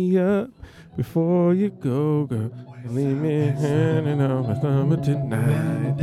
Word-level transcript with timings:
up 0.00 0.50
before 0.96 1.52
you 1.54 1.68
go, 1.70 2.24
girl. 2.24 2.50
Leave 2.86 3.18
me 3.18 3.48
hanging 3.48 4.20
on 4.22 4.46
my 4.46 4.60
summer 4.60 4.96
tonight. 4.96 6.00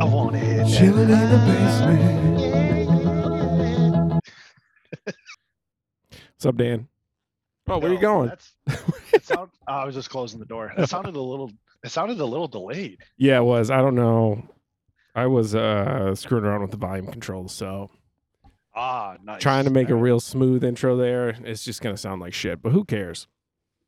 I 0.00 0.04
want 0.04 0.32
to 0.32 0.38
hit 0.38 0.68
Chilling 0.68 1.08
in 1.08 1.30
the 1.30 1.38
basement. 1.46 2.34
What's 6.34 6.46
up, 6.46 6.56
Dan? 6.56 6.88
Oh, 7.66 7.78
where 7.78 7.90
you 7.90 7.98
going? 7.98 8.30
It 9.12 9.24
sound, 9.24 9.50
oh, 9.68 9.72
I 9.72 9.86
was 9.86 9.94
just 9.94 10.10
closing 10.10 10.38
the 10.38 10.44
door. 10.44 10.70
It 10.76 10.88
sounded 10.90 11.16
a 11.16 11.20
little. 11.20 11.50
It 11.82 11.90
sounded 11.90 12.20
a 12.20 12.24
little 12.26 12.48
delayed. 12.48 12.98
Yeah, 13.16 13.38
it 13.38 13.44
was. 13.44 13.70
I 13.70 13.78
don't 13.78 13.94
know. 13.94 14.46
I 15.14 15.26
was 15.26 15.54
uh 15.54 16.14
screwing 16.14 16.44
around 16.44 16.60
with 16.62 16.72
the 16.72 16.76
volume 16.76 17.06
controls, 17.06 17.54
so 17.54 17.90
Ah, 18.76 19.16
nice. 19.22 19.40
trying 19.40 19.64
to 19.64 19.70
make 19.70 19.88
a 19.90 19.94
real 19.94 20.18
smooth 20.20 20.64
intro 20.64 20.96
there. 20.96 21.28
It's 21.44 21.64
just 21.64 21.80
gonna 21.80 21.96
sound 21.96 22.20
like 22.20 22.34
shit, 22.34 22.60
but 22.62 22.72
who 22.72 22.84
cares? 22.84 23.28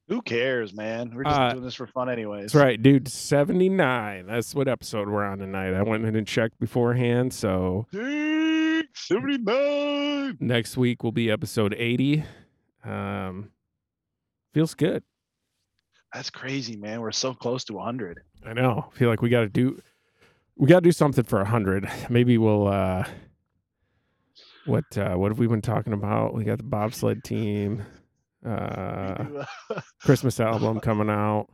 Who 0.08 0.22
cares, 0.22 0.72
man? 0.72 1.10
We're 1.12 1.24
just 1.24 1.36
Uh, 1.36 1.50
doing 1.54 1.64
this 1.64 1.74
for 1.74 1.88
fun, 1.88 2.08
anyways. 2.08 2.52
That's 2.52 2.54
right, 2.54 2.80
dude. 2.80 3.08
Seventy 3.08 3.68
nine. 3.68 4.26
That's 4.26 4.54
what 4.54 4.68
episode 4.68 5.08
we're 5.08 5.24
on 5.24 5.38
tonight. 5.38 5.74
I 5.74 5.82
went 5.82 6.04
in 6.04 6.14
and 6.14 6.26
checked 6.26 6.60
beforehand, 6.60 7.32
so 7.34 7.88
Dang, 7.92 8.84
Seventy-nine. 8.94 10.36
next 10.38 10.76
week 10.76 11.02
will 11.02 11.10
be 11.12 11.28
episode 11.30 11.74
eighty. 11.76 12.22
Um, 12.84 13.50
feels 14.54 14.74
good. 14.74 15.02
That's 16.14 16.30
crazy, 16.30 16.76
man. 16.76 17.00
We're 17.00 17.10
so 17.10 17.34
close 17.34 17.64
to 17.64 17.78
hundred. 17.78 18.20
I 18.46 18.52
know. 18.52 18.88
I 18.94 18.96
feel 18.96 19.08
like 19.08 19.22
we 19.22 19.28
got 19.28 19.40
to 19.40 19.48
do 19.48 19.80
we 20.56 20.68
got 20.68 20.76
to 20.76 20.80
do 20.82 20.92
something 20.92 21.24
for 21.24 21.40
a 21.40 21.44
hundred. 21.44 21.90
Maybe 22.08 22.38
we'll. 22.38 22.68
uh 22.68 23.04
What 24.66 24.84
uh 24.98 25.14
what 25.14 25.30
have 25.30 25.38
we 25.38 25.46
been 25.46 25.62
talking 25.62 25.92
about? 25.92 26.34
We 26.34 26.44
got 26.44 26.58
the 26.58 26.64
bobsled 26.64 27.22
team, 27.24 27.84
uh 28.44 29.44
Christmas 30.02 30.40
album 30.50 30.80
coming 30.88 31.08
out. 31.10 31.46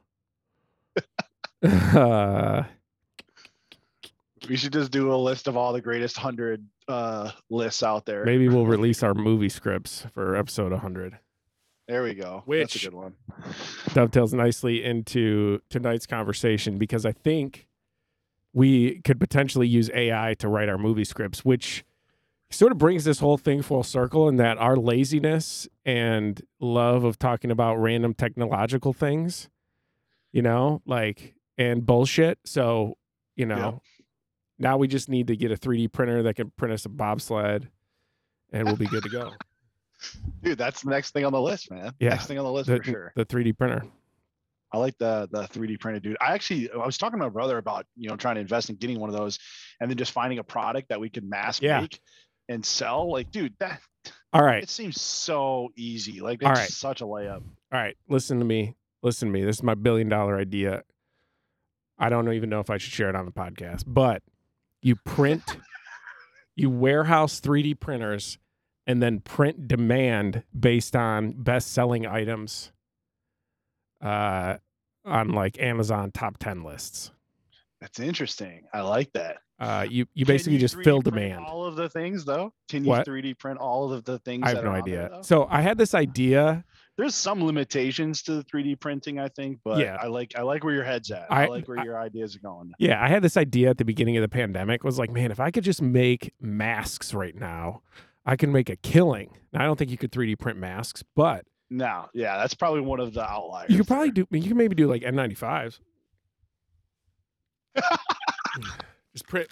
uh, 1.62 2.62
we 4.48 4.56
should 4.56 4.73
just 4.73 4.91
do 4.91 5.12
a 5.12 5.17
list 5.17 5.47
of 5.48 5.56
all 5.56 5.73
the 5.73 5.81
greatest 5.81 6.17
hundred 6.19 6.67
uh, 6.89 7.31
lists 7.51 7.83
out 7.83 8.05
there. 8.06 8.25
maybe 8.25 8.48
we'll 8.48 8.67
release 8.67 9.03
our 9.03 9.14
movie 9.14 9.48
scripts 9.48 10.05
for 10.12 10.34
episode 10.34 10.73
100. 10.73 11.19
There 11.86 12.03
we 12.03 12.14
go. 12.14 12.42
That's 12.48 12.75
Which- 12.75 12.84
a 12.86 12.91
good 12.91 12.95
one. 12.97 13.14
Dovetails 13.95 14.34
nicely 14.34 14.83
into 14.84 15.61
tonight's 15.70 16.06
conversation 16.06 16.79
because 16.79 17.06
I 17.06 17.12
think 17.12 17.69
we 18.53 19.01
could 19.03 19.20
potentially 19.20 19.69
use 19.69 19.91
AI 19.95 20.34
to 20.41 20.48
write 20.48 20.69
our 20.69 20.79
movie 20.79 21.05
scripts, 21.05 21.45
which 21.45 21.84
sort 22.53 22.72
of 22.72 22.78
brings 22.78 23.05
this 23.05 23.19
whole 23.20 23.39
thing 23.39 23.62
full 23.62 23.83
circle 23.83 24.28
in 24.28 24.36
that 24.36 24.58
our 24.58 24.77
laziness 24.77 25.69
and 25.84 26.41
love 26.61 27.05
of 27.05 27.19
talking 27.19 27.50
about 27.50 27.77
random 27.77 28.14
technological 28.14 28.92
things, 28.92 29.48
you 30.33 30.42
know, 30.42 30.83
like 30.86 31.34
and 31.58 31.84
bullshit. 31.86 32.39
So, 32.45 32.97
you 33.36 33.47
know, 33.47 33.80
now 34.58 34.77
we 34.77 34.89
just 34.89 35.08
need 35.08 35.27
to 35.28 35.36
get 35.36 35.50
a 35.50 35.56
3D 35.56 35.92
printer 35.92 36.23
that 36.25 36.34
can 36.34 36.50
print 36.56 36.73
us 36.75 36.84
a 36.84 36.89
bobsled 36.89 37.69
and 38.53 38.67
we'll 38.67 38.77
be 38.77 38.86
good 38.86 39.03
to 39.05 39.08
go. 39.08 39.33
Dude, 40.42 40.58
that's 40.58 40.83
the 40.83 40.91
next 40.91 41.12
thing 41.12 41.25
on 41.25 41.33
the 41.33 41.41
list, 41.41 41.70
man. 41.70 41.92
Yeah, 42.00 42.11
Next 42.11 42.27
thing 42.27 42.39
on 42.39 42.45
the 42.45 42.50
list 42.53 42.69
The, 42.69 42.78
for 42.78 42.84
sure. 42.84 43.12
the 43.14 43.25
3D 43.25 43.56
printer. 43.56 43.84
I 44.75 44.78
like 44.78 44.97
the 44.98 45.28
the 45.30 45.42
3D 45.48 45.78
printed 45.78 46.03
dude. 46.03 46.17
I 46.20 46.33
actually 46.33 46.70
I 46.73 46.78
was 46.86 46.97
talking 46.97 47.19
to 47.19 47.25
my 47.25 47.28
brother 47.28 47.58
about 47.58 47.84
you 47.95 48.08
know 48.08 48.17
trying 48.17 48.36
to 48.36 48.41
invest 48.41 48.70
in 48.70 48.77
getting 48.77 48.98
one 48.98 49.11
of 49.11 49.14
those, 49.14 49.39
and 49.80 49.91
then 49.91 49.98
just 49.98 50.12
finding 50.12 50.39
a 50.39 50.42
product 50.42 50.89
that 50.89 50.98
we 50.98 51.11
could 51.11 51.28
mass 51.28 51.61
Yeah. 51.61 51.83
make 51.83 52.00
and 52.53 52.64
sell. 52.64 53.11
Like, 53.11 53.31
dude, 53.31 53.55
that 53.58 53.81
All 54.33 54.45
right. 54.45 54.62
it 54.62 54.70
seems 54.70 55.00
so 55.00 55.70
easy. 55.77 56.20
Like, 56.20 56.41
it's 56.42 56.47
All 56.47 56.53
right. 56.55 56.69
such 56.69 57.00
a 57.00 57.05
layup. 57.05 57.42
All 57.72 57.81
right, 57.81 57.97
listen 58.08 58.39
to 58.39 58.45
me. 58.45 58.77
Listen 59.03 59.28
to 59.28 59.33
me. 59.33 59.45
This 59.45 59.56
is 59.56 59.62
my 59.62 59.75
billion 59.75 60.08
dollar 60.08 60.39
idea. 60.39 60.84
I 61.98 62.08
don't 62.08 62.33
even 62.33 62.50
know 62.50 62.61
if 62.61 62.70
I 62.70 62.78
should 62.78 62.92
share 62.92 63.08
it 63.08 63.17
on 63.17 63.27
the 63.27 63.33
podcast, 63.33 63.84
but 63.86 64.23
you 64.80 64.97
print, 64.97 65.42
you 66.57 66.70
warehouse 66.70 67.40
3D 67.40 67.79
printers 67.80 68.39
and 68.86 69.02
then 69.02 69.20
print 69.20 69.69
demand 69.69 70.42
based 70.58 70.96
on 70.96 71.33
best 71.33 71.73
selling 71.73 72.07
items 72.07 72.73
uh, 74.01 74.57
on 75.05 75.29
like 75.29 75.61
Amazon 75.61 76.11
top 76.11 76.39
10 76.39 76.64
lists. 76.64 77.13
That's 77.80 78.01
interesting. 78.01 78.64
I 78.73 78.80
like 78.83 79.13
that. 79.13 79.39
Uh, 79.62 79.86
you, 79.89 80.06
you 80.14 80.27
basically 80.27 80.58
just 80.58 80.77
fill 80.83 81.00
demand. 81.00 81.45
All 81.46 81.64
of 81.64 81.77
the 81.77 81.89
things 81.89 82.24
though. 82.24 82.52
Can 82.68 82.83
you 82.84 82.90
What? 82.90 83.06
3D 83.06 83.39
print 83.39 83.58
all 83.61 83.92
of 83.92 84.05
the 84.05 84.18
things? 84.20 84.42
I 84.45 84.48
have 84.55 84.64
no 84.64 84.73
on 84.73 84.83
there, 84.84 85.05
idea. 85.06 85.18
So 85.23 85.46
I 85.50 85.61
had 85.62 85.78
this 85.78 85.95
idea. 85.95 86.64
There's 86.98 87.14
some 87.14 87.42
limitations 87.45 88.22
to 88.24 88.34
the 88.34 88.45
3D 88.45 88.80
printing, 88.80 89.18
I 89.20 89.28
think, 89.28 89.61
but 89.64 89.78
Yeah. 89.78 89.96
I 90.01 90.08
like 90.08 90.33
I 90.36 90.42
like 90.42 90.64
where 90.64 90.74
your 90.74 90.83
head's 90.84 91.11
at. 91.11 91.27
I, 91.30 91.45
I- 91.45 91.46
like 91.46 91.68
where 91.68 91.78
I- 91.78 91.84
your 91.84 91.98
ideas 92.01 92.34
are 92.36 92.40
going. 92.40 92.72
Yeah, 92.78 93.02
I 93.02 93.08
had 93.08 93.22
this 93.22 93.36
idea 93.36 93.70
at 93.70 93.78
the 93.78 93.84
beginning 93.84 94.17
of 94.17 94.22
the 94.22 94.28
pandemic 94.28 94.83
was 94.84 94.98
like, 94.98 95.11
man, 95.11 95.30
if 95.30 95.39
I 95.40 95.51
could 95.52 95.64
just 95.64 95.80
make 95.80 96.34
masks 96.40 97.14
right 97.14 97.34
now, 97.34 97.83
I 98.27 98.34
can 98.36 98.51
make 98.52 98.68
a 98.68 98.77
killing. 98.77 99.36
Now, 99.52 99.62
I 99.62 99.67
don't 99.67 99.78
think 99.78 99.90
you 99.90 99.96
could 99.98 100.11
3D 100.12 100.39
print 100.40 100.58
masks, 100.58 101.02
but 101.14 101.45
No, 101.70 102.08
yeah, 102.14 102.36
that's 102.36 102.55
probably 102.55 102.80
one 102.80 102.98
of 103.01 103.14
the 103.14 103.22
outliers. 103.22 103.70
you 103.70 103.77
could 103.78 103.86
probably 103.86 104.11
there. 104.11 104.24
do 104.30 104.39
you 104.39 104.48
can 104.48 104.56
maybe 104.56 104.74
do 104.74 104.86
like 104.89 105.02
N95s. 105.02 105.78
just 109.12 109.27
print 109.27 109.48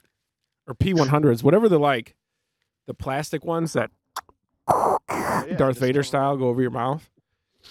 or 0.67 0.75
P100s, 0.75 1.43
whatever 1.43 1.69
the 1.69 1.79
like 1.79 2.15
the 2.87 2.95
plastic 2.95 3.45
ones 3.45 3.73
that 3.73 3.91
Yeah, 4.69 5.57
Darth 5.57 5.79
Vader 5.79 6.03
style 6.03 6.37
go 6.37 6.49
over 6.49 6.61
your 6.63 6.71
mouth. 6.71 7.09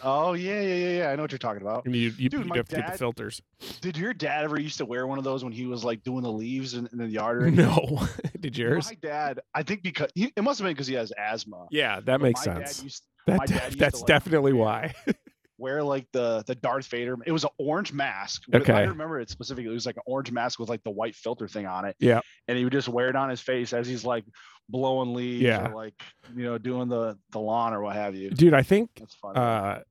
Oh 0.04 0.34
yeah, 0.34 0.62
yeah, 0.62 0.76
yeah, 0.76 0.98
yeah. 1.00 1.10
I 1.10 1.16
know 1.16 1.24
what 1.24 1.32
you're 1.32 1.40
talking 1.40 1.62
about. 1.64 1.84
I 1.86 1.90
mean, 1.90 2.02
you, 2.02 2.10
you, 2.18 2.30
Dude, 2.30 2.42
you'd 2.42 2.48
my 2.48 2.56
to 2.56 2.60
get 2.60 2.70
the 2.70 2.76
dad- 2.78 3.00
filters. 3.00 3.42
Did 3.82 3.98
your 3.98 4.14
dad 4.14 4.46
ever 4.46 4.60
used 4.60 4.78
to 4.78 4.86
wear 4.86 5.08
one 5.08 5.18
of 5.18 5.24
those 5.24 5.44
when 5.44 5.52
he 5.52 5.66
was 5.66 5.84
like 5.84 6.04
doing 6.04 6.22
the 6.22 6.32
leaves 6.32 6.76
in, 6.76 6.88
in 6.92 7.00
the 7.00 7.08
yard? 7.08 7.42
Or? 7.44 7.52
No, 7.52 8.08
did 8.40 8.58
yours? 8.58 8.86
My 8.88 8.96
dad, 9.02 9.40
I 9.56 9.64
think 9.64 9.82
because 9.82 10.12
he, 10.14 10.32
it 10.36 10.44
must 10.44 10.60
have 10.60 10.66
been 10.66 10.74
because 10.74 10.88
he 10.88 10.94
has 10.94 11.12
asthma. 11.18 11.68
Yeah, 11.72 11.96
that 11.96 12.06
but 12.06 12.22
makes 12.22 12.44
sense. 12.44 12.84
used 12.84 13.04
That, 13.26 13.48
dad 13.48 13.72
to, 13.72 13.78
that's 13.78 14.02
like, 14.02 14.08
definitely 14.08 14.54
why. 14.54 14.94
wear 15.60 15.84
like 15.84 16.08
the 16.14 16.44
the 16.48 16.56
Darth 16.56 16.88
Vader. 16.88 17.18
It 17.26 17.32
was 17.32 17.44
an 17.44 17.50
orange 17.58 17.94
mask. 17.94 18.44
Okay. 18.54 18.74
I 18.74 18.84
remember 18.84 19.20
it 19.20 19.30
specifically. 19.30 19.70
It 19.70 19.74
was 19.74 19.86
like 19.86 19.98
an 19.98 20.04
orange 20.06 20.32
mask 20.32 20.60
with 20.60 20.70
like 20.70 20.84
the 20.84 20.90
white 20.90 21.16
filter 21.16 21.48
thing 21.48 21.68
on 21.68 21.86
it. 21.86 21.96
Yeah. 22.00 22.22
And 22.48 22.58
he 22.58 22.64
would 22.64 22.74
just 22.74 22.88
wear 22.90 23.10
it 23.10 23.16
on 23.16 23.30
his 23.30 23.42
face 23.42 23.74
as 23.74 23.88
he's 23.88 24.04
like 24.06 24.24
blowing 24.70 25.14
leaves 25.14 25.42
Yeah. 25.44 25.70
or 25.70 25.76
like 25.76 25.94
you 26.36 26.44
know 26.44 26.58
doing 26.58 26.88
the 26.90 27.18
the 27.32 27.40
lawn 27.40 27.74
or 27.74 27.82
what 27.82 27.96
have 27.96 28.16
you. 28.16 28.30
Dude, 28.32 28.54
I 28.54 28.64
think 28.64 28.90
That's 28.98 29.18
uh, 29.24 29.82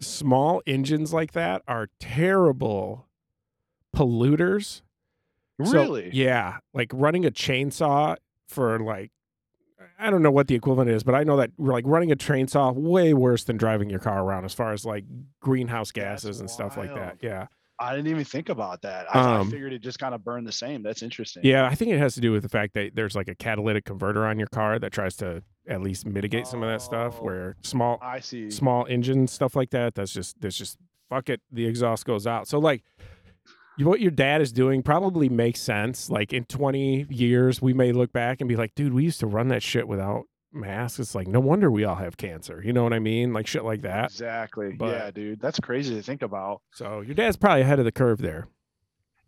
small 0.00 0.62
engines 0.66 1.12
like 1.12 1.32
that 1.32 1.62
are 1.66 1.88
terrible 1.98 3.08
polluters. 3.96 4.82
So, 5.64 5.72
really? 5.72 6.10
yeah, 6.12 6.58
like 6.72 6.90
running 6.92 7.24
a 7.24 7.30
chainsaw 7.30 8.16
for 8.48 8.80
like 8.80 9.12
I 9.98 10.10
don't 10.10 10.22
know 10.22 10.30
what 10.30 10.48
the 10.48 10.54
equivalent 10.54 10.90
is, 10.90 11.02
but 11.02 11.14
I 11.14 11.22
know 11.24 11.36
that 11.36 11.50
like 11.58 11.84
running 11.86 12.10
a 12.12 12.16
chainsaw 12.16 12.74
way 12.74 13.14
worse 13.14 13.44
than 13.44 13.56
driving 13.56 13.88
your 13.90 14.00
car 14.00 14.22
around 14.22 14.44
as 14.44 14.52
far 14.54 14.72
as 14.72 14.84
like 14.84 15.04
greenhouse 15.40 15.92
That's 15.92 16.22
gases 16.24 16.40
and 16.40 16.50
stuff 16.50 16.76
like 16.76 16.94
that. 16.94 17.18
Yeah. 17.20 17.46
I 17.78 17.94
didn't 17.96 18.08
even 18.08 18.24
think 18.24 18.48
about 18.50 18.82
that. 18.82 19.06
I, 19.14 19.18
I 19.18 19.36
Um, 19.40 19.50
figured 19.50 19.72
it 19.72 19.80
just 19.80 19.98
kind 19.98 20.14
of 20.14 20.22
burned 20.24 20.46
the 20.46 20.52
same. 20.52 20.82
That's 20.82 21.02
interesting. 21.02 21.42
Yeah, 21.44 21.66
I 21.66 21.74
think 21.74 21.90
it 21.90 21.98
has 21.98 22.14
to 22.14 22.20
do 22.20 22.30
with 22.30 22.42
the 22.44 22.48
fact 22.48 22.74
that 22.74 22.94
there's 22.94 23.16
like 23.16 23.26
a 23.28 23.34
catalytic 23.34 23.84
converter 23.84 24.24
on 24.26 24.38
your 24.38 24.46
car 24.48 24.78
that 24.78 24.92
tries 24.92 25.16
to 25.16 25.42
at 25.68 25.80
least 25.82 26.06
mitigate 26.06 26.46
some 26.46 26.62
of 26.62 26.68
that 26.68 26.82
stuff 26.82 27.16
Oh. 27.20 27.24
where 27.24 27.56
small 27.62 27.98
I 28.00 28.20
see. 28.20 28.48
small 28.50 28.86
engine 28.86 29.26
stuff 29.26 29.56
like 29.56 29.70
that 29.70 29.94
that's 29.96 30.12
just 30.12 30.40
that's 30.40 30.56
just 30.56 30.78
fuck 31.08 31.28
it 31.28 31.40
the 31.50 31.66
exhaust 31.66 32.04
goes 32.04 32.26
out 32.26 32.46
so 32.46 32.58
like 32.58 32.82
what 33.78 34.00
your 34.00 34.10
dad 34.10 34.40
is 34.40 34.52
doing 34.52 34.82
probably 34.82 35.28
makes 35.28 35.60
sense 35.60 36.08
like 36.10 36.32
in 36.32 36.44
20 36.44 37.06
years 37.10 37.60
we 37.60 37.72
may 37.72 37.92
look 37.92 38.12
back 38.12 38.40
and 38.40 38.48
be 38.48 38.56
like 38.56 38.74
dude 38.74 38.92
we 38.94 39.02
used 39.04 39.20
to 39.20 39.26
run 39.26 39.48
that 39.48 39.62
shit 39.62 39.88
without 39.88 40.24
masks 40.52 41.00
it's 41.00 41.14
like 41.14 41.26
no 41.26 41.40
wonder 41.40 41.70
we 41.70 41.82
all 41.84 41.96
have 41.96 42.16
cancer 42.16 42.62
you 42.64 42.72
know 42.72 42.84
what 42.84 42.92
i 42.92 42.98
mean 43.00 43.32
like 43.32 43.46
shit 43.46 43.64
like 43.64 43.82
that 43.82 44.04
Exactly. 44.04 44.72
But- 44.78 44.90
yeah, 44.92 45.10
dude. 45.10 45.40
That's 45.40 45.58
crazy 45.58 45.94
to 45.96 46.02
think 46.02 46.22
about. 46.22 46.62
so 46.72 47.00
your 47.00 47.14
dad's 47.16 47.36
probably 47.36 47.62
ahead 47.62 47.80
of 47.80 47.84
the 47.84 47.90
curve 47.92 48.18
there 48.18 48.46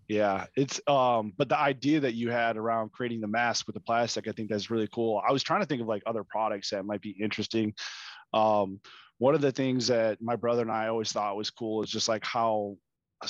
Yeah, 0.09 0.47
it's 0.55 0.81
um, 0.87 1.33
but 1.37 1.49
the 1.49 1.59
idea 1.59 1.99
that 1.99 2.15
you 2.15 2.31
had 2.31 2.57
around 2.57 2.93
creating 2.93 3.21
the 3.21 3.27
mask 3.27 3.67
with 3.67 3.75
the 3.75 3.81
plastic, 3.81 4.29
I 4.29 4.33
think 4.33 4.49
that's 4.51 4.71
really 4.71 4.89
cool. 4.95 5.21
I 5.29 5.33
was 5.33 5.43
trying 5.43 5.63
to 5.63 5.67
think 5.67 5.83
of 5.83 5.89
like 5.89 6.05
other 6.07 6.23
products 6.23 6.71
that 6.71 6.85
might 6.85 7.01
be 7.01 7.11
interesting. 7.21 7.75
Um, 8.33 8.79
one 9.19 9.35
of 9.35 9.41
the 9.41 9.51
things 9.51 9.89
that 9.89 10.23
my 10.23 10.37
brother 10.37 10.63
and 10.63 10.71
I 10.71 10.87
always 10.87 11.11
thought 11.11 11.37
was 11.37 11.51
cool 11.51 11.83
is 11.83 11.91
just 11.91 12.07
like 12.07 12.25
how 12.25 12.77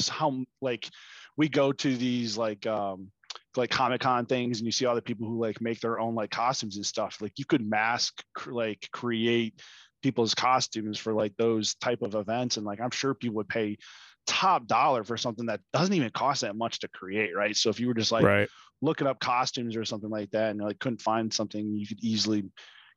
how 0.09 0.45
like 0.61 0.89
we 1.37 1.49
go 1.49 1.73
to 1.73 1.97
these 1.97 2.37
like 2.37 2.67
um 2.67 3.11
like 3.57 3.71
Comic 3.71 4.03
Con 4.03 4.27
things 4.27 4.59
and 4.59 4.67
you 4.67 4.73
see 4.73 4.85
all 4.85 4.95
the 4.95 5.03
people 5.03 5.27
who 5.27 5.41
like 5.41 5.61
make 5.61 5.81
their 5.81 5.99
own 5.99 6.15
like 6.15 6.31
costumes 6.31 6.77
and 6.77 6.85
stuff. 6.85 7.19
Like 7.21 7.33
you 7.39 7.47
could 7.47 7.67
mask 7.67 8.23
cr- 8.35 8.53
like 8.53 8.89
create 8.93 9.61
people's 10.03 10.35
costumes 10.35 10.99
for 10.99 11.15
like 11.15 11.35
those 11.37 11.75
type 11.77 12.03
of 12.03 12.15
events 12.15 12.57
and 12.57 12.67
like 12.67 12.81
I'm 12.81 12.91
sure 12.91 13.15
people 13.15 13.37
would 13.37 13.49
pay 13.49 13.79
top 14.27 14.67
dollar 14.67 15.05
for 15.05 15.17
something 15.17 15.47
that 15.47 15.61
doesn't 15.73 15.95
even 15.95 16.11
cost 16.11 16.43
that 16.43 16.57
much 16.57 16.81
to 16.81 16.89
create, 16.89 17.35
right? 17.35 17.57
So 17.57 17.71
if 17.71 17.81
you 17.81 17.89
were 17.89 17.95
just 17.95 18.13
like 18.13 18.25
right 18.25 18.49
looking 18.83 19.07
up 19.07 19.21
costumes 19.21 19.75
or 19.75 19.85
something 19.85 20.11
like 20.11 20.31
that 20.33 20.51
and 20.51 20.61
like 20.61 20.79
couldn't 20.79 21.01
find 21.01 21.33
something, 21.33 21.75
you 21.77 21.87
could 21.87 22.03
easily, 22.03 22.45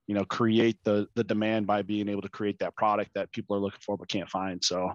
you 0.07 0.15
know 0.15 0.25
create 0.25 0.75
the 0.83 1.07
the 1.13 1.23
demand 1.23 1.67
by 1.67 1.83
being 1.83 2.09
able 2.09 2.23
to 2.23 2.29
create 2.29 2.57
that 2.57 2.75
product 2.75 3.11
that 3.13 3.31
people 3.31 3.55
are 3.55 3.59
looking 3.59 3.79
for 3.79 3.95
but 3.95 4.09
can't 4.09 4.27
find. 4.27 4.63
So 4.63 4.91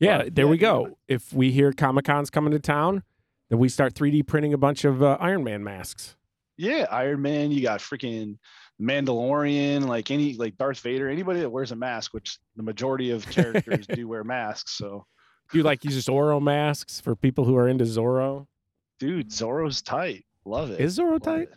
Yeah, 0.00 0.24
But, 0.24 0.34
there 0.34 0.46
yeah, 0.46 0.50
we 0.50 0.56
you 0.56 0.62
know, 0.62 0.84
go. 0.86 0.98
If 1.08 1.32
we 1.32 1.50
hear 1.52 1.72
Comic 1.72 2.06
Con's 2.06 2.30
coming 2.30 2.52
to 2.52 2.58
town, 2.58 3.02
then 3.50 3.58
we 3.58 3.68
start 3.68 3.94
3D 3.94 4.26
printing 4.26 4.52
a 4.54 4.58
bunch 4.58 4.84
of 4.84 5.02
uh, 5.02 5.16
Iron 5.20 5.44
Man 5.44 5.62
masks. 5.62 6.16
yeah, 6.56 6.86
Iron 6.90 7.20
Man, 7.22 7.50
you 7.52 7.62
got 7.62 7.80
freaking 7.80 8.38
Mandalorian, 8.80 9.86
like 9.86 10.10
any 10.10 10.34
like 10.34 10.56
Darth 10.56 10.80
Vader, 10.80 11.08
anybody 11.08 11.40
that 11.40 11.50
wears 11.50 11.72
a 11.72 11.76
mask, 11.76 12.12
which 12.14 12.38
the 12.56 12.62
majority 12.62 13.10
of 13.10 13.28
characters 13.28 13.86
do 13.92 14.08
wear 14.08 14.24
masks. 14.24 14.72
So 14.72 15.06
Do 15.52 15.58
you 15.58 15.64
like 15.64 15.84
use 15.84 16.04
Zorro 16.06 16.40
masks 16.40 17.00
for 17.00 17.14
people 17.16 17.44
who 17.44 17.56
are 17.56 17.68
into 17.68 17.84
Zorro? 17.84 18.46
dude, 18.98 19.30
Zorro's 19.30 19.80
tight. 19.80 20.24
Love 20.44 20.70
it. 20.70 20.80
Is 20.80 20.98
Zorro 20.98 21.12
Love 21.12 21.22
tight? 21.22 21.42
it. 21.42 21.54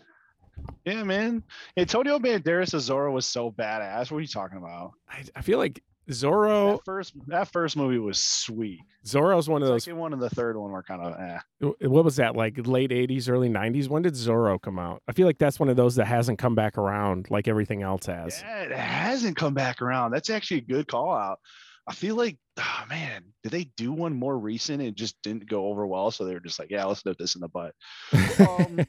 Yeah, 0.86 1.04
man. 1.04 1.44
Antonio 1.78 2.20
Banderas 2.20 2.74
as 2.74 2.90
Zorro 2.90 3.12
was 3.12 3.26
so 3.26 3.52
badass. 3.52 4.12
What 4.12 4.18
are 4.20 4.22
you 4.22 4.28
talking 4.28 4.58
about? 4.58 4.92
I, 5.10 5.24
I 5.36 5.42
feel 5.42 5.58
like 5.58 5.84
Zorro 6.10 6.74
That 6.74 6.86
first 6.86 7.14
that 7.28 7.52
first 7.52 7.78
movie 7.78 7.98
was 7.98 8.18
sweet. 8.22 8.82
Zorro's 9.06 9.48
one 9.48 9.62
of 9.62 9.68
those. 9.68 9.86
second 9.86 10.00
one 10.00 10.14
and 10.14 10.22
the 10.22 10.30
third 10.30 10.58
one 10.58 10.72
were 10.72 10.84
kind 10.84 11.02
of 11.02 11.20
eh. 11.20 11.40
What 11.88 12.04
was 12.04 12.18
that 12.18 12.36
like? 12.36 12.68
Late 12.68 12.92
80s, 12.92 13.30
early 13.30 13.50
90s. 13.50 13.88
When 13.88 14.02
did 14.04 14.14
Zorro 14.14 14.62
come 14.62 14.80
out? 14.80 15.02
I 15.08 15.14
feel 15.14 15.26
like 15.28 15.38
that's 15.38 15.60
one 15.60 15.70
of 15.70 15.76
those 15.76 15.96
that 15.96 16.06
hasn't 16.06 16.40
come 16.40 16.56
back 16.56 16.78
around 16.78 17.28
like 17.30 17.48
everything 17.48 17.84
else 17.84 18.06
has. 18.08 18.42
Yeah, 18.42 18.64
it 18.64 18.72
hasn't 18.72 19.38
come 19.38 19.54
back 19.54 19.82
around. 19.82 20.12
That's 20.12 20.30
actually 20.30 20.58
a 20.58 20.62
good 20.62 20.88
call 20.88 21.14
out. 21.14 21.40
I 21.88 21.94
feel 21.94 22.16
like, 22.16 22.38
oh 22.58 22.84
man, 22.90 23.24
did 23.44 23.52
they 23.52 23.66
do 23.76 23.92
one 23.92 24.14
more 24.14 24.38
recent? 24.38 24.80
and 24.80 24.90
It 24.90 24.96
just 24.96 25.16
didn't 25.22 25.50
go 25.50 25.68
over 25.68 25.86
well, 25.86 26.12
so 26.12 26.24
they 26.24 26.34
were 26.34 26.40
just 26.40 26.58
like, 26.60 26.70
yeah, 26.72 26.86
let's 26.86 27.06
nip 27.06 27.18
this 27.18 27.36
in 27.36 27.42
the 27.42 27.50
butt. 27.50 27.74
Um, 28.40 28.80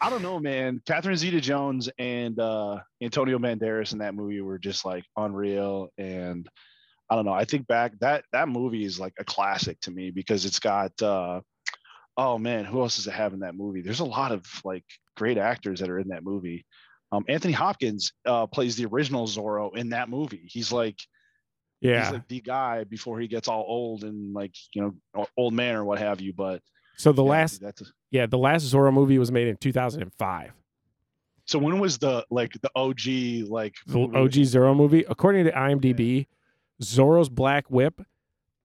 I 0.00 0.10
don't 0.10 0.22
know, 0.22 0.38
man. 0.38 0.82
Catherine 0.86 1.16
Zeta-Jones 1.16 1.88
and 1.98 2.38
uh, 2.38 2.80
Antonio 3.02 3.38
Banderas 3.38 3.92
in 3.92 3.98
that 3.98 4.14
movie 4.14 4.40
were 4.40 4.58
just 4.58 4.84
like 4.84 5.04
unreal, 5.16 5.88
and 5.96 6.48
I 7.08 7.14
don't 7.14 7.24
know. 7.24 7.32
I 7.32 7.44
think 7.44 7.66
back 7.66 7.98
that 8.00 8.24
that 8.32 8.48
movie 8.48 8.84
is 8.84 9.00
like 9.00 9.14
a 9.18 9.24
classic 9.24 9.80
to 9.82 9.90
me 9.90 10.10
because 10.10 10.44
it's 10.44 10.60
got. 10.60 11.00
Uh, 11.00 11.40
oh 12.16 12.38
man, 12.38 12.64
who 12.64 12.80
else 12.80 12.96
does 12.96 13.06
it 13.06 13.12
have 13.12 13.32
in 13.32 13.40
that 13.40 13.54
movie? 13.54 13.82
There's 13.82 14.00
a 14.00 14.04
lot 14.04 14.32
of 14.32 14.44
like 14.64 14.84
great 15.16 15.38
actors 15.38 15.80
that 15.80 15.90
are 15.90 15.98
in 15.98 16.08
that 16.08 16.24
movie. 16.24 16.66
Um, 17.12 17.24
Anthony 17.28 17.52
Hopkins 17.52 18.12
uh, 18.26 18.46
plays 18.46 18.76
the 18.76 18.86
original 18.86 19.26
Zorro 19.26 19.76
in 19.76 19.90
that 19.90 20.08
movie. 20.08 20.46
He's 20.46 20.72
like 20.72 20.98
yeah. 21.80 22.04
he's 22.04 22.12
like 22.12 22.28
the 22.28 22.40
guy 22.40 22.84
before 22.84 23.20
he 23.20 23.28
gets 23.28 23.48
all 23.48 23.64
old 23.66 24.04
and 24.04 24.34
like 24.34 24.54
you 24.74 24.82
know 25.14 25.26
old 25.36 25.54
man 25.54 25.76
or 25.76 25.84
what 25.84 25.98
have 25.98 26.20
you. 26.20 26.32
But 26.32 26.60
so 26.96 27.12
the 27.12 27.24
yeah, 27.24 27.30
last, 27.30 27.60
dude, 27.60 27.88
yeah, 28.10 28.26
the 28.26 28.38
last 28.38 28.64
Zorro 28.72 28.92
movie 28.92 29.18
was 29.18 29.30
made 29.32 29.48
in 29.48 29.56
2005. 29.56 30.52
so 31.44 31.58
when 31.58 31.78
was 31.78 31.98
the 31.98 32.24
like 32.30 32.52
the 32.60 32.70
OG 32.74 33.48
like 33.50 33.74
The? 33.86 34.00
OG 34.00 34.32
Zorro 34.46 34.76
movie, 34.76 35.04
according 35.08 35.44
to 35.44 35.52
IMDb, 35.52 36.26
Zorro's 36.82 37.28
Black 37.28 37.70
Whip 37.70 38.00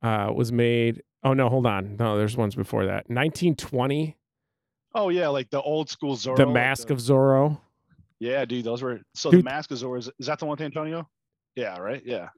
uh, 0.01 0.31
was 0.35 0.51
made. 0.51 1.03
Oh 1.23 1.33
no, 1.33 1.49
hold 1.49 1.65
on. 1.67 1.95
No, 1.97 2.17
there's 2.17 2.35
ones 2.35 2.55
before 2.55 2.85
that. 2.85 3.07
1920, 3.09 4.17
Oh 4.93 5.09
yeah, 5.09 5.27
like 5.29 5.49
the 5.49 5.61
old 5.61 5.89
school 5.89 6.15
Zorro. 6.17 6.35
The 6.37 6.45
like 6.45 6.53
Mask 6.53 6.87
the- 6.87 6.93
of 6.95 6.99
Zorro. 6.99 7.59
yeah, 8.19 8.43
dude, 8.45 8.65
those 8.65 8.81
were 8.81 8.99
so 9.13 9.31
Dude. 9.31 9.39
the 9.41 9.43
Mask 9.43 9.71
of 9.71 9.77
Zorro 9.77 9.99
is, 9.99 10.09
is 10.19 10.25
that 10.27 10.39
the 10.39 10.45
one 10.45 10.53
with 10.57 10.61
Antonio? 10.61 11.07
Yeah, 11.55 11.77
right. 11.77 12.01
Yeah. 12.05 12.29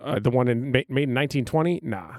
Uh, 0.00 0.18
the 0.18 0.30
one 0.30 0.48
in 0.48 0.70
made 0.70 0.86
in 0.88 1.14
1920. 1.14 1.80
Nah, 1.82 2.16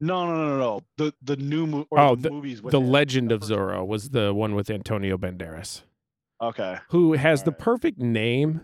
No, 0.00 0.26
no, 0.26 0.36
no, 0.46 0.58
no. 0.58 0.80
The 0.96 1.12
the 1.22 1.36
new 1.36 1.66
mo- 1.66 1.86
or 1.90 1.98
Oh, 1.98 2.14
the, 2.14 2.30
movies 2.30 2.62
with 2.62 2.72
the 2.72 2.80
him. 2.80 2.88
Legend 2.90 3.32
of 3.32 3.40
Zorro 3.42 3.86
was 3.86 4.10
the 4.10 4.32
one 4.32 4.54
with 4.54 4.70
Antonio 4.70 5.16
Banderas, 5.16 5.82
Okay. 6.40 6.76
who 6.90 7.14
has 7.14 7.42
the 7.42 7.52
perfect 7.52 7.98
name 7.98 8.60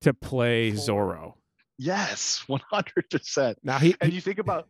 to 0.00 0.12
play 0.14 0.72
Zorro. 0.72 1.34
Yes, 1.78 2.42
one 2.46 2.60
hundred 2.70 3.08
percent. 3.10 3.58
Now 3.62 3.78
he, 3.78 3.94
And 4.00 4.12
you 4.12 4.20
think 4.20 4.38
about, 4.38 4.68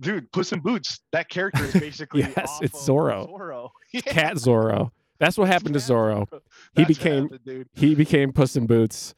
dude, 0.00 0.32
Puss 0.32 0.52
in 0.52 0.60
Boots. 0.60 1.00
That 1.12 1.28
character 1.28 1.64
is 1.64 1.72
basically 1.80 2.22
Yes, 2.22 2.58
it's 2.62 2.88
Zorro. 2.88 3.28
Zorro. 3.30 3.70
Yeah, 3.92 4.00
Cat 4.02 4.36
Zorro. 4.36 4.90
That's 5.18 5.36
what 5.36 5.46
happened 5.48 5.74
to 5.74 5.80
Zorro. 5.80 6.26
Zorro. 6.30 6.40
He 6.74 6.84
became- 6.86 7.28
happened. 7.28 7.66
He 7.74 7.94
became 7.94 8.32
Puss 8.32 8.56
in 8.56 8.66
Boots. 8.66 9.14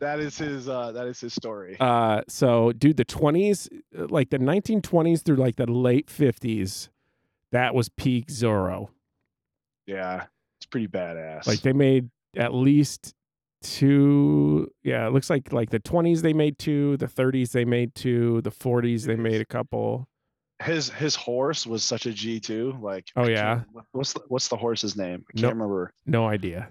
That 0.00 0.18
is 0.20 0.36
his. 0.38 0.68
uh 0.68 0.92
That 0.92 1.06
is 1.06 1.20
his 1.20 1.32
story. 1.34 1.76
Uh, 1.78 2.22
so 2.28 2.72
dude, 2.72 2.96
the 2.96 3.04
20s, 3.04 3.68
uh, 3.98 4.06
like 4.08 4.30
the 4.30 4.38
1920s 4.38 5.22
through 5.22 5.36
like 5.36 5.56
the 5.56 5.66
late 5.70 6.06
50s, 6.08 6.88
that 7.52 7.74
was 7.74 7.88
peak 7.90 8.26
Zorro. 8.28 8.88
yeah, 9.86 10.24
it's 10.58 10.66
pretty 10.66 10.88
badass. 10.88 11.46
Like 11.46 11.60
they 11.62 11.72
made 11.72 12.10
at 12.36 12.54
least 12.54 13.14
two. 13.62 14.70
Yeah, 14.82 15.06
it 15.06 15.12
looks 15.12 15.30
like 15.30 15.52
like 15.52 15.70
the 15.70 15.80
20s 15.80 16.22
they 16.22 16.32
made 16.32 16.58
two, 16.58 16.96
the 16.96 17.06
30s 17.06 17.52
they 17.52 17.64
made 17.64 17.94
two, 17.94 18.40
the 18.42 18.50
40s 18.50 19.04
they 19.04 19.16
made 19.16 19.40
a 19.40 19.44
couple. 19.44 20.08
his 20.62 20.90
his 20.90 21.14
horse 21.14 21.66
was 21.66 21.82
such 21.82 22.06
a 22.06 22.12
G 22.12 22.40
too. 22.40 22.76
Like, 22.80 23.08
Oh, 23.16 23.26
yeah? 23.28 23.62
what's 23.92 24.12
the, 24.12 24.20
what's 24.28 24.48
the 24.48 24.56
horse's 24.56 24.96
name? 24.96 25.24
I 25.34 25.40
can't 25.40 25.52
remember. 25.54 25.92
No 26.06 26.26
idea. 26.26 26.68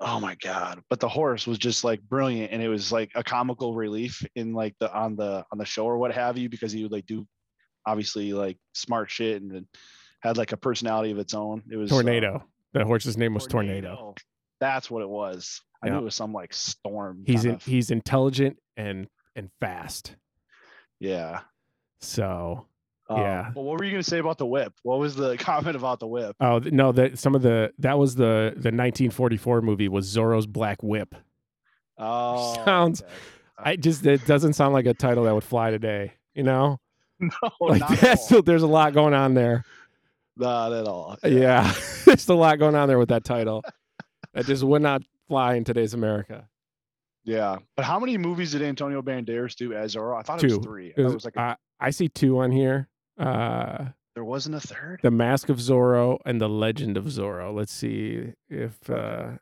Oh 0.00 0.18
my 0.18 0.34
god! 0.36 0.82
But 0.88 0.98
the 1.00 1.08
horse 1.08 1.46
was 1.46 1.58
just 1.58 1.84
like 1.84 2.00
brilliant, 2.02 2.52
and 2.52 2.62
it 2.62 2.68
was 2.68 2.90
like 2.90 3.10
a 3.14 3.22
comical 3.22 3.74
relief 3.74 4.24
in 4.34 4.54
like 4.54 4.74
the 4.80 4.92
on 4.92 5.14
the 5.16 5.44
on 5.52 5.58
the 5.58 5.64
show 5.64 5.84
or 5.84 5.98
what 5.98 6.12
have 6.12 6.38
you, 6.38 6.48
because 6.48 6.72
he 6.72 6.82
would 6.82 6.92
like 6.92 7.06
do 7.06 7.26
obviously 7.86 8.32
like 8.32 8.56
smart 8.74 9.10
shit 9.10 9.42
and 9.42 9.50
then 9.50 9.66
had 10.22 10.36
like 10.38 10.52
a 10.52 10.56
personality 10.56 11.10
of 11.10 11.18
its 11.18 11.34
own. 11.34 11.62
It 11.70 11.76
was 11.76 11.90
uh, 11.92 11.96
Tornado. 11.96 12.44
The 12.72 12.84
horse's 12.84 13.16
name 13.18 13.34
was 13.34 13.46
Tornado. 13.46 14.14
That's 14.60 14.90
what 14.90 15.02
it 15.02 15.08
was. 15.08 15.60
I 15.82 15.86
Yeah. 15.88 15.94
knew 15.94 15.98
it 16.00 16.04
was 16.04 16.14
some 16.14 16.32
like 16.32 16.52
storm. 16.54 17.24
He's 17.26 17.44
in, 17.44 17.54
of- 17.56 17.64
he's 17.64 17.90
intelligent 17.90 18.56
and 18.76 19.06
and 19.36 19.50
fast. 19.60 20.14
yeah. 20.98 21.40
So 22.00 22.66
Um, 23.10 23.18
Yeah. 23.20 23.50
But 23.54 23.62
what 23.62 23.78
were 23.78 23.84
you 23.84 23.90
gonna 23.90 24.02
say 24.02 24.18
about 24.18 24.38
the 24.38 24.46
whip? 24.46 24.72
What 24.82 24.98
was 24.98 25.14
the 25.16 25.36
comment 25.38 25.76
about 25.76 25.98
the 26.00 26.06
whip? 26.06 26.36
Oh 26.40 26.58
no! 26.58 26.92
That 26.92 27.18
some 27.18 27.34
of 27.34 27.42
the 27.42 27.72
that 27.78 27.98
was 27.98 28.14
the 28.14 28.52
the 28.54 28.70
1944 28.70 29.60
movie 29.62 29.88
was 29.88 30.06
Zorro's 30.14 30.46
Black 30.46 30.82
Whip. 30.82 31.14
Oh, 31.98 32.54
Sounds- 32.64 33.02
okay. 33.02 33.12
I 33.62 33.76
just 33.76 34.06
it 34.06 34.24
doesn't 34.26 34.54
sound 34.54 34.72
like 34.72 34.86
a 34.86 34.94
title 34.94 35.24
that 35.24 35.34
would 35.34 35.44
fly 35.44 35.70
today. 35.70 36.14
You 36.34 36.44
know, 36.44 36.80
no, 37.20 37.30
like 37.60 37.86
that's 38.00 38.28
there's 38.44 38.62
a 38.62 38.66
lot 38.66 38.94
going 38.94 39.12
on 39.12 39.34
there. 39.34 39.64
Not 40.36 40.72
at 40.72 40.86
all. 40.86 41.18
Yeah, 41.22 41.70
there's 42.06 42.28
a 42.28 42.34
lot 42.34 42.58
going 42.58 42.74
on 42.74 42.88
there 42.88 42.98
with 42.98 43.10
that 43.10 43.24
title. 43.24 43.62
that 44.32 44.46
just 44.46 44.62
would 44.62 44.80
not 44.80 45.02
fly 45.28 45.56
in 45.56 45.64
today's 45.64 45.92
America. 45.92 46.48
Yeah. 47.24 47.58
But 47.76 47.84
how 47.84 47.98
many 48.00 48.16
movies 48.16 48.52
did 48.52 48.62
Antonio 48.62 49.02
Banderas 49.02 49.54
do 49.54 49.74
as 49.74 49.94
Zorro? 49.94 50.18
I 50.18 50.22
thought 50.22 50.42
it 50.42 50.48
Two. 50.48 50.56
was 50.56 50.64
three. 50.64 50.94
I 50.96 51.00
It 51.00 51.02
was- 51.04 51.12
it 51.12 51.14
was 51.16 51.24
like 51.26 51.36
a, 51.36 51.40
I, 51.40 51.56
I 51.78 51.90
see 51.90 52.08
two 52.08 52.38
on 52.38 52.50
here. 52.50 52.88
Uh, 53.20 53.88
there 54.14 54.24
wasn't 54.24 54.56
a 54.56 54.60
third. 54.60 55.00
the 55.02 55.10
Mask 55.10 55.48
of 55.48 55.58
Zorro 55.58 56.18
and 56.26 56.40
the 56.40 56.48
Legend 56.48 56.96
of 56.96 57.04
Zorro. 57.04 57.54
Let's 57.54 57.72
see 57.72 58.32
if 58.48 58.90
uh, 58.90 59.32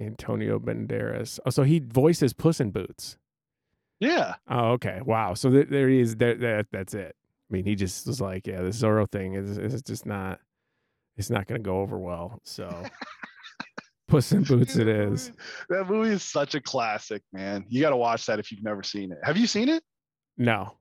Antonio 0.00 0.58
Banderas. 0.58 1.38
Oh, 1.44 1.50
so 1.50 1.62
he 1.62 1.80
voices 1.80 2.32
Puss 2.32 2.60
in 2.60 2.70
Boots. 2.70 3.16
Yeah. 4.00 4.34
Oh, 4.48 4.72
okay. 4.72 5.00
Wow. 5.04 5.34
So 5.34 5.50
there, 5.50 5.64
there 5.64 5.88
he 5.88 6.00
is. 6.00 6.16
There, 6.16 6.34
that 6.34 6.66
that's 6.70 6.94
it. 6.94 7.16
I 7.50 7.52
mean, 7.54 7.64
he 7.64 7.74
just 7.74 8.06
was 8.06 8.20
like, 8.20 8.46
yeah, 8.46 8.62
the 8.62 8.68
Zorro 8.70 9.10
thing 9.10 9.34
is 9.34 9.58
is 9.58 9.82
just 9.82 10.06
not. 10.06 10.40
It's 11.16 11.30
not 11.30 11.46
going 11.46 11.62
to 11.62 11.64
go 11.66 11.78
over 11.80 11.96
well. 11.96 12.40
So, 12.42 12.68
Puss 14.08 14.32
in 14.32 14.42
Boots, 14.42 14.76
it 14.76 14.88
is. 14.88 15.30
That 15.68 15.88
movie 15.88 16.10
is 16.10 16.24
such 16.24 16.56
a 16.56 16.60
classic, 16.60 17.22
man. 17.32 17.64
You 17.68 17.80
got 17.80 17.90
to 17.90 17.96
watch 17.96 18.26
that 18.26 18.40
if 18.40 18.50
you've 18.50 18.64
never 18.64 18.82
seen 18.82 19.12
it. 19.12 19.18
Have 19.22 19.36
you 19.36 19.46
seen 19.46 19.68
it? 19.68 19.82
No, 20.36 20.76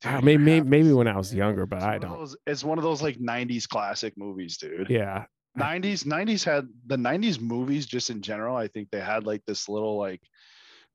Dude, 0.00 0.12
you 0.12 0.20
maybe 0.38 0.60
maybe 0.62 0.92
when 0.92 1.08
I 1.08 1.16
was 1.16 1.34
younger, 1.34 1.66
but 1.66 1.76
It's 1.76 1.84
I 1.84 1.98
don't. 1.98 2.12
those- 2.18 2.36
it's 2.46 2.62
one 2.64 2.78
of 2.78 2.84
those 2.84 3.02
like 3.02 3.18
'90s 3.18 3.66
classic 3.68 4.14
movies, 4.16 4.56
dude. 4.56 4.88
Yeah, 4.90 5.24
90s 5.58 6.04
90s 6.04 6.44
had 6.44 6.68
the 6.86 6.96
90s 6.96 7.40
movies 7.40 7.84
just 7.86 8.10
in 8.10 8.20
general 8.22 8.54
i 8.56 8.68
think 8.68 8.88
they 8.92 9.00
had 9.00 9.24
like 9.26 9.42
this 9.46 9.68
little 9.68 9.98
like 9.98 10.20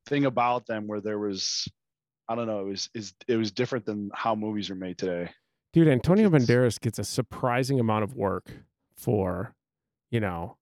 thing 0.06 0.24
about 0.26 0.66
them 0.68 0.88
where 0.88 1.02
there 1.02 1.20
was 1.20 1.68
i 2.30 2.36
don't 2.36 2.48
know 2.48 2.62
it 2.62 2.66
was 2.70 2.90
is 2.94 3.14
it 3.28 3.36
was 3.36 3.52
different 3.52 3.86
than 3.86 4.10
how 4.14 4.36
movies 4.36 4.70
are 4.70 4.76
made 4.76 4.98
today 4.98 5.30
dude. 5.74 5.88
Antonio 5.90 6.28
it's- 6.28 6.46
Banderas 6.46 6.80
gets 6.80 6.98
a 7.00 7.04
surprising 7.04 7.80
amount 7.80 8.04
of 8.06 8.16
work 8.16 8.52
for, 8.96 9.54
you 10.12 10.20
know, 10.22 10.56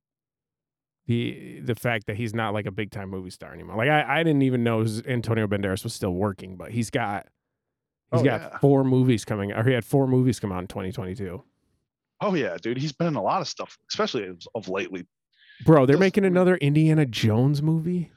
the 1.05 1.59
the 1.59 1.75
fact 1.75 2.07
that 2.07 2.15
he's 2.15 2.33
not 2.33 2.53
like 2.53 2.65
a 2.65 2.71
big 2.71 2.91
time 2.91 3.09
movie 3.09 3.29
star 3.29 3.53
anymore. 3.53 3.75
Like 3.75 3.89
I, 3.89 4.19
I 4.21 4.23
didn't 4.23 4.43
even 4.43 4.63
know 4.63 4.85
Antonio 5.05 5.47
Banderas 5.47 5.83
was 5.83 5.93
still 5.93 6.13
working, 6.13 6.55
but 6.55 6.71
he's 6.71 6.89
got 6.89 7.27
he's 8.11 8.21
Oh, 8.21 8.23
got 8.23 8.41
yeah. 8.41 8.57
four 8.59 8.83
movies 8.83 9.23
coming. 9.25 9.51
Or 9.51 9.63
he 9.63 9.73
had 9.73 9.85
four 9.85 10.07
movies 10.07 10.39
come 10.39 10.51
out 10.51 10.59
in 10.61 10.67
2022. 10.67 11.43
oh 12.21 12.33
yeah 12.35 12.57
dude 12.61 12.77
he's 12.77 12.91
been 12.91 13.07
in 13.07 13.15
a 13.15 13.21
lot 13.21 13.41
of 13.41 13.47
stuff 13.47 13.77
especially 13.89 14.27
of, 14.27 14.41
of 14.55 14.67
lately 14.69 15.05
Bro, 15.65 15.85
they're 15.85 15.95
Does- 15.95 15.99
making 15.99 16.25
another 16.25 16.55
Indiana 16.57 17.05
Jones 17.05 17.61
movie. 17.61 18.11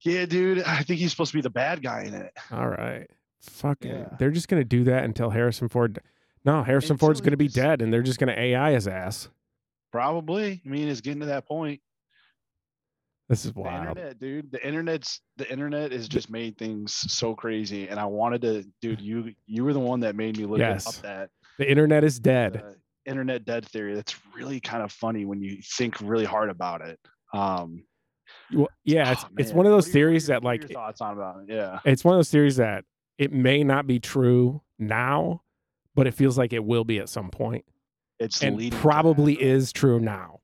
yeah 0.00 0.24
dude 0.26 0.62
i 0.64 0.82
think 0.82 1.00
he's 1.00 1.10
supposed 1.10 1.32
to 1.32 1.38
be 1.38 1.42
the 1.42 1.50
bad 1.50 1.82
guy 1.82 2.02
in 2.04 2.14
it 2.14 2.32
All 2.50 2.68
right, 2.68 3.08
fucking. 3.42 3.90
Yeah. 3.90 4.08
They're 4.18 4.30
just 4.30 4.48
gonna 4.48 4.64
do 4.64 4.84
that 4.84 5.04
until 5.04 5.30
Harrison 5.30 5.68
Ford. 5.68 6.00
No, 6.44 6.62
Harrison 6.62 6.92
Until 6.94 7.06
Ford's 7.06 7.20
gonna 7.20 7.36
be 7.36 7.46
dead, 7.48 7.82
and 7.82 7.92
they're 7.92 8.02
just 8.02 8.18
gonna 8.18 8.34
AI 8.36 8.72
his 8.72 8.88
ass. 8.88 9.28
probably 9.90 10.62
i 10.64 10.68
mean 10.68 10.88
it's 10.88 11.00
getting 11.00 11.20
to 11.20 11.26
that 11.26 11.46
point 11.46 11.80
This 13.32 13.46
is 13.46 13.54
The 13.54 13.60
wild. 13.60 13.88
internet, 13.96 14.20
dude. 14.20 14.52
The 14.52 14.62
internet's 14.66 15.22
the 15.38 15.50
internet 15.50 15.90
has 15.90 16.06
just 16.06 16.28
made 16.28 16.58
things 16.58 16.92
so 16.92 17.34
crazy. 17.34 17.88
And 17.88 17.98
I 17.98 18.04
wanted 18.04 18.42
to, 18.42 18.62
dude, 18.82 19.00
you 19.00 19.32
you 19.46 19.64
were 19.64 19.72
the 19.72 19.80
one 19.80 20.00
that 20.00 20.14
made 20.16 20.36
me 20.36 20.44
look 20.44 20.58
Yes. 20.58 20.86
up 20.86 21.02
that 21.02 21.30
The 21.58 21.66
internet 21.66 22.04
is 22.04 22.20
dead. 22.20 22.58
uh, 22.62 22.72
internet 23.06 23.46
dead 23.46 23.64
theory. 23.64 23.94
That's 23.94 24.14
really 24.36 24.60
kind 24.60 24.82
of 24.82 24.92
funny 24.92 25.24
when 25.24 25.40
you 25.40 25.62
think 25.78 25.98
really 26.02 26.26
hard 26.26 26.50
about 26.50 26.82
it. 26.82 27.00
Um 27.32 27.84
Well, 28.52 28.68
yeah, 28.84 29.12
it's 29.12 29.24
oh, 29.24 29.28
it's 29.38 29.48
man, 29.48 29.56
one 29.56 29.64
of 29.66 29.72
those 29.72 29.86
are 29.86 29.88
your- 29.88 30.08
are 30.08 30.10
theories 30.10 30.28
your- 30.28 30.38
that 30.40 30.44
like 30.44 30.68
thoughts 30.70 31.00
on 31.00 31.14
about 31.14 31.44
it. 31.48 31.54
Yeah. 31.54 31.78
it's 31.86 32.04
one 32.04 32.12
of 32.14 32.18
those 32.18 32.30
theories 32.30 32.56
that 32.56 32.84
it 33.16 33.32
may 33.32 33.64
not 33.64 33.86
be 33.86 33.98
true 33.98 34.60
now, 34.78 35.40
but 35.94 36.06
it 36.06 36.12
feels 36.12 36.36
like 36.36 36.52
it 36.52 36.62
will 36.66 36.84
be 36.84 36.98
at 36.98 37.08
some 37.08 37.30
point, 37.30 37.64
It's 38.18 38.42
and 38.42 38.56
leading 38.56 38.72
to 38.72 38.76
that, 38.76 38.82
probably 38.82 39.42
is 39.42 39.72
true 39.72 39.98
now. 40.00 40.40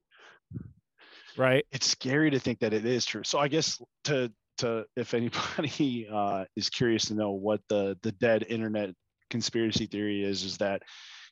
Right? 1.38 1.64
it's 1.70 1.86
scary 1.86 2.30
to 2.30 2.38
think 2.40 2.58
that 2.60 2.74
it 2.74 2.84
is 2.84 3.04
true. 3.04 3.22
So 3.24 3.38
I 3.38 3.48
guess 3.48 3.80
to 4.04 4.30
to 4.58 4.84
if 4.96 5.14
anybody 5.14 6.08
uh, 6.12 6.44
is 6.56 6.68
curious 6.68 7.06
to 7.06 7.14
know 7.14 7.32
what 7.32 7.60
the 7.68 7.96
the 8.02 8.12
dead 8.12 8.44
internet 8.48 8.90
conspiracy 9.30 9.86
theory 9.86 10.24
is, 10.24 10.42
is 10.42 10.58
that 10.58 10.82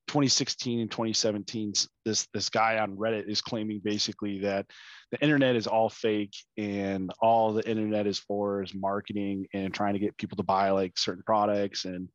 2016 0.08 0.80
and 0.80 0.90
2017 0.90 1.72
s- 1.74 1.88
this 2.04 2.28
this 2.32 2.48
guy 2.48 2.78
on 2.78 2.96
Reddit 2.96 3.28
is 3.28 3.40
claiming 3.40 3.80
basically 3.82 4.40
that 4.40 4.66
the 5.10 5.20
internet 5.20 5.56
is 5.56 5.66
all 5.66 5.88
fake 5.88 6.34
and 6.56 7.10
all 7.20 7.52
the 7.52 7.68
internet 7.68 8.06
is 8.06 8.18
for 8.18 8.62
is 8.62 8.74
marketing 8.74 9.46
and 9.52 9.74
trying 9.74 9.94
to 9.94 9.98
get 9.98 10.16
people 10.16 10.36
to 10.36 10.42
buy 10.44 10.70
like 10.70 10.96
certain 10.96 11.24
products 11.26 11.84
and 11.84 12.08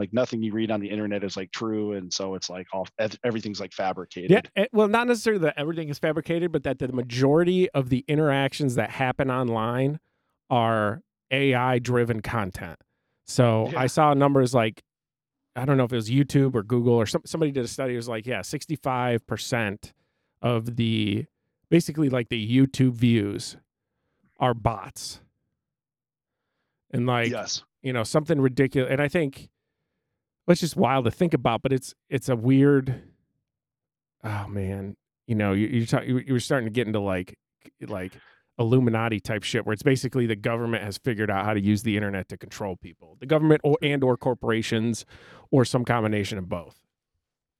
like 0.00 0.12
nothing 0.12 0.42
you 0.42 0.52
read 0.52 0.70
on 0.70 0.80
the 0.80 0.88
internet 0.88 1.22
is 1.22 1.36
like 1.36 1.52
true 1.52 1.92
and 1.92 2.12
so 2.12 2.34
it's 2.34 2.48
like 2.50 2.66
all 2.72 2.88
everything's 3.22 3.60
like 3.60 3.72
fabricated. 3.72 4.30
Yeah. 4.30 4.62
eh, 4.64 4.66
Well, 4.72 4.88
not 4.88 5.06
necessarily 5.06 5.42
that 5.42 5.54
everything 5.56 5.90
is 5.90 5.98
fabricated, 5.98 6.50
but 6.50 6.62
that 6.64 6.78
the 6.78 6.88
majority 6.88 7.70
of 7.70 7.90
the 7.90 8.04
interactions 8.08 8.74
that 8.76 8.90
happen 8.90 9.30
online 9.30 10.00
are 10.48 11.02
AI 11.30 11.78
driven 11.78 12.20
content. 12.22 12.78
So 13.26 13.68
Yeah. 13.70 13.80
I 13.80 13.86
saw 13.86 14.14
numbers 14.14 14.54
like, 14.54 14.82
I 15.54 15.64
don't 15.64 15.76
know 15.76 15.84
if 15.84 15.92
it 15.92 15.96
was 15.96 16.10
YouTube 16.10 16.54
or 16.54 16.62
Google 16.62 16.94
or 16.94 17.06
some, 17.06 17.22
somebody 17.26 17.52
did 17.52 17.64
a 17.64 17.68
study. 17.68 17.92
It 17.92 17.96
was 17.96 18.08
like, 18.08 18.26
yeah, 18.26 18.40
65% 18.40 19.92
of 20.42 20.76
the 20.76 21.26
basically 21.68 22.08
like 22.08 22.30
the 22.30 22.58
YouTube 22.58 22.94
views 22.94 23.56
are 24.38 24.54
bots. 24.54 25.20
And 26.90 27.06
like, 27.06 27.30
yes. 27.30 27.62
you 27.82 27.92
know 27.92 28.02
something 28.02 28.40
ridiculous 28.40 28.90
and 28.90 29.00
i 29.00 29.08
think 29.08 29.48
it's 30.50 30.60
just 30.60 30.76
wild 30.76 31.04
to 31.04 31.10
think 31.10 31.34
about 31.34 31.62
but 31.62 31.72
it's 31.72 31.94
it's 32.08 32.28
a 32.28 32.36
weird 32.36 33.02
oh 34.24 34.46
man 34.48 34.96
you 35.26 35.34
know 35.34 35.52
you, 35.52 35.66
you're 35.66 35.86
talking 35.86 36.22
you 36.26 36.32
were 36.32 36.40
starting 36.40 36.66
to 36.66 36.72
get 36.72 36.86
into 36.86 37.00
like 37.00 37.36
like 37.86 38.12
illuminati 38.58 39.20
type 39.20 39.42
shit 39.42 39.64
where 39.64 39.72
it's 39.72 39.82
basically 39.82 40.26
the 40.26 40.36
government 40.36 40.84
has 40.84 40.98
figured 40.98 41.30
out 41.30 41.44
how 41.44 41.54
to 41.54 41.60
use 41.60 41.82
the 41.82 41.96
internet 41.96 42.28
to 42.28 42.36
control 42.36 42.76
people 42.76 43.16
the 43.20 43.26
government 43.26 43.60
or 43.64 43.78
and 43.82 44.04
or 44.04 44.16
corporations 44.16 45.06
or 45.50 45.64
some 45.64 45.84
combination 45.84 46.36
of 46.36 46.48
both 46.48 46.80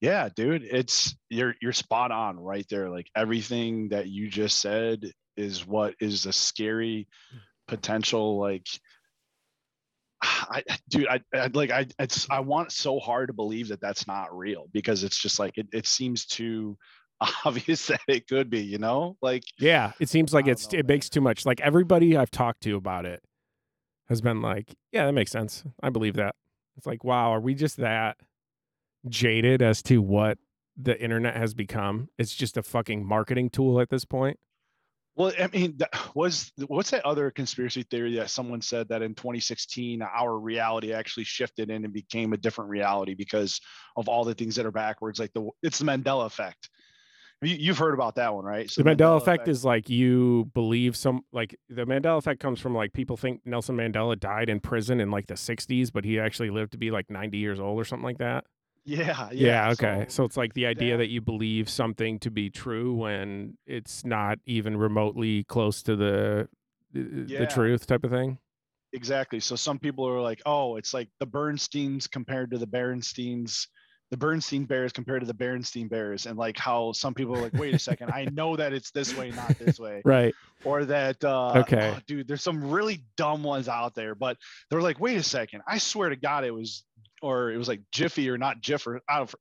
Yeah, 0.01 0.31
dude, 0.35 0.63
it's 0.65 1.15
you're 1.29 1.55
you're 1.61 1.73
spot 1.73 2.11
on 2.11 2.41
right 2.41 2.67
there. 2.71 2.89
Like 2.89 3.11
everything 3.15 3.91
that 3.91 4.09
you 4.09 4.29
just 4.29 4.59
said 4.59 5.13
is 5.37 5.67
what 5.67 5.95
is 6.01 6.25
a 6.25 6.33
scary 6.33 7.07
hmm. 7.31 7.39
potential 7.69 8.39
like 8.39 8.67
I 10.23 10.63
dude, 10.89 11.09
I, 11.09 11.21
I 11.35 11.51
like 11.53 11.71
I 11.71 11.87
it's 11.99 12.27
I 12.31 12.41
want 12.41 12.73
so 12.73 12.99
hard 12.99 13.29
to 13.29 13.33
believe 13.33 13.69
that 13.69 13.81
that's 13.81 14.07
not 14.07 14.37
real 14.37 14.67
because 14.73 15.05
it's 15.05 15.19
just 15.19 15.39
like 15.39 15.57
it, 15.57 15.69
it 15.73 15.87
seems 15.87 16.27
too 16.27 16.77
obvious 17.45 17.87
that 17.87 18.01
it 18.09 18.27
could 18.27 18.51
be, 18.51 18.61
you 18.61 18.79
know? 18.79 19.17
Like 19.23 19.45
yeah 19.59 19.93
it 20.01 20.09
seems 20.09 20.35
like 20.35 20.47
it's 20.47 20.73
know, 20.73 20.79
it 20.79 20.87
man. 20.87 20.95
makes 20.95 21.09
too 21.09 21.21
much 21.21 21.47
like 21.47 21.61
everybody 21.61 22.17
i've 22.17 22.31
talked 22.31 22.63
to 22.63 22.77
about 22.77 23.05
it 23.05 23.23
has 24.09 24.21
been 24.21 24.43
like 24.43 24.75
yeah 24.93 25.07
that 25.07 25.13
makes 25.13 25.31
sense 25.31 25.65
i 25.83 25.91
believe 25.91 26.15
that 26.15 26.35
it's 26.77 26.87
like 26.87 27.05
wow 27.05 27.33
are 27.33 27.41
we 27.41 27.55
just 27.55 27.77
that 27.77 28.17
jaded 29.09 29.63
as 29.63 29.83
to 29.83 30.03
what 30.03 30.39
the 30.77 31.01
internet 31.01 31.37
has 31.37 31.55
become 31.55 32.09
it's 32.19 32.35
just 32.35 32.57
a 32.57 32.63
fucking 32.63 33.05
marketing 33.05 33.51
tool 33.51 33.81
at 33.81 33.91
this 33.91 34.05
point 34.05 34.39
Well, 35.21 35.33
I 35.39 35.49
mean, 35.49 35.77
was 36.15 36.51
what's 36.67 36.91
that 36.91 37.05
other 37.05 37.31
conspiracy 37.31 37.83
theory 37.83 38.17
that 38.17 38.31
someone 38.31 38.63
said 38.63 38.89
that 38.89 39.03
in 39.03 39.15
2016 39.15 40.01
our 40.01 40.39
reality 40.39 40.95
actually 40.95 41.25
shifted 41.25 41.71
in 41.71 41.85
and 41.85 41.93
became 41.93 42.33
a 42.33 42.39
different 42.39 42.71
reality 42.71 43.15
because 43.15 43.61
of 43.97 44.09
all 44.09 44.25
the 44.25 44.35
things 44.35 44.57
that 44.57 44.65
are 44.65 44.71
backwards, 44.71 45.19
like 45.19 45.33
the 45.35 45.51
it's 45.63 45.79
the 45.79 45.85
Mandela 45.85 46.25
effect. 46.25 46.71
You, 47.43 47.57
you've 47.59 47.79
heard 47.79 47.93
about 47.93 48.15
that 48.17 48.35
one, 48.35 48.45
right? 48.45 48.71
the 48.75 48.83
mandela, 48.83 49.17
effect, 49.17 49.49
is 49.49 49.65
like 49.65 49.89
you 49.91 50.51
believe 50.55 50.97
some 50.97 51.23
like 51.33 51.59
the 51.69 51.87
mandela 51.87 52.19
effect 52.19 52.41
comes 52.41 52.61
from 52.61 52.75
like 52.75 52.93
people 52.93 53.17
think 53.17 53.41
nelson 53.47 53.79
mandela 53.79 54.19
died 54.19 54.51
in 54.51 54.61
prison 54.61 55.01
in 55.01 55.11
like 55.11 55.27
the 55.27 55.35
60s 55.35 55.91
but 55.91 56.05
he 56.05 56.21
actually 56.21 56.51
lived 56.51 56.73
to 56.73 56.79
be 56.79 56.91
like 56.91 57.09
90 57.09 57.39
years 57.39 57.59
old 57.59 57.81
or 57.81 57.87
something 57.87 58.05
like 58.05 58.19
that 58.19 58.45
yeah, 58.85 59.29
yeah, 59.33 59.47
Yeah, 59.67 59.71
okay. 59.73 60.05
So, 60.09 60.15
So, 60.23 60.25
it's 60.25 60.37
like 60.37 60.55
the 60.55 60.67
idea 60.67 60.93
that- 60.93 60.99
that 61.05 61.09
you 61.09 61.21
believe 61.21 61.69
something 61.69 62.19
to 62.21 62.31
be 62.31 62.51
true 62.51 62.95
when 62.95 63.57
it's 63.67 64.05
not 64.05 64.39
even 64.47 64.77
remotely 64.77 65.45
close 65.45 65.83
to 65.85 65.97
the 65.97 66.49
the, 66.93 67.25
Yeah. 67.29 67.45
truth 67.47 67.87
type 67.87 68.03
of 68.05 68.11
thing. 68.11 68.39
exactly. 68.93 69.39
So 69.39 69.55
some 69.55 69.79
people 69.79 70.05
are 70.09 70.21
like, 70.21 70.43
oh, 70.47 70.75
it's 70.77 70.93
like 70.93 71.09
the 71.21 71.27
Bernsteins 71.27 72.11
compared 72.11 72.51
to 72.51 72.59
the 72.59 72.67
Berensteins. 72.67 73.69
The 74.11 74.17
Bernstein 74.17 74.65
Bears 74.65 74.93
compared 74.93 75.21
to 75.21 75.27
the 75.29 75.33
Berenstein 75.35 75.89
Bears, 75.89 76.27
and 76.27 76.37
like 76.37 76.59
how 76.59 76.91
some 76.91 77.15
people 77.15 77.37
are 77.37 77.41
like, 77.41 77.53
wait 77.53 77.73
a 77.73 77.79
second, 77.79 78.11
I 78.11 78.25
know 78.33 78.57
that 78.57 78.73
it's 78.73 78.91
this 78.91 79.17
way, 79.17 79.31
not 79.31 79.57
this 79.61 79.79
way. 79.79 80.03
Right. 80.05 80.35
or 80.65 80.85
that 80.87 81.23
uh 81.25 81.61
Okay. 81.61 81.95
oh, 81.97 82.01
dude 82.09 82.27
there's 82.27 82.43
some 82.43 82.69
really 82.73 83.05
dumb 83.17 83.43
ones 83.45 83.67
out 83.69 83.95
there 83.95 84.15
but 84.17 84.37
they're 84.69 84.83
like 84.83 85.01
wait 85.01 85.17
a 85.17 85.23
second 85.23 85.63
i 85.67 85.79
swear 85.79 86.11
to 86.11 86.17
god 86.17 86.45
it 86.45 86.51
was 86.51 86.85
or 87.23 87.51
it 87.51 87.57
was 87.57 87.69
like 87.69 87.81
jiffy 87.93 88.29
or 88.31 88.39
not 88.39 88.61
jiff 88.61 88.87
or 88.87 89.01
i 89.09 89.19
don't 89.19 89.35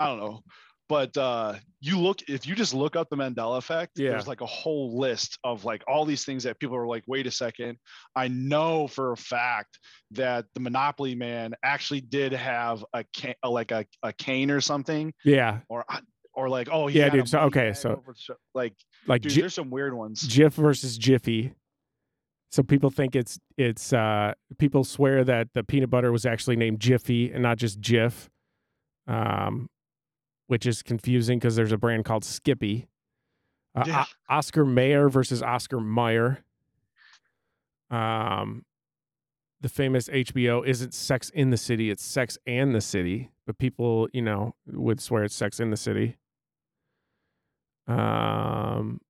i 0.00 0.06
don't 0.06 0.18
know 0.18 0.40
but 0.88 1.16
uh 1.16 1.54
you 1.80 1.98
look 1.98 2.20
if 2.28 2.46
you 2.46 2.54
just 2.54 2.72
look 2.74 2.94
up 2.96 3.08
the 3.10 3.16
mandela 3.16 3.58
effect 3.58 3.92
Yeah. 3.98 4.10
there's 4.10 4.28
like 4.28 4.40
a 4.40 4.46
whole 4.46 4.98
list 4.98 5.38
of 5.44 5.64
like 5.64 5.82
all 5.88 6.04
these 6.04 6.24
things 6.24 6.44
that 6.44 6.58
people 6.60 6.76
are 6.76 6.86
like 6.86 7.02
wait 7.06 7.26
a 7.26 7.30
second 7.30 7.78
i 8.14 8.28
know 8.28 8.86
for 8.86 9.12
a 9.12 9.16
fact 9.16 9.78
that 10.12 10.44
the 10.54 10.60
monopoly 10.60 11.14
man 11.14 11.54
actually 11.64 12.00
did 12.00 12.32
have 12.32 12.84
a 12.92 13.04
cane 13.12 13.34
like 13.44 13.72
a, 13.72 13.84
a 14.02 14.12
cane 14.12 14.50
or 14.50 14.60
something 14.60 15.12
Yeah. 15.24 15.60
or 15.68 15.84
or 16.34 16.48
like 16.50 16.68
oh 16.70 16.88
Yeah, 16.88 17.08
dude, 17.08 17.28
so- 17.28 17.40
okay, 17.40 17.72
so- 17.72 17.92
over 17.92 18.12
the 18.12 18.18
sho- 18.18 18.34
like 18.54 18.74
Like 19.06 19.22
dude 19.22 19.32
Ji- 19.32 19.40
there's 19.40 19.54
some 19.54 19.70
weird 19.70 19.94
ones 19.94 20.20
Jiff 20.20 20.52
versus 20.54 20.98
Jiffy. 20.98 21.54
So 22.50 22.62
people 22.62 22.90
think 22.90 23.14
it's 23.16 23.38
it's 23.56 23.92
uh 23.92 24.32
people 24.58 24.84
swear 24.84 25.24
that 25.24 25.48
the 25.52 25.62
peanut 25.64 25.90
butter 25.90 26.12
was 26.12 26.24
actually 26.24 26.56
named 26.56 26.80
Jiffy 26.80 27.32
and 27.32 27.42
not 27.42 27.58
just 27.58 27.80
Jif. 27.80 28.28
Um 29.06 29.68
which 30.46 30.64
is 30.66 30.82
confusing 30.82 31.38
because 31.38 31.56
there's 31.56 31.72
a 31.72 31.76
brand 31.78 32.04
called 32.04 32.24
Skippy. 32.24 32.86
Uh, 33.74 33.84
O- 34.04 34.34
Oscar 34.36 34.64
Mayer 34.64 35.08
versus 35.08 35.42
Oscar 35.42 35.80
Meyer. 35.80 36.44
Um, 37.90 38.64
the 39.60 39.68
famous 39.68 40.08
HBO 40.08 40.66
isn't 40.66 40.94
Sex 40.94 41.30
in 41.30 41.50
the 41.50 41.56
City; 41.56 41.90
it's 41.90 42.04
Sex 42.04 42.38
and 42.46 42.74
the 42.74 42.80
City. 42.80 43.30
But 43.46 43.58
people, 43.58 44.08
you 44.12 44.22
know, 44.22 44.54
would 44.66 45.00
swear 45.00 45.24
it's 45.24 45.34
Sex 45.34 45.60
in 45.60 45.70
the 45.70 45.76
City. 45.76 46.16
Um, 47.86 49.00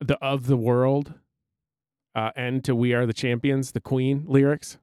the 0.00 0.18
of 0.18 0.46
the 0.46 0.56
world, 0.56 1.14
uh, 2.14 2.30
end 2.36 2.64
to 2.64 2.74
We 2.74 2.92
Are 2.94 3.06
the 3.06 3.12
Champions, 3.12 3.72
the 3.72 3.80
Queen 3.80 4.24
lyrics. 4.26 4.78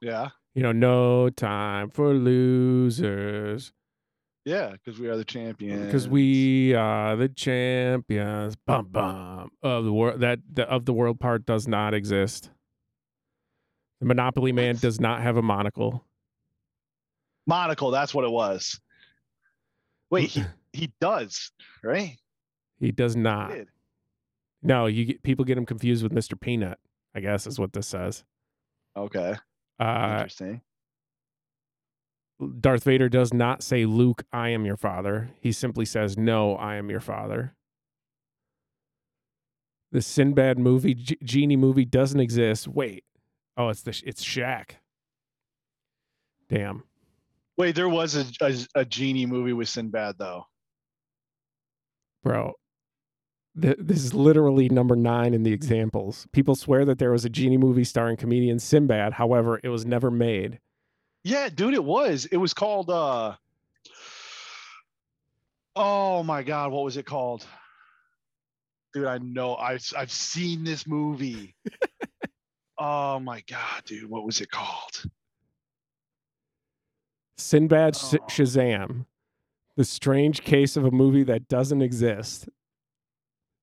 yeah 0.00 0.30
You 0.54 0.62
know, 0.62 0.72
no 0.72 1.30
time 1.30 1.90
for 1.90 2.12
losers. 2.14 3.72
Yeah, 4.46 4.72
because 4.72 4.98
we 4.98 5.08
are 5.08 5.16
the 5.18 5.24
champions. 5.24 5.84
because 5.86 6.08
we 6.08 6.72
are 6.74 7.14
the 7.14 7.28
champions. 7.28 8.56
Bum 8.56 8.86
bum 8.86 9.50
of 9.62 9.84
the 9.84 9.92
world. 9.92 10.20
That 10.20 10.40
the 10.50 10.66
of 10.68 10.86
the 10.86 10.94
world 10.94 11.20
part 11.20 11.44
does 11.44 11.68
not 11.68 11.92
exist. 11.92 12.50
The 14.00 14.06
Monopoly 14.06 14.52
Man 14.52 14.76
does 14.76 14.98
not 14.98 15.20
have 15.20 15.36
a 15.36 15.42
monocle. 15.42 16.04
monocle. 17.46 17.90
That's 17.90 18.14
what 18.14 18.24
it 18.24 18.30
was. 18.30 18.80
Wait, 20.08 20.30
he 20.30 20.42
he 20.72 20.90
does 21.02 21.52
right? 21.82 22.16
He 22.78 22.92
does 22.92 23.14
not. 23.16 23.50
did. 23.50 23.68
No, 24.62 24.86
you 24.86 25.04
get, 25.06 25.22
people 25.22 25.44
get 25.44 25.56
him 25.58 25.66
confused 25.66 26.02
with 26.02 26.12
Mr. 26.12 26.38
Peanut. 26.38 26.78
I 27.14 27.20
guess 27.20 27.46
is 27.46 27.58
what 27.58 27.72
this 27.72 27.88
says. 27.88 28.24
Okay, 28.96 29.34
Uh, 29.78 30.08
interesting. 30.18 30.60
Darth 32.60 32.84
Vader 32.84 33.08
does 33.08 33.34
not 33.34 33.62
say, 33.62 33.84
"Luke, 33.84 34.22
I 34.32 34.48
am 34.50 34.64
your 34.64 34.76
father." 34.76 35.30
He 35.40 35.52
simply 35.52 35.84
says, 35.84 36.16
"No, 36.16 36.56
I 36.56 36.76
am 36.76 36.88
your 36.90 37.00
father." 37.00 37.54
The 39.92 40.00
Sinbad 40.02 40.58
movie, 40.58 40.94
G- 40.94 41.18
genie 41.22 41.56
movie, 41.56 41.84
doesn't 41.84 42.20
exist. 42.20 42.68
Wait, 42.68 43.04
oh, 43.56 43.68
it's 43.70 43.82
the 43.82 44.00
it's 44.06 44.24
Shaq. 44.24 44.76
Damn. 46.48 46.84
Wait, 47.56 47.74
there 47.74 47.88
was 47.88 48.14
a, 48.16 48.24
a 48.40 48.54
a 48.76 48.84
genie 48.84 49.26
movie 49.26 49.52
with 49.52 49.68
Sinbad 49.68 50.16
though. 50.18 50.46
bro. 52.22 52.54
Th- 53.60 53.76
this 53.78 54.04
is 54.04 54.12
literally 54.12 54.68
number 54.68 54.96
nine 54.96 55.32
in 55.32 55.42
the 55.42 55.52
examples. 55.52 56.26
People 56.32 56.54
swear 56.54 56.84
that 56.84 56.98
there 56.98 57.12
was 57.12 57.24
a 57.24 57.30
genie 57.30 57.56
movie 57.56 57.84
starring 57.84 58.16
comedian 58.16 58.58
Sinbad. 58.58 59.14
However, 59.14 59.60
it 59.62 59.68
was 59.68 59.86
never 59.86 60.10
made. 60.10 60.60
Yeah, 61.24 61.48
dude, 61.48 61.74
it 61.74 61.84
was. 61.84 62.26
It 62.26 62.36
was 62.38 62.52
called 62.54 62.90
uh 62.90 63.36
Oh 65.76 66.22
my 66.22 66.42
god, 66.42 66.72
what 66.72 66.84
was 66.84 66.96
it 66.96 67.06
called? 67.06 67.46
Dude, 68.92 69.06
I 69.06 69.18
know 69.18 69.54
I've 69.56 69.84
I've 69.96 70.10
seen 70.10 70.64
this 70.64 70.86
movie. 70.86 71.54
oh 72.78 73.20
my 73.20 73.42
god, 73.48 73.84
dude, 73.86 74.10
what 74.10 74.24
was 74.24 74.40
it 74.40 74.50
called? 74.50 75.04
Sinbad 77.38 77.96
Oh. 77.96 78.16
Shazam. 78.28 79.06
The 79.76 79.84
strange 79.84 80.42
case 80.42 80.76
of 80.76 80.84
a 80.84 80.90
movie 80.90 81.22
that 81.24 81.48
doesn't 81.48 81.80
exist. 81.80 82.48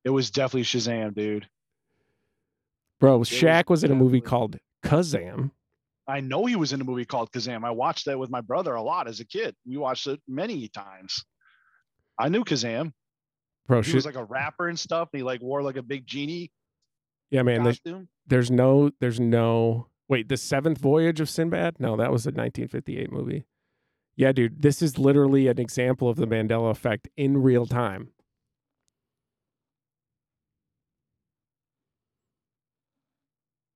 It 0.08 0.12
was 0.12 0.32
definitely 0.32 0.64
Shazam, 0.64 1.14
dude. 1.14 1.48
Bro, 3.00 3.20
Shaq 3.20 3.70
was 3.70 3.84
in 3.84 3.92
a 3.92 3.96
movie 3.96 4.22
called 4.22 4.58
Kazam. 4.84 5.52
I 6.08 6.22
know 6.22 6.46
he 6.46 6.56
was 6.56 6.72
in 6.72 6.80
a 6.80 6.86
movie 6.86 7.06
called 7.06 7.32
Kazam. 7.32 7.66
I 7.66 7.72
watched 7.72 8.06
that 8.06 8.18
with 8.18 8.30
my 8.30 8.42
brother 8.42 8.74
a 8.74 8.82
lot 8.82 9.08
as 9.08 9.20
a 9.20 9.26
kid. 9.26 9.56
We 9.68 9.78
watched 9.78 10.08
it 10.08 10.22
many 10.28 10.70
times. 10.70 11.26
I 12.18 12.30
knew 12.30 12.44
Kazam. 12.44 12.94
Bro, 13.68 13.82
He 13.82 13.94
was 13.94 14.06
like 14.06 14.16
a 14.16 14.24
rapper 14.24 14.70
and 14.70 14.80
stuff. 14.80 15.10
He 15.12 15.24
like 15.24 15.42
wore 15.42 15.62
like 15.62 15.76
a 15.76 15.84
big 15.84 16.08
genie 16.08 16.52
yeah, 17.30 17.44
man. 17.44 17.64
There's, 17.64 17.82
there's 18.26 18.52
no, 18.52 18.92
there's 19.00 19.20
no. 19.20 19.88
Wait, 20.08 20.30
the 20.30 20.38
Seventh 20.38 20.78
Voyage 20.78 21.20
of 21.20 21.30
Sinbad? 21.30 21.80
No, 21.80 21.98
that 21.98 22.12
was 22.12 22.26
a 22.26 22.30
1958 22.30 23.12
movie. 23.12 23.46
Yeah, 24.16 24.32
dude, 24.32 24.62
this 24.62 24.82
is 24.82 24.98
literally 24.98 25.48
an 25.48 25.60
example 25.60 26.10
of 26.10 26.16
the 26.16 26.26
Mandela 26.26 26.72
effect 26.72 27.10
in 27.18 27.44
real 27.44 27.66
time. 27.66 28.10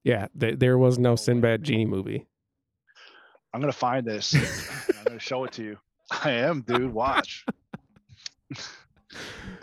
Yeah, 0.03 0.27
th- 0.39 0.59
there 0.59 0.77
was 0.77 0.97
no. 0.97 1.11
Oh, 1.11 1.15
Sinbad 1.15 1.63
genie 1.63 1.85
movie. 1.85 2.25
I'm 3.53 3.59
gonna 3.59 3.71
find 3.71 4.05
this. 4.05 4.33
I'm 4.97 5.03
gonna 5.05 5.19
show 5.19 5.43
it 5.43 5.51
to 5.53 5.63
you. 5.63 5.77
I 6.23 6.31
am, 6.31 6.61
dude. 6.61 6.93
Watch. 6.93 7.45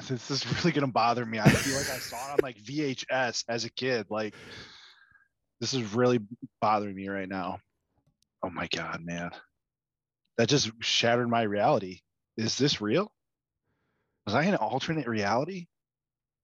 this 0.09 0.31
is 0.31 0.47
really 0.55 0.73
gonna 0.73 0.87
bother 0.87 1.25
me. 1.25 1.39
I 1.39 1.49
feel 1.49 1.77
like 1.77 1.91
I 1.91 1.99
saw 1.99 2.17
it 2.17 2.33
on 2.33 2.39
like 2.43 2.59
VHS 2.63 3.45
as 3.49 3.65
a 3.65 3.71
kid. 3.71 4.07
Like 4.11 4.35
this 5.61 5.75
is 5.75 5.95
really 5.95 6.21
bothering 6.61 6.95
me 6.95 7.09
right 7.09 7.29
now. 7.29 7.59
Oh 8.45 8.51
my 8.51 8.69
god, 8.69 9.01
man. 9.03 9.31
That 10.37 10.49
just 10.49 10.71
shattered 10.81 11.29
my 11.29 11.43
reality. 11.43 12.01
Is 12.37 12.57
this 12.57 12.81
real? 12.81 13.11
Was 14.27 14.35
I 14.35 14.45
in 14.45 14.51
an 14.51 14.57
alternate 14.57 15.09
reality? 15.09 15.67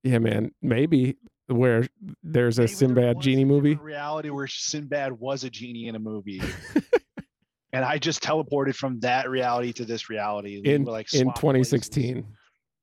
Yeah, 0.02 0.18
man. 0.18 0.50
Maybe 0.60 1.16
where 1.46 1.86
there's 2.22 2.58
a 2.58 2.66
Sinbad 2.66 3.20
genie 3.20 3.44
movie. 3.44 3.74
Reality 3.74 4.30
where 4.30 4.46
Sinbad 4.46 5.12
was 5.12 5.44
a 5.44 5.50
genie 5.50 5.88
in 5.88 5.94
a 5.94 5.98
movie. 5.98 6.42
and 7.72 7.84
I 7.84 7.98
just 7.98 8.22
teleported 8.22 8.74
from 8.74 9.00
that 9.00 9.28
reality 9.28 9.72
to 9.74 9.84
this 9.84 10.08
reality. 10.08 10.60
In 10.64 10.84
like, 10.84 11.12
in 11.12 11.24
swapped 11.24 11.40
places 11.40 11.88
2016. 11.88 12.26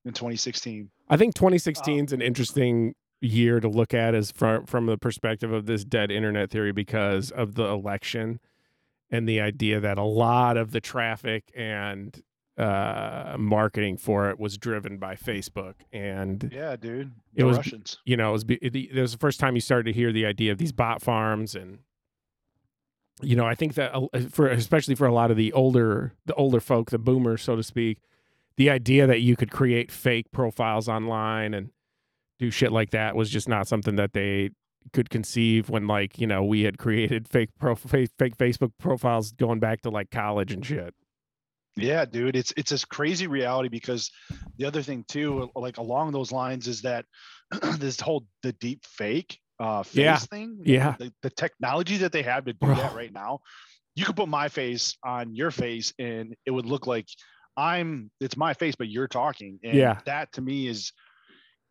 In 0.06 0.13
2016. 0.13 0.89
I 1.10 1.18
think 1.18 1.30
um, 1.30 1.46
Oh. 1.46 1.50
2016 1.50 2.06
is 2.06 2.13
an 2.13 2.22
interesting 2.22 2.96
year 3.22 3.60
to 3.60 3.70
look 3.70 3.94
at 3.94 4.15
as 4.15 4.32
from 4.32 4.65
from 4.65 4.88
the 4.88 4.98
perspective 4.98 5.51
of 5.51 5.68
this 5.68 5.86
dead 5.86 6.10
internet 6.12 6.50
theory 6.50 6.72
because 6.72 7.30
of 7.30 7.53
the 7.53 7.65
election 7.65 8.39
and 9.12 9.30
the 9.30 9.39
idea 9.39 9.80
that 9.80 9.98
a 9.98 10.03
lot 10.03 10.58
of 10.58 10.72
the 10.72 10.82
traffic 10.82 11.51
and 11.56 12.24
uh 12.58 13.36
marketing 13.39 13.98
for 13.98 14.29
it 14.29 14.39
was 14.39 14.58
driven 14.58 14.98
by 14.98 15.15
Facebook 15.15 15.75
and 15.93 16.50
Yeah, 16.53 16.75
dude. 16.75 17.12
It 17.34 17.43
was- 17.46 17.58
Russians. 17.58 17.98
you 18.05 18.17
know, 18.17 18.29
it 18.29 18.34
was, 18.34 18.46
it, 18.50 18.75
it 18.75 19.01
was 19.01 19.13
the 19.13 19.17
first 19.17 19.39
time 19.39 19.55
you 19.55 19.62
started 19.62 19.86
to 19.86 19.93
hear 19.93 20.12
the 20.12 20.25
idea 20.25 20.51
of 20.51 20.58
these 20.58 20.74
bot 20.74 21.01
farms, 21.01 21.55
and 21.55 21.79
you 23.22 23.36
know, 23.36 23.46
I 23.46 23.55
think 23.55 23.75
that 23.75 23.93
for 24.31 24.48
especially 24.48 24.96
for 24.96 25.05
a 25.08 25.13
lot 25.13 25.31
of 25.31 25.38
the 25.38 25.53
older 25.53 26.13
the 26.25 26.34
older 26.34 26.60
folk, 26.60 26.89
the 26.91 26.98
boomers, 27.00 27.41
so 27.41 27.55
to 27.55 27.63
speak, 27.63 28.00
the 28.58 28.70
idea 28.70 29.07
that 29.07 29.22
you 29.22 29.35
could 29.35 29.51
create 29.51 29.92
fake 29.92 30.31
profiles 30.31 30.90
online 30.90 31.53
and 31.53 31.70
do 32.40 32.50
shit 32.51 32.72
like 32.72 32.90
that 32.92 33.16
was 33.16 33.29
just 33.29 33.48
not 33.48 33.68
something 33.68 33.96
that 33.96 34.14
they 34.14 34.50
could 34.94 35.09
conceive 35.11 35.70
when 35.70 35.85
like 35.87 36.20
you 36.20 36.25
know 36.25 36.44
we 36.44 36.64
had 36.64 36.77
created 36.79 37.27
fake 37.27 37.50
pro 37.59 37.75
fake, 37.75 38.09
fake 38.18 38.35
Facebook 38.37 38.72
profiles 38.79 39.31
going 39.33 39.59
back 39.59 39.81
to 39.81 39.90
like 39.90 40.09
college 40.11 40.51
and 40.51 40.66
shit. 40.66 40.94
Yeah, 41.75 42.05
dude. 42.05 42.36
It's 42.36 42.53
it's 42.57 42.72
this 42.72 42.86
crazy 42.86 43.27
reality 43.27 43.70
because 43.70 44.12
the 44.57 44.66
other 44.66 44.81
thing 44.81 45.05
too, 45.07 45.50
like 45.55 45.77
along 45.77 46.12
those 46.12 46.31
lines, 46.31 46.68
is 46.68 46.81
that 46.81 47.05
this 47.77 48.00
whole 48.00 48.25
the 48.44 48.53
deep 48.53 48.86
fake 48.86 49.40
uh 49.60 49.84
face 49.84 49.98
Yeah, 49.98 50.18
thing. 50.18 50.60
yeah. 50.66 50.96
The, 51.00 51.14
the 51.22 51.29
technology 51.29 51.98
that 51.98 52.12
they 52.12 52.24
have 52.24 52.46
to 52.46 52.53
do 52.53 52.68
Bro. 52.68 52.75
that 52.75 52.94
right 52.94 53.14
now. 53.14 53.40
You 53.96 54.05
could 54.05 54.16
put 54.16 54.29
my 54.29 54.48
face 54.48 54.96
on 55.03 55.36
your 55.36 55.51
face 55.51 55.94
and 56.00 56.34
it 56.46 56.51
would 56.51 56.66
look 56.66 56.88
like 56.88 57.07
I'm 57.57 58.10
it's 58.20 58.38
my 58.38 58.53
face, 58.53 58.75
but 58.75 58.88
you're 58.88 59.07
talking. 59.07 59.60
And 59.64 59.75
Yeah. 59.75 60.00
that 60.05 60.31
to 60.34 60.42
me 60.42 60.68
is 60.68 60.94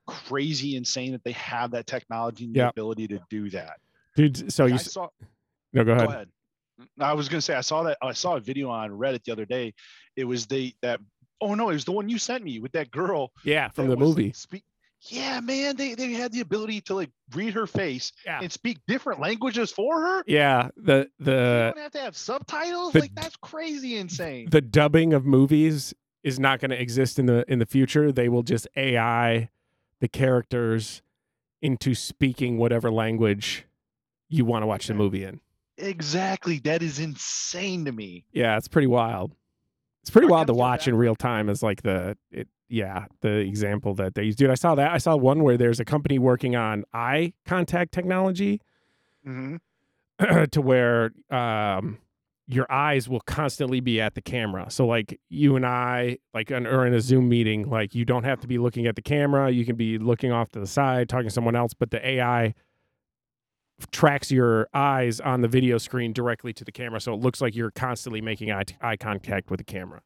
crazy 0.07 0.77
insane 0.77 1.13
that 1.13 1.25
they 1.25 1.33
have 1.33 1.71
that 1.73 1.87
technology 1.87 2.45
and 2.45 2.55
the 2.55 2.61
Yep. 2.61 2.71
ability 2.71 3.09
to 3.09 3.21
do 3.31 3.49
that. 3.51 3.79
Dude, 4.17 4.53
so 4.53 4.65
Like, 4.65 4.73
you 4.73 4.79
I 4.79 4.83
saw 4.83 5.09
no 5.73 5.85
go 5.85 5.93
ahead. 5.93 6.07
Go 6.09 6.13
ahead. 6.15 6.29
I 6.99 7.13
was 7.13 7.29
gonna 7.29 7.41
say 7.41 7.55
I 7.55 7.61
saw 7.61 7.83
that 7.85 7.99
I 8.03 8.13
saw 8.13 8.37
a 8.37 8.41
video 8.41 8.71
on 8.71 8.91
Reddit 8.91 9.25
the 9.25 9.33
other 9.33 9.45
day. 9.47 9.75
It 10.17 10.25
was 10.25 10.47
the 10.47 10.75
that 10.83 11.01
oh 11.41 11.55
no, 11.55 11.71
it 11.71 11.75
was 11.75 11.85
the 11.85 11.93
one 11.93 12.09
you 12.09 12.19
sent 12.19 12.45
me 12.45 12.59
with 12.61 12.73
that 12.73 12.91
girl 12.91 13.31
Yeah, 13.45 13.69
from 13.69 13.89
the 13.89 13.97
was, 13.97 14.09
like, 14.09 14.17
movie. 14.19 14.33
speak, 14.33 14.65
yeah, 15.03 15.41
man, 15.41 15.77
they 15.77 15.95
they 15.95 16.13
had 16.13 16.33
the 16.33 16.41
ability 16.41 16.81
to 16.83 16.95
like 16.95 17.11
read 17.35 17.55
her 17.55 17.67
face 17.67 18.13
Yeah. 18.27 18.41
and 18.43 18.53
speak 18.53 18.79
different 18.87 19.21
languages 19.21 19.71
for 19.73 20.01
her. 20.01 20.25
Yeah, 20.27 20.69
the 20.77 21.09
the 21.19 21.31
you 21.31 21.75
don't 21.75 21.79
have 21.79 21.93
to 21.93 22.01
have 22.01 22.17
subtitles. 22.17 22.93
the- 22.93 23.01
like 23.01 23.15
that's 23.15 23.37
crazy 23.37 23.97
insane. 23.97 24.49
the 24.51 24.61
dubbing 24.61 25.13
of 25.15 25.25
movies 25.25 25.95
is 26.23 26.39
not 26.39 26.61
going 26.61 26.71
to 26.71 26.79
exist 26.81 27.19
in 27.19 27.25
the 27.27 27.45
in 27.51 27.59
the 27.61 27.67
future. 27.67 28.13
They 28.13 28.29
will 28.29 28.43
just 28.43 28.69
AI 28.77 29.49
the 30.01 30.09
characters 30.09 31.01
into 31.63 31.95
speaking 31.95 32.57
whatever 32.59 32.91
language 32.91 33.65
you 34.29 34.45
want 34.45 34.63
to 34.63 34.67
watch 34.67 34.87
the 34.87 34.95
movie 34.95 35.25
in. 35.25 35.41
Exactly. 35.81 36.59
That 36.61 36.83
is 36.83 36.99
insane 36.99 37.85
to 37.87 37.93
me. 37.93 38.25
Yeah, 38.33 38.57
it's 38.57 38.69
pretty 38.69 38.87
wild. 38.87 39.35
It's 40.03 40.11
pretty 40.11 40.29
I 40.29 40.31
wild 40.31 40.47
to 40.47 40.55
watch 40.55 40.89
in 40.89 40.95
real 40.95 41.15
time 41.15 41.49
as 41.49 41.63
like 41.63 41.83
the 41.83 42.17
it 42.31 42.49
yeah, 42.69 43.07
the 43.21 43.39
example 43.39 43.95
that 43.95 44.15
they 44.15 44.25
use. 44.25 44.37
Dude, 44.37 44.51
I 44.51 44.55
saw 44.55 44.75
that. 44.77 44.93
I 44.93 44.99
saw 44.99 45.17
one 45.17 45.43
where 45.43 45.57
there's 45.57 45.81
a 45.81 45.85
company 45.85 46.19
working 46.19 46.55
on 46.57 46.85
eye 46.93 47.33
contact 47.45 47.93
technology 47.93 48.61
hmm 49.25 49.57
to 50.51 50.61
where 50.61 51.11
um 51.31 51.99
your 52.47 52.71
eyes 52.71 53.09
will 53.09 53.21
constantly 53.21 53.79
be 53.79 54.01
at 54.01 54.15
the 54.17 54.21
camera. 54.21 54.67
So 54.71 54.85
like 54.85 55.21
you 55.29 55.55
and 55.55 55.65
I 55.65 56.19
like 56.35 56.51
an, 56.51 56.67
or 56.67 56.85
in 56.85 56.93
a 56.93 57.01
Zoom 57.01 57.29
meeting, 57.29 57.71
like 57.71 57.95
you 57.95 58.05
don't 58.05 58.25
have 58.25 58.41
to 58.41 58.49
be 58.49 58.59
looking 58.59 58.89
at 58.89 58.97
the 58.97 59.03
camera. 59.03 59.51
You 59.51 59.65
can 59.65 59.77
be 59.77 59.99
looking 59.99 60.33
off 60.33 60.51
to 60.53 60.61
the 60.61 60.67
side, 60.67 61.09
talking 61.09 61.29
to 61.29 61.33
someone 61.33 61.55
else, 61.55 61.75
but 61.75 61.93
the 61.93 62.05
AI 62.05 62.55
tracks 63.91 64.31
your 64.31 64.69
eyes 64.75 65.21
on 65.21 65.41
the 65.41 65.49
video 65.49 65.79
screen 65.79 66.13
directly 66.13 66.53
to 66.55 66.65
the 66.65 66.73
camera. 66.73 67.01
So 67.01 67.15
it 67.15 67.21
looks 67.21 67.41
like 67.41 67.55
you're 67.55 67.71
constantly 67.71 68.21
making 68.21 68.51
eye, 68.51 68.65
eye 68.81 68.97
contact 68.97 69.51
with 69.51 69.59
the 69.59 69.65
camera. 69.65 70.03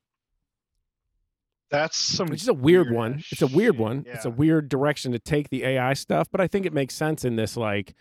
That's 1.71 1.97
some. 1.97 2.29
Which 2.29 2.43
is 2.43 2.49
a 2.49 2.55
weird 2.55 2.87
weird 2.89 2.97
one. 2.97 3.25
It's 3.31 3.43
a 3.43 3.47
weird 3.47 3.75
shit, 3.75 3.81
one. 3.81 4.07
It's 4.07 4.25
a 4.25 4.31
weird 4.31 4.69
direction 4.69 5.13
to 5.13 5.19
take 5.19 5.49
the 5.49 5.65
AI 5.65 5.95
stuff, 5.95 6.29
but 6.31 6.41
I 6.41 6.47
think 6.47 6.67
it 6.67 6.73
makes 6.73 6.95
sense 6.95 7.25
in 7.25 7.37
this 7.37 7.57
like 7.57 7.95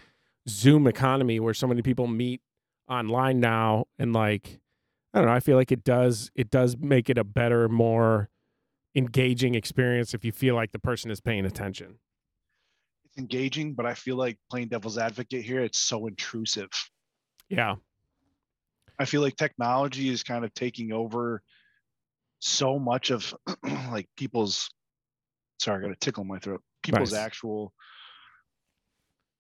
Zoom 0.47 0.85
economy 0.85 1.39
where 1.39 1.53
so 1.53 1.65
many 1.67 1.81
people 1.81 2.05
meet 2.07 2.41
online 2.87 3.39
now 3.39 3.85
and 3.97 4.13
like 4.13 4.59
I 5.13 5.19
don't 5.19 5.27
know, 5.27 5.33
I 5.33 5.39
feel 5.39 5.57
like 5.57 5.71
it 5.71 5.83
does 5.83 6.29
it 6.35 6.49
does 6.49 6.77
make 6.77 7.09
it 7.09 7.17
a 7.17 7.23
better, 7.23 7.69
more 7.69 8.29
engaging 8.95 9.55
experience 9.55 10.13
if 10.13 10.23
you 10.23 10.31
feel 10.31 10.55
like 10.55 10.71
the 10.71 10.79
person 10.79 11.09
is 11.09 11.19
paying 11.19 11.45
attention. 11.45 11.99
It's 13.13 13.19
engaging, 13.19 13.73
but 13.73 13.85
I 13.85 13.93
feel 13.93 14.15
like 14.15 14.37
playing 14.49 14.69
devil's 14.69 14.97
advocate 14.97 15.43
here. 15.43 15.61
It's 15.61 15.79
so 15.79 16.07
intrusive. 16.07 16.69
Yeah. 17.49 17.75
I 18.99 19.05
feel 19.05 19.21
like 19.21 19.35
technology 19.35 20.09
is 20.09 20.23
kind 20.23 20.45
of 20.45 20.53
taking 20.53 20.91
over 20.91 21.41
so 22.39 22.77
much 22.77 23.09
of 23.11 23.33
like 23.91 24.07
people's 24.17 24.69
sorry, 25.59 25.83
I 25.83 25.87
got 25.87 25.95
a 25.95 25.99
tickle 25.99 26.23
in 26.23 26.27
my 26.27 26.39
throat. 26.39 26.61
People's 26.83 27.13
Nice. 27.13 27.21
actual 27.21 27.73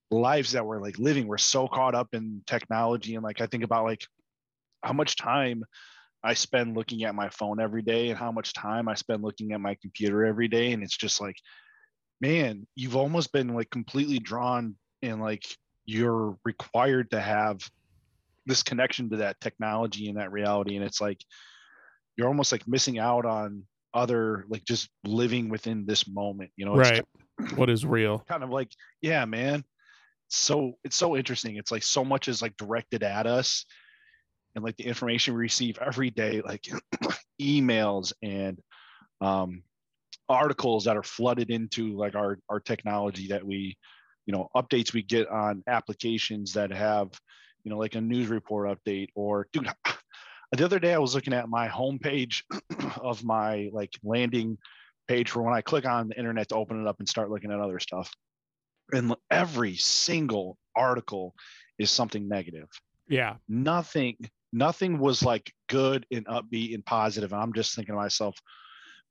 lives 0.09 0.53
that 0.53 0.65
we're 0.65 0.79
like 0.79 0.97
living. 0.99 1.27
We're 1.27 1.37
so 1.37 1.67
caught 1.67 1.95
up 1.95 2.09
in 2.13 2.41
technology 2.47 3.15
and 3.15 3.23
like 3.23 3.41
I 3.41 3.47
think 3.47 3.63
about 3.63 3.85
like 3.85 4.05
how 4.83 4.93
much 4.93 5.15
time 5.15 5.63
I 6.23 6.33
spend 6.33 6.75
looking 6.75 7.03
at 7.03 7.15
my 7.15 7.29
phone 7.29 7.59
every 7.59 7.81
day 7.81 8.09
and 8.09 8.17
how 8.17 8.31
much 8.31 8.53
time 8.53 8.87
I 8.87 8.93
spend 8.93 9.23
looking 9.23 9.51
at 9.51 9.59
my 9.59 9.75
computer 9.81 10.25
every 10.25 10.47
day. 10.47 10.71
And 10.71 10.81
it's 10.81 10.95
just 10.95 11.19
like, 11.19 11.35
man, 12.23 12.65
you've 12.75 12.95
almost 12.95 13.33
been 13.33 13.53
like 13.53 13.69
completely 13.69 14.17
drawn 14.17 14.75
and 15.01 15.21
like 15.21 15.43
you're 15.85 16.37
required 16.45 17.11
to 17.11 17.19
have 17.19 17.59
this 18.45 18.63
connection 18.63 19.09
to 19.09 19.17
that 19.17 19.39
technology 19.41 20.07
and 20.07 20.17
that 20.17 20.31
reality 20.31 20.77
and 20.77 20.85
it's 20.85 21.01
like 21.01 21.19
you're 22.15 22.27
almost 22.27 22.53
like 22.53 22.65
missing 22.65 22.97
out 22.97 23.25
on 23.25 23.63
other 23.93 24.45
like 24.47 24.63
just 24.63 24.89
living 25.03 25.49
within 25.49 25.85
this 25.85 26.07
moment 26.07 26.49
you 26.55 26.65
know 26.65 26.79
it's 26.79 26.89
Right. 26.89 27.05
what 27.55 27.69
is 27.69 27.85
real? 27.85 28.19
kind 28.27 28.43
of 28.43 28.49
like, 28.49 28.71
yeah, 29.01 29.25
man. 29.25 29.63
So 30.29 30.73
it's 30.83 30.95
so 30.95 31.15
interesting. 31.15 31.57
It's 31.57 31.71
like 31.71 31.83
so 31.83 32.03
much 32.03 32.27
is 32.27 32.41
like 32.41 32.57
directed 32.57 33.03
at 33.03 33.27
us 33.27 33.65
and 34.55 34.63
like 34.63 34.77
the 34.77 34.85
information 34.85 35.33
we 35.33 35.41
receive 35.41 35.77
every 35.79 36.09
day, 36.09 36.41
like 36.41 36.65
emails 37.41 38.13
and 38.21 38.59
um, 39.21 39.63
articles 40.29 40.85
that 40.85 40.97
are 40.97 41.03
flooded 41.03 41.49
into 41.49 41.95
like 41.97 42.15
our 42.15 42.39
our 42.49 42.59
technology 42.59 43.27
that 43.27 43.45
we, 43.45 43.77
you 44.25 44.33
know, 44.33 44.49
updates 44.55 44.93
we 44.93 45.03
get 45.03 45.27
on 45.29 45.63
applications 45.67 46.53
that 46.53 46.71
have, 46.71 47.09
you 47.63 47.71
know, 47.71 47.77
like 47.77 47.95
a 47.95 48.01
news 48.01 48.27
report 48.27 48.67
update 48.67 49.09
or 49.15 49.47
dude. 49.51 49.69
The 50.55 50.65
other 50.65 50.77
day 50.77 50.93
I 50.93 50.99
was 50.99 51.15
looking 51.15 51.33
at 51.33 51.49
my 51.49 51.67
homepage 51.67 52.43
of 53.01 53.23
my 53.23 53.71
like 53.73 53.89
landing 54.03 54.59
page 55.07 55.31
for 55.31 55.41
when 55.41 55.55
I 55.55 55.61
click 55.61 55.85
on 55.85 56.09
the 56.09 56.17
internet 56.17 56.49
to 56.49 56.55
open 56.55 56.79
it 56.79 56.87
up 56.87 56.99
and 56.99 57.09
start 57.09 57.31
looking 57.31 57.51
at 57.51 57.59
other 57.59 57.79
stuff. 57.79 58.11
And 58.91 59.15
every 59.31 59.75
single 59.75 60.59
article 60.75 61.33
is 61.79 61.89
something 61.89 62.27
negative. 62.27 62.67
Yeah. 63.07 63.37
Nothing, 63.49 64.17
nothing 64.51 64.99
was 64.99 65.23
like 65.23 65.51
good 65.69 66.05
and 66.11 66.27
upbeat 66.27 66.75
and 66.75 66.85
positive. 66.85 67.33
And 67.33 67.41
I'm 67.41 67.53
just 67.53 67.75
thinking 67.75 67.93
to 67.93 67.99
myself, 67.99 68.35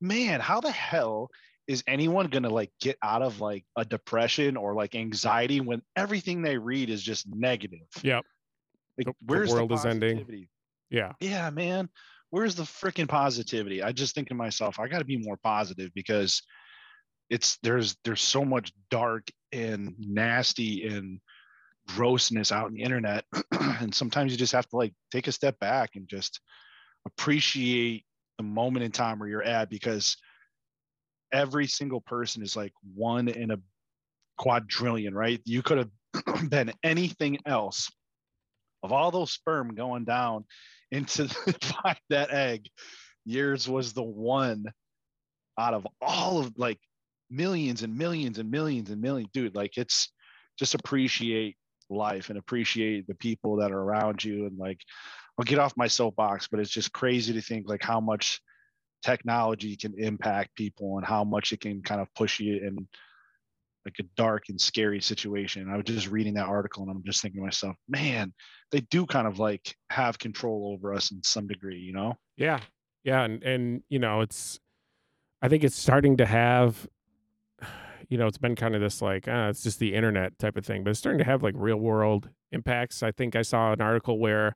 man, 0.03 0.41
how 0.41 0.61
the 0.61 0.71
hell 0.71 1.31
is 1.69 1.83
anyone 1.87 2.27
gonna 2.27 2.51
like 2.51 2.71
get 2.81 2.97
out 3.03 3.23
of 3.23 3.41
like 3.41 3.65
a 3.77 3.85
depression 3.85 4.57
or 4.57 4.75
like 4.75 4.95
anxiety 4.95 5.61
when 5.61 5.81
everything 5.97 6.43
they 6.43 6.59
read 6.59 6.91
is 6.91 7.03
just 7.03 7.27
negative? 7.29 7.87
Yep. 8.03 8.25
Like, 8.99 9.07
The- 9.07 9.15
the 9.27 9.53
world 9.55 9.71
the 9.71 9.75
is 9.75 9.87
ending. 9.87 10.49
Yeah. 10.91 11.13
yeah, 11.21 11.49
man, 11.49 11.89
where's 12.29 12.55
the 12.55 12.65
freaking 12.65 13.09
positivity? 13.09 13.83
I 13.83 13.93
just 13.93 14.15
think 14.15 14.29
to 14.29 14.35
myself, 14.35 14.79
I 14.79 14.89
got 14.89 14.99
to 14.99 15.07
be 15.07 15.17
more 15.17 15.39
positive 15.39 15.91
because 15.95 16.43
it's 17.31 17.57
there's 17.63 17.97
there's 18.05 18.21
so 18.21 18.45
much 18.45 18.73
dark 18.91 19.29
and 19.53 19.95
nasty 19.99 20.87
and 20.87 21.19
grossness 21.89 22.53
out 22.53 22.69
in 22.69 22.75
the 22.75 22.83
internet, 22.83 23.25
and 23.53 23.95
sometimes 23.95 24.33
you 24.33 24.39
just 24.39 24.53
have 24.53 24.69
to 24.69 24.77
like 24.77 24.93
take 25.11 25.29
a 25.29 25.33
step 25.33 25.59
back 25.61 25.91
and 25.95 26.07
just 26.09 26.41
appreciate 27.07 28.05
the 28.43 28.49
moment 28.49 28.85
in 28.85 28.91
time 28.91 29.19
where 29.19 29.29
you're 29.29 29.43
at 29.43 29.71
because 29.71 30.17
every 31.33 31.67
single 31.67 32.01
person 32.01 32.43
is 32.43 32.57
like 32.57 32.73
one 32.95 33.29
in 33.29 33.51
a 33.51 33.59
quadrillion, 34.37 35.15
right? 35.15 35.41
You 35.45 35.63
could 35.63 35.79
have 35.79 36.51
been 36.51 36.73
anything 36.83 37.39
else. 37.47 37.91
Of 38.83 38.93
all 38.93 39.13
those 39.13 39.33
sperm 39.33 39.75
going 39.77 40.05
down 40.05 40.45
into 40.91 41.29
find 41.63 41.99
that 42.11 42.33
egg, 42.33 42.67
yours 43.25 43.69
was 43.69 43.93
the 43.93 44.03
one 44.03 44.65
out 45.57 45.75
of 45.75 45.87
all 46.01 46.41
of 46.41 46.53
like 46.59 46.79
millions 47.31 47.83
and 47.85 47.97
millions 47.97 48.39
and 48.39 48.51
millions 48.51 48.91
and 48.91 49.01
millions. 49.01 49.31
Dude, 49.33 49.55
like 49.55 49.79
it's 49.79 50.11
just 50.59 50.75
appreciate 50.75 51.57
life 51.89 52.29
and 52.29 52.39
appreciate 52.39 53.07
the 53.07 53.15
people 53.15 53.57
that 53.57 53.71
are 53.71 53.81
around 53.81 54.25
you. 54.25 54.47
And 54.47 54.59
like, 54.59 54.81
I'll 55.39 55.45
get 55.45 55.59
off 55.59 55.73
my 55.77 55.87
soapbox, 55.87 56.49
but 56.49 56.61
it's 56.61 56.71
just 56.71 56.93
crazy 56.93 57.33
to 57.33 57.41
think 57.41 57.69
like 57.69 57.83
how 57.83 58.01
much 58.01 58.41
technology 59.03 59.77
can 59.77 59.95
impact 59.99 60.55
people 60.55 60.99
and 60.99 61.07
how 61.07 61.25
much 61.25 61.53
it 61.53 61.61
can 61.61 61.83
kind 61.83 62.01
of 62.01 62.09
push 62.15 62.39
you 62.39 62.57
in 62.57 62.87
like 63.85 63.95
a 63.99 64.05
dark 64.17 64.45
and 64.49 64.61
scary 64.61 65.01
situation. 65.01 65.69
I 65.69 65.77
was 65.77 65.87
just 65.87 66.09
reading 66.09 66.35
that 66.35 66.47
article 66.47 66.83
and 66.83 66.91
I'm 66.93 67.03
just 67.05 67.21
thinking 67.21 67.41
to 67.41 67.45
myself, 67.45 67.75
man, 67.89 68.33
they 68.71 68.81
do 68.81 69.07
kind 69.07 69.27
of 69.27 69.39
like 69.39 69.75
have 69.91 70.19
control 70.19 70.73
over 70.73 70.95
us 70.95 71.11
in 71.11 71.21
some 71.25 71.49
degree, 71.49 71.79
you 71.79 71.93
know? 71.93 72.15
Yeah. 72.37 72.61
Yeah. 73.03 73.25
And, 73.25 73.43
and, 73.43 73.83
you 73.89 73.99
know, 73.99 74.21
it's, 74.21 74.61
I 75.41 75.49
think 75.49 75.65
it's 75.65 75.77
starting 75.77 76.19
to 76.19 76.27
have, 76.27 76.87
you 78.09 78.19
know, 78.19 78.29
it's 78.29 78.39
been 78.39 78.55
kind 78.55 78.77
of 78.77 78.81
this 78.81 79.03
like, 79.03 79.27
uh, 79.27 79.49
it's 79.51 79.65
just 79.65 79.81
the 79.81 79.95
internet 79.95 80.39
type 80.39 80.57
of 80.57 80.65
thing, 80.65 80.85
but 80.85 80.91
it's 80.91 81.01
starting 81.01 81.19
to 81.19 81.25
have 81.25 81.43
like 81.43 81.55
real 81.57 81.79
world 81.79 82.29
impacts. 82.53 83.03
I 83.03 83.11
think 83.11 83.35
I 83.35 83.43
saw 83.43 83.73
an 83.73 83.81
article 83.81 84.21
where 84.21 84.55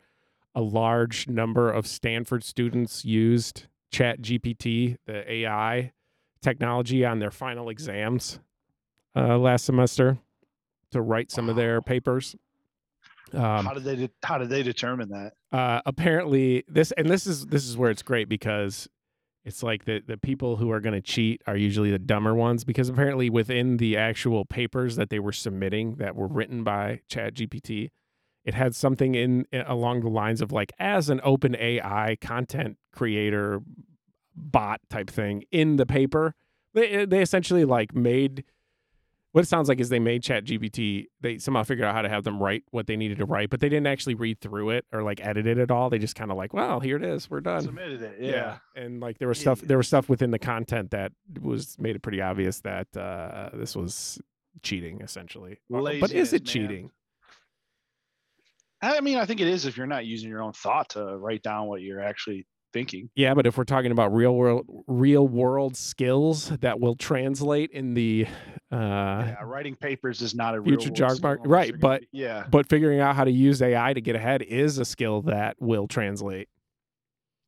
a 0.57 0.62
large 0.62 1.29
number 1.29 1.71
of 1.71 1.87
Stanford 1.87 2.42
students 2.42 3.05
used 3.05 3.66
Chat 3.92 4.23
GPT, 4.23 4.97
the 5.07 5.31
AI 5.31 5.92
technology, 6.42 7.05
on 7.05 7.19
their 7.19 7.31
final 7.31 7.69
exams 7.69 8.40
uh, 9.14 9.38
last 9.38 9.66
semester 9.66 10.19
to 10.90 11.03
write 11.03 11.31
some 11.31 11.49
of 11.51 11.57
their 11.57 11.83
papers. 11.83 12.35
Um, 13.33 13.66
how 13.66 13.75
did 13.75 13.85
they 13.85 13.97
de- 13.97 14.11
how 14.23 14.38
did 14.38 14.49
they 14.49 14.62
determine 14.62 15.11
that? 15.11 15.33
uh, 15.53 15.81
apparently 15.85 16.64
this 16.69 16.92
and 16.92 17.09
this 17.09 17.27
is 17.27 17.47
this 17.47 17.66
is 17.66 17.77
where 17.77 17.90
it's 17.90 18.03
great 18.03 18.29
because 18.29 18.88
it's 19.45 19.62
like 19.62 19.85
the 19.85 20.01
the 20.07 20.16
people 20.16 20.57
who 20.57 20.71
are 20.71 20.81
going 20.81 20.95
to 20.95 21.01
cheat 21.01 21.42
are 21.47 21.57
usually 21.57 21.90
the 21.90 21.99
dumber 21.99 22.35
ones 22.35 22.64
because 22.64 22.88
apparently 22.88 23.29
within 23.29 23.79
the 23.79 23.97
actual 23.97 24.45
papers 24.45 24.95
that 24.97 25.11
they 25.11 25.19
were 25.19 25.33
submitting 25.33 25.97
that 25.97 26.14
were 26.14 26.29
written 26.29 26.62
by 26.62 27.01
chat 27.09 27.35
gpt 27.35 27.90
it 28.46 28.54
had 28.54 28.74
something 28.74 29.14
in 29.14 29.44
along 29.52 30.00
the 30.00 30.09
lines 30.09 30.40
of 30.40 30.50
like 30.52 30.72
as 30.78 31.11
an 31.11 31.20
open 31.22 31.54
ai 31.59 32.16
content 32.20 32.78
creator 32.92 33.61
bot 34.35 34.80
type 34.88 35.11
thing 35.11 35.42
in 35.50 35.76
the 35.76 35.85
paper 35.87 36.35
they 36.74 37.04
they 37.04 37.20
essentially 37.20 37.64
like 37.64 37.94
made 37.94 38.44
what 39.32 39.42
it 39.44 39.48
sounds 39.48 39.68
like 39.68 39.80
is 39.80 39.88
they 39.90 39.98
made 39.98 40.22
chat 40.22 40.44
gpt 40.44 41.06
they 41.20 41.37
somehow 41.38 41.62
figured 41.62 41.87
out 41.87 41.94
how 41.94 42.02
to 42.02 42.09
have 42.09 42.24
them 42.24 42.42
write 42.42 42.62
what 42.70 42.87
they 42.87 42.96
needed 42.96 43.18
to 43.18 43.24
write 43.26 43.50
but 43.50 43.61
they 43.61 43.68
didn't 43.68 43.87
actually 43.87 44.14
read 44.14 44.40
through 44.40 44.70
it 44.70 44.85
or 44.92 45.02
like 45.02 45.20
edit 45.24 45.46
it 45.46 45.59
at 45.59 45.70
all 45.70 45.90
they 45.90 45.98
just 45.98 46.14
kind 46.14 46.30
of 46.30 46.37
like 46.37 46.54
well 46.54 46.80
here 46.80 46.96
it 46.96 47.04
is 47.04 47.28
we're 47.30 47.40
done 47.40 47.62
Submitted 47.62 48.00
it. 48.02 48.16
Yeah. 48.20 48.59
and 48.74 49.00
like 49.00 49.18
there 49.18 49.28
was 49.28 49.38
stuff 49.38 49.61
there 49.62 49.76
was 49.78 49.87
stuff 49.88 50.09
within 50.09 50.30
the 50.30 50.38
content 50.38 50.90
that 50.92 51.12
was 51.40 51.76
made 51.78 51.96
it 51.96 52.02
pretty 52.02 52.20
obvious 52.20 52.61
that 52.61 52.94
uh 52.96 53.50
this 53.54 53.74
was 53.76 54.18
cheating 54.62 55.00
essentially 55.02 55.59
Uh, 55.72 55.80
but 56.00 56.12
is 56.12 56.32
it 56.32 56.42
man. 56.44 56.52
I 58.92 59.01
mean, 59.01 59.18
I 59.18 59.25
think 59.27 59.40
it 59.40 59.49
is 59.49 59.66
if 59.66 59.77
you're 59.77 59.87
not 59.87 60.07
using 60.07 60.29
your 60.29 60.42
own 60.42 60.53
thought 60.53 60.90
to 60.90 61.16
write 61.16 61.42
down 61.42 61.66
what 61.66 61.83
you're 61.83 62.01
actually 62.03 62.46
thinking. 62.72 63.09
yeah 63.14 63.33
but 63.33 63.46
if 63.46 63.57
we're 63.57 63.64
talking 63.64 63.90
about 63.90 64.12
real 64.14 64.35
world 64.35 64.66
real 64.87 65.27
world 65.27 65.75
skills 65.77 66.49
that 66.61 66.79
will 66.79 66.94
translate 66.96 67.70
in 67.70 67.94
the 67.94 68.27
uh 68.70 68.77
yeah, 68.77 69.37
writing 69.44 69.75
papers 69.75 70.20
is 70.20 70.35
not 70.35 70.55
a 70.59 70.61
future 70.62 70.90
job 70.90 71.12
market- 71.22 71.49
right, 71.49 71.72
but- 71.81 72.03
be- 72.03 72.09
yeah, 72.12 72.44
but 72.51 72.68
figuring 72.68 73.01
out 73.01 73.16
how 73.16 73.25
to 73.25 73.31
use 73.31 73.62
ai 73.62 73.94
to 73.94 74.01
get 74.03 74.14
ahead 74.14 74.42
is 74.42 74.77
a 74.79 74.85
skill 74.85 75.22
that 75.22 75.57
will 75.59 75.87
translate 75.87 76.49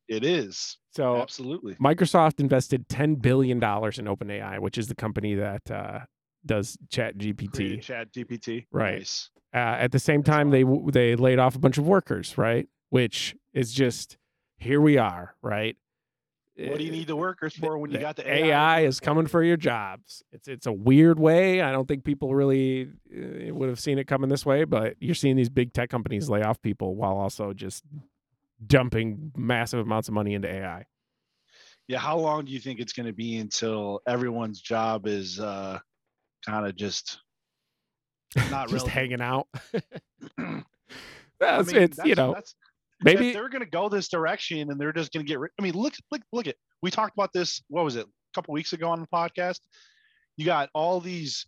it 0.07 0.23
is 0.23 0.77
so 0.91 1.17
absolutely. 1.21 1.75
Microsoft 1.75 2.39
invested 2.39 2.89
ten 2.89 3.13
billion 3.15 3.59
dollars 3.59 3.99
in 3.99 4.05
OpenAI, 4.05 4.57
which 4.59 4.79
is 4.79 4.87
the 4.87 4.95
company 4.95 5.35
that 5.35 5.69
uh, 5.69 5.99
does 6.45 6.77
Chat 6.89 7.17
GPT. 7.17 7.81
Chat 7.81 8.11
GPT. 8.11 8.65
Right. 8.71 8.99
Nice. 8.99 9.29
Uh, 9.53 9.57
at 9.57 9.91
the 9.91 9.99
same 9.99 10.21
That's 10.21 10.35
time, 10.35 10.49
they 10.51 10.63
they 10.91 11.15
laid 11.15 11.39
off 11.39 11.55
a 11.55 11.59
bunch 11.59 11.77
of 11.77 11.87
workers, 11.87 12.37
right? 12.37 12.67
Which 12.89 13.35
is 13.53 13.73
just 13.73 14.17
here 14.57 14.81
we 14.81 14.97
are, 14.97 15.35
right? 15.41 15.75
What 16.67 16.77
do 16.77 16.83
you 16.83 16.91
need 16.91 17.07
the 17.07 17.15
workers 17.15 17.55
for 17.55 17.77
when 17.77 17.91
you 17.91 17.99
got 17.99 18.17
the 18.17 18.29
AI 18.29 18.81
is 18.81 18.99
coming 18.99 19.27
for 19.27 19.41
your 19.41 19.55
jobs. 19.55 20.23
It's 20.33 20.47
it's 20.47 20.65
a 20.65 20.73
weird 20.73 21.17
way. 21.17 21.61
I 21.61 21.71
don't 21.71 21.87
think 21.87 22.03
people 22.03 22.35
really 22.35 22.89
uh, 23.15 23.53
would 23.53 23.69
have 23.69 23.79
seen 23.79 23.97
it 23.97 24.07
coming 24.07 24.29
this 24.29 24.45
way, 24.45 24.65
but 24.65 24.95
you're 24.99 25.15
seeing 25.15 25.37
these 25.37 25.49
big 25.49 25.71
tech 25.71 25.89
companies 25.89 26.29
lay 26.29 26.43
off 26.43 26.61
people 26.61 26.95
while 26.95 27.15
also 27.15 27.53
just 27.53 27.85
dumping 28.65 29.31
massive 29.37 29.79
amounts 29.79 30.09
of 30.09 30.13
money 30.13 30.33
into 30.33 30.49
AI. 30.49 30.85
Yeah, 31.87 31.99
how 31.99 32.17
long 32.17 32.45
do 32.45 32.51
you 32.51 32.59
think 32.59 32.79
it's 32.79 32.93
going 32.93 33.07
to 33.07 33.13
be 33.13 33.37
until 33.37 34.01
everyone's 34.05 34.59
job 34.59 35.07
is 35.07 35.39
uh, 35.39 35.79
kind 36.45 36.65
of 36.67 36.75
just 36.75 37.19
not 38.49 38.69
just 38.69 38.87
relevant? 38.87 38.91
hanging 38.91 39.21
out. 39.21 39.47
I 40.37 40.63
That's 41.39 41.71
mean, 41.73 41.83
it's 41.83 41.99
you 42.03 42.15
know 42.15 42.33
that's, 42.33 42.55
maybe 43.01 43.29
if 43.29 43.33
they're 43.33 43.49
going 43.49 43.63
to 43.63 43.69
go 43.69 43.89
this 43.89 44.09
direction 44.09 44.69
and 44.71 44.79
they're 44.79 44.93
just 44.93 45.11
going 45.13 45.25
to 45.25 45.29
get 45.29 45.39
rid. 45.39 45.51
I 45.59 45.63
mean, 45.63 45.73
look, 45.73 45.93
look, 46.11 46.21
look 46.33 46.47
at. 46.47 46.55
We 46.81 46.91
talked 46.91 47.13
about 47.15 47.31
this. 47.33 47.61
What 47.69 47.85
was 47.85 47.95
it? 47.95 48.05
A 48.05 48.09
couple 48.35 48.53
weeks 48.53 48.73
ago 48.73 48.89
on 48.89 48.99
the 48.99 49.07
podcast. 49.07 49.59
You 50.37 50.45
got 50.45 50.69
all 50.73 50.99
these, 51.01 51.45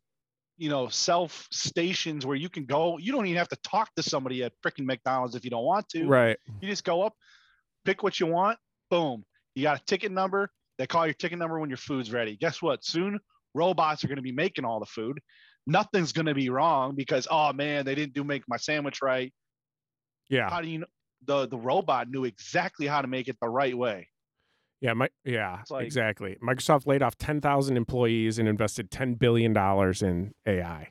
you 0.57 0.69
know, 0.69 0.87
self 0.87 1.47
stations 1.51 2.25
where 2.25 2.35
you 2.35 2.49
can 2.49 2.65
go. 2.65 2.97
You 2.97 3.11
don't 3.11 3.25
even 3.25 3.37
have 3.37 3.49
to 3.49 3.57
talk 3.63 3.89
to 3.95 4.03
somebody 4.03 4.43
at 4.43 4.53
freaking 4.65 4.85
McDonald's 4.85 5.35
if 5.35 5.43
you 5.43 5.49
don't 5.49 5.63
want 5.63 5.87
to. 5.89 6.05
right. 6.05 6.37
You 6.61 6.69
just 6.69 6.83
go 6.83 7.01
up, 7.01 7.13
pick 7.85 8.03
what 8.03 8.19
you 8.19 8.27
want. 8.27 8.57
Boom. 8.89 9.23
You 9.55 9.63
got 9.63 9.79
a 9.79 9.83
ticket 9.85 10.11
number. 10.11 10.49
They 10.77 10.87
call 10.87 11.05
your 11.05 11.13
ticket 11.13 11.37
number 11.37 11.59
when 11.59 11.69
your 11.69 11.77
food's 11.77 12.11
ready. 12.11 12.37
Guess 12.37 12.61
what? 12.61 12.83
Soon 12.83 13.19
robots 13.53 14.03
are 14.03 14.07
going 14.07 14.17
to 14.17 14.21
be 14.21 14.31
making 14.31 14.65
all 14.65 14.79
the 14.79 14.85
food. 14.85 15.19
Nothing's 15.67 16.11
going 16.11 16.25
to 16.25 16.33
be 16.33 16.49
wrong 16.49 16.95
because 16.95 17.27
oh 17.29 17.53
man, 17.53 17.85
they 17.85 17.95
didn't 17.95 18.13
do 18.13 18.23
make 18.23 18.43
my 18.47 18.57
sandwich 18.57 19.01
right. 19.01 19.33
Yeah. 20.29 20.49
How 20.49 20.61
do 20.61 20.67
you 20.67 20.79
know? 20.79 20.87
The 21.25 21.47
the 21.47 21.57
robot 21.57 22.09
knew 22.09 22.25
exactly 22.25 22.87
how 22.87 23.01
to 23.01 23.07
make 23.07 23.27
it 23.27 23.37
the 23.39 23.47
right 23.49 23.77
way. 23.77 24.07
Yeah. 24.79 24.93
My, 24.93 25.09
yeah. 25.23 25.61
Like- 25.69 25.85
exactly. 25.85 26.37
Microsoft 26.43 26.87
laid 26.87 27.03
off 27.03 27.15
ten 27.17 27.41
thousand 27.41 27.77
employees 27.77 28.39
and 28.39 28.47
invested 28.47 28.89
ten 28.89 29.13
billion 29.13 29.53
dollars 29.53 30.01
in 30.01 30.33
AI 30.47 30.89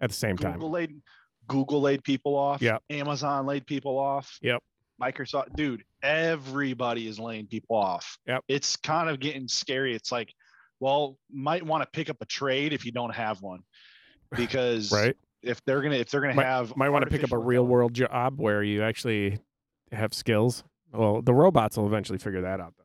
at 0.00 0.10
the 0.10 0.16
same 0.16 0.38
time. 0.38 0.54
Google 0.54 0.70
laid 0.70 1.02
Google 1.48 1.80
laid 1.80 2.04
people 2.04 2.36
off. 2.36 2.62
Yep. 2.62 2.82
Amazon 2.88 3.46
laid 3.46 3.66
people 3.66 3.98
off. 3.98 4.38
Yep. 4.40 4.62
Microsoft, 5.00 5.54
dude, 5.54 5.84
everybody 6.02 7.06
is 7.06 7.18
laying 7.18 7.46
people 7.46 7.76
off. 7.76 8.18
Yep. 8.26 8.44
It's 8.48 8.76
kind 8.76 9.08
of 9.08 9.20
getting 9.20 9.48
scary. 9.48 9.94
It's 9.94 10.10
like 10.10 10.32
well, 10.80 11.18
might 11.30 11.62
want 11.62 11.82
to 11.82 11.88
pick 11.92 12.10
up 12.10 12.16
a 12.20 12.26
trade 12.26 12.72
if 12.72 12.84
you 12.84 12.92
don't 12.92 13.14
have 13.14 13.42
one, 13.42 13.60
because 14.36 14.92
right. 14.92 15.16
if 15.42 15.64
they're 15.64 15.82
gonna 15.82 15.96
if 15.96 16.10
they're 16.10 16.20
gonna 16.20 16.34
Might- 16.34 16.46
have 16.46 16.76
Might 16.76 16.90
want 16.90 17.04
to 17.04 17.10
pick 17.10 17.24
up 17.24 17.32
a 17.32 17.38
real 17.38 17.66
world 17.66 17.94
job 17.94 18.38
where 18.38 18.62
you 18.62 18.82
actually 18.82 19.38
have 19.92 20.14
skills. 20.14 20.64
Well, 20.92 21.22
the 21.22 21.34
robots 21.34 21.76
will 21.76 21.86
eventually 21.86 22.18
figure 22.18 22.42
that 22.42 22.60
out, 22.60 22.74
though. 22.78 22.84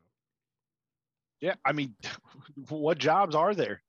Yeah, 1.39 1.55
I 1.65 1.71
mean, 1.71 1.95
what 2.69 2.97
jobs 2.97 3.35
are 3.35 3.53
there? 3.53 3.81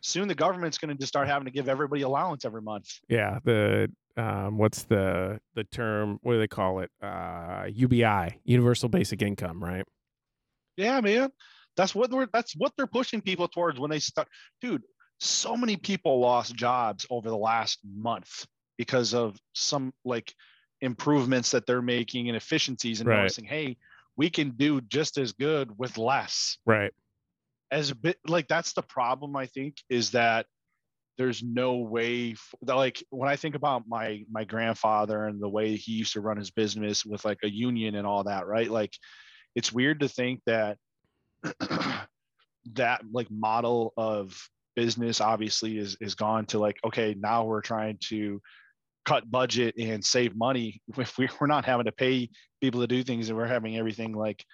Soon 0.00 0.28
the 0.28 0.34
government's 0.34 0.78
going 0.78 0.88
to 0.88 0.94
just 0.94 1.08
start 1.08 1.28
having 1.28 1.44
to 1.44 1.50
give 1.50 1.68
everybody 1.68 2.02
allowance 2.02 2.44
every 2.44 2.62
month. 2.62 2.88
Yeah, 3.08 3.38
the 3.44 3.90
um, 4.16 4.58
what's 4.58 4.84
the 4.84 5.40
the 5.54 5.64
term? 5.64 6.18
What 6.22 6.34
do 6.34 6.38
they 6.38 6.48
call 6.48 6.80
it? 6.80 6.90
Uh, 7.02 7.66
UBI, 7.68 8.40
Universal 8.44 8.88
Basic 8.88 9.22
Income, 9.22 9.62
right? 9.62 9.84
Yeah, 10.76 11.00
man, 11.00 11.30
that's 11.76 11.94
what 11.94 12.10
we're 12.10 12.26
that's 12.32 12.54
what 12.56 12.72
they're 12.76 12.86
pushing 12.86 13.20
people 13.20 13.48
towards 13.48 13.78
when 13.78 13.90
they 13.90 13.98
start. 13.98 14.28
Dude, 14.60 14.82
so 15.18 15.56
many 15.56 15.76
people 15.76 16.20
lost 16.20 16.54
jobs 16.54 17.06
over 17.10 17.28
the 17.28 17.36
last 17.36 17.78
month 17.96 18.46
because 18.78 19.14
of 19.14 19.36
some 19.54 19.92
like 20.04 20.32
improvements 20.80 21.50
that 21.50 21.66
they're 21.66 21.82
making 21.82 22.28
and 22.28 22.36
efficiencies 22.36 23.00
and 23.00 23.08
Right. 23.08 23.18
noticing, 23.18 23.44
hey, 23.44 23.76
we 24.16 24.30
can 24.30 24.50
do 24.50 24.80
just 24.82 25.18
as 25.18 25.32
good 25.32 25.70
with 25.78 25.98
less. 25.98 26.56
Right. 26.66 26.92
as 27.70 27.90
a 27.90 27.94
bit 27.94 28.18
like 28.26 28.48
that's 28.48 28.72
the 28.72 28.82
problem 28.82 29.36
i 29.36 29.46
think 29.46 29.76
is 29.88 30.10
that 30.10 30.44
there's 31.18 31.40
no 31.42 31.76
way 31.76 32.32
f- 32.32 32.54
that, 32.62 32.74
like 32.74 33.00
when 33.10 33.28
i 33.30 33.36
think 33.36 33.54
about 33.54 33.84
my 33.86 34.24
my 34.28 34.42
grandfather 34.42 35.26
and 35.26 35.40
the 35.40 35.48
way 35.48 35.76
he 35.76 35.92
used 35.92 36.14
to 36.14 36.20
run 36.20 36.36
his 36.36 36.50
business 36.50 37.06
with 37.06 37.24
like 37.24 37.38
a 37.44 37.48
union 37.50 37.94
and 37.94 38.06
all 38.08 38.24
that 38.24 38.48
right 38.48 38.70
like 38.70 38.92
it's 39.54 39.72
weird 39.72 40.00
to 40.00 40.08
think 40.08 40.40
that 40.46 40.78
that 42.74 43.02
like 43.12 43.30
model 43.30 43.92
of 43.96 44.36
business 44.76 45.20
obviously 45.20 45.78
is 45.78 45.96
is 46.00 46.14
gone 46.14 46.46
to 46.46 46.58
like 46.58 46.76
okay 46.84 47.14
now 47.18 47.44
we're 47.44 47.60
trying 47.60 47.98
to 48.00 48.40
cut 49.04 49.28
budget 49.30 49.74
and 49.78 50.04
save 50.04 50.36
money 50.36 50.80
if 50.98 51.18
we, 51.18 51.28
we're 51.40 51.46
not 51.46 51.64
having 51.64 51.86
to 51.86 51.92
pay 51.92 52.28
people 52.60 52.80
to 52.80 52.86
do 52.86 53.02
things 53.02 53.28
and 53.28 53.38
we're 53.38 53.46
having 53.46 53.76
everything 53.76 54.12
like 54.12 54.44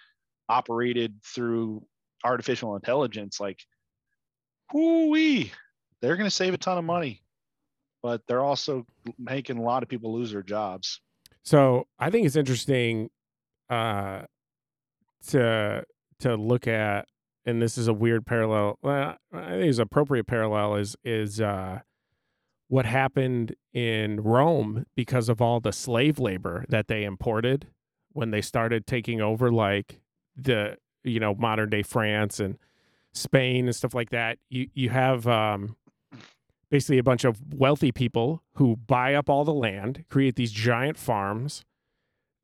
operated 0.48 1.14
through 1.24 1.84
artificial 2.24 2.76
intelligence, 2.76 3.40
like, 3.40 3.58
whoo-wee, 4.72 5.52
they're 6.00 6.16
going 6.16 6.28
to 6.28 6.34
save 6.34 6.54
a 6.54 6.58
ton 6.58 6.78
of 6.78 6.84
money, 6.84 7.22
but 8.02 8.22
they're 8.26 8.44
also 8.44 8.84
making 9.18 9.58
a 9.58 9.62
lot 9.62 9.82
of 9.82 9.88
people 9.88 10.12
lose 10.12 10.32
their 10.32 10.42
jobs. 10.42 11.00
So 11.44 11.86
I 11.98 12.10
think 12.10 12.26
it's 12.26 12.36
interesting 12.36 13.10
uh, 13.70 14.22
to 15.28 15.84
to 16.20 16.36
look 16.36 16.66
at, 16.66 17.06
and 17.44 17.60
this 17.60 17.78
is 17.78 17.88
a 17.88 17.92
weird 17.92 18.26
parallel. 18.26 18.78
Well, 18.82 19.16
I 19.32 19.50
think 19.50 19.64
it's 19.64 19.78
appropriate 19.78 20.26
parallel 20.26 20.76
is 20.76 20.96
is 21.04 21.40
uh, 21.40 21.80
what 22.68 22.86
happened 22.86 23.54
in 23.72 24.20
Rome 24.20 24.86
because 24.96 25.28
of 25.28 25.40
all 25.40 25.60
the 25.60 25.72
slave 25.72 26.18
labor 26.18 26.64
that 26.68 26.88
they 26.88 27.04
imported 27.04 27.68
when 28.12 28.30
they 28.30 28.40
started 28.40 28.86
taking 28.86 29.20
over, 29.20 29.50
like 29.50 30.00
the 30.36 30.78
you 31.04 31.20
know 31.20 31.34
modern 31.34 31.70
day 31.70 31.82
France 31.82 32.40
and 32.40 32.58
Spain 33.14 33.66
and 33.66 33.76
stuff 33.76 33.94
like 33.94 34.10
that. 34.10 34.38
You 34.48 34.68
you 34.74 34.90
have 34.90 35.26
um, 35.26 35.76
basically 36.70 36.98
a 36.98 37.02
bunch 37.02 37.24
of 37.24 37.54
wealthy 37.54 37.92
people 37.92 38.42
who 38.54 38.76
buy 38.76 39.14
up 39.14 39.30
all 39.30 39.44
the 39.44 39.54
land, 39.54 40.04
create 40.08 40.36
these 40.36 40.52
giant 40.52 40.96
farms, 40.96 41.64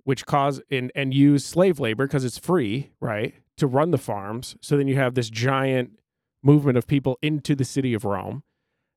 which 0.04 0.26
cause 0.26 0.60
and 0.70 0.92
and 0.94 1.12
use 1.12 1.44
slave 1.44 1.80
labor 1.80 2.06
because 2.06 2.24
it's 2.24 2.38
free, 2.38 2.90
right, 3.00 3.34
to 3.56 3.66
run 3.66 3.90
the 3.90 3.98
farms. 3.98 4.56
So 4.60 4.76
then 4.76 4.88
you 4.88 4.96
have 4.96 5.14
this 5.14 5.30
giant 5.30 5.98
movement 6.42 6.78
of 6.78 6.86
people 6.86 7.18
into 7.22 7.54
the 7.54 7.64
city 7.64 7.94
of 7.94 8.04
Rome, 8.04 8.42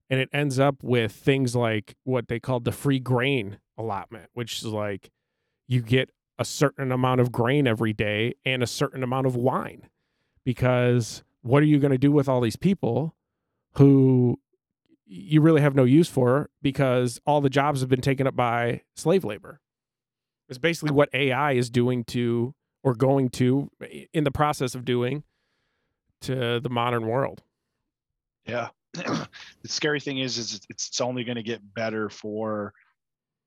and 0.09 0.19
it 0.19 0.29
ends 0.33 0.59
up 0.59 0.83
with 0.83 1.11
things 1.11 1.55
like 1.55 1.95
what 2.03 2.27
they 2.27 2.39
called 2.39 2.65
the 2.65 2.71
free 2.71 2.99
grain 2.99 3.59
allotment, 3.77 4.29
which 4.33 4.59
is 4.59 4.65
like 4.65 5.11
you 5.67 5.81
get 5.81 6.09
a 6.37 6.45
certain 6.45 6.91
amount 6.91 7.21
of 7.21 7.31
grain 7.31 7.67
every 7.67 7.93
day 7.93 8.33
and 8.45 8.61
a 8.61 8.67
certain 8.67 9.03
amount 9.03 9.25
of 9.25 9.35
wine 9.35 9.89
because 10.43 11.23
what 11.41 11.63
are 11.63 11.67
you 11.67 11.79
going 11.79 11.91
to 11.91 11.97
do 11.97 12.11
with 12.11 12.27
all 12.27 12.41
these 12.41 12.55
people 12.55 13.15
who 13.75 14.39
you 15.05 15.41
really 15.41 15.61
have 15.61 15.75
no 15.75 15.83
use 15.83 16.09
for 16.09 16.49
because 16.61 17.19
all 17.25 17.41
the 17.41 17.49
jobs 17.49 17.81
have 17.81 17.89
been 17.89 18.01
taken 18.01 18.25
up 18.25 18.35
by 18.35 18.81
slave 18.95 19.23
labor. 19.23 19.61
It's 20.49 20.57
basically 20.57 20.91
what 20.91 21.09
AI 21.13 21.53
is 21.53 21.69
doing 21.69 22.03
to 22.05 22.53
or 22.85 22.93
going 22.93 23.27
to 23.29 23.69
in 24.13 24.23
the 24.23 24.31
process 24.31 24.75
of 24.75 24.85
doing 24.85 25.23
to 26.21 26.59
the 26.61 26.69
modern 26.69 27.07
world. 27.07 27.41
Yeah. 28.47 28.69
the 28.93 29.27
scary 29.65 29.99
thing 29.99 30.19
is, 30.19 30.37
is 30.37 30.53
it's- 30.53 30.67
it's 30.69 31.01
only 31.01 31.23
going 31.23 31.35
to 31.35 31.43
get 31.43 31.61
better 31.73 32.09
for 32.09 32.71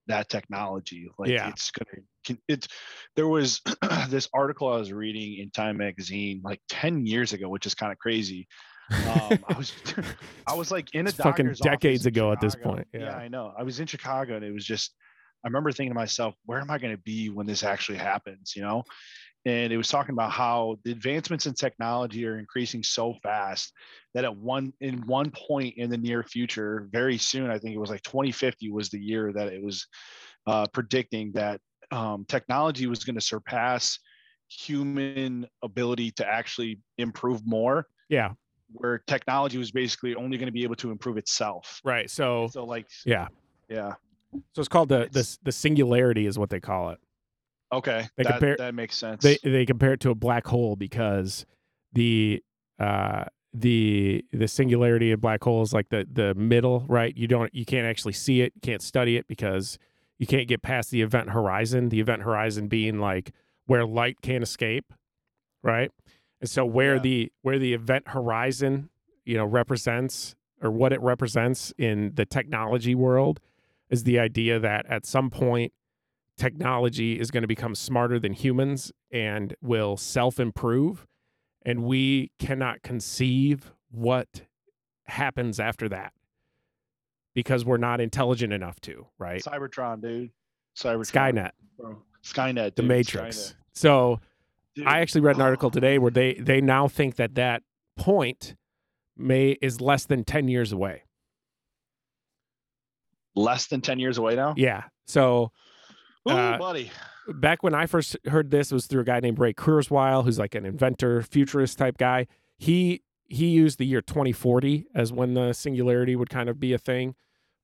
that 0.08 0.28
technology. 0.28 1.08
Like 1.18 1.30
Yeah. 1.30 1.48
it's 1.50 1.70
going 1.70 2.04
to, 2.24 2.38
it's, 2.48 2.66
there 3.14 3.28
was 3.28 3.60
this 4.08 4.28
article 4.34 4.72
I 4.72 4.76
was 4.76 4.92
reading 4.92 5.38
in 5.38 5.50
Time 5.50 5.76
Magazine 5.76 6.40
like 6.44 6.60
10 6.68 7.06
years 7.06 7.32
ago, 7.32 7.48
which 7.48 7.64
is 7.64 7.74
kind 7.74 7.92
of 7.92 7.98
crazy. 7.98 8.48
Um, 8.90 9.38
I 9.48 9.54
was, 9.56 9.72
I 10.48 10.54
was 10.54 10.70
like 10.72 10.92
in 10.94 11.06
a 11.06 11.10
It's 11.10 11.18
fucking 11.18 11.54
decades 11.62 12.06
ago 12.06 12.32
at 12.32 12.40
this 12.40 12.54
Chicago. 12.54 12.74
point, 12.76 12.88
yeah. 12.92 13.14
I 13.16 13.28
know. 13.28 13.52
I 13.56 13.62
was 13.62 13.78
in 13.78 13.86
Chicago 13.86 14.34
and 14.34 14.44
it 14.44 14.52
was 14.52 14.64
just, 14.64 14.94
I 15.44 15.48
remember 15.48 15.70
thinking 15.70 15.90
to 15.92 15.94
myself, 15.94 16.34
where 16.46 16.58
am 16.60 16.70
I 16.70 16.78
going 16.78 16.94
to 16.96 17.00
be 17.02 17.28
when 17.30 17.46
this 17.46 17.62
actually 17.62 17.98
happens? 17.98 18.54
You 18.56 18.62
know? 18.62 18.82
And 19.46 19.72
it 19.72 19.76
was 19.76 19.88
talking 19.88 20.12
about 20.12 20.32
how 20.32 20.78
the 20.84 20.92
advancements 20.92 21.46
in 21.46 21.54
technology 21.54 22.26
are 22.26 22.38
increasing 22.38 22.82
so 22.82 23.14
fast 23.22 23.72
that 24.14 24.24
at 24.24 24.36
one 24.36 24.72
in 24.80 25.06
one 25.06 25.30
point 25.30 25.74
in 25.76 25.90
the 25.90 25.96
near 25.96 26.22
future, 26.22 26.88
very 26.90 27.18
soon, 27.18 27.50
I 27.50 27.58
think 27.58 27.74
it 27.74 27.78
was 27.78 27.90
like 27.90 28.02
2050 28.02 28.70
was 28.70 28.90
the 28.90 29.00
year 29.00 29.32
that 29.32 29.48
it 29.52 29.62
was 29.62 29.86
uh, 30.46 30.66
predicting 30.72 31.32
that 31.32 31.60
um, 31.90 32.24
technology 32.28 32.86
was 32.86 33.04
going 33.04 33.14
to 33.14 33.20
surpass 33.20 33.98
human 34.48 35.46
ability 35.62 36.10
to 36.12 36.26
actually 36.26 36.80
improve 36.98 37.46
more 37.46 37.86
Yeah, 38.08 38.32
where 38.72 38.98
technology 39.06 39.58
was 39.58 39.70
basically 39.70 40.14
only 40.14 40.36
going 40.36 40.46
to 40.46 40.52
be 40.52 40.62
able 40.62 40.76
to 40.76 40.90
improve 40.90 41.16
itself. 41.16 41.80
right. 41.84 42.10
So 42.10 42.48
So 42.50 42.64
like, 42.64 42.86
yeah, 43.04 43.28
yeah, 43.68 43.94
so 44.54 44.60
it's 44.60 44.68
called 44.68 44.88
the 44.88 45.08
the 45.10 45.38
the 45.42 45.52
singularity 45.52 46.26
is 46.26 46.38
what 46.38 46.50
they 46.50 46.60
call 46.60 46.90
it. 46.90 46.98
Okay, 47.72 48.08
They 48.16 48.24
that, 48.24 48.32
compare- 48.32 48.56
that 48.58 48.74
makes 48.74 48.96
sense. 48.96 49.22
They 49.22 49.38
they 49.42 49.66
compare 49.66 49.92
it 49.92 50.00
to 50.00 50.10
a 50.10 50.14
black 50.14 50.46
hole 50.46 50.76
because 50.76 51.46
the 51.92 52.42
uh 52.78 53.24
the 53.54 54.24
the 54.32 54.46
singularity 54.46 55.10
of 55.10 55.20
black 55.20 55.42
hole 55.42 55.62
is 55.62 55.72
like 55.72 55.88
the 55.88 56.06
the 56.10 56.34
middle, 56.34 56.84
right? 56.88 57.16
You 57.16 57.26
don't 57.26 57.54
you 57.54 57.64
can't 57.64 57.86
actually 57.86 58.12
see 58.12 58.40
it, 58.42 58.52
can't 58.62 58.82
study 58.82 59.16
it 59.16 59.26
because 59.26 59.78
you 60.18 60.26
can't 60.26 60.48
get 60.48 60.62
past 60.62 60.90
the 60.90 61.00
event 61.02 61.30
horizon. 61.30 61.88
The 61.88 62.00
event 62.00 62.22
horizon 62.22 62.68
being 62.68 62.98
like 62.98 63.32
where 63.66 63.84
light 63.86 64.16
can't 64.22 64.42
escape, 64.42 64.92
right? 65.62 65.90
And 66.40 66.48
so 66.48 66.64
where 66.66 66.94
Yeah. 66.96 67.00
the 67.02 67.32
where 67.42 67.58
the 67.58 67.72
event 67.74 68.08
horizon, 68.08 68.90
you 69.24 69.36
know, 69.36 69.44
represents 69.44 70.34
or 70.60 70.70
what 70.70 70.92
it 70.92 71.00
represents 71.00 71.72
in 71.78 72.12
the 72.14 72.26
technology 72.26 72.94
world 72.94 73.40
is 73.90 74.04
the 74.04 74.18
idea 74.18 74.58
that 74.58 74.84
at 74.86 75.06
some 75.06 75.30
point 75.30 75.72
technology 76.38 77.18
is 77.20 77.30
going 77.30 77.42
to 77.42 77.48
become 77.48 77.74
smarter 77.74 78.18
than 78.18 78.32
humans 78.32 78.92
and 79.10 79.54
will 79.60 79.96
self 79.96 80.40
improve. 80.40 81.06
And 81.66 81.84
we 81.84 82.30
cannot 82.38 82.82
conceive 82.82 83.72
what 83.90 84.42
happens 85.06 85.60
after 85.60 85.88
that 85.90 86.12
because 87.34 87.64
we're 87.64 87.76
not 87.76 88.00
intelligent 88.00 88.52
enough 88.52 88.80
to, 88.82 89.06
right? 89.18 89.42
Cybertron, 89.42 90.00
dude. 90.00 90.30
Cybertron. 90.76 91.12
Skynet, 91.34 91.50
Bro. 91.78 91.98
Skynet. 92.24 92.74
the. 92.76 92.82
Matrix. 92.82 93.36
Skynet. 93.38 93.54
So 93.74 94.20
Dude. 94.74 94.86
I 94.86 95.00
actually 95.00 95.22
read 95.22 95.36
an 95.36 95.42
article 95.42 95.70
today 95.70 95.98
where 95.98 96.10
they 96.10 96.34
they 96.34 96.60
now 96.60 96.86
think 96.88 97.16
that 97.16 97.34
that 97.34 97.62
point 97.96 98.54
may 99.16 99.56
is 99.60 99.80
less 99.80 100.04
than 100.06 100.22
10 100.24 100.46
years 100.48 100.72
away. 100.72 101.02
less 103.34 103.66
than 103.66 103.80
10 103.80 103.98
years 103.98 104.18
away 104.18 104.34
now. 104.36 104.54
Yeah. 104.56 104.84
So 105.06 105.52
Ooh, 106.28 106.32
uh, 106.36 106.58
buddy. 106.58 106.90
back 107.34 107.62
when 107.62 107.74
I 107.74 107.86
first 107.86 108.16
heard 108.26 108.50
this 108.50 108.70
it 108.70 108.74
was 108.74 108.86
through 108.86 109.02
a 109.02 109.04
guy 109.04 109.20
named 109.20 109.38
Ray 109.38 109.52
Kurzweil, 109.54 110.24
who's 110.24 110.38
like 110.38 110.54
an 110.54 110.64
inventor, 110.64 111.22
futurist 111.22 111.78
type 111.78 111.98
guy. 111.98 112.26
He 112.56 113.02
he 113.26 113.48
used 113.48 113.78
the 113.78 113.84
year 113.86 114.00
2040 114.00 114.86
as 114.94 115.12
when 115.12 115.34
the 115.34 115.52
singularity 115.52 116.16
would 116.16 116.30
kind 116.30 116.48
of 116.48 116.58
be 116.58 116.72
a 116.72 116.78
thing. 116.78 117.14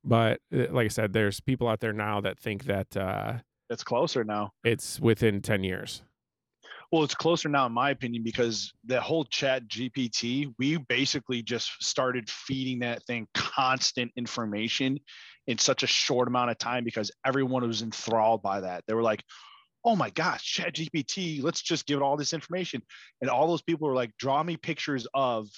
But 0.05 0.41
uh, 0.55 0.67
like 0.71 0.85
I 0.85 0.89
said, 0.89 1.13
there's 1.15 1.41
people 1.41 1.67
out 1.69 1.81
there 1.81 1.93
now 1.95 2.21
that 2.21 2.39
think 2.39 2.65
that 2.65 2.95
uh, 2.97 3.39
It's 3.71 3.83
closer 3.83 4.23
now. 4.25 4.53
it's 4.63 5.01
within 5.01 5.41
10 5.41 5.65
years. 5.65 6.03
Well, 6.95 7.03
it's 7.03 7.17
closer 7.17 7.49
now, 7.49 7.67
in 7.67 7.73
my 7.73 7.91
opinion, 7.91 8.23
because 8.23 8.73
the 8.85 9.01
whole 9.01 9.25
chat 9.25 9.67
GPT, 9.67 10.55
we 10.61 10.77
basically 10.77 11.43
just 11.43 11.83
started 11.83 12.31
feeding 12.31 12.79
that 12.79 13.03
thing 13.03 13.27
constant 13.35 14.13
information 14.17 15.01
in 15.49 15.59
such 15.59 15.83
a 15.83 15.89
short 15.89 16.29
amount 16.29 16.53
of 16.53 16.59
time 16.59 16.85
because 16.85 17.11
everyone 17.27 17.67
was 17.67 17.83
enthralled 17.83 18.43
by 18.43 18.61
that. 18.61 18.85
They 18.87 18.95
were 18.95 19.03
like, 19.03 19.25
oh 19.85 19.97
my 19.97 20.11
gosh, 20.11 20.45
chat 20.45 20.75
GPT, 20.75 21.43
let's 21.43 21.63
just 21.63 21.85
give 21.87 21.99
it 21.99 22.03
all 22.05 22.17
this 22.17 22.33
information. 22.33 22.81
And 23.21 23.29
all 23.29 23.49
those 23.49 23.63
people 23.63 23.89
were 23.89 23.95
like, 23.97 24.17
draw 24.17 24.41
me 24.45 24.57
pictures 24.57 25.05
of 25.15 25.49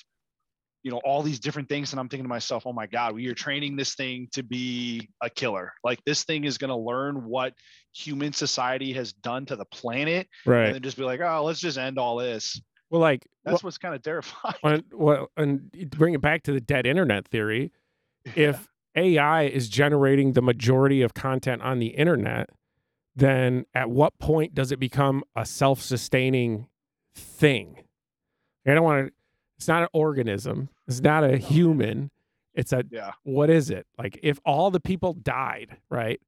you 0.83 0.91
know 0.91 1.01
all 1.05 1.23
these 1.23 1.41
different 1.41 1.69
things 1.69 1.93
and 1.93 2.01
i'm 2.01 2.09
thinking 2.09 2.25
to 2.25 2.29
myself 2.29 2.65
oh 2.67 2.73
my 2.73 2.87
god 2.87 3.15
we 3.15 3.27
are 3.29 3.35
training 3.35 3.77
this 3.77 3.95
thing 3.95 4.29
to 4.33 4.43
be 4.43 5.09
a 5.23 5.31
killer. 5.31 5.73
Like 5.83 6.01
this 6.05 6.25
thing 6.25 6.45
is 6.45 6.59
going 6.59 6.71
to 6.71 6.77
learn 6.77 7.25
what 7.25 7.55
human 7.95 8.33
society 8.33 8.93
has 8.93 9.13
done 9.13 9.47
to 9.47 9.57
the 9.57 9.65
planet 9.65 10.29
right. 10.45 10.67
and 10.67 10.75
then 10.75 10.83
just 10.83 10.97
be 10.97 11.03
like 11.03 11.21
oh 11.21 11.45
let's 11.45 11.61
just 11.61 11.79
end 11.79 11.99
all 11.99 12.17
this 12.17 12.61
well 12.91 13.01
like 13.01 13.27
that's 13.45 13.63
well, 13.63 13.69
what's 13.69 13.79
kind 13.79 13.95
of 13.95 14.03
terrifying. 14.03 14.55
And, 14.63 14.85
well 14.93 15.31
and 15.37 15.71
bring 15.91 16.15
it 16.15 16.21
back 16.21 16.43
to 16.45 16.53
the 16.53 16.61
dead 16.61 16.87
internet 16.87 17.27
theory 17.27 17.73
if 18.37 18.69
ai 18.95 19.45
is 19.45 19.69
generating 19.69 20.33
the 20.33 20.43
majority 20.43 21.03
of 21.03 21.15
content 21.15 21.63
on 21.63 21.79
the 21.79 21.89
internet 21.89 22.51
then 23.17 23.65
at 23.75 23.89
what 23.89 24.19
point 24.19 24.55
does 24.55 24.71
it 24.71 24.79
become 24.79 25.25
a 25.35 25.47
self-sustaining 25.47 26.67
thing? 27.15 27.83
I 28.67 28.75
don't 28.75 28.85
want 28.85 29.09
to 29.09 29.13
it's 29.59 29.69
not 29.69 29.83
an 29.83 29.89
organism. 29.93 30.69
It's 30.87 31.01
not 31.01 31.25
a 31.25 31.37
human. 31.37 32.11
It's 32.55 32.73
a 32.73 32.85
yeah. 32.91 33.13
what 33.23 33.51
is 33.51 33.71
it? 33.71 33.87
Like 33.99 34.19
if 34.23 34.39
all 34.45 34.71
the 34.71 34.81
people 34.81 35.15
died, 35.15 35.77
right? 35.91 36.21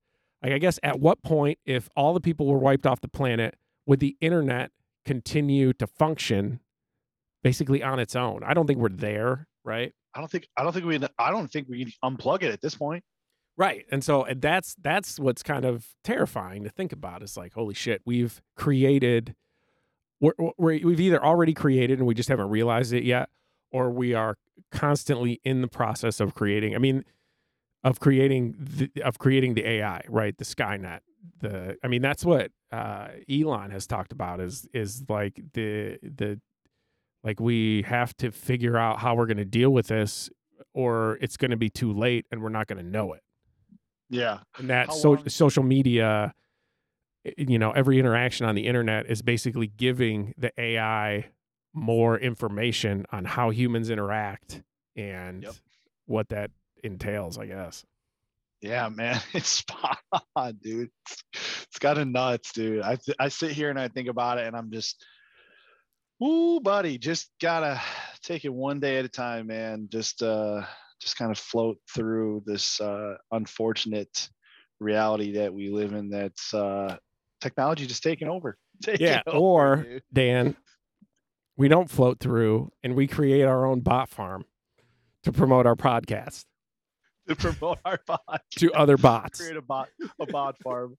Like 0.43 0.53
I 0.53 0.59
guess 0.59 0.79
at 0.83 1.01
what 1.01 1.23
point, 1.23 1.59
if 1.65 1.89
all 1.97 2.15
the 2.15 2.21
people 2.21 2.47
were 2.47 2.59
wiped 2.59 2.87
off 2.87 3.01
the 3.01 3.09
planet, 3.09 3.57
would 3.87 4.01
the 4.01 4.17
internet 4.21 4.71
continue 5.05 5.73
to 5.75 5.87
function 5.87 6.61
basically 7.43 7.83
on 7.83 7.99
its 7.99 8.15
own? 8.15 8.43
I 8.45 8.55
don't 8.55 8.67
think 8.67 8.79
we're 8.79 8.89
there, 8.91 9.49
right? 9.65 9.93
I 10.15 10.21
don't 10.21 10.31
think 10.31 10.49
I 10.57 10.63
don't 10.63 10.73
think 10.73 10.85
we 10.87 11.01
I 11.19 11.31
don't 11.31 11.51
think 11.51 11.69
we 11.69 11.85
can 11.85 11.93
unplug 12.05 12.43
it 12.43 12.53
at 12.53 12.61
this 12.61 12.75
point. 12.75 13.05
Right. 13.57 13.87
And 13.91 14.05
so 14.05 14.25
and 14.25 14.41
that's 14.41 14.77
that's 14.81 15.19
what's 15.19 15.43
kind 15.43 15.65
of 15.65 15.89
terrifying 16.05 16.63
to 16.65 16.71
think 16.71 16.93
about. 16.93 17.23
It's 17.23 17.37
like, 17.37 17.55
holy 17.55 17.75
shit, 17.75 18.03
we've 18.07 18.41
created 18.57 19.35
we're, 20.21 20.33
we're, 20.57 20.81
we've 20.85 21.01
either 21.01 21.25
already 21.25 21.55
created 21.55 21.99
and 21.99 22.07
we 22.07 22.15
just 22.15 22.29
haven't 22.29 22.49
realized 22.49 22.93
it 22.93 23.05
yet, 23.05 23.29
or 23.71 23.91
we 23.91 24.15
are 24.15 24.37
constantly 24.73 25.41
in 25.45 25.61
the 25.61 25.69
process 25.69 26.21
of 26.21 26.35
creating. 26.35 26.75
I 26.75 26.79
mean, 26.79 27.05
of 27.85 28.01
creating 28.01 28.57
the, 28.59 28.91
of 29.03 29.19
creating 29.19 29.55
the 29.55 29.67
AI, 29.67 30.03
right? 30.09 30.37
The 30.37 30.45
Skynet. 30.45 31.01
The 31.41 31.77
I 31.85 31.89
mean, 31.89 32.03
that's 32.03 32.25
what 32.25 32.51
uh, 32.73 33.09
Elon 33.31 33.71
has 33.71 33.87
talked 33.87 34.13
about. 34.13 34.41
Is 34.41 34.69
is 34.73 35.05
like 35.09 35.41
the 35.53 35.99
the 36.03 36.41
like 37.23 37.41
we 37.41 37.83
have 37.83 38.17
to 38.19 38.31
figure 38.31 38.77
out 38.77 38.99
how 38.99 39.15
we're 39.15 39.27
going 39.27 39.37
to 39.39 39.45
deal 39.45 39.71
with 39.71 39.89
this, 39.89 40.31
or 40.75 41.19
it's 41.21 41.37
going 41.37 41.51
to 41.51 41.57
be 41.57 41.71
too 41.71 41.93
late 41.93 42.27
and 42.31 42.43
we're 42.43 42.49
not 42.49 42.67
going 42.67 42.83
to 42.83 42.89
know 42.89 43.13
it. 43.13 43.23
Yeah, 44.11 44.39
and 44.59 44.71
that 44.71 44.93
so, 44.93 45.17
social 45.29 45.63
media 45.63 46.35
you 47.37 47.59
know 47.59 47.71
every 47.73 47.99
interaction 47.99 48.47
on 48.47 48.55
the 48.55 48.67
internet 48.67 49.07
is 49.07 49.23
basically 49.23 49.67
giving 49.67 50.35
the 50.39 50.53
ai 50.61 51.27
more 51.75 52.19
information 52.19 53.05
on 53.13 53.25
how 53.25 53.51
humans 53.51 53.91
interact 53.91 54.63
and 54.97 55.43
yep. 55.43 55.55
what 56.07 56.29
that 56.29 56.51
entails 56.83 57.39
i 57.39 57.47
guess 57.47 57.85
yeah 58.61 58.89
man 58.89 59.21
it's 59.35 59.49
spot 59.49 59.99
on 60.35 60.55
dude 60.63 60.91
it's 61.35 61.79
kind 61.79 61.99
of 61.99 62.09
nuts 62.09 62.53
dude 62.53 62.83
I, 62.83 62.99
I 63.19 63.29
sit 63.29 63.53
here 63.53 63.71
and 63.71 63.79
i 63.79 63.89
think 63.89 64.09
about 64.09 64.39
it 64.39 64.47
and 64.47 64.57
i'm 64.57 64.71
just 64.71 65.05
Ooh, 66.23 66.59
buddy, 66.61 66.99
just 66.99 67.31
gotta 67.41 67.81
take 68.23 68.45
it 68.45 68.53
one 68.53 68.81
day 68.81 68.99
at 68.99 69.05
a 69.05 69.09
time, 69.09 69.47
man. 69.47 69.89
Just 69.91 70.23
uh 70.23 70.63
just 71.01 71.17
kind 71.17 71.31
of 71.31 71.39
float 71.39 71.79
through 71.95 72.43
this 72.45 72.81
uh 72.81 73.15
unfortunate 73.31 74.29
reality 74.81 75.33
that 75.33 75.53
we 75.53 75.71
live 75.71 75.93
in 75.93 76.09
that's 76.11 76.53
uh 76.55 76.97
technology 77.41 77.87
just 77.87 78.03
taking 78.03 78.29
over. 78.29 78.57
Taking 78.83 79.09
yeah, 79.09 79.23
over, 79.27 79.37
or 79.37 79.77
dude. 79.83 80.03
Dan, 80.13 80.57
we 81.57 81.67
don't 81.67 81.91
float 81.91 82.21
through 82.21 82.71
and 82.85 82.95
we 82.95 83.09
create 83.09 83.43
our 83.43 83.67
own 83.67 83.81
bot 83.81 84.09
farm 84.09 84.45
to 85.25 85.33
promote 85.33 85.67
our 85.67 85.75
podcast. 85.75 86.45
To 87.27 87.35
promote 87.35 87.79
our 87.85 87.99
podcast 88.09 88.39
to 88.59 88.73
other 88.73 88.97
bots. 88.97 89.41
Create 89.41 89.57
a 89.57 89.63
bot, 89.63 89.89
a 90.21 90.27
bot 90.27 90.57
farm. 90.63 90.97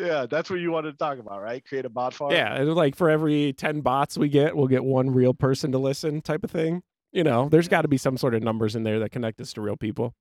Yeah, 0.00 0.26
that's 0.28 0.50
what 0.50 0.58
you 0.58 0.72
wanted 0.72 0.92
to 0.92 0.98
talk 0.98 1.20
about, 1.20 1.40
right? 1.40 1.64
Create 1.64 1.84
a 1.84 1.88
bot 1.88 2.12
farm. 2.12 2.32
Yeah, 2.32 2.60
like 2.62 2.96
for 2.96 3.08
every 3.08 3.52
ten 3.52 3.80
bots 3.80 4.18
we 4.18 4.28
get, 4.28 4.56
we'll 4.56 4.66
get 4.66 4.82
one 4.82 5.10
real 5.10 5.34
person 5.34 5.70
to 5.72 5.78
listen, 5.78 6.22
type 6.22 6.42
of 6.42 6.50
thing. 6.50 6.82
You 7.12 7.22
know, 7.22 7.48
there's 7.48 7.68
got 7.68 7.82
to 7.82 7.88
be 7.88 7.98
some 7.98 8.16
sort 8.16 8.34
of 8.34 8.42
numbers 8.42 8.74
in 8.74 8.82
there 8.82 8.98
that 8.98 9.12
connect 9.12 9.40
us 9.40 9.52
to 9.52 9.60
real 9.60 9.76
people. 9.76 10.14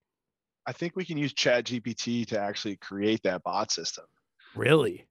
I 0.67 0.73
think 0.73 0.95
we 0.95 1.05
can 1.05 1.17
use 1.17 1.33
Chat 1.33 1.65
GPT 1.65 2.27
to 2.27 2.39
actually 2.39 2.75
create 2.75 3.23
that 3.23 3.41
bot 3.43 3.71
system. 3.71 4.05
Really? 4.55 5.07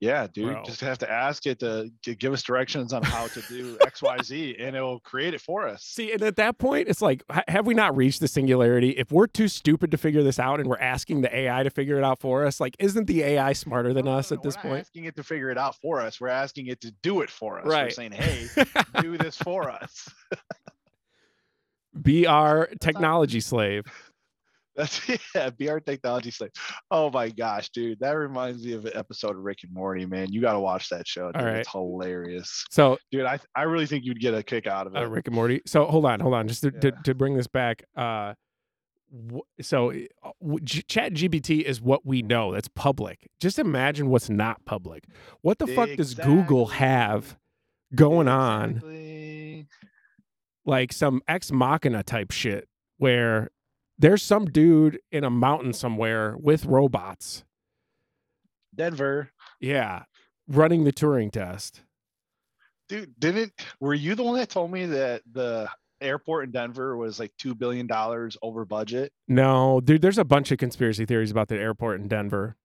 Yeah, 0.00 0.28
dude. 0.32 0.52
Bro. 0.52 0.64
Just 0.64 0.80
have 0.82 0.98
to 0.98 1.10
ask 1.10 1.46
it 1.46 1.58
to, 1.58 1.90
to, 2.04 2.14
give 2.14 2.32
us 2.32 2.42
directions 2.42 2.92
on 2.92 3.02
how 3.02 3.26
to 3.28 3.40
do 3.42 3.76
X, 3.84 4.00
Y, 4.00 4.16
Z, 4.22 4.56
and 4.60 4.76
it 4.76 4.80
will 4.80 5.00
create 5.00 5.34
it 5.34 5.40
for 5.40 5.66
us. 5.66 5.82
See, 5.82 6.12
and 6.12 6.22
at 6.22 6.36
that 6.36 6.58
point, 6.58 6.88
it's 6.88 7.02
like, 7.02 7.24
have 7.48 7.66
we 7.66 7.74
not 7.74 7.96
reached 7.96 8.20
the 8.20 8.28
singularity? 8.28 8.90
If 8.90 9.10
we're 9.10 9.26
too 9.26 9.48
stupid 9.48 9.90
to 9.90 9.98
figure 9.98 10.22
this 10.22 10.38
out, 10.38 10.60
and 10.60 10.68
we're 10.68 10.78
asking 10.78 11.22
the 11.22 11.36
AI 11.36 11.64
to 11.64 11.70
figure 11.70 11.98
it 11.98 12.04
out 12.04 12.20
for 12.20 12.46
us, 12.46 12.60
like, 12.60 12.76
isn't 12.78 13.06
the 13.06 13.22
AI 13.24 13.52
smarter 13.52 13.92
than 13.92 14.04
no, 14.04 14.12
us 14.12 14.30
no, 14.30 14.36
at 14.36 14.42
this 14.44 14.56
point? 14.56 14.80
Asking 14.80 15.04
it 15.04 15.16
to 15.16 15.24
figure 15.24 15.50
it 15.50 15.58
out 15.58 15.74
for 15.76 16.00
us, 16.00 16.20
we're 16.20 16.28
asking 16.28 16.68
it 16.68 16.80
to 16.82 16.92
do 17.02 17.22
it 17.22 17.30
for 17.30 17.58
us. 17.58 17.66
Right. 17.66 17.84
We're 17.84 17.90
saying, 17.90 18.12
"Hey, 18.12 18.46
do 19.00 19.18
this 19.18 19.36
for 19.36 19.68
us." 19.68 20.08
Be 22.00 22.26
our 22.26 22.68
technology 22.80 23.40
slave. 23.40 23.84
That's 24.78 25.00
yeah, 25.34 25.50
BR 25.50 25.78
technology 25.78 26.30
slave. 26.30 26.52
Oh 26.90 27.10
my 27.10 27.28
gosh, 27.28 27.68
dude, 27.70 27.98
that 27.98 28.12
reminds 28.12 28.64
me 28.64 28.72
of 28.72 28.84
an 28.84 28.92
episode 28.94 29.32
of 29.32 29.42
Rick 29.42 29.64
and 29.64 29.74
Morty. 29.74 30.06
Man, 30.06 30.32
you 30.32 30.40
got 30.40 30.52
to 30.52 30.60
watch 30.60 30.88
that 30.90 31.06
show. 31.06 31.32
Dude. 31.32 31.42
It's 31.42 31.72
hilarious. 31.72 32.64
So, 32.70 32.96
dude, 33.10 33.26
I 33.26 33.40
I 33.56 33.62
really 33.62 33.86
think 33.86 34.04
you'd 34.04 34.20
get 34.20 34.34
a 34.34 34.42
kick 34.42 34.68
out 34.68 34.86
of 34.86 34.94
it. 34.94 35.02
Uh, 35.02 35.06
Rick 35.08 35.26
and 35.26 35.34
Morty. 35.34 35.60
So 35.66 35.84
hold 35.86 36.06
on, 36.06 36.20
hold 36.20 36.34
on, 36.34 36.46
just 36.46 36.62
to, 36.62 36.70
yeah. 36.72 36.80
to, 36.80 36.92
to, 36.92 37.14
bring 37.14 37.34
this 37.34 37.48
back. 37.48 37.82
Uh, 37.96 38.34
so 39.62 39.90
uh, 40.22 40.30
chat 40.66 41.14
gpt 41.14 41.62
is 41.62 41.80
what 41.80 42.04
we 42.04 42.20
know 42.20 42.52
that's 42.52 42.68
public 42.68 43.26
just 43.40 43.58
imagine 43.58 44.10
what's 44.10 44.28
not 44.28 44.62
public 44.66 45.04
what 45.40 45.58
the 45.58 45.64
exactly. 45.64 45.86
fuck 45.86 45.96
does 45.96 46.12
google 46.12 46.66
have 46.66 47.38
going 47.94 48.28
exactly. 48.28 49.60
on 49.60 49.66
like 50.66 50.92
some 50.92 51.22
ex 51.26 51.50
machina 51.50 52.02
type 52.02 52.30
shit 52.30 52.68
where 52.98 53.48
there's 53.98 54.22
some 54.22 54.46
dude 54.46 55.00
in 55.10 55.24
a 55.24 55.30
mountain 55.30 55.72
somewhere 55.72 56.36
with 56.38 56.64
robots. 56.64 57.44
Denver. 58.74 59.30
Yeah. 59.60 60.04
Running 60.46 60.84
the 60.84 60.92
Turing 60.92 61.32
test. 61.32 61.82
Dude, 62.88 63.12
didn't 63.18 63.52
were 63.80 63.94
you 63.94 64.14
the 64.14 64.22
one 64.22 64.36
that 64.38 64.48
told 64.48 64.70
me 64.70 64.86
that 64.86 65.22
the 65.30 65.68
airport 66.00 66.44
in 66.44 66.52
Denver 66.52 66.96
was 66.96 67.18
like 67.18 67.32
two 67.38 67.54
billion 67.54 67.86
dollars 67.86 68.36
over 68.40 68.64
budget? 68.64 69.12
No, 69.26 69.80
dude, 69.80 70.00
there's 70.00 70.16
a 70.16 70.24
bunch 70.24 70.52
of 70.52 70.58
conspiracy 70.58 71.04
theories 71.04 71.30
about 71.30 71.48
the 71.48 71.58
airport 71.58 72.00
in 72.00 72.08
Denver. 72.08 72.56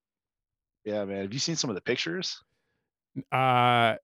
Yeah, 0.86 1.04
man. 1.06 1.24
Have 1.24 1.34
you 1.34 1.39
seen 1.39 1.56
some 1.56 1.69
of 1.69 1.76
the 1.76 1.82
pictures? 1.82 2.41
Uh 3.32 3.96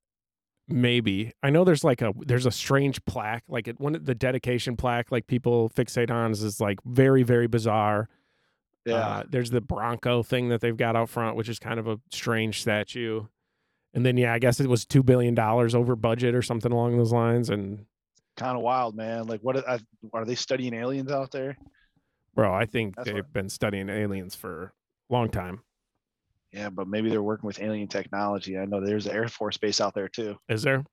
maybe. 0.70 1.34
I 1.44 1.50
know 1.50 1.64
there's 1.64 1.84
like 1.84 2.02
a 2.02 2.14
there's 2.18 2.46
a 2.46 2.52
strange 2.52 3.04
plaque 3.06 3.44
like 3.48 3.68
it 3.68 3.80
one 3.80 3.98
the 4.02 4.16
dedication 4.16 4.76
plaque 4.76 5.12
like 5.12 5.28
people 5.28 5.70
fixate 5.70 6.12
on 6.12 6.32
is, 6.32 6.44
is 6.44 6.62
like 6.62 6.80
very 6.86 7.24
very 7.24 7.48
bizarre. 7.48 8.10
Yeah. 8.86 8.96
Uh, 8.96 9.24
there's 9.30 9.52
the 9.52 9.62
bronco 9.62 10.24
thing 10.24 10.50
that 10.50 10.62
they've 10.62 10.76
got 10.76 10.96
out 10.96 11.10
front 11.10 11.36
which 11.36 11.50
is 11.50 11.60
kind 11.60 11.80
of 11.80 11.88
a 11.88 12.00
strange 12.12 12.62
statue. 12.62 13.26
And 13.94 14.06
then 14.06 14.18
yeah 14.18 14.34
i 14.34 14.40
guess 14.40 14.60
it 14.60 14.68
was 14.68 14.86
two 14.86 15.04
billion 15.04 15.34
dollars 15.34 15.76
over 15.76 15.96
budget 15.96 16.36
or 16.36 16.42
something 16.42 16.72
along 16.72 16.98
those 16.98 17.12
lines 17.12 17.50
and 17.50 17.86
kind 18.38 18.56
of 18.56 18.64
wild 18.64 18.96
man. 18.96 19.28
Like 19.28 19.42
what 19.42 19.58
are, 19.58 19.80
are 20.14 20.26
they 20.26 20.36
studying 20.36 20.74
aliens 20.74 21.12
out 21.12 21.32
there? 21.32 21.58
Bro 22.36 22.54
i 22.54 22.66
think 22.66 22.96
That's 22.96 23.08
they've 23.08 23.16
what... 23.16 23.34
been 23.34 23.50
studying 23.50 23.90
aliens 23.90 24.36
for 24.36 24.74
a 25.10 25.14
long 25.14 25.30
time 25.30 25.62
yeah, 26.52 26.70
but 26.70 26.88
maybe 26.88 27.10
they're 27.10 27.22
working 27.22 27.48
with 27.48 27.62
alien 27.62 27.88
technology. 27.88 28.58
I 28.58 28.66
know 28.66 28.82
there's 28.82 29.06
an 29.06 29.16
Air 29.16 29.28
Force 29.28 29.58
base 29.58 29.80
out 29.82 29.94
there 29.94 30.08
too. 30.08 30.38
Is 30.48 30.64
there? 30.64 30.84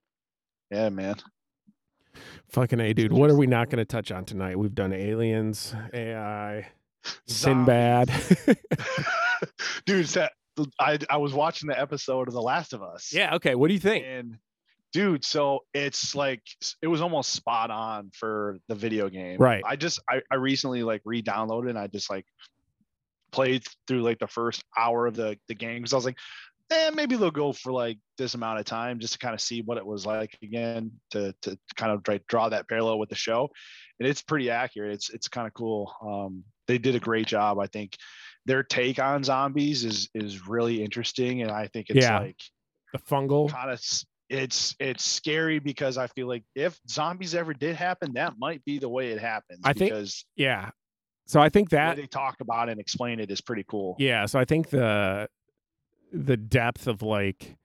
Yeah, 0.70 0.88
man. 0.90 1.16
Fucking 2.50 2.80
A, 2.80 2.92
dude. 2.92 3.12
What 3.12 3.30
are 3.30 3.36
we 3.36 3.46
not 3.46 3.70
going 3.70 3.78
to 3.78 3.84
touch 3.84 4.10
on 4.10 4.24
tonight? 4.24 4.58
We've 4.58 4.74
done 4.74 4.92
aliens, 4.92 5.74
AI, 5.92 6.66
Sinbad. 7.26 8.08
dude, 9.86 10.06
that, 10.06 10.32
I, 10.80 10.98
I 11.10 11.16
was 11.18 11.32
watching 11.32 11.68
the 11.68 11.78
episode 11.78 12.28
of 12.28 12.34
The 12.34 12.42
Last 12.42 12.72
of 12.72 12.82
Us. 12.82 13.12
Yeah, 13.12 13.34
okay. 13.36 13.54
What 13.54 13.68
do 13.68 13.74
you 13.74 13.80
think? 13.80 14.04
And 14.06 14.38
dude, 14.92 15.24
so 15.24 15.60
it's 15.74 16.14
like 16.14 16.42
it 16.82 16.86
was 16.86 17.00
almost 17.00 17.32
spot 17.32 17.70
on 17.70 18.10
for 18.14 18.58
the 18.68 18.74
video 18.74 19.08
game. 19.08 19.38
Right. 19.38 19.62
I 19.66 19.76
just 19.76 20.00
I, 20.08 20.22
I 20.30 20.36
recently 20.36 20.82
like 20.82 21.02
re-downloaded 21.04 21.70
and 21.70 21.78
I 21.78 21.86
just 21.86 22.10
like 22.10 22.24
played 23.36 23.62
through 23.86 24.00
like 24.00 24.18
the 24.18 24.26
first 24.26 24.64
hour 24.76 25.06
of 25.06 25.14
the 25.14 25.36
the 25.46 25.54
game 25.54 25.82
because 25.82 25.92
I 25.92 25.96
was 25.96 26.06
like, 26.06 26.18
eh, 26.70 26.90
maybe 26.94 27.16
they'll 27.16 27.30
go 27.30 27.52
for 27.52 27.70
like 27.70 27.98
this 28.16 28.34
amount 28.34 28.58
of 28.58 28.64
time 28.64 28.98
just 28.98 29.12
to 29.12 29.18
kind 29.18 29.34
of 29.34 29.40
see 29.42 29.60
what 29.60 29.76
it 29.76 29.86
was 29.86 30.06
like 30.06 30.36
again 30.42 30.90
to 31.10 31.34
to 31.42 31.58
kind 31.76 31.92
of 31.92 32.02
try, 32.02 32.18
draw 32.28 32.48
that 32.48 32.66
parallel 32.66 32.98
with 32.98 33.10
the 33.10 33.14
show, 33.14 33.50
and 34.00 34.08
it's 34.08 34.22
pretty 34.22 34.50
accurate. 34.50 34.94
It's 34.94 35.10
it's 35.10 35.28
kind 35.28 35.46
of 35.46 35.52
cool. 35.52 35.92
Um, 36.02 36.44
they 36.66 36.78
did 36.78 36.96
a 36.96 37.00
great 37.00 37.26
job. 37.26 37.58
I 37.58 37.66
think 37.66 37.96
their 38.46 38.62
take 38.62 38.98
on 38.98 39.22
zombies 39.22 39.84
is 39.84 40.08
is 40.14 40.48
really 40.48 40.82
interesting, 40.82 41.42
and 41.42 41.50
I 41.50 41.68
think 41.68 41.90
it's 41.90 42.06
yeah. 42.06 42.18
like 42.20 42.40
the 42.94 42.98
fungal 43.00 43.50
kind 43.50 43.70
of 43.70 43.80
it's 44.28 44.74
it's 44.80 45.04
scary 45.04 45.58
because 45.58 45.98
I 45.98 46.06
feel 46.08 46.26
like 46.26 46.44
if 46.54 46.78
zombies 46.88 47.34
ever 47.34 47.52
did 47.52 47.76
happen, 47.76 48.14
that 48.14 48.34
might 48.38 48.64
be 48.64 48.78
the 48.78 48.88
way 48.88 49.10
it 49.10 49.20
happens. 49.20 49.60
I 49.62 49.74
think 49.74 49.90
because 49.90 50.24
Yeah. 50.36 50.70
So 51.26 51.40
I 51.40 51.48
think 51.48 51.70
the 51.70 51.76
that 51.76 51.96
they 51.96 52.06
talk 52.06 52.40
about 52.40 52.68
and 52.68 52.80
explain 52.80 53.18
it 53.20 53.30
is 53.30 53.40
pretty 53.40 53.64
cool. 53.68 53.96
Yeah, 53.98 54.26
so 54.26 54.38
I 54.38 54.44
think 54.44 54.70
the 54.70 55.28
the 56.12 56.36
depth 56.36 56.86
of 56.86 57.02
like 57.02 57.56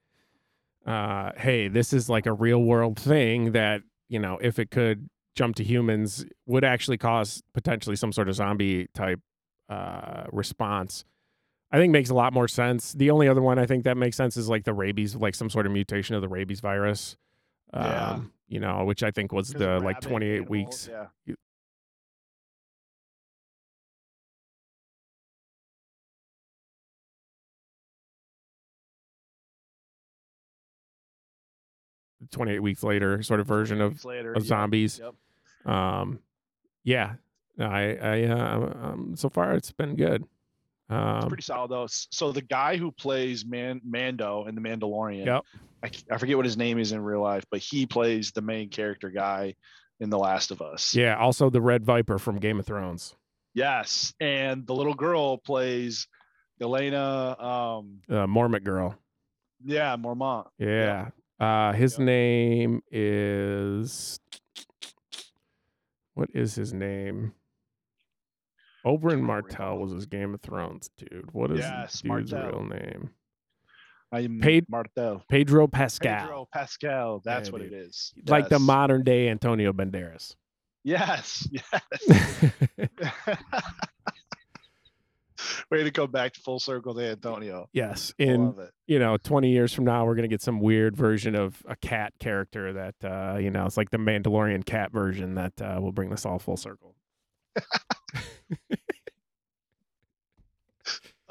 uh 0.86 1.32
hey, 1.38 1.68
this 1.68 1.94
is 1.94 2.10
like 2.10 2.26
a 2.26 2.34
real 2.34 2.62
world 2.64 3.00
thing 3.00 3.52
that, 3.52 3.82
you 4.10 4.20
know, 4.20 4.40
if 4.42 4.58
it 4.60 4.72
could 4.72 5.10
jump 5.36 5.56
to 5.58 5.64
humans 5.64 6.26
would 6.48 6.64
actually 6.64 6.98
cause 6.98 7.42
potentially 7.54 7.96
some 7.96 8.12
sort 8.12 8.28
of 8.28 8.36
zombie 8.36 8.88
type 8.96 9.20
uh 9.70 10.24
response. 10.32 11.06
I 11.72 11.78
think 11.78 11.94
makes 11.94 12.10
a 12.10 12.16
lot 12.16 12.34
more 12.34 12.50
sense. 12.50 12.92
The 12.94 13.12
only 13.12 13.30
other 13.30 13.42
one 13.42 13.58
I 13.60 13.66
think 13.66 13.86
that 13.86 13.96
makes 13.96 14.18
sense 14.18 14.36
is 14.36 14.50
like 14.50 14.66
the 14.66 14.74
rabies, 14.74 15.16
like 15.16 15.36
some 15.36 15.50
sort 15.50 15.66
of 15.66 15.72
mutation 15.72 16.16
of 16.16 16.22
the 16.22 16.28
rabies 16.28 16.60
virus. 16.60 17.16
Um, 17.72 17.86
Yeah. 17.86 18.20
you 18.50 18.60
know, 18.60 18.84
which 18.84 19.04
I 19.04 19.12
think 19.12 19.32
was 19.32 19.54
the 19.54 19.80
like 19.80 20.02
28 20.02 20.32
animals, 20.34 20.50
weeks. 20.50 20.90
Yeah. 20.92 21.36
28 32.32 32.60
weeks 32.60 32.84
later 32.84 33.22
sort 33.24 33.40
of 33.40 33.48
version 33.48 33.82
of 33.82 34.04
later, 34.06 34.34
of 34.34 34.46
zombies. 34.46 35.00
Yep. 35.02 35.72
Um, 35.74 36.20
yeah, 36.84 37.14
I, 37.60 37.96
I, 37.96 38.24
uh, 38.24 38.74
um, 38.84 39.14
so 39.16 39.30
far 39.30 39.54
it's 39.54 39.72
been 39.72 39.96
good. 39.96 40.24
It's 40.24 40.98
Um, 40.98 41.28
pretty 41.28 41.44
solid 41.44 41.70
though. 41.72 41.88
So 41.90 42.32
the 42.32 42.42
guy 42.42 42.78
who 42.78 42.92
plays 42.92 43.46
Man 43.46 43.80
Mando 43.86 44.46
in 44.48 44.56
the 44.56 44.62
Mandalorian, 44.62 45.26
Yep. 45.26 45.44
I, 45.84 45.92
I 46.14 46.18
forget 46.18 46.36
what 46.38 46.46
his 46.46 46.58
name 46.58 46.78
is 46.80 46.92
in 46.92 47.02
real 47.02 47.22
life, 47.22 47.44
but 47.52 47.60
he 47.60 47.86
plays 47.86 48.32
the 48.32 48.42
main 48.42 48.70
character 48.70 49.10
guy 49.10 49.56
in 50.00 50.10
The 50.10 50.18
Last 50.18 50.52
of 50.52 50.62
Us. 50.62 50.96
yeah. 50.96 51.16
Also, 51.18 51.50
the 51.50 51.62
Red 51.62 51.84
Viper 51.86 52.18
from 52.20 52.40
Game 52.40 52.60
of 52.60 52.66
Thrones, 52.66 53.16
Yes, 53.54 54.14
and 54.20 54.66
the 54.66 54.74
little 54.74 54.94
girl 54.96 55.38
plays 55.38 56.08
Elena. 56.60 57.36
Um, 57.40 58.00
uh, 58.10 58.26
Mormont 58.26 58.64
girl. 58.64 58.96
yeah, 59.64 59.96
Mormont. 59.98 60.48
Yeah. 60.58 61.10
Uh, 61.42 61.74
his 61.74 61.94
Yep. 61.98 62.06
name 62.06 62.82
is 62.92 64.20
what 66.14 66.30
is 66.36 66.54
his 66.56 66.72
name? 66.72 67.34
Oberyn 68.86 69.22
Martell 69.22 69.78
was 69.80 69.92
his 69.92 70.06
Game 70.06 70.34
of 70.36 70.42
Thrones 70.42 70.90
dude. 70.98 71.32
What 71.34 71.52
is 71.52 71.60
Yes, 71.60 72.02
dude's 72.02 72.32
real 72.32 72.64
name? 72.64 73.10
I'm 74.12 74.40
Paid- 74.40 74.70
Martel. 74.70 75.24
Pedro 75.30 75.68
Pascal, 75.68 76.20
Pedro 76.22 76.48
Pascal. 76.54 77.22
That's 77.24 77.48
Yeah, 77.50 77.54
what 77.54 77.62
dude. 77.64 77.74
it 77.74 77.78
is. 77.78 78.14
like 78.28 78.50
the 78.50 78.60
modern 78.60 79.04
day 79.04 79.30
Antonio 79.30 79.74
Banderas. 79.74 80.36
Yes. 80.84 81.48
Yes. 81.52 82.52
Way 85.72 85.84
to 85.84 85.92
go 85.92 86.08
back 86.08 86.34
to 86.34 86.42
full 86.42 86.60
circle 86.60 86.94
to 86.96 87.12
Antonio. 87.12 87.70
yes, 87.74 88.14
in 88.18 88.54
you 88.88 89.00
know, 89.00 89.18
20 89.18 89.50
years 89.50 89.74
from 89.74 89.86
now, 89.86 90.06
we're 90.06 90.16
going 90.16 90.30
to 90.30 90.34
get 90.34 90.42
some 90.42 90.60
weird 90.60 90.96
version 90.96 91.36
of 91.36 91.62
a 91.68 91.76
cat 91.76 92.14
character 92.20 92.74
that, 92.74 92.96
uh, 93.04 93.38
you 93.38 93.50
know, 93.50 93.66
it's 93.66 93.78
like 93.78 93.90
the 93.90 93.98
Mandalorian 93.98 94.66
cat 94.66 94.92
version 94.92 95.36
that 95.36 95.54
uh, 95.62 95.80
will 95.82 95.92
bring 95.92 96.10
this 96.10 96.26
all 96.26 96.40
full 96.40 96.58
circle. 96.58 96.96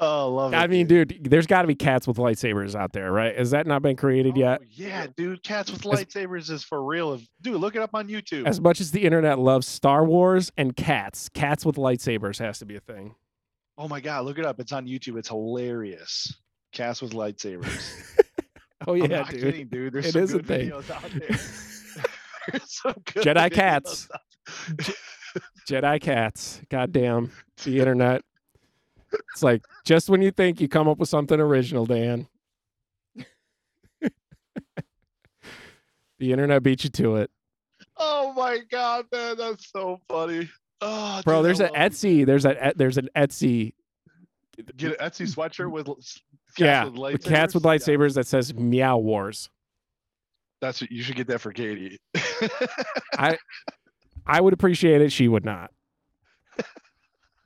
Oh, 0.03 0.29
love 0.33 0.51
it. 0.51 0.57
I 0.57 0.65
mean, 0.65 0.87
dude, 0.87 1.27
there's 1.29 1.45
got 1.45 1.61
to 1.61 1.67
be 1.67 1.75
cats 1.75 2.07
with 2.07 2.17
lightsabers 2.17 2.73
out 2.73 2.91
there, 2.91 3.11
right? 3.11 3.37
Has 3.37 3.51
that 3.51 3.67
not 3.67 3.83
been 3.83 3.95
created 3.95 4.35
yet? 4.35 4.61
Oh, 4.63 4.65
yeah, 4.71 5.05
dude. 5.15 5.43
Cats 5.43 5.71
with 5.71 5.85
As- 5.85 5.91
lightsabers 6.05 6.49
is 6.49 6.63
for 6.63 6.83
real. 6.83 7.21
Dude, 7.41 7.61
look 7.61 7.75
it 7.75 7.83
up 7.83 7.91
on 7.93 8.07
YouTube. 8.07 8.47
As 8.47 8.59
much 8.59 8.81
as 8.81 8.89
the 8.89 9.03
internet 9.03 9.37
loves 9.37 9.67
Star 9.67 10.03
Wars 10.03 10.51
and 10.57 10.75
cats, 10.75 11.29
cats 11.29 11.63
with 11.63 11.75
lightsabers 11.75 12.39
has 12.39 12.57
to 12.59 12.65
be 12.65 12.75
a 12.75 12.79
thing. 12.79 13.13
Oh 13.77 13.87
my 13.87 13.99
god, 13.99 14.25
look 14.25 14.37
it 14.39 14.45
up. 14.45 14.59
It's 14.59 14.71
on 14.71 14.87
YouTube. 14.87 15.17
It's 15.17 15.29
hilarious. 15.29 16.33
Cats 16.71 17.01
with 17.01 17.11
lightsabers. 17.13 18.17
Oh, 18.87 18.95
yeah, 18.95 19.23
dude. 19.29 19.41
kidding, 19.41 19.67
dude. 19.67 19.93
There's 19.93 20.07
It 20.07 20.13
some 20.13 20.21
is 20.23 20.33
a 20.33 20.39
thing. 20.41 20.71
videos 20.71 20.89
out 20.89 21.03
there. 21.11 21.37
Some 22.65 22.95
good 23.13 23.23
Jedi 23.23 23.51
cats. 23.51 24.09
Jedi 25.69 26.01
cats. 26.01 26.59
Goddamn. 26.67 27.31
The 27.63 27.77
internet. 27.77 28.23
It's 29.33 29.43
like 29.43 29.63
just 29.85 30.09
when 30.09 30.23
you 30.23 30.31
think 30.31 30.59
you 30.59 30.67
come 30.67 30.87
up 30.87 30.97
with 30.97 31.09
something 31.09 31.39
original, 31.39 31.85
Dan. 31.85 32.27
the 36.17 36.31
internet 36.31 36.63
beat 36.63 36.83
you 36.83 36.89
to 36.89 37.17
it. 37.17 37.29
Oh 37.97 38.33
my 38.33 38.59
god, 38.71 39.05
man, 39.11 39.37
that's 39.37 39.71
so 39.71 40.01
funny. 40.09 40.49
Oh, 40.81 41.21
Bro, 41.23 41.37
dude, 41.37 41.45
there's 41.45 41.59
an 41.59 41.67
it. 41.67 41.73
Etsy. 41.73 42.25
There's 42.25 42.45
a 42.45 42.73
there's 42.75 42.97
an 42.97 43.09
Etsy. 43.15 43.73
Get 44.77 44.99
an 44.99 45.07
Etsy 45.09 45.27
sweatshirt 45.33 45.71
with 45.71 45.87
cats 45.87 46.21
yeah, 46.57 46.85
with 46.85 47.13
with 47.13 47.23
cats 47.23 47.53
with 47.53 47.63
Yeah, 47.63 47.71
lightsabers 47.71 48.15
that 48.15 48.27
says 48.27 48.53
Meow 48.53 48.97
Wars. 48.97 49.49
that's 50.59 50.81
what 50.81 50.91
you 50.91 51.01
should 51.03 51.15
get 51.15 51.27
that 51.27 51.39
for 51.39 51.51
Katie. 51.51 51.99
I 53.17 53.37
I 54.25 54.41
would 54.41 54.53
appreciate 54.53 55.01
it. 55.01 55.11
She 55.11 55.27
would 55.27 55.45
not. 55.45 55.71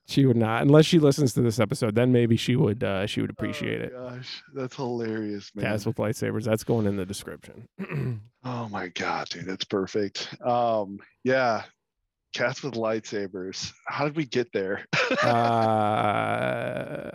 She 0.08 0.28
would 0.28 0.38
not, 0.38 0.62
unless 0.62 0.86
she 0.86 1.00
listens 1.00 1.34
to 1.34 1.42
this 1.42 1.60
episode. 1.60 1.96
Then 1.96 2.12
maybe 2.12 2.38
she 2.38 2.56
would. 2.56 2.84
Uh, 2.84 3.08
she 3.08 3.22
would 3.22 3.32
appreciate 3.32 3.82
it. 3.82 3.92
oh, 3.98 4.10
Gosh, 4.12 4.44
that's 4.54 4.76
hilarious, 4.76 5.50
man. 5.56 5.66
Cats 5.66 5.84
with 5.84 5.96
lightsabers. 5.96 6.44
That's 6.44 6.64
going 6.64 6.86
in 6.86 6.96
the 6.96 7.06
description. 7.08 7.68
Oh 8.48 8.70
my 8.70 8.90
god, 8.90 9.28
dude, 9.30 9.48
that's 9.48 9.66
perfect. 9.66 10.30
Um, 10.46 11.00
yeah, 11.24 11.64
cats 12.36 12.62
with 12.64 12.74
lightsabers. 12.76 13.72
How 13.88 14.06
did 14.06 14.16
we 14.16 14.26
get 14.26 14.52
there? 14.54 14.86
uh, 15.24 17.12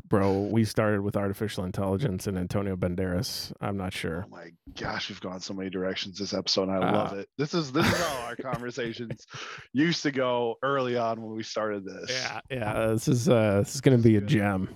bro, 0.08 0.42
we 0.42 0.64
started 0.64 1.00
with 1.02 1.16
artificial 1.16 1.64
intelligence 1.64 2.26
and 2.26 2.38
Antonio 2.38 2.76
Banderas. 2.76 3.52
I'm 3.60 3.76
not 3.76 3.92
sure. 3.92 4.24
oh 4.26 4.30
my 4.30 4.50
gosh, 4.78 5.08
we've 5.08 5.20
gone 5.20 5.40
so 5.40 5.54
many 5.54 5.70
directions 5.70 6.18
this 6.18 6.34
episode. 6.34 6.68
And 6.68 6.72
I 6.84 6.92
love 6.92 7.12
Uh, 7.12 7.16
it. 7.16 7.28
This 7.38 7.54
is 7.54 7.72
this 7.72 7.86
is 7.86 7.98
how 7.98 8.26
our 8.26 8.36
conversations 8.52 9.26
used 9.72 10.02
to 10.04 10.10
go 10.10 10.56
early 10.62 10.96
on 10.96 11.20
when 11.22 11.34
we 11.36 11.42
started 11.42 11.84
this. 11.84 12.10
Yeah, 12.10 12.40
yeah. 12.50 12.86
This 12.88 13.08
is 13.08 13.28
uh, 13.28 13.58
this 13.64 13.74
is 13.74 13.80
gonna 13.80 13.98
be 13.98 14.16
a 14.16 14.20
gem. 14.20 14.68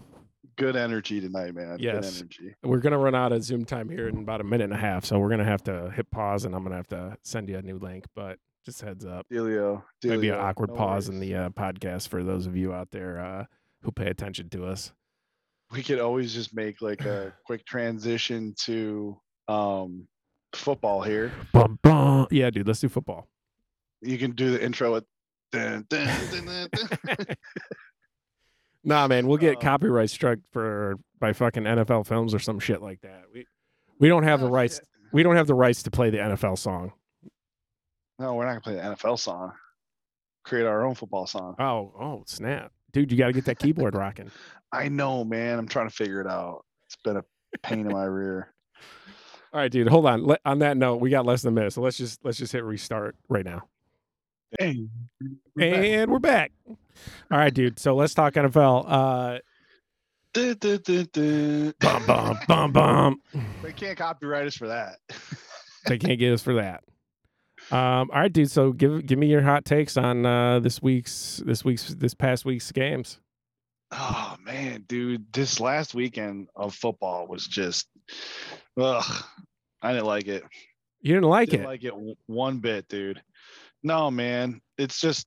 Good 0.57 0.77
energy 0.77 1.21
tonight, 1.23 1.55
man. 1.55 1.79
Yes. 1.81 2.19
Good 2.21 2.21
energy. 2.21 2.55
We're 2.63 2.81
gonna 2.81 2.99
run 2.99 3.15
out 3.15 3.33
of 3.33 3.43
Zoom 3.43 3.65
time 3.65 3.89
here 3.89 4.09
in 4.09 4.19
about 4.19 4.43
a 4.43 4.45
minute 4.45 4.65
and 4.65 4.75
a 4.75 4.77
half, 4.77 5.05
so 5.07 5.19
we're 5.19 5.31
gonna 5.31 5.45
have 5.45 5.63
to 5.65 5.91
hit 5.91 6.11
pause, 6.11 6.45
and 6.45 6.55
I'm 6.55 6.63
gonna 6.63 6.77
have 6.77 6.89
to 6.89 7.17
send 7.23 7.49
you 7.49 7.57
a 7.57 7.63
new 7.63 7.79
link. 7.79 8.05
But 8.15 8.39
just 8.65 8.81
heads 8.83 9.05
up, 9.05 9.27
Dealio. 9.33 9.83
maybe 10.05 10.29
an 10.29 10.39
awkward 10.39 10.71
No 10.71 10.77
pause 10.77 11.09
in 11.09 11.19
the 11.21 11.35
uh, 11.35 11.49
podcast 11.51 12.09
for 12.09 12.23
those 12.23 12.47
of 12.47 12.57
you 12.57 12.73
out 12.73 12.91
there 12.91 13.19
uh, 13.21 13.45
who 13.83 13.91
pay 13.93 14.07
attention 14.09 14.49
to 14.51 14.67
us. 14.67 14.93
we 15.73 15.83
could 15.83 16.01
always 16.01 16.35
just 16.35 16.55
make 16.55 16.83
like 16.83 17.05
a 17.05 17.33
quick 17.47 17.65
transition 17.67 18.55
to 18.65 19.17
um 19.49 20.07
football 20.55 21.01
here. 21.03 21.33
Bum, 21.53 21.79
bum. 21.83 22.27
Yeah, 22.31 22.51
dude, 22.51 22.67
let's 22.67 22.81
do 22.81 22.89
football. 22.89 23.29
You 24.03 24.19
can 24.19 24.33
do 24.33 24.51
the 24.51 24.63
intro 24.65 24.93
with 24.93 25.05
dun, 25.53 25.87
dun, 25.89 26.09
dun. 26.31 26.69
Nah, 28.83 29.07
man, 29.09 29.27
we'll 29.27 29.37
get 29.37 29.57
Uh, 29.59 29.61
copyright 29.61 30.09
struck 30.11 30.39
for 30.53 30.97
by 31.19 31.33
fucking 31.35 31.65
NFL 31.65 32.07
films 32.07 32.33
or 32.33 32.39
some 32.39 32.59
shit 32.59 32.81
like 32.81 33.01
that. 33.03 33.25
We 33.33 33.47
we 33.99 34.09
don't 34.09 34.23
have 34.23 34.41
the 34.41 34.47
Oh, 34.47 34.51
rights. 34.51 34.81
We 35.13 35.23
don't 35.23 35.37
have 35.37 35.47
the 35.47 35.55
rights 35.55 35.83
to 35.83 35.91
play 35.91 36.09
the 36.11 36.17
NFL 36.19 36.57
song. 36.57 36.93
No, 38.21 38.35
we're 38.35 38.45
not 38.45 38.51
gonna 38.51 38.61
play 38.61 38.75
the 38.75 38.83
NFL 38.83 39.19
song. 39.19 39.53
Create 40.45 40.67
our 40.67 40.85
own 40.85 40.95
football 40.95 41.27
song. 41.27 41.55
Oh, 41.59 41.95
oh, 41.99 42.23
snap, 42.27 42.71
dude, 42.93 43.11
you 43.11 43.17
got 43.17 43.29
to 43.29 43.33
get 43.33 43.47
that 43.47 43.59
keyboard 43.59 43.95
rocking. 43.97 44.31
I 44.71 44.89
know, 44.89 45.25
man. 45.25 45.59
I'm 45.59 45.67
trying 45.67 45.89
to 45.89 45.95
figure 45.95 46.21
it 46.21 46.27
out. 46.27 46.67
It's 46.85 46.97
been 46.97 47.17
a 47.17 47.25
pain 47.63 47.81
in 47.81 47.89
my 47.89 48.05
rear. 48.05 48.53
All 49.55 49.61
right, 49.61 49.73
dude, 49.73 49.89
hold 49.89 50.05
on. 50.05 50.25
Let, 50.25 50.41
on 50.45 50.59
that 50.59 50.77
note, 50.77 50.97
we 50.97 51.09
got 51.09 51.25
less 51.25 51.43
than 51.43 51.55
a 51.55 51.57
minute, 51.57 51.73
so 51.73 51.81
let's 51.81 51.97
just 51.97 52.23
let's 52.23 52.37
just 52.37 52.53
hit 52.53 52.63
restart 52.63 53.17
right 53.31 53.45
now. 53.45 53.63
Hey, 54.59 54.87
we're 55.55 55.71
back. 55.71 55.85
And 55.85 56.11
we're 56.11 56.19
back. 56.19 56.53
All 56.69 57.39
right, 57.39 57.55
dude. 57.55 57.79
So 57.79 57.95
let's 57.95 58.13
talk 58.13 58.35
NFL. 58.35 58.85
Uh, 58.87 59.39
dun, 60.35 60.57
dun, 60.59 61.09
dun. 61.11 61.75
bum 61.81 62.07
bum 62.07 62.39
bum 62.47 62.73
bum. 62.73 63.23
They 63.63 63.73
can't 63.73 63.97
copyright 63.97 64.47
us 64.47 64.57
for 64.57 64.69
that. 64.69 64.99
They 65.87 65.97
can't 65.97 66.19
get 66.19 66.35
us 66.35 66.43
for 66.43 66.55
that. 66.55 66.85
Um, 67.73 68.11
all 68.13 68.21
right, 68.21 68.33
dude. 68.33 68.51
So 68.51 68.73
give 68.73 69.07
give 69.07 69.19
me 69.19 69.27
your 69.29 69.43
hot 69.43 69.65
takes 69.65 69.97
on 69.97 70.27
uh, 70.27 70.61
this 70.61 70.83
week's 70.83 71.43
this 71.47 71.65
week's 71.65 71.95
this 71.95 72.15
past 72.15 72.45
week's 72.45 72.71
games. 72.73 73.21
Oh 73.93 74.37
man, 74.45 74.85
dude, 74.89 75.33
this 75.33 75.59
last 75.61 75.95
weekend 75.95 76.49
of 76.55 76.75
football 76.75 77.27
was 77.27 77.47
just, 77.47 77.89
ugh, 78.79 79.25
I 79.83 79.93
didn't 79.93 80.07
like 80.07 80.29
it. 80.29 80.45
You 81.03 81.15
didn't 81.15 81.29
like 81.29 81.49
it? 81.49 81.55
I 81.55 81.57
didn't 81.57 81.65
it. 81.65 81.69
like 81.69 81.85
it 82.13 82.17
one 82.27 82.59
bit, 82.59 82.87
dude. 82.89 83.21
No, 83.83 84.09
man, 84.11 84.61
it's 84.79 85.01
just, 85.01 85.27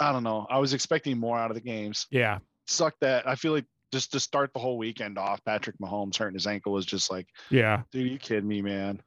I 0.00 0.12
don't 0.12 0.22
know. 0.24 0.46
I 0.48 0.58
was 0.58 0.72
expecting 0.72 1.18
more 1.18 1.36
out 1.38 1.50
of 1.50 1.54
the 1.54 1.60
games. 1.60 2.06
yeah. 2.10 2.38
Suck 2.66 2.94
that. 3.00 3.28
I 3.28 3.34
feel 3.34 3.52
like 3.52 3.66
just 3.92 4.10
to 4.12 4.20
start 4.20 4.52
the 4.54 4.58
whole 4.60 4.78
weekend 4.78 5.18
off, 5.18 5.44
Patrick 5.44 5.76
Mahomes 5.78 6.16
hurting 6.16 6.34
his 6.34 6.46
ankle 6.46 6.72
was 6.72 6.86
just 6.86 7.10
like, 7.10 7.26
Yeah. 7.50 7.82
dude, 7.92 8.10
you 8.10 8.18
kidding 8.18 8.48
me, 8.48 8.62
man? 8.62 9.02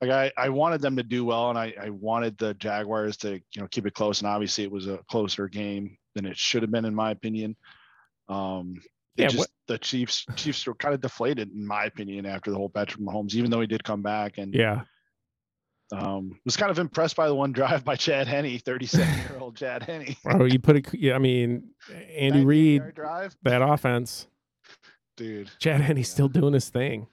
Like 0.00 0.10
I, 0.10 0.32
I 0.36 0.48
wanted 0.50 0.82
them 0.82 0.96
to 0.96 1.02
do 1.02 1.24
well, 1.24 1.48
and 1.50 1.58
I, 1.58 1.72
I 1.80 1.90
wanted 1.90 2.36
the 2.38 2.52
Jaguars 2.54 3.16
to, 3.18 3.34
you 3.34 3.60
know, 3.60 3.66
keep 3.70 3.86
it 3.86 3.94
close. 3.94 4.20
And 4.20 4.28
obviously, 4.28 4.64
it 4.64 4.70
was 4.70 4.86
a 4.88 4.98
closer 5.10 5.48
game 5.48 5.96
than 6.14 6.26
it 6.26 6.36
should 6.36 6.62
have 6.62 6.70
been, 6.70 6.84
in 6.84 6.94
my 6.94 7.10
opinion. 7.12 7.56
Um, 8.28 8.74
Yeah, 9.16 9.28
just 9.28 9.48
the 9.68 9.78
Chiefs, 9.78 10.26
Chiefs 10.36 10.66
were 10.66 10.74
kind 10.74 10.94
of 10.94 11.00
deflated, 11.00 11.50
in 11.50 11.66
my 11.66 11.84
opinion, 11.84 12.26
after 12.26 12.50
the 12.50 12.56
whole 12.58 12.68
Patrick 12.68 13.00
Mahomes, 13.02 13.34
even 13.34 13.50
though 13.50 13.60
he 13.62 13.66
did 13.66 13.82
come 13.84 14.02
back 14.02 14.36
and 14.38 14.54
Yeah. 14.54 14.82
um, 15.92 16.38
was 16.44 16.56
kind 16.56 16.70
of 16.70 16.78
impressed 16.78 17.16
by 17.16 17.28
the 17.28 17.34
one 17.34 17.52
drive 17.60 17.84
by 17.84 17.96
Chad 17.96 18.26
Henne, 18.26 18.58
37 18.58 19.06
year 19.30 19.38
old 19.40 19.56
Chad 19.60 19.82
Henne. 19.82 20.14
Bro, 20.24 20.46
you 20.46 20.58
put 20.58 20.76
it. 20.76 20.92
Yeah, 20.92 21.14
I 21.14 21.18
mean, 21.18 21.70
Andy 22.14 22.44
Reid, 22.44 22.94
drive, 22.94 23.34
that 23.44 23.62
offense. 23.62 24.26
dude. 25.16 25.50
Chad 25.58 25.80
Henne's 25.80 26.08
Yeah. 26.08 26.12
still 26.14 26.28
doing 26.28 26.52
his 26.52 26.68
thing. 26.68 27.06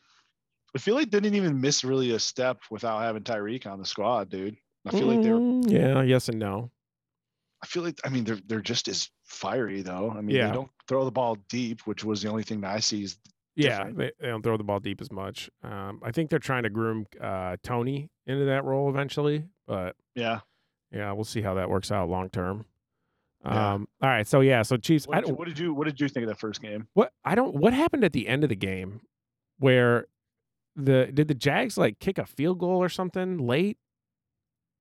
I 0.75 0.79
feel 0.79 0.95
like 0.95 1.11
they 1.11 1.19
didn't 1.19 1.35
even 1.35 1.61
miss 1.61 1.83
really 1.83 2.11
a 2.11 2.19
step 2.19 2.59
without 2.71 3.01
having 3.01 3.23
Tyreek 3.23 3.67
on 3.67 3.79
the 3.79 3.85
squad, 3.85 4.29
dude. 4.29 4.57
I 4.85 4.91
feel 4.91 5.07
like 5.07 5.21
they're. 5.21 5.35
Mm, 5.35 5.69
yeah, 5.71 6.01
yes 6.01 6.29
and 6.29 6.39
no. 6.39 6.71
I 7.61 7.65
feel 7.65 7.83
like 7.83 7.99
I 8.03 8.09
mean 8.09 8.25
they're 8.25 8.39
they're 8.47 8.59
just 8.61 8.87
as 8.89 9.09
fiery 9.23 9.81
though. 9.81 10.11
I 10.11 10.19
mean 10.21 10.35
Yeah. 10.35 10.47
they 10.47 10.53
don't 10.53 10.69
throw 10.89 11.05
the 11.05 11.11
ball 11.11 11.37
deep, 11.47 11.81
which 11.85 12.03
was 12.03 12.21
the 12.21 12.29
only 12.29 12.43
thing 12.43 12.59
that 12.61 12.75
I 12.75 12.79
see 12.79 13.03
is 13.03 13.17
Yeah, 13.55 13.89
they, 13.89 14.11
they 14.19 14.27
don't 14.27 14.41
throw 14.41 14.57
the 14.57 14.65
ball 14.65 14.81
deep 14.81 14.99
as 14.99 15.11
much. 15.11 15.49
Um, 15.63 16.01
I 16.03 16.11
think 16.11 16.29
they're 16.29 16.39
trying 16.39 16.63
to 16.63 16.69
groom 16.69 17.05
uh, 17.21 17.55
Toney 17.63 18.09
into 18.27 18.45
that 18.45 18.65
role 18.65 18.89
eventually, 18.89 19.45
but 19.65 19.95
yeah. 20.15 20.41
yeah, 20.91 21.11
we'll 21.13 21.23
see 21.23 21.41
how 21.41 21.53
that 21.53 21.69
works 21.69 21.89
out 21.91 22.09
long 22.09 22.29
term. 22.29 22.65
Um, 23.45 23.53
Yeah. 24.01 24.07
all 24.07 24.13
right, 24.13 24.27
so 24.27 24.41
yeah, 24.41 24.61
so 24.63 24.75
Chiefs. 24.75 25.07
What 25.07 25.17
I 25.17 25.21
did, 25.21 25.29
you, 25.29 25.35
what 25.35 25.47
did 25.47 25.59
you 25.59 25.73
what 25.73 25.85
did 25.85 26.01
you 26.01 26.09
think 26.09 26.23
of 26.25 26.29
that 26.29 26.39
first 26.39 26.61
game? 26.61 26.87
what 26.95 27.13
I 27.23 27.35
don't 27.35 27.55
what 27.55 27.73
happened 27.73 28.03
at 28.03 28.11
the 28.11 28.27
end 28.27 28.43
of 28.43 28.49
the 28.49 28.55
game 28.57 28.99
where 29.59 30.07
the 30.75 31.09
did 31.13 31.27
the 31.27 31.33
Jags 31.35 31.77
like 31.77 31.99
kick 31.99 32.17
a 32.17 32.25
field 32.25 32.59
goal 32.59 32.77
or 32.81 32.89
something 32.89 33.37
late? 33.37 33.77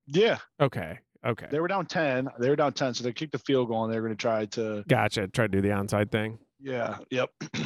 Yeah, 0.06 0.38
Okay, 0.60 0.98
okay, 1.24 1.46
they 1.50 1.60
were 1.60 1.68
down 1.68 1.86
ten. 1.86 2.28
They 2.38 2.48
were 2.50 2.56
down 2.56 2.72
ten, 2.72 2.92
so 2.94 3.04
they 3.04 3.12
kicked 3.12 3.32
the 3.32 3.38
field 3.38 3.68
goal 3.68 3.84
and 3.84 3.92
they 3.92 3.98
were 4.00 4.06
going 4.08 4.16
to 4.16 4.20
try 4.20 4.46
to. 4.46 4.84
gotcha. 4.88 5.28
Try 5.28 5.46
to 5.46 5.48
do 5.48 5.60
the 5.60 5.68
onside 5.68 6.10
thing. 6.10 6.38
Yeah. 6.60 6.98
Yep. 7.10 7.30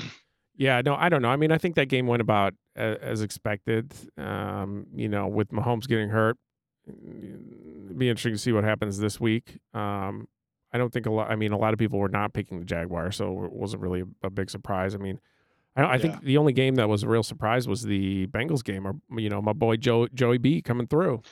Yeah, 0.58 0.80
no, 0.82 0.94
I 0.94 1.10
don't 1.10 1.20
know. 1.20 1.28
I 1.28 1.36
mean, 1.36 1.52
I 1.52 1.58
think 1.58 1.74
that 1.74 1.90
game 1.90 2.06
went 2.06 2.22
about 2.22 2.54
as, 2.74 2.96
as 3.02 3.20
expected. 3.22 3.92
Um, 4.16 4.86
you 4.94 5.06
know, 5.06 5.28
with 5.28 5.50
Mahomes 5.50 5.86
getting 5.86 6.08
hurt, 6.08 6.38
it'd 6.86 7.98
be 7.98 8.08
interesting 8.08 8.32
to 8.32 8.38
see 8.38 8.52
what 8.52 8.64
happens 8.64 8.98
this 8.98 9.20
week. 9.20 9.58
Um, 9.74 10.28
I 10.72 10.78
don't 10.78 10.90
think 10.90 11.04
a 11.04 11.10
lot. 11.10 11.30
I 11.30 11.36
mean, 11.36 11.52
a 11.52 11.58
lot 11.58 11.74
of 11.74 11.78
people 11.78 11.98
were 11.98 12.08
not 12.08 12.32
picking 12.32 12.58
the 12.58 12.64
Jaguars, 12.64 13.16
so 13.16 13.44
it 13.44 13.52
wasn't 13.52 13.82
really 13.82 14.00
a, 14.00 14.06
a 14.28 14.30
big 14.30 14.48
surprise. 14.48 14.94
I 14.94 14.98
mean, 14.98 15.20
I, 15.76 15.82
I 15.82 15.92
Yeah. 15.94 15.98
think 15.98 16.22
the 16.22 16.36
only 16.38 16.52
game 16.52 16.76
that 16.76 16.88
was 16.88 17.02
a 17.02 17.08
real 17.08 17.22
surprise 17.22 17.68
was 17.68 17.82
the 17.82 18.26
Bengals 18.28 18.64
game, 18.64 18.86
or 18.86 18.94
you 19.18 19.28
know, 19.28 19.42
my 19.42 19.52
boy 19.52 19.76
Joe 19.76 20.06
Joey 20.14 20.38
B 20.38 20.62
coming 20.62 20.86
through. 20.86 21.22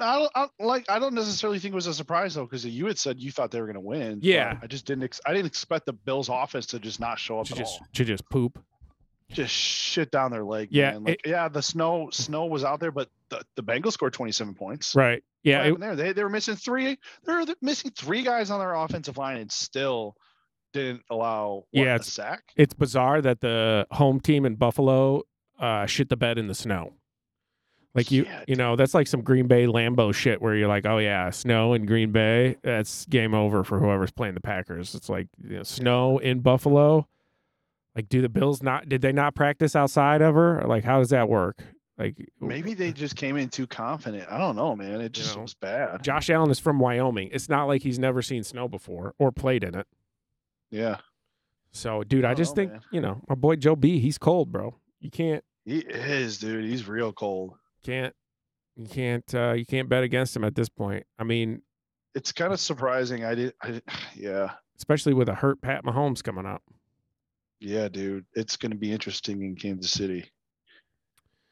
I 0.00 0.18
don't, 0.20 0.32
I 0.34 0.46
like. 0.58 0.86
I 0.90 0.98
don't 0.98 1.14
necessarily 1.14 1.58
think 1.58 1.72
it 1.72 1.74
was 1.74 1.86
a 1.86 1.92
surprise 1.92 2.34
though, 2.34 2.44
because 2.46 2.64
you 2.64 2.86
had 2.86 2.98
said 2.98 3.20
you 3.20 3.30
thought 3.30 3.50
they 3.50 3.60
were 3.60 3.66
going 3.66 3.74
to 3.74 3.80
win. 3.80 4.20
Yeah. 4.22 4.58
I 4.62 4.66
just 4.66 4.86
didn't. 4.86 5.04
Ex- 5.04 5.20
I 5.26 5.34
didn't 5.34 5.46
expect 5.46 5.84
the 5.84 5.92
Bills' 5.92 6.30
offense 6.32 6.64
to 6.68 6.78
just 6.78 6.98
not 6.98 7.18
show 7.18 7.40
up 7.40 7.46
To 7.48 7.52
at 7.52 7.58
just 7.58 7.78
all. 7.80 7.86
to 7.92 8.04
just 8.04 8.26
poop. 8.30 8.58
Just 9.30 9.54
shit 9.54 10.10
down 10.10 10.30
their 10.30 10.44
leg. 10.44 10.68
Yeah. 10.70 10.98
Like, 11.00 11.20
yeah. 11.26 11.48
The 11.48 11.62
snow, 11.62 12.08
snow 12.10 12.44
was 12.46 12.64
out 12.64 12.80
there, 12.80 12.90
but 12.90 13.08
the, 13.30 13.42
the 13.54 13.62
Bengals 13.62 13.92
scored 13.92 14.12
27 14.12 14.54
points. 14.54 14.94
Right. 14.94 15.22
Yeah. 15.42 15.64
It- 15.64 15.80
there? 15.80 15.94
They 15.96 16.12
they 16.12 16.22
were 16.22 16.28
missing 16.30 16.56
three. 16.56 16.98
They 17.26 17.32
were 17.34 17.44
missing 17.60 17.90
three 17.96 18.22
guys 18.22 18.50
on 18.50 18.60
their 18.60 18.74
offensive 18.74 19.18
line 19.18 19.38
and 19.38 19.50
still 19.52 20.16
didn't 20.72 21.02
allow 21.10 21.64
what, 21.70 21.82
Yeah, 21.84 21.92
a 21.92 21.94
it's- 21.96 22.12
sack. 22.12 22.52
it's 22.56 22.74
bizarre 22.74 23.20
that 23.22 23.40
the 23.40 23.86
home 23.92 24.20
team 24.20 24.44
in 24.46 24.54
Buffalo 24.56 25.22
uh, 25.58 25.86
shit 25.86 26.08
the 26.08 26.16
bed 26.16 26.38
in 26.38 26.48
the 26.48 26.54
snow. 26.54 26.94
Like 27.94 28.10
you, 28.10 28.24
Yeah, 28.24 28.42
you 28.48 28.56
know, 28.56 28.74
that's 28.74 28.94
like 28.94 29.06
some 29.06 29.20
Green 29.20 29.46
Bay 29.46 29.66
Lambeau 29.66 30.14
shit 30.14 30.40
where 30.40 30.56
you're 30.56 30.66
like, 30.68 30.86
oh 30.86 30.96
yeah, 30.98 31.28
snow 31.30 31.74
in 31.74 31.84
Green 31.84 32.10
Bay, 32.10 32.56
that's 32.62 33.04
game 33.06 33.34
over 33.34 33.62
for 33.64 33.78
whoever's 33.78 34.10
playing 34.10 34.34
the 34.34 34.40
Packers. 34.40 34.94
It's 34.94 35.08
like 35.10 35.28
you 35.46 35.56
know, 35.58 35.62
snow 35.62 36.18
in 36.18 36.40
Buffalo. 36.40 37.06
Like, 37.94 38.08
do 38.08 38.22
the 38.22 38.30
Bills 38.30 38.62
not? 38.62 38.88
Did 38.88 39.02
they 39.02 39.12
not 39.12 39.34
practice 39.34 39.76
outside 39.76 40.22
ever? 40.22 40.60
Or, 40.62 40.66
like, 40.66 40.82
how 40.84 40.98
does 41.00 41.10
that 41.10 41.28
work? 41.28 41.62
Like, 41.98 42.16
Maybe 42.40 42.72
they 42.72 42.90
just 42.94 43.16
came 43.16 43.36
in 43.36 43.50
too 43.50 43.66
confident. 43.66 44.24
I 44.30 44.38
don't 44.38 44.56
know, 44.56 44.74
man. 44.74 45.02
It 45.02 45.12
just 45.12 45.36
know, 45.36 45.42
was 45.42 45.52
bad. 45.52 46.02
Josh 46.02 46.30
Allen 46.30 46.50
is 46.50 46.58
from 46.58 46.78
Wyoming. 46.78 47.28
It's 47.30 47.50
not 47.50 47.66
like 47.66 47.82
he's 47.82 47.98
never 47.98 48.22
seen 48.22 48.42
snow 48.44 48.66
before 48.66 49.14
or 49.18 49.30
played 49.30 49.62
in 49.62 49.74
it. 49.74 49.86
Yeah, 50.72 50.96
So, 51.70 52.02
dude, 52.02 52.24
I, 52.24 52.30
I 52.32 52.34
just 52.34 52.52
know, 52.52 52.62
think 52.62 52.72
man. 52.72 52.80
you 52.90 53.00
know 53.00 53.22
my 53.28 53.34
boy 53.36 53.54
Joe 53.56 53.76
B. 53.76 54.00
He's 54.00 54.18
cold, 54.18 54.50
bro. 54.50 54.74
You 55.00 55.10
can't. 55.10 55.44
he 55.64 55.78
is, 55.80 56.38
dude. 56.38 56.64
He's 56.64 56.88
real 56.88 57.12
cold. 57.12 57.54
can't 57.84 58.14
you 58.76 58.86
can't 58.86 59.34
uh 59.34 59.52
you 59.52 59.66
can't 59.66 59.88
bet 59.88 60.02
against 60.02 60.34
him 60.34 60.44
at 60.44 60.54
this 60.54 60.68
point. 60.70 61.04
I 61.18 61.24
mean, 61.24 61.62
It's 62.14 62.32
kind 62.32 62.52
of 62.52 62.58
surprising. 62.60 63.24
I 63.24 63.34
did. 63.34 63.52
I 63.62 63.70
did, 63.72 63.82
yeah, 64.16 64.52
especially 64.78 65.12
with 65.14 65.28
a 65.28 65.34
hurt 65.34 65.60
Pat 65.60 65.84
Mahomes 65.84 66.22
coming 66.24 66.46
up. 66.46 66.62
yeah, 67.60 67.88
dude. 67.88 68.24
It's 68.34 68.56
going 68.56 68.72
to 68.72 68.78
be 68.78 68.90
interesting 68.92 69.42
in 69.42 69.54
Kansas 69.56 69.92
City. 69.92 70.24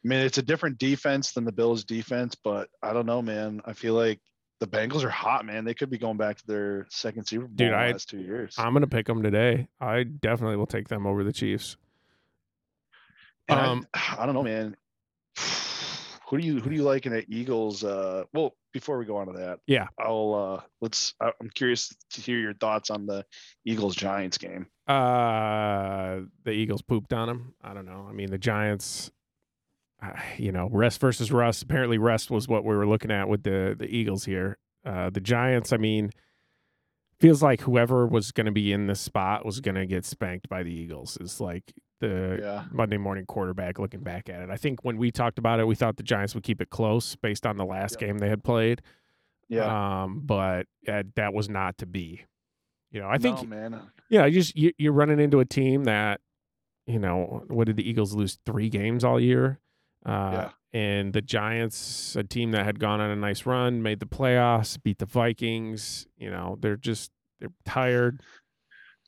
I 0.03 0.07
mean, 0.07 0.19
it's 0.19 0.39
a 0.39 0.41
different 0.41 0.79
defense 0.79 1.31
than 1.31 1.45
the 1.45 1.51
Bills' 1.51 1.83
defense, 1.83 2.33
but 2.43 2.69
I 2.81 2.91
don't 2.91 3.05
know, 3.05 3.21
man. 3.21 3.61
I 3.65 3.73
feel 3.73 3.93
like 3.93 4.19
the 4.61 4.67
Bengals 4.67 5.03
are 5.03 5.09
hot, 5.09 5.43
man. 5.43 5.65
They 5.65 5.73
could 5.73 5.89
be 5.89 5.97
going 5.97 6.15
back 6.17 6.37
to 6.37 6.47
their 6.47 6.87
second 6.89 7.25
Super 7.25 7.47
Bowl 7.47 7.55
Dude, 7.55 7.67
in 7.67 7.73
the 7.73 7.77
I- 7.79 7.91
last 7.91 8.07
two 8.09 8.19
years. 8.19 8.55
I'm 8.57 8.71
gonna 8.73 8.87
pick 8.87 9.07
them 9.07 9.21
today. 9.23 9.67
I 9.81 10.03
definitely 10.03 10.55
will 10.55 10.67
take 10.67 10.87
them 10.87 11.05
over 11.05 11.23
the 11.25 11.33
Chiefs. 11.33 11.75
And 13.49 13.59
Um, 13.59 13.87
I, 13.93 14.25
don't 14.25 14.35
know, 14.35 14.43
man. 14.43 14.77
Who 16.29 16.37
do 16.39 16.47
you 16.47 16.61
who 16.61 16.69
do 16.69 16.75
you 16.77 16.83
like 16.83 17.05
in 17.05 17.11
the 17.11 17.25
Eagles? 17.27 17.83
Uh, 17.83 18.23
well, 18.33 18.55
before 18.71 18.97
we 18.97 19.03
go 19.03 19.17
on 19.17 19.27
to 19.27 19.33
that, 19.33 19.59
Yeah. 19.67 19.87
I'll 19.99 20.33
uh, 20.61 20.65
let's. 20.79 21.13
I'm 21.19 21.49
curious 21.53 21.93
to 22.11 22.21
hear 22.21 22.37
your 22.39 22.53
thoughts 22.53 22.89
on 22.89 23.05
the 23.05 23.25
Eagles 23.65 23.97
Giants 23.97 24.37
game. 24.37 24.67
Uh, 24.87 26.21
the 26.45 26.51
Eagles 26.51 26.81
pooped 26.81 27.11
on 27.11 27.27
them. 27.27 27.53
I 27.61 27.73
don't 27.73 27.85
know. 27.85 28.05
I 28.09 28.13
mean, 28.13 28.29
the 28.31 28.37
Giants. 28.37 29.11
Uh, 30.01 30.13
you 30.37 30.51
know, 30.51 30.69
rest 30.71 30.99
versus 30.99 31.31
rust. 31.31 31.63
Apparently, 31.63 31.97
rest 31.97 32.31
was 32.31 32.47
what 32.47 32.63
we 32.63 32.75
were 32.75 32.87
looking 32.87 33.11
at 33.11 33.27
with 33.29 33.43
the 33.43 33.75
the 33.77 33.85
Eagles 33.87 34.25
here. 34.25 34.57
Uh, 34.85 35.09
the 35.09 35.21
Giants. 35.21 35.71
I 35.73 35.77
mean, 35.77 36.09
feels 37.19 37.43
like 37.43 37.61
whoever 37.61 38.07
was 38.07 38.31
going 38.31 38.45
to 38.47 38.51
be 38.51 38.71
in 38.73 38.87
this 38.87 38.99
spot 38.99 39.45
was 39.45 39.59
going 39.59 39.75
to 39.75 39.85
get 39.85 40.05
spanked 40.05 40.49
by 40.49 40.63
the 40.63 40.71
Eagles. 40.73 41.17
Is 41.21 41.39
like 41.39 41.71
the 41.99 42.39
Yeah, 42.41 42.63
Monday 42.71 42.97
morning 42.97 43.25
quarterback 43.27 43.77
looking 43.77 43.99
back 44.01 44.27
at 44.29 44.41
it. 44.41 44.49
I 44.49 44.57
think 44.57 44.83
when 44.83 44.97
we 44.97 45.11
talked 45.11 45.37
about 45.37 45.59
it, 45.59 45.67
we 45.67 45.75
thought 45.75 45.97
the 45.97 46.03
Giants 46.03 46.33
would 46.33 46.43
keep 46.43 46.61
it 46.61 46.71
close 46.71 47.15
based 47.15 47.45
on 47.45 47.57
the 47.57 47.65
last 47.65 47.93
Yep. 47.93 47.99
game 47.99 48.17
they 48.17 48.29
had 48.29 48.43
played. 48.43 48.81
yeah. 49.49 50.01
Um, 50.03 50.21
but 50.25 50.65
uh, 50.87 51.03
that 51.15 51.33
was 51.33 51.47
not 51.47 51.77
to 51.79 51.85
be. 51.85 52.25
You 52.89 53.01
know, 53.01 53.07
I 53.07 53.19
think 53.19 53.37
no, 53.37 53.43
man. 53.47 53.81
yeah, 54.09 54.25
you 54.25 54.41
just 54.41 54.57
you, 54.57 54.73
you're 54.79 54.91
running 54.91 55.19
into 55.19 55.39
a 55.39 55.45
team 55.45 55.83
that, 55.85 56.19
you 56.87 56.97
know, 56.99 57.43
what 57.47 57.67
did 57.67 57.77
the 57.77 57.87
Eagles 57.87 58.13
lose 58.15 58.37
three 58.45 58.67
games 58.67 59.03
all 59.05 59.17
year? 59.19 59.59
Uh, 60.05 60.31
Yeah. 60.33 60.49
And 60.73 61.11
the 61.11 61.21
Giants, 61.21 62.15
a 62.15 62.23
team 62.23 62.51
that 62.51 62.63
had 62.63 62.79
gone 62.79 63.01
on 63.01 63.09
a 63.11 63.15
nice 63.17 63.45
run, 63.45 63.83
made 63.83 63.99
the 63.99 64.05
playoffs, 64.05 64.81
beat 64.81 64.99
the 64.99 65.05
Vikings. 65.05 66.07
You 66.17 66.31
know, 66.31 66.57
they're 66.61 66.77
just 66.77 67.11
they're 67.41 67.49
tired. 67.65 68.21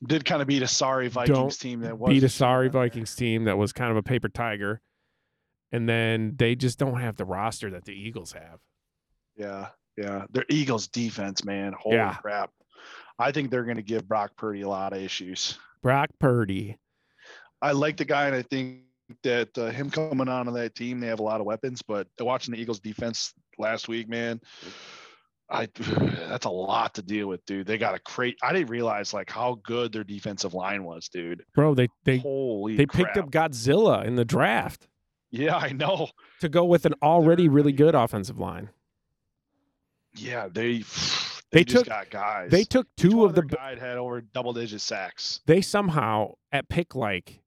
Did 0.05 0.25
kind 0.25 0.41
of 0.41 0.47
beat 0.49 0.61
a 0.61 0.67
sorry 0.67 1.07
Vikings 1.07 1.37
Don't 1.37 1.57
team 1.59 1.79
that 1.81 1.97
was 1.97 2.09
beat 2.09 2.23
a 2.23 2.27
sorry 2.29 2.67
there. 2.67 2.81
Vikings 2.81 3.15
team 3.15 3.45
that 3.45 3.57
was 3.57 3.71
kind 3.71 3.91
of 3.91 3.95
a 3.97 4.03
paper 4.03 4.27
tiger. 4.27 4.81
And 5.71 5.87
then 5.87 6.33
they 6.35 6.53
just 6.55 6.77
don't 6.79 6.99
have 6.99 7.15
the 7.15 7.23
roster 7.25 7.69
that 7.71 7.85
the 7.85 7.93
Eagles 7.93 8.33
have. 8.33 8.59
Yeah, 9.37 9.69
yeah. 9.97 10.25
Their 10.31 10.45
Eagles 10.49 10.89
defense, 10.89 11.45
man. 11.45 11.73
Holy 11.79 11.95
Yeah. 11.95 12.15
crap! 12.15 12.51
I 13.17 13.31
think 13.31 13.49
they're 13.51 13.63
going 13.63 13.77
to 13.77 13.81
give 13.83 14.05
Brock 14.05 14.35
Purdy 14.35 14.61
a 14.61 14.67
lot 14.69 14.91
of 14.91 14.99
issues. 15.01 15.57
Brock 15.81 16.09
Purdy. 16.19 16.77
I 17.61 17.71
like 17.71 17.95
the 17.95 18.05
guy, 18.05 18.27
and 18.27 18.35
I 18.35 18.41
think 18.41 18.81
that 19.23 19.57
uh, 19.57 19.67
him 19.69 19.89
coming 19.89 20.27
on 20.27 20.45
to 20.47 20.51
that 20.53 20.75
team, 20.75 20.99
they 20.99 21.07
have 21.07 21.19
a 21.19 21.23
lot 21.23 21.39
of 21.39 21.45
weapons. 21.45 21.81
But 21.81 22.07
watching 22.19 22.53
the 22.53 22.59
Eagles 22.61 22.79
defense 22.79 23.33
last 23.57 23.87
week, 23.87 24.09
man, 24.09 24.39
I 25.49 25.67
that's 25.77 26.45
a 26.45 26.49
lot 26.49 26.95
to 26.95 27.01
deal 27.01 27.27
with, 27.27 27.45
dude. 27.45 27.67
They 27.67 27.77
got 27.77 27.95
a 27.95 27.99
crate. 27.99 28.37
I 28.41 28.53
didn't 28.53 28.69
realize 28.69 29.13
like 29.13 29.29
how 29.29 29.59
good 29.63 29.91
their 29.91 30.03
defensive 30.03 30.53
line 30.53 30.83
was, 30.83 31.09
dude. 31.09 31.43
Bro, 31.53 31.75
they 31.75 31.87
they 32.05 32.17
Holy, 32.17 32.75
they 32.75 32.85
picked 32.85 33.17
up 33.17 33.29
Godzilla 33.31 34.05
in 34.05 34.15
the 34.15 34.25
draft 34.25 34.87
Yeah, 35.31 35.55
I 35.57 35.71
know. 35.71 36.09
to 36.41 36.49
go 36.49 36.65
with 36.65 36.85
an 36.85 36.93
already 37.03 37.49
really 37.49 37.71
good 37.73 37.95
offensive 37.95 38.39
line. 38.39 38.69
Yeah, 40.15 40.47
they 40.51 40.77
they, 41.51 41.59
They 41.59 41.63
just 41.63 41.85
took- 41.85 41.89
got 41.93 42.09
guys. 42.09 42.49
They 42.51 42.63
took 42.63 42.87
two 42.97 43.25
of 43.25 43.35
the 43.35 43.43
guy 43.43 43.77
had 43.79 43.97
over 43.97 44.21
double 44.21 44.53
digit 44.53 44.81
sacks. 44.81 45.41
they 45.45 45.61
somehow 45.61 46.33
at 46.51 46.69
pick 46.69 46.95
like 46.95 47.41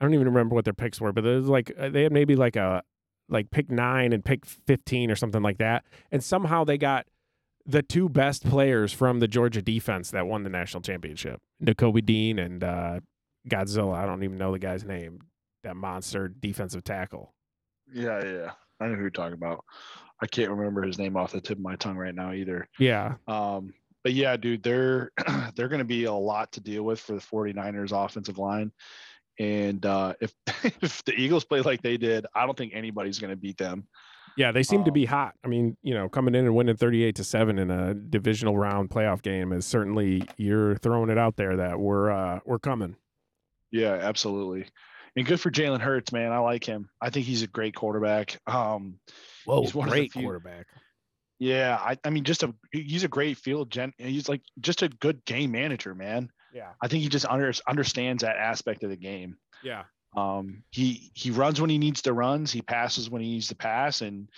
I 0.00 0.04
don't 0.04 0.14
even 0.14 0.28
remember 0.28 0.54
what 0.54 0.64
their 0.64 0.74
picks 0.74 1.00
were, 1.00 1.12
but 1.12 1.24
it 1.26 1.36
was 1.36 1.48
like 1.48 1.72
uh, 1.78 1.90
they 1.90 2.04
had 2.04 2.12
maybe 2.12 2.36
like 2.36 2.56
a 2.56 2.82
like 3.28 3.50
pick 3.50 3.70
nine 3.70 4.12
and 4.12 4.24
pick 4.24 4.46
fifteen 4.46 5.10
or 5.10 5.16
something 5.16 5.42
like 5.42 5.58
that, 5.58 5.84
and 6.10 6.22
somehow 6.22 6.64
they 6.64 6.78
got 6.78 7.06
the 7.66 7.82
two 7.82 8.08
best 8.08 8.44
players 8.48 8.92
from 8.92 9.20
the 9.20 9.28
Georgia 9.28 9.62
defense 9.62 10.10
that 10.10 10.26
won 10.26 10.42
the 10.42 10.50
national 10.50 10.80
championship, 10.80 11.40
Nakobe 11.62 12.04
Dean 12.04 12.38
and 12.38 12.64
uh, 12.64 13.00
Godzilla. 13.48 13.94
I 13.94 14.06
don't 14.06 14.24
even 14.24 14.38
know 14.38 14.52
the 14.52 14.58
guy's 14.58 14.84
name. 14.84 15.20
That 15.62 15.76
monster 15.76 16.28
defensive 16.28 16.84
tackle. 16.84 17.34
Yeah, 17.92 18.24
yeah. 18.24 18.50
I 18.80 18.86
know 18.86 18.94
who 18.94 19.02
you're 19.02 19.10
talking 19.10 19.34
about. 19.34 19.64
I 20.22 20.26
can't 20.26 20.50
remember 20.50 20.82
his 20.82 20.98
name 20.98 21.16
off 21.16 21.32
the 21.32 21.40
tip 21.40 21.58
of 21.58 21.62
my 21.62 21.76
tongue 21.76 21.96
right 21.96 22.14
now 22.14 22.32
either. 22.32 22.66
Yeah. 22.78 23.14
Um, 23.26 23.74
but 24.02 24.12
yeah, 24.12 24.36
dude, 24.36 24.62
they're 24.62 25.10
they're 25.54 25.68
going 25.68 25.80
to 25.80 25.84
be 25.84 26.04
a 26.04 26.12
lot 26.12 26.52
to 26.52 26.60
deal 26.60 26.82
with 26.82 27.00
for 27.00 27.12
the 27.12 27.20
49ers 27.20 27.92
offensive 27.92 28.38
line. 28.38 28.72
And 29.40 29.84
uh, 29.86 30.12
if 30.20 30.32
if 30.82 31.02
the 31.04 31.14
Eagles 31.14 31.44
play 31.44 31.62
like 31.62 31.82
they 31.82 31.96
did, 31.96 32.26
I 32.34 32.46
don't 32.46 32.56
think 32.56 32.72
anybody's 32.74 33.18
going 33.18 33.30
to 33.30 33.36
beat 33.36 33.56
them. 33.56 33.88
Yeah, 34.36 34.52
they 34.52 34.62
seem 34.62 34.84
to 34.84 34.90
Um, 34.90 34.94
be 34.94 35.04
hot. 35.06 35.34
I 35.44 35.48
mean, 35.48 35.76
you 35.82 35.92
know, 35.92 36.08
coming 36.08 36.34
in 36.36 36.44
and 36.44 36.54
winning 36.54 36.76
38 36.76 37.16
to 37.16 37.24
7 37.24 37.58
in 37.58 37.70
a 37.70 37.94
divisional 37.94 38.56
round 38.56 38.88
playoff 38.90 39.22
game 39.22 39.52
is 39.52 39.66
certainly 39.66 40.22
you're 40.36 40.76
throwing 40.76 41.10
it 41.10 41.18
out 41.18 41.36
there 41.36 41.56
that 41.56 41.80
we're 41.80 42.10
uh 42.10 42.38
we're 42.44 42.58
coming. 42.60 42.94
Yeah, 43.72 43.94
absolutely. 43.94 44.66
And 45.16 45.26
good 45.26 45.40
for 45.40 45.50
Jalen 45.50 45.80
Hurts, 45.80 46.12
man. 46.12 46.30
I 46.32 46.38
like 46.38 46.64
him. 46.64 46.88
I 47.00 47.10
think 47.10 47.26
he's 47.26 47.42
a 47.42 47.46
great 47.48 47.74
quarterback. 47.74 48.38
Um, 48.46 49.00
Whoa, 49.46 49.62
He's 49.62 49.74
one 49.74 49.88
of 49.88 49.92
great 49.94 50.12
few- 50.12 50.22
quarterback. 50.22 50.66
yeah, 51.40 51.76
I, 51.80 51.96
I 52.04 52.10
mean, 52.10 52.22
just 52.24 52.42
a 52.44 52.54
he's 52.72 53.04
a 53.04 53.08
great 53.08 53.36
field 53.38 53.70
gen. 53.70 53.92
He's 53.98 54.28
like 54.28 54.42
just 54.60 54.82
a 54.82 54.88
good 54.88 55.24
game 55.24 55.50
manager, 55.52 55.94
man. 55.94 56.30
Yeah. 56.52 56.70
I 56.82 56.88
think 56.88 57.02
he 57.02 57.08
just 57.08 57.26
under, 57.26 57.52
understands 57.68 58.22
that 58.22 58.36
aspect 58.36 58.82
of 58.82 58.90
the 58.90 58.96
game. 58.96 59.36
Yeah. 59.62 59.84
Um, 60.16 60.64
he 60.70 61.12
he 61.14 61.30
runs 61.30 61.60
when 61.60 61.70
he 61.70 61.78
needs 61.78 62.02
to 62.02 62.12
runs. 62.12 62.50
He 62.50 62.62
passes 62.62 63.08
when 63.08 63.22
he 63.22 63.28
needs 63.28 63.48
to 63.48 63.54
pass, 63.54 64.00
and 64.00 64.28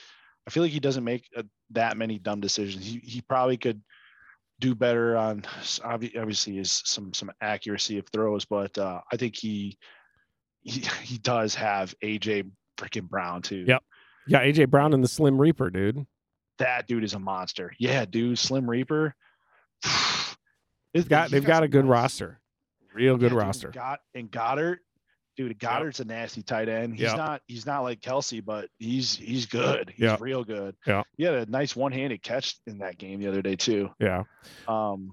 I 0.46 0.50
feel 0.50 0.62
like 0.62 0.72
he 0.72 0.80
doesn't 0.80 1.04
make 1.04 1.28
uh 1.36 1.44
that 1.70 1.96
many 1.96 2.18
dumb 2.18 2.40
decisions. 2.40 2.84
He 2.84 2.98
he 2.98 3.22
probably 3.22 3.56
could 3.56 3.80
do 4.60 4.74
better 4.74 5.16
on 5.16 5.44
obviously 5.82 6.58
is 6.58 6.82
some 6.84 7.14
some 7.14 7.32
accuracy 7.40 7.98
of 7.98 8.06
throws, 8.12 8.44
but 8.44 8.76
uh, 8.76 9.00
I 9.10 9.16
think 9.16 9.34
he 9.36 9.78
he 10.60 10.80
he 11.02 11.16
does 11.18 11.54
have 11.54 11.94
AJ 12.04 12.50
freaking 12.76 13.08
Brown 13.08 13.40
too. 13.40 13.64
Yep. 13.66 13.82
Yeah, 14.28 14.44
AJ 14.44 14.68
Brown 14.68 14.92
and 14.92 15.02
the 15.02 15.08
Slim 15.08 15.40
Reaper, 15.40 15.70
dude. 15.70 16.06
that 16.58 16.86
dude 16.86 17.02
is 17.02 17.14
a 17.14 17.18
monster. 17.18 17.72
Yeah, 17.78 18.04
dude, 18.04 18.38
Slim 18.38 18.68
Reaper. 18.68 19.14
They've 20.94 21.08
got 21.08 21.30
they've 21.30 21.44
got 21.44 21.62
a 21.62 21.68
good 21.68 21.86
roster. 21.86 22.40
Real 22.94 23.16
good 23.16 23.32
roster. 23.32 23.68
Got 23.70 24.00
and 24.14 24.30
Goedert, 24.30 24.78
dude. 25.36 25.58
Goedert's 25.58 26.00
a 26.00 26.04
nasty 26.04 26.42
tight 26.42 26.68
end. 26.68 26.92
He's 26.94 27.04
Yep. 27.04 27.16
not 27.16 27.42
he's 27.46 27.64
not 27.66 27.80
like 27.80 28.00
Kelce, 28.00 28.44
but 28.44 28.68
he's 28.78 29.16
he's 29.16 29.46
good. 29.46 29.90
He's 29.96 30.02
Yep. 30.04 30.20
real 30.20 30.44
good. 30.44 30.76
Yeah. 30.86 31.02
He 31.16 31.24
had 31.24 31.34
a 31.34 31.46
nice 31.50 31.74
one-handed 31.74 32.22
catch 32.22 32.56
in 32.66 32.78
that 32.78 32.98
game 32.98 33.20
the 33.20 33.28
other 33.28 33.40
day 33.40 33.56
too. 33.56 33.88
Yeah. 33.98 34.24
Um, 34.68 35.12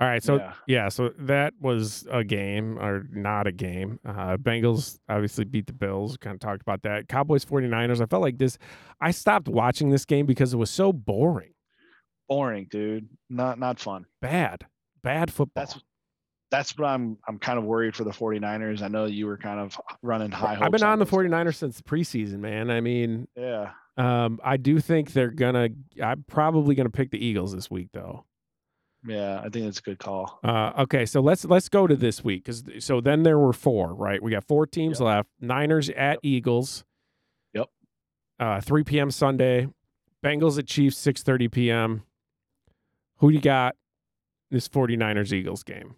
All 0.00 0.08
right, 0.08 0.22
so 0.22 0.36
yeah. 0.36 0.52
yeah, 0.66 0.88
so 0.90 1.10
that 1.20 1.54
was 1.60 2.06
a 2.10 2.24
game 2.24 2.76
or 2.78 3.06
not 3.10 3.46
a 3.46 3.52
game. 3.52 3.98
Uh 4.04 4.36
Bengals 4.36 4.98
obviously 5.08 5.44
beat 5.46 5.66
the 5.66 5.72
Bills. 5.72 6.18
Kind 6.18 6.34
of 6.34 6.40
talked 6.40 6.60
about 6.60 6.82
that. 6.82 7.08
Cowboys 7.08 7.44
49ers. 7.46 8.02
I 8.02 8.06
felt 8.06 8.20
like 8.22 8.36
this 8.36 8.58
I 9.00 9.12
stopped 9.12 9.48
watching 9.48 9.88
this 9.88 10.04
game 10.04 10.26
because 10.26 10.52
it 10.52 10.58
was 10.58 10.70
so 10.70 10.92
boring. 10.92 11.54
boring, 12.28 12.66
dude. 12.70 13.08
Not 13.30 13.58
not 13.58 13.78
fun. 13.80 14.04
Bad. 14.20 14.66
Bad 15.02 15.32
football. 15.32 15.62
That's 15.64 15.80
that's 16.50 16.76
what 16.78 16.86
I'm 16.86 17.18
I'm 17.26 17.38
kind 17.38 17.58
of 17.58 17.64
worried 17.64 17.96
for 17.96 18.04
the 18.04 18.10
49ers. 18.10 18.82
I 18.82 18.88
know 18.88 19.06
you 19.06 19.26
were 19.26 19.38
kind 19.38 19.58
of 19.58 19.78
running 20.02 20.30
high 20.30 20.54
hopes. 20.54 20.66
I've 20.66 20.72
been 20.72 20.82
on 20.82 20.98
the 20.98 21.06
49ers 21.06 21.54
since 21.56 21.78
the 21.78 21.82
preseason, 21.82 22.38
man. 22.40 22.70
I 22.70 22.80
mean, 22.80 23.26
Yeah. 23.36 23.70
um, 23.96 24.38
I 24.44 24.56
do 24.58 24.78
think 24.80 25.12
they're 25.12 25.30
gonna. 25.30 25.70
I'm 26.02 26.24
probably 26.28 26.74
gonna 26.74 26.90
pick 26.90 27.10
the 27.10 27.24
Eagles 27.24 27.52
this 27.54 27.70
week, 27.70 27.88
though. 27.92 28.24
Yeah, 29.04 29.40
I 29.40 29.48
think 29.48 29.64
that's 29.64 29.80
a 29.80 29.82
good 29.82 29.98
call. 29.98 30.38
Uh, 30.44 30.72
okay, 30.80 31.06
so 31.06 31.20
let's 31.20 31.44
let's 31.44 31.68
go 31.68 31.86
to 31.88 31.96
this 31.96 32.22
week 32.22 32.44
because 32.44 32.62
so 32.78 33.00
then 33.00 33.24
there 33.24 33.38
were 33.38 33.52
four, 33.52 33.92
right? 33.94 34.22
We 34.22 34.30
got 34.30 34.44
four 34.44 34.64
teams 34.66 35.00
Yep. 35.00 35.06
left. 35.06 35.28
Niners 35.40 35.88
at 35.90 36.14
Yep. 36.14 36.20
Eagles. 36.22 36.84
Yep. 37.54 37.68
Uh, 38.38 38.60
3 38.60 38.84
p.m. 38.84 39.10
Sunday. 39.10 39.68
Bengals 40.24 40.56
at 40.58 40.66
Chiefs 40.68 40.96
6:30 41.04 41.50
p.m. 41.50 42.02
Who 43.16 43.30
you 43.30 43.40
got? 43.40 43.74
This 44.52 44.68
49ers 44.68 45.32
Eagles 45.32 45.62
game. 45.62 45.96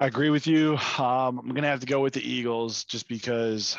I 0.00 0.06
agree 0.06 0.30
with 0.30 0.48
you. 0.48 0.76
Um, 0.98 1.38
I'm 1.38 1.54
gonna 1.54 1.68
have 1.68 1.78
to 1.80 1.86
go 1.86 2.00
with 2.00 2.14
the 2.14 2.28
Eagles 2.28 2.82
just 2.82 3.06
because 3.06 3.76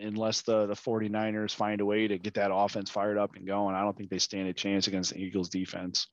unless 0.00 0.40
the 0.42 0.66
the 0.66 0.74
49ers 0.74 1.54
find 1.54 1.80
a 1.80 1.84
way 1.84 2.08
to 2.08 2.18
get 2.18 2.34
that 2.34 2.52
offense 2.52 2.90
fired 2.90 3.18
up 3.18 3.36
and 3.36 3.46
going, 3.46 3.76
I 3.76 3.82
don't 3.82 3.96
think 3.96 4.10
they 4.10 4.18
stand 4.18 4.48
a 4.48 4.52
chance 4.52 4.88
against 4.88 5.12
the 5.12 5.22
Eagles 5.22 5.48
defense. 5.48 6.08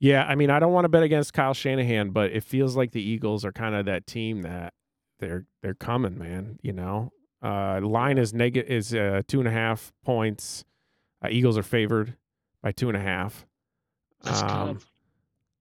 Yeah, 0.00 0.24
I 0.24 0.34
mean, 0.34 0.50
I 0.50 0.58
don't 0.58 0.72
want 0.72 0.84
to 0.84 0.88
bet 0.88 1.04
against 1.04 1.32
Kyle 1.32 1.54
Shanahan, 1.54 2.10
but 2.10 2.32
it 2.32 2.42
feels 2.42 2.74
like 2.74 2.90
the 2.90 3.00
Eagles 3.00 3.44
are 3.44 3.52
kind 3.52 3.76
of 3.76 3.84
that 3.84 4.04
team 4.04 4.42
that 4.42 4.72
they're 5.20 5.44
they're 5.62 5.74
coming, 5.74 6.18
man. 6.18 6.58
You 6.62 6.72
know, 6.72 7.12
uh, 7.40 7.80
line 7.82 8.18
is 8.18 8.34
negative 8.34 8.68
is 8.68 8.92
uh, 8.94 9.22
two 9.28 9.38
and 9.38 9.46
a 9.46 9.52
half 9.52 9.92
points. 10.04 10.64
Uh, 11.24 11.28
Eagles 11.30 11.56
are 11.56 11.62
favored 11.62 12.16
by 12.62 12.72
two 12.72 12.88
and 12.88 12.96
a 12.96 13.00
half. 13.00 13.46
That's 14.22 14.42
Um, 14.42 14.80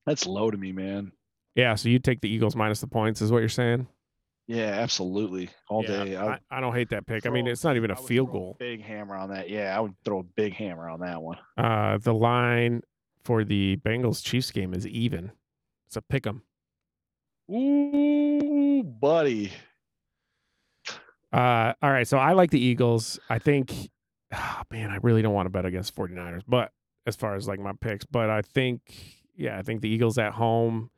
that's 0.05 0.25
low 0.25 0.51
to 0.51 0.57
me, 0.57 0.71
man. 0.71 1.11
Yeah, 1.55 1.75
so 1.75 1.89
you 1.89 1.99
take 1.99 2.21
the 2.21 2.29
Eagles 2.29 2.55
minus 2.55 2.79
the 2.81 2.87
points, 2.87 3.21
is 3.21 3.31
what 3.31 3.39
you're 3.39 3.49
saying? 3.49 3.87
Yeah, 4.47 4.67
absolutely. 4.67 5.49
All 5.69 5.83
Yeah, 5.83 6.03
day. 6.03 6.17
I, 6.17 6.39
I 6.49 6.59
don't 6.59 6.73
hate 6.73 6.89
that 6.89 7.05
pick. 7.05 7.25
I 7.25 7.29
mean, 7.29 7.47
it's 7.47 7.63
not 7.63 7.75
even 7.75 7.91
a 7.91 7.93
I 7.93 7.97
field 8.03 8.29
throw 8.29 8.35
a 8.35 8.39
goal. 8.39 8.55
Big 8.59 8.81
hammer 8.81 9.15
on 9.15 9.29
that. 9.29 9.49
Yeah, 9.49 9.75
I 9.75 9.79
would 9.79 9.93
throw 10.03 10.19
a 10.19 10.23
big 10.23 10.53
hammer 10.53 10.89
on 10.89 11.01
that 11.01 11.21
one. 11.21 11.37
Uh, 11.57 11.97
the 11.99 12.13
line 12.13 12.81
for 13.23 13.43
the 13.43 13.77
Bengals 13.77 14.23
Chiefs 14.23 14.51
game 14.51 14.73
is 14.73 14.87
even. 14.87 15.31
It's 15.87 15.95
a 15.95 16.01
pick 16.01 16.25
'em. 16.25 16.43
Ooh, 17.49 18.83
buddy. 18.83 19.51
Uh, 21.33 21.73
all 21.81 21.91
right, 21.91 22.07
so 22.07 22.17
I 22.17 22.33
like 22.33 22.51
the 22.51 22.59
Eagles. 22.59 23.19
I 23.29 23.39
think, 23.39 23.73
oh, 24.33 24.61
man, 24.69 24.89
I 24.89 24.97
really 25.01 25.21
don't 25.21 25.33
want 25.33 25.45
to 25.45 25.49
bet 25.49 25.65
against 25.65 25.95
49ers, 25.95 26.41
but 26.47 26.71
as 27.05 27.15
far 27.15 27.35
as 27.35 27.47
like 27.47 27.59
my 27.59 27.73
picks, 27.79 28.05
but 28.05 28.29
I 28.29 28.41
think, 28.41 28.81
yeah, 29.35 29.57
I 29.57 29.61
think 29.61 29.81
the 29.81 29.89
Eagles 29.89 30.17
at 30.17 30.33
home. 30.33 30.89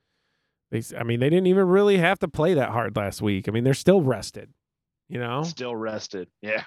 They, 0.72 0.82
I 0.98 1.04
mean, 1.04 1.20
they 1.20 1.30
didn't 1.30 1.48
even 1.48 1.68
really 1.68 1.98
have 1.98 2.20
to 2.20 2.28
play 2.28 2.56
that 2.56 2.70
hard 2.70 2.96
last 2.96 3.22
week. 3.22 3.48
I 3.48 3.52
mean, 3.52 3.64
they're 3.64 3.74
still 3.76 4.02
rested, 4.02 4.50
you 5.08 5.20
know. 5.20 5.44
Still 5.44 5.76
rested. 5.76 6.30
Yeah. 6.42 6.64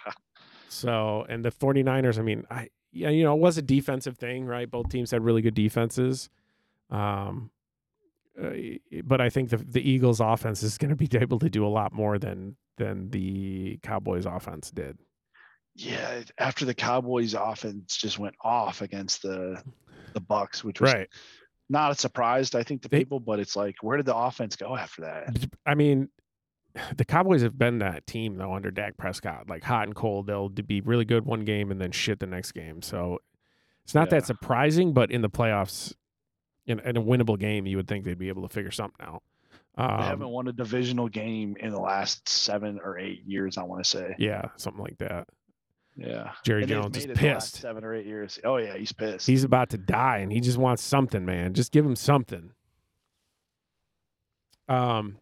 So, 0.68 1.24
and 1.28 1.44
the 1.44 1.50
49ers, 1.50 2.18
I 2.18 2.22
mean, 2.22 2.44
I, 2.50 2.68
yeah, 2.92 3.08
you 3.10 3.22
know, 3.24 3.34
it 3.34 3.40
was 3.40 3.56
a 3.56 3.62
defensive 3.62 4.18
thing, 4.18 4.46
right? 4.46 4.70
Both 4.70 4.88
teams 4.90 5.10
had 5.10 5.22
really 5.24 5.42
good 5.42 5.54
defenses. 5.54 6.28
Um, 6.90 7.50
uh, 8.40 8.50
but 9.04 9.20
I 9.20 9.30
think 9.30 9.50
the 9.50 9.56
the 9.56 9.88
Eagles 9.88 10.20
offense 10.20 10.62
is 10.62 10.76
going 10.78 10.90
to 10.90 10.96
be 10.96 11.08
able 11.18 11.38
to 11.38 11.48
do 11.48 11.64
a 11.66 11.68
lot 11.68 11.92
more 11.92 12.18
than 12.18 12.56
than 12.76 13.10
the 13.10 13.78
Cowboys 13.82 14.26
offense 14.26 14.70
did. 14.70 14.98
Yeah. 15.74 16.22
After 16.38 16.64
the 16.64 16.74
Cowboys 16.74 17.34
offense 17.34 17.96
just 17.96 18.18
went 18.18 18.34
off 18.42 18.82
against 18.82 19.22
the 19.22 19.62
the 20.12 20.20
Bucs, 20.20 20.64
which 20.64 20.80
was 20.80 20.92
Right. 20.92 21.08
Not 21.68 21.90
a 21.92 21.94
surprise, 21.94 22.54
I 22.54 22.62
think, 22.62 22.82
to 22.82 22.88
They- 22.88 22.98
people, 23.00 23.20
but 23.20 23.40
it's 23.40 23.56
like, 23.56 23.76
where 23.82 23.96
did 23.96 24.06
the 24.06 24.16
offense 24.16 24.56
go 24.56 24.76
after 24.76 25.02
that? 25.02 25.46
I 25.66 25.74
mean, 25.74 26.08
the 26.96 27.04
Cowboys 27.04 27.42
have 27.42 27.58
been 27.58 27.78
that 27.78 28.06
team 28.06 28.36
though 28.36 28.52
under 28.54 28.70
Dak 28.70 28.96
Prescott, 28.96 29.48
like 29.48 29.64
hot 29.64 29.86
and 29.86 29.94
cold. 29.94 30.26
They'll 30.26 30.48
be 30.48 30.80
really 30.80 31.04
good 31.04 31.24
one 31.24 31.44
game 31.44 31.70
and 31.70 31.80
then 31.80 31.90
shit 31.92 32.20
the 32.20 32.26
next 32.26 32.52
game. 32.52 32.82
So 32.82 33.18
it's 33.84 33.94
not 33.94 34.08
Yeah. 34.08 34.18
that 34.20 34.26
surprising, 34.26 34.92
but 34.92 35.10
in 35.10 35.22
the 35.22 35.30
playoffs, 35.30 35.94
in, 36.66 36.80
in 36.80 36.96
a 36.96 37.02
winnable 37.02 37.38
game, 37.38 37.66
you 37.66 37.76
would 37.76 37.88
think 37.88 38.04
they'd 38.04 38.18
be 38.18 38.28
able 38.28 38.42
to 38.46 38.52
figure 38.52 38.70
something 38.72 39.04
out. 39.06 39.22
They 39.76 39.82
Um, 39.84 40.02
haven't 40.02 40.28
won 40.28 40.48
a 40.48 40.52
divisional 40.52 41.08
game 41.08 41.56
in 41.60 41.70
the 41.70 41.78
last 41.80 42.28
seven 42.28 42.80
or 42.82 42.98
eight 42.98 43.22
years, 43.24 43.58
I 43.58 43.62
want 43.62 43.84
to 43.84 43.88
say. 43.90 44.14
yeah, 44.18 44.46
something 44.56 44.82
like 44.82 44.98
that. 44.98 45.28
Yeah. 45.96 46.32
Jerry 46.44 46.62
And 46.62 46.68
Jones 46.68 46.96
is 46.96 47.06
made 47.06 47.16
it 47.16 47.20
the 47.20 47.28
last 47.28 47.52
pissed. 47.52 47.62
Seven 47.62 47.84
or 47.84 47.94
eight 47.94 48.06
years. 48.06 48.38
Oh 48.44 48.56
yeah, 48.58 48.76
he's 48.76 48.92
pissed. 48.92 49.26
He's 49.26 49.44
about 49.44 49.70
to 49.70 49.78
die, 49.78 50.18
and 50.18 50.30
he 50.30 50.40
just 50.40 50.58
wants 50.58 50.82
something, 50.82 51.24
man. 51.24 51.54
Just 51.54 51.72
give 51.72 51.86
him 51.86 51.96
something. 51.96 52.52
Um, 54.68 55.18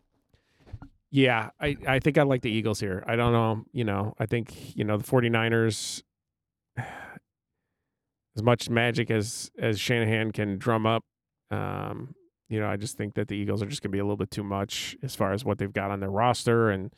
yeah, 1.11 1.51
I, 1.61 1.77
I 1.87 1.99
think 2.01 2.18
I 2.18 2.22
like 2.22 2.43
the 2.43 2.51
Eagles 2.51 2.81
here. 2.81 3.05
I 3.07 3.14
don't 3.14 3.33
know, 3.33 3.64
you 3.72 3.85
know, 3.85 4.14
I 4.18 4.27
think, 4.27 4.77
you 4.77 4.85
know, 4.85 4.97
the 4.97 5.05
49ers 5.05 6.03
as 6.77 8.43
much 8.43 8.68
magic 8.68 9.12
as 9.12 9.51
as 9.57 9.79
Shanahan 9.79 10.33
can 10.33 10.59
drum 10.59 10.87
up, 10.87 11.05
um, 11.53 12.16
you 12.49 12.59
know, 12.59 12.66
I 12.66 12.77
just 12.77 12.97
think 12.97 13.14
that 13.14 13.29
the 13.29 13.37
Eagles 13.37 13.62
are 13.62 13.66
just 13.66 13.81
going 13.81 13.93
to 13.93 13.97
be 13.97 14.01
a 14.01 14.05
little 14.05 14.16
bit 14.16 14.33
too 14.33 14.43
much 14.43 14.97
as 15.05 15.14
far 15.14 15.33
as 15.33 15.45
what 15.45 15.59
they've 15.59 15.72
got 15.72 15.93
on 15.93 16.01
their 16.01 16.11
roster 16.11 16.70
and 16.70 16.93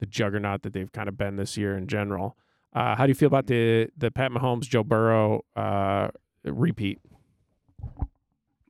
the 0.00 0.06
juggernaut 0.06 0.62
that 0.62 0.74
they've 0.74 0.92
kind 0.92 1.08
of 1.08 1.16
been 1.16 1.36
this 1.36 1.56
year 1.56 1.74
in 1.74 1.86
general. 1.86 2.36
Uh, 2.72 2.96
how 2.96 3.04
do 3.04 3.10
you 3.10 3.14
feel 3.14 3.26
about 3.26 3.46
the 3.46 3.88
the 3.96 4.10
Pat 4.10 4.30
Mahomes, 4.30 4.62
Joe 4.62 4.82
Burrow 4.82 5.44
uh, 5.56 6.08
repeat? 6.44 7.00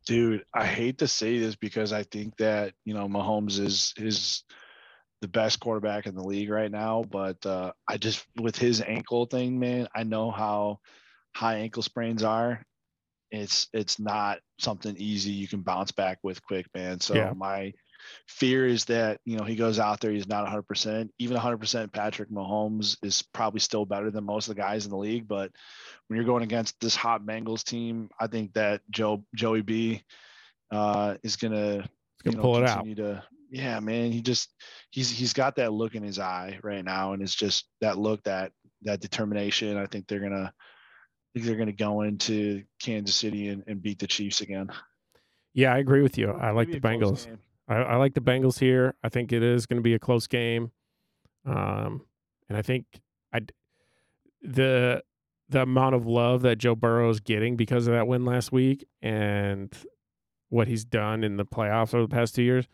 Dude, 0.04 0.44
I 0.52 0.66
hate 0.66 0.98
to 0.98 1.06
say 1.08 1.38
this 1.38 1.54
because 1.54 1.92
I 1.92 2.02
think 2.02 2.36
that, 2.38 2.74
you 2.84 2.92
know, 2.94 3.06
Mahomes 3.06 3.60
is 3.60 3.94
is 3.96 4.42
the 5.20 5.28
best 5.28 5.60
quarterback 5.60 6.06
in 6.06 6.16
the 6.16 6.24
league 6.24 6.50
right 6.50 6.70
now, 6.70 7.04
but 7.08 7.44
uh 7.46 7.72
I 7.88 7.96
just 7.98 8.26
with 8.40 8.56
his 8.56 8.80
ankle 8.80 9.26
thing, 9.26 9.60
man, 9.60 9.86
I 9.94 10.02
know 10.02 10.32
how 10.32 10.80
high 11.36 11.58
ankle 11.58 11.84
sprains 11.84 12.24
are. 12.24 12.64
It's 13.30 13.68
it's 13.72 14.00
not 14.00 14.40
something 14.58 14.96
easy 14.98 15.30
you 15.30 15.46
can 15.46 15.60
bounce 15.60 15.92
back 15.92 16.18
with 16.24 16.42
quick, 16.42 16.66
man. 16.74 16.98
So 16.98 17.14
Yeah. 17.14 17.32
my 17.36 17.72
fear 18.26 18.66
is 18.66 18.84
that 18.86 19.20
you 19.24 19.36
know 19.36 19.44
he 19.44 19.56
goes 19.56 19.78
out 19.78 20.00
there, 20.00 20.10
he's 20.10 20.28
not 20.28 20.42
100. 20.42 20.62
percent 20.62 21.12
Even 21.18 21.34
100 21.34 21.58
percent 21.58 21.92
Patrick 21.92 22.30
Mahomes 22.30 22.96
is 23.02 23.22
probably 23.22 23.60
still 23.60 23.84
better 23.84 24.10
than 24.10 24.24
most 24.24 24.48
of 24.48 24.54
the 24.54 24.60
guys 24.60 24.84
in 24.84 24.90
the 24.90 24.96
league. 24.96 25.28
But 25.28 25.50
when 26.06 26.16
you're 26.16 26.26
going 26.26 26.42
against 26.42 26.80
this 26.80 26.96
hot 26.96 27.24
Bengals 27.24 27.64
team, 27.64 28.10
I 28.18 28.26
think 28.26 28.54
that 28.54 28.80
Joe 28.90 29.24
Joey 29.34 29.62
B 29.62 30.02
uh, 30.72 31.16
is 31.22 31.36
gonna, 31.36 31.88
you 32.24 32.32
know, 32.32 32.40
pull 32.40 32.56
it 32.56 32.68
out. 32.68 32.84
To, 32.96 33.22
yeah, 33.50 33.78
man, 33.80 34.10
he 34.10 34.22
just 34.22 34.48
he's 34.90 35.10
he's 35.10 35.32
got 35.32 35.56
that 35.56 35.72
look 35.72 35.94
in 35.94 36.02
his 36.02 36.18
eye 36.18 36.58
right 36.62 36.84
now, 36.84 37.12
and 37.12 37.22
it's 37.22 37.34
just 37.34 37.66
that 37.80 37.98
look 37.98 38.22
that 38.24 38.52
that 38.82 39.00
determination. 39.00 39.76
I 39.76 39.86
think 39.86 40.08
they're 40.08 40.20
gonna 40.20 40.52
I 40.52 41.30
think 41.34 41.46
they're 41.46 41.58
gonna 41.58 41.72
go 41.72 42.02
into 42.02 42.64
Kansas 42.82 43.14
City 43.14 43.48
and, 43.48 43.62
and 43.66 43.82
beat 43.82 43.98
the 43.98 44.06
Chiefs 44.06 44.40
again. 44.40 44.70
Yeah, 45.54 45.74
I 45.74 45.78
agree 45.78 46.02
with 46.02 46.16
you. 46.16 46.30
I 46.30 46.50
like 46.50 46.70
the 46.70 46.80
Bengals. 46.80 47.28
I, 47.72 47.82
I, 47.82 47.96
like 47.96 48.14
the 48.14 48.20
Bengals 48.20 48.58
here. 48.58 48.94
I 49.02 49.08
think 49.08 49.32
it 49.32 49.42
is 49.42 49.66
going 49.66 49.78
to 49.78 49.82
be 49.82 49.94
a 49.94 49.98
close 49.98 50.26
game, 50.26 50.72
um, 51.46 52.02
and 52.48 52.58
I 52.58 52.62
think 52.62 52.86
I 53.32 53.40
the 54.42 55.02
the 55.48 55.62
amount 55.62 55.94
of 55.94 56.06
love 56.06 56.42
that 56.42 56.56
Joe 56.56 56.74
Burrow 56.74 57.10
is 57.10 57.20
getting 57.20 57.56
because 57.56 57.86
of 57.86 57.94
that 57.94 58.06
win 58.06 58.24
last 58.24 58.52
week 58.52 58.86
and 59.00 59.72
what 60.48 60.68
he's 60.68 60.84
done 60.84 61.24
in 61.24 61.36
the 61.36 61.44
playoffs 61.44 61.94
over 61.94 62.02
the 62.02 62.08
past 62.08 62.34
two 62.34 62.42
years, 62.42 62.66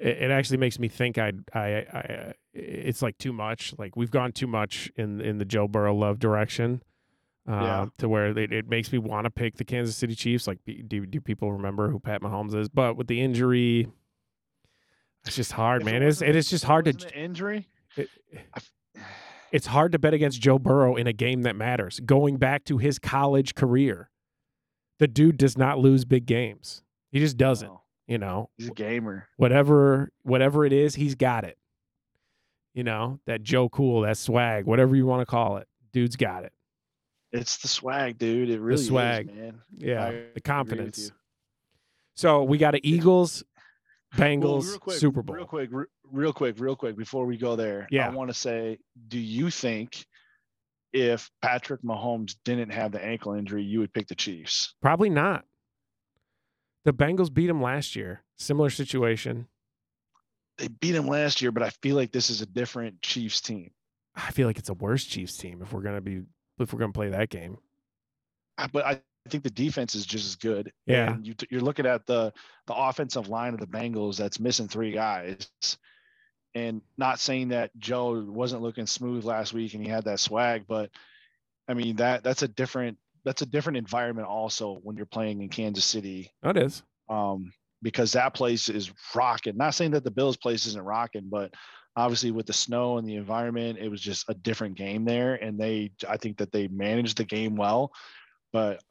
it, 0.00 0.22
it 0.22 0.30
actually 0.30 0.58
makes 0.58 0.78
me 0.78 0.88
think 0.88 1.18
I 1.18 1.32
I 1.54 1.60
I 1.60 2.32
it's 2.52 3.02
like 3.02 3.18
too 3.18 3.32
much. 3.32 3.74
Like 3.78 3.96
we've 3.96 4.10
gone 4.10 4.32
too 4.32 4.46
much 4.46 4.90
in 4.96 5.20
in 5.20 5.38
the 5.38 5.44
Joe 5.44 5.68
Burrow 5.68 5.94
love 5.94 6.18
direction 6.18 6.82
uh, 7.48 7.52
yeah. 7.52 7.86
to 7.98 8.08
where 8.08 8.26
it, 8.36 8.52
it 8.52 8.68
makes 8.68 8.92
me 8.92 8.98
want 8.98 9.24
to 9.24 9.30
pick 9.30 9.56
the 9.56 9.64
Kansas 9.64 9.96
City 9.96 10.14
Chiefs. 10.14 10.46
Like, 10.46 10.58
do 10.64 11.06
do 11.06 11.20
people 11.20 11.52
remember 11.52 11.90
who 11.90 11.98
Pat 11.98 12.22
Mahomes 12.22 12.54
is? 12.54 12.68
But 12.68 12.96
with 12.96 13.08
the 13.08 13.20
injury, 13.20 13.88
it's 15.26 15.36
just 15.36 15.52
hard, 15.52 15.82
if 15.82 15.86
man. 15.86 16.02
It 16.02 16.08
it's 16.08 16.22
it 16.22 16.36
is 16.36 16.50
just 16.50 16.64
hard 16.64 16.84
to 16.86 17.18
injury. 17.18 17.68
It, 17.96 18.08
it's 19.52 19.66
hard 19.66 19.92
to 19.92 19.98
bet 19.98 20.14
against 20.14 20.40
Joe 20.40 20.58
Burrow 20.58 20.96
in 20.96 21.06
a 21.06 21.12
game 21.12 21.42
that 21.42 21.56
matters. 21.56 22.00
Going 22.00 22.36
back 22.36 22.64
to 22.64 22.78
his 22.78 22.98
college 22.98 23.54
career, 23.54 24.10
the 24.98 25.06
dude 25.06 25.36
does 25.36 25.56
not 25.56 25.78
lose 25.78 26.04
big 26.04 26.26
games. 26.26 26.82
He 27.10 27.18
just 27.18 27.36
doesn't. 27.36 27.68
Oh, 27.68 27.82
you 28.06 28.18
know, 28.18 28.50
he's 28.56 28.68
a 28.68 28.72
gamer. 28.72 29.28
Whatever, 29.36 30.10
whatever 30.22 30.64
it 30.64 30.72
is, 30.72 30.94
he's 30.94 31.14
got 31.14 31.44
it. 31.44 31.58
You 32.74 32.84
know 32.84 33.20
that 33.26 33.42
Joe 33.42 33.68
Cool, 33.68 34.02
that 34.02 34.16
swag, 34.16 34.64
whatever 34.64 34.96
you 34.96 35.06
want 35.06 35.20
to 35.20 35.26
call 35.26 35.58
it, 35.58 35.68
dude's 35.92 36.16
got 36.16 36.44
it. 36.44 36.52
It's 37.30 37.58
the 37.58 37.68
swag, 37.68 38.18
dude. 38.18 38.50
It 38.50 38.60
really 38.60 38.80
the 38.80 38.88
swag, 38.88 39.28
is, 39.28 39.34
man. 39.34 39.60
Yeah, 39.76 40.06
I 40.06 40.24
the 40.34 40.40
confidence. 40.40 41.12
So 42.14 42.42
we 42.42 42.58
got 42.58 42.74
an 42.74 42.80
Eagles, 42.82 43.42
Bengals, 44.16 44.64
well, 44.68 44.78
quick, 44.78 44.98
Super 44.98 45.22
Bowl. 45.22 45.36
Real 45.36 45.46
quick, 45.46 45.70
real 46.10 46.32
quick, 46.32 46.60
real 46.60 46.76
quick. 46.76 46.96
Before 46.96 47.24
we 47.24 47.36
go 47.36 47.56
there, 47.56 47.88
yeah. 47.90 48.06
I 48.06 48.10
want 48.10 48.30
to 48.30 48.34
say, 48.34 48.78
do 49.08 49.18
you 49.18 49.50
think 49.50 50.04
if 50.92 51.30
Patrick 51.40 51.82
Mahomes 51.82 52.36
didn't 52.44 52.70
have 52.70 52.92
the 52.92 53.02
ankle 53.02 53.32
injury, 53.34 53.62
you 53.62 53.80
would 53.80 53.92
pick 53.92 54.08
the 54.08 54.14
Chiefs? 54.14 54.74
Probably 54.82 55.08
not. 55.08 55.44
The 56.84 56.92
Bengals 56.92 57.32
beat 57.32 57.48
him 57.48 57.62
last 57.62 57.96
year. 57.96 58.22
Similar 58.38 58.68
situation. 58.70 59.46
They 60.58 60.68
beat 60.68 60.94
him 60.94 61.06
last 61.06 61.40
year, 61.40 61.50
but 61.50 61.62
I 61.62 61.70
feel 61.70 61.96
like 61.96 62.12
this 62.12 62.28
is 62.28 62.42
a 62.42 62.46
different 62.46 63.00
Chiefs 63.00 63.40
team. 63.40 63.70
I 64.14 64.30
feel 64.32 64.46
like 64.46 64.58
it's 64.58 64.68
a 64.68 64.74
worse 64.74 65.04
Chiefs 65.04 65.38
team 65.38 65.62
if 65.62 65.72
we're 65.72 65.80
going 65.80 65.94
to 65.94 66.02
be 66.02 66.22
if 66.58 66.72
we're 66.72 66.80
to 66.80 66.92
play 66.92 67.08
that 67.08 67.30
game. 67.30 67.56
But 68.72 68.84
I 68.84 69.00
think 69.28 69.44
the 69.44 69.50
defense 69.50 69.94
is 69.94 70.06
just 70.06 70.26
as 70.26 70.36
good. 70.36 70.72
Yeah, 70.86 71.12
and 71.12 71.26
you, 71.26 71.34
you're 71.50 71.60
looking 71.60 71.86
at 71.86 72.06
the 72.06 72.32
the 72.66 72.74
offensive 72.74 73.28
line 73.28 73.54
of 73.54 73.60
the 73.60 73.66
Bengals 73.66 74.16
that's 74.16 74.40
missing 74.40 74.68
three 74.68 74.92
guys, 74.92 75.48
and 76.54 76.82
not 76.98 77.20
saying 77.20 77.48
that 77.48 77.76
Joe 77.78 78.24
wasn't 78.26 78.62
looking 78.62 78.86
smooth 78.86 79.24
last 79.24 79.52
week 79.52 79.74
and 79.74 79.82
he 79.82 79.88
had 79.88 80.04
that 80.04 80.20
swag, 80.20 80.64
but 80.66 80.90
I 81.68 81.74
mean 81.74 81.96
that 81.96 82.22
that's 82.24 82.42
a 82.42 82.48
different 82.48 82.98
that's 83.24 83.42
a 83.42 83.46
different 83.46 83.76
environment 83.76 84.26
also 84.26 84.80
when 84.82 84.96
you're 84.96 85.06
playing 85.06 85.42
in 85.42 85.48
Kansas 85.48 85.84
City. 85.84 86.32
That 86.42 86.56
is. 86.56 86.82
Um, 87.08 87.52
because 87.82 88.12
that 88.12 88.34
place 88.34 88.68
is 88.68 88.92
rocking. 89.14 89.56
Not 89.56 89.74
saying 89.74 89.92
that 89.92 90.04
the 90.04 90.10
Bills 90.10 90.36
place 90.36 90.66
isn't 90.66 90.84
rocking, 90.84 91.28
but 91.28 91.52
obviously 91.96 92.30
with 92.30 92.46
the 92.46 92.52
snow 92.52 92.98
and 92.98 93.06
the 93.06 93.16
environment 93.16 93.78
it 93.78 93.88
was 93.88 94.00
just 94.00 94.24
a 94.28 94.34
different 94.34 94.76
game 94.76 95.04
there 95.04 95.34
and 95.34 95.58
they 95.58 95.90
i 96.08 96.16
think 96.16 96.38
that 96.38 96.50
they 96.52 96.66
managed 96.68 97.18
the 97.18 97.24
game 97.24 97.54
well 97.54 97.92
but 98.52 98.82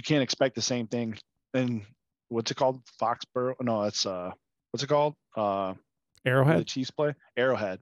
you 0.00 0.02
can't 0.02 0.22
expect 0.22 0.54
the 0.54 0.62
same 0.62 0.86
thing 0.86 1.18
and 1.52 1.82
what's 2.30 2.50
it 2.50 2.56
called? 2.56 2.80
Foxborough 2.98 3.54
no 3.60 3.82
it's 3.82 4.06
uh 4.06 4.30
what's 4.70 4.82
it 4.82 4.86
called? 4.86 5.14
Uh 5.36 5.74
arrowhead 6.24 6.60
the 6.60 6.64
chiefs 6.64 6.90
play? 6.90 7.14
Arrowhead. 7.36 7.80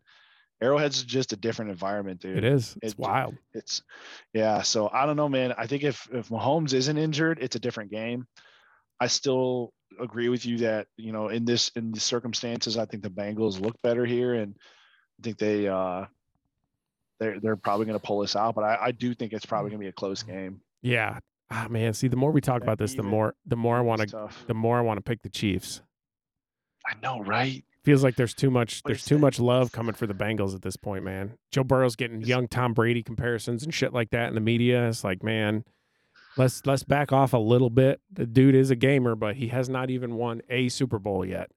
Arrowhead's 0.60 1.04
just 1.04 1.32
a 1.32 1.36
different 1.36 1.70
environment 1.70 2.20
dude. 2.20 2.38
It 2.38 2.44
is. 2.44 2.76
It's 2.82 2.94
it, 2.94 2.98
wild. 2.98 3.36
It's 3.54 3.82
yeah 4.32 4.62
so 4.62 4.90
i 4.92 5.06
don't 5.06 5.14
know 5.14 5.28
man. 5.28 5.54
I 5.56 5.68
think 5.68 5.84
if 5.84 6.08
if 6.12 6.28
mahomes 6.28 6.72
isn't 6.72 6.98
injured 6.98 7.38
it's 7.40 7.54
a 7.54 7.60
different 7.60 7.92
game. 7.92 8.26
I 9.00 9.06
still 9.06 9.72
agree 10.00 10.28
with 10.28 10.44
you 10.44 10.58
that 10.58 10.88
you 10.96 11.12
know 11.12 11.28
in 11.28 11.44
this 11.44 11.68
in 11.76 11.92
the 11.92 12.00
circumstances, 12.00 12.76
I 12.76 12.84
think 12.84 13.04
the 13.04 13.10
Bengals 13.10 13.60
look 13.60 13.80
better 13.80 14.04
here, 14.04 14.34
and 14.34 14.56
I 15.20 15.22
think 15.22 15.38
they 15.38 15.68
uh, 15.68 16.06
they're 17.20 17.38
they're 17.38 17.54
probably 17.54 17.86
going 17.86 17.98
to 17.98 18.04
pull 18.04 18.18
this 18.18 18.34
out. 18.34 18.56
But 18.56 18.64
I, 18.64 18.78
I 18.86 18.90
do 18.90 19.14
think 19.14 19.32
it's 19.32 19.46
probably 19.46 19.70
going 19.70 19.80
to 19.80 19.84
be 19.84 19.88
a 19.88 19.92
close 19.92 20.24
game. 20.24 20.62
Yeah, 20.82 21.20
ah, 21.50 21.66
man. 21.68 21.94
See, 21.94 22.08
the 22.08 22.16
more 22.16 22.30
we 22.30 22.40
talk 22.40 22.62
about 22.62 22.78
this, 22.78 22.94
the 22.94 23.02
more 23.02 23.34
the 23.46 23.56
more 23.56 23.76
I 23.76 23.80
want 23.80 24.08
to 24.08 24.28
the 24.46 24.54
more 24.54 24.78
I 24.78 24.82
want 24.82 24.98
to 24.98 25.02
pick 25.02 25.22
the 25.22 25.28
Chiefs. 25.28 25.82
I 26.86 26.94
know, 27.02 27.20
right? 27.20 27.64
Feels 27.84 28.02
like 28.02 28.16
there's 28.16 28.34
too 28.34 28.50
much 28.50 28.82
there's 28.82 29.04
too 29.04 29.18
much 29.18 29.38
love 29.38 29.72
coming 29.72 29.94
for 29.94 30.06
the 30.06 30.14
Bengals 30.14 30.54
at 30.54 30.62
this 30.62 30.76
point, 30.76 31.04
man. 31.04 31.38
Joe 31.52 31.64
Burrow's 31.64 31.96
getting 31.96 32.22
young 32.22 32.48
Tom 32.48 32.74
Brady 32.74 33.02
comparisons 33.02 33.62
and 33.62 33.72
shit 33.72 33.92
like 33.92 34.10
that 34.10 34.28
in 34.28 34.34
the 34.34 34.40
media. 34.40 34.88
It's 34.88 35.04
like, 35.04 35.22
man, 35.22 35.64
let's 36.36 36.64
let's 36.66 36.82
back 36.82 37.12
off 37.12 37.32
a 37.32 37.38
little 37.38 37.70
bit. 37.70 38.00
The 38.12 38.26
dude 38.26 38.54
is 38.54 38.70
a 38.70 38.76
gamer, 38.76 39.14
but 39.14 39.36
he 39.36 39.48
has 39.48 39.68
not 39.68 39.90
even 39.90 40.16
won 40.16 40.42
a 40.48 40.68
Super 40.68 40.98
Bowl 40.98 41.24
yet. 41.24 41.50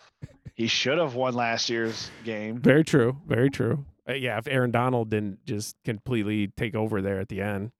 he 0.54 0.66
should 0.66 0.98
have 0.98 1.14
won 1.14 1.34
last 1.34 1.68
year's 1.68 2.10
game. 2.24 2.60
Very 2.60 2.84
true. 2.84 3.18
Very 3.26 3.50
true. 3.50 3.84
Uh, 4.08 4.14
yeah, 4.14 4.38
if 4.38 4.48
Aaron 4.48 4.72
Donald 4.72 5.10
didn't 5.10 5.44
just 5.46 5.76
completely 5.84 6.48
take 6.48 6.74
over 6.74 7.00
there 7.02 7.20
at 7.20 7.28
the 7.28 7.40
end. 7.40 7.70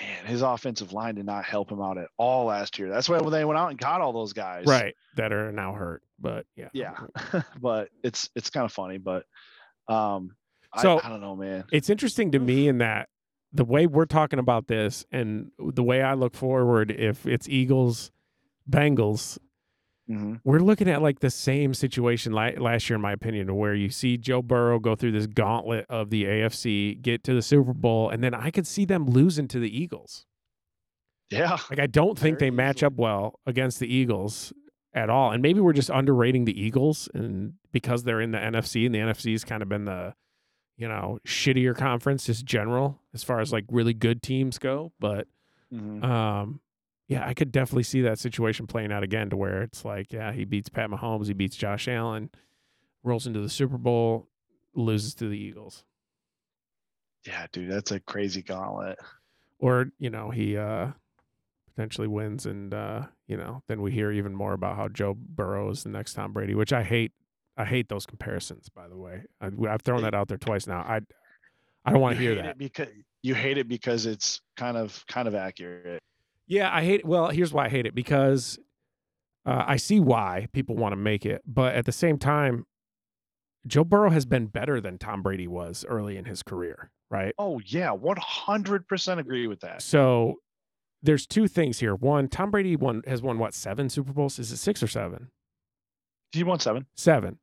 Man, 0.00 0.26
his 0.26 0.42
offensive 0.42 0.92
line 0.92 1.16
did 1.16 1.26
not 1.26 1.44
help 1.44 1.70
him 1.70 1.80
out 1.80 1.98
at 1.98 2.08
all 2.16 2.46
last 2.46 2.78
year. 2.78 2.88
That's 2.88 3.08
why 3.08 3.18
when 3.18 3.32
they 3.32 3.44
went 3.44 3.58
out 3.58 3.70
and 3.70 3.78
got 3.78 4.00
all 4.00 4.12
those 4.12 4.32
guys, 4.32 4.66
right, 4.66 4.94
that 5.16 5.32
are 5.32 5.50
now 5.50 5.72
hurt. 5.72 6.02
But 6.20 6.46
yeah, 6.54 6.68
yeah, 6.72 6.96
but 7.60 7.88
it's 8.04 8.30
it's 8.36 8.50
kind 8.50 8.64
of 8.64 8.72
funny. 8.72 8.98
But 8.98 9.24
um, 9.88 10.36
so 10.80 10.98
I, 10.98 11.06
I 11.06 11.08
don't 11.08 11.20
know, 11.20 11.34
man. 11.34 11.64
It's 11.72 11.90
interesting 11.90 12.32
to 12.32 12.38
me 12.38 12.68
in 12.68 12.78
that 12.78 13.08
the 13.52 13.64
way 13.64 13.86
we're 13.86 14.06
talking 14.06 14.38
about 14.38 14.66
this 14.66 15.06
and 15.10 15.50
the 15.58 15.82
way 15.82 16.02
I 16.02 16.14
look 16.14 16.34
forward, 16.34 16.90
if 16.90 17.26
it's 17.26 17.48
Eagles, 17.48 18.10
Bengals, 18.70 19.38
mm-hmm. 20.08 20.34
we're 20.44 20.58
looking 20.60 20.88
at 20.88 21.02
like 21.02 21.20
the 21.20 21.30
same 21.30 21.74
situation 21.74 22.32
last 22.32 22.88
year, 22.88 22.96
in 22.96 23.02
my 23.02 23.12
opinion, 23.12 23.54
where 23.56 23.74
you 23.74 23.90
see 23.90 24.16
Joe 24.16 24.42
Burrow 24.42 24.78
go 24.78 24.94
through 24.94 25.12
this 25.12 25.26
gauntlet 25.26 25.86
of 25.88 26.10
the 26.10 26.24
AFC, 26.24 27.00
get 27.00 27.24
to 27.24 27.34
the 27.34 27.42
Super 27.42 27.72
Bowl, 27.72 28.10
and 28.10 28.22
then 28.22 28.34
I 28.34 28.50
could 28.50 28.66
see 28.66 28.84
them 28.84 29.06
losing 29.06 29.48
to 29.48 29.58
the 29.58 29.76
Eagles. 29.76 30.26
Yeah. 31.30 31.58
Like 31.70 31.78
I 31.78 31.86
don't 31.86 32.18
think 32.18 32.38
they 32.38 32.50
match 32.50 32.82
up 32.82 32.94
well 32.94 33.38
against 33.46 33.80
the 33.80 33.92
Eagles 33.92 34.52
at 34.94 35.10
all. 35.10 35.30
And 35.30 35.42
maybe 35.42 35.60
we're 35.60 35.74
just 35.74 35.90
underrating 35.90 36.46
the 36.46 36.58
Eagles 36.58 37.08
and 37.12 37.54
because 37.70 38.04
they're 38.04 38.20
in 38.20 38.30
the 38.30 38.38
NFC 38.38 38.86
and 38.86 38.94
the 38.94 39.00
NFC's 39.00 39.44
kind 39.44 39.62
of 39.62 39.68
been 39.68 39.84
the 39.84 40.14
you 40.78 40.86
know, 40.86 41.18
shittier 41.26 41.76
conference, 41.76 42.24
just 42.24 42.46
general 42.46 43.02
as 43.12 43.24
far 43.24 43.40
as 43.40 43.52
like 43.52 43.64
really 43.68 43.92
good 43.92 44.22
teams 44.22 44.58
go. 44.58 44.92
But 45.00 45.26
mm-hmm. 45.74 46.04
um, 46.04 46.60
yeah, 47.08 47.26
I 47.26 47.34
could 47.34 47.50
definitely 47.50 47.84
see 47.84 48.02
that 48.02 48.18
situation 48.18 48.66
playing 48.66 48.92
out 48.92 49.02
again 49.02 49.30
to 49.30 49.36
where 49.36 49.62
it's 49.62 49.84
like, 49.84 50.12
yeah, 50.12 50.32
he 50.32 50.44
beats 50.44 50.68
Pat 50.68 50.90
Mahomes, 50.90 51.26
he 51.26 51.32
beats 51.32 51.56
Josh 51.56 51.88
Allen, 51.88 52.30
rolls 53.02 53.26
into 53.26 53.40
the 53.40 53.48
Super 53.48 53.78
Bowl, 53.78 54.28
loses 54.74 55.14
to 55.14 55.28
the 55.28 55.38
Eagles. 55.38 55.84
Yeah, 57.26 57.46
dude, 57.50 57.70
that's 57.70 57.90
a 57.90 58.00
crazy 58.00 58.42
gauntlet. 58.42 58.98
Or, 59.58 59.90
you 59.98 60.10
know, 60.10 60.30
he 60.30 60.56
uh 60.56 60.92
potentially 61.78 62.08
wins 62.08 62.44
and 62.44 62.74
uh, 62.74 63.02
you 63.28 63.36
know, 63.36 63.62
then 63.68 63.80
we 63.80 63.92
hear 63.92 64.10
even 64.10 64.34
more 64.34 64.52
about 64.52 64.76
how 64.76 64.88
Joe 64.88 65.14
Burrow 65.16 65.70
is 65.70 65.84
the 65.84 65.90
next 65.90 66.14
Tom 66.14 66.32
Brady, 66.32 66.54
which 66.54 66.72
I 66.72 66.82
hate 66.82 67.12
I 67.56 67.64
hate 67.64 67.88
those 67.88 68.04
comparisons. 68.04 68.68
By 68.68 68.88
the 68.88 68.96
way, 68.96 69.22
I, 69.40 69.50
have 69.68 69.82
thrown 69.82 70.02
that 70.02 70.14
out 70.14 70.26
there 70.26 70.38
twice 70.38 70.66
now. 70.66 70.80
I 70.80 71.00
I 71.84 71.92
don't 71.92 72.00
want 72.00 72.16
to 72.16 72.22
hear 72.22 72.34
that 72.34 72.58
because 72.58 72.88
you 73.22 73.34
hate 73.34 73.58
it 73.58 73.68
because 73.68 74.06
it's 74.06 74.40
kind 74.56 74.76
of 74.76 75.04
kind 75.06 75.28
of 75.28 75.36
accurate. 75.36 76.02
Yeah, 76.48 76.74
I 76.74 76.82
hate. 76.82 77.00
It. 77.00 77.06
Well, 77.06 77.28
here's 77.28 77.52
why 77.52 77.66
I 77.66 77.68
hate 77.68 77.86
it 77.86 77.94
because 77.94 78.58
uh, 79.46 79.64
I 79.66 79.76
see 79.76 80.00
why 80.00 80.48
people 80.52 80.76
want 80.76 80.92
to 80.92 80.96
make 80.96 81.24
it, 81.24 81.42
but 81.46 81.74
at 81.74 81.84
the 81.84 81.92
same 81.92 82.18
time, 82.18 82.64
Joe 83.66 83.84
Burrow 83.84 84.10
has 84.10 84.24
been 84.26 84.46
better 84.46 84.80
than 84.80 84.98
Tom 84.98 85.22
Brady 85.22 85.46
was 85.46 85.84
early 85.88 86.16
in 86.16 86.24
his 86.24 86.42
career, 86.42 86.90
right? 87.10 87.34
Oh 87.38 87.60
yeah, 87.64 87.92
one 87.92 88.16
hundred 88.18 88.88
percent 88.88 89.20
agree 89.20 89.46
with 89.46 89.60
that. 89.60 89.82
So 89.82 90.36
there's 91.02 91.26
two 91.26 91.48
things 91.48 91.78
here. 91.78 91.94
One, 91.94 92.28
Tom 92.28 92.50
Brady 92.50 92.76
won 92.76 93.02
has 93.06 93.22
won 93.22 93.38
what 93.38 93.54
seven 93.54 93.90
Super 93.90 94.12
Bowls? 94.12 94.38
Is 94.38 94.50
it 94.50 94.56
six 94.56 94.82
or 94.82 94.88
seven? 94.88 95.30
He 96.32 96.42
won 96.44 96.60
seven. 96.60 96.86
Seven. 96.96 97.38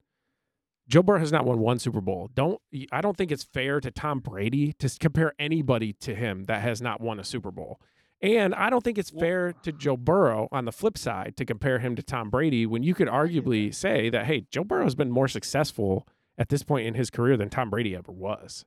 Joe 0.87 1.01
Burrow 1.01 1.19
has 1.19 1.31
not 1.31 1.45
won 1.45 1.59
one 1.59 1.79
Super 1.79 2.01
Bowl. 2.01 2.29
Don't 2.33 2.59
I 2.91 3.01
don't 3.01 3.17
think 3.17 3.31
it's 3.31 3.43
fair 3.43 3.79
to 3.79 3.91
Tom 3.91 4.19
Brady 4.19 4.73
to 4.73 4.89
compare 4.99 5.33
anybody 5.39 5.93
to 6.01 6.15
him 6.15 6.45
that 6.45 6.61
has 6.61 6.81
not 6.81 7.01
won 7.01 7.19
a 7.19 7.23
Super 7.23 7.51
Bowl. 7.51 7.79
And 8.21 8.55
I 8.55 8.69
don't 8.69 8.83
think 8.83 8.97
it's 8.97 9.11
fair 9.11 9.53
to 9.63 9.71
Joe 9.71 9.97
Burrow 9.97 10.47
on 10.51 10.65
the 10.65 10.71
flip 10.71 10.97
side 10.97 11.35
to 11.37 11.45
compare 11.45 11.79
him 11.79 11.95
to 11.95 12.01
Tom 12.01 12.29
Brady 12.29 12.65
when 12.65 12.81
you 12.81 12.95
could 12.95 13.07
arguably 13.07 13.73
say 13.73 14.09
that 14.09 14.25
hey, 14.25 14.45
Joe 14.51 14.63
Burrow 14.63 14.85
has 14.85 14.95
been 14.95 15.11
more 15.11 15.27
successful 15.27 16.07
at 16.37 16.49
this 16.49 16.63
point 16.63 16.87
in 16.87 16.93
his 16.93 17.09
career 17.09 17.37
than 17.37 17.49
Tom 17.49 17.69
Brady 17.69 17.95
ever 17.95 18.11
was. 18.11 18.65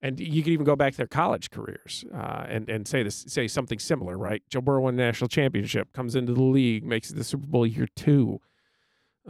And 0.00 0.18
you 0.18 0.42
could 0.42 0.52
even 0.52 0.66
go 0.66 0.74
back 0.74 0.92
to 0.92 0.96
their 0.96 1.06
college 1.06 1.50
careers 1.50 2.04
uh, 2.12 2.46
and 2.48 2.68
and 2.68 2.88
say 2.88 3.02
this 3.02 3.24
say 3.28 3.46
something 3.46 3.78
similar, 3.78 4.18
right? 4.18 4.42
Joe 4.50 4.60
Burrow 4.60 4.82
won 4.82 4.94
a 4.94 4.96
national 4.96 5.28
championship, 5.28 5.92
comes 5.92 6.16
into 6.16 6.32
the 6.32 6.42
league, 6.42 6.84
makes 6.84 7.10
it 7.10 7.16
the 7.16 7.24
Super 7.24 7.46
Bowl 7.46 7.66
year 7.66 7.86
two 7.94 8.40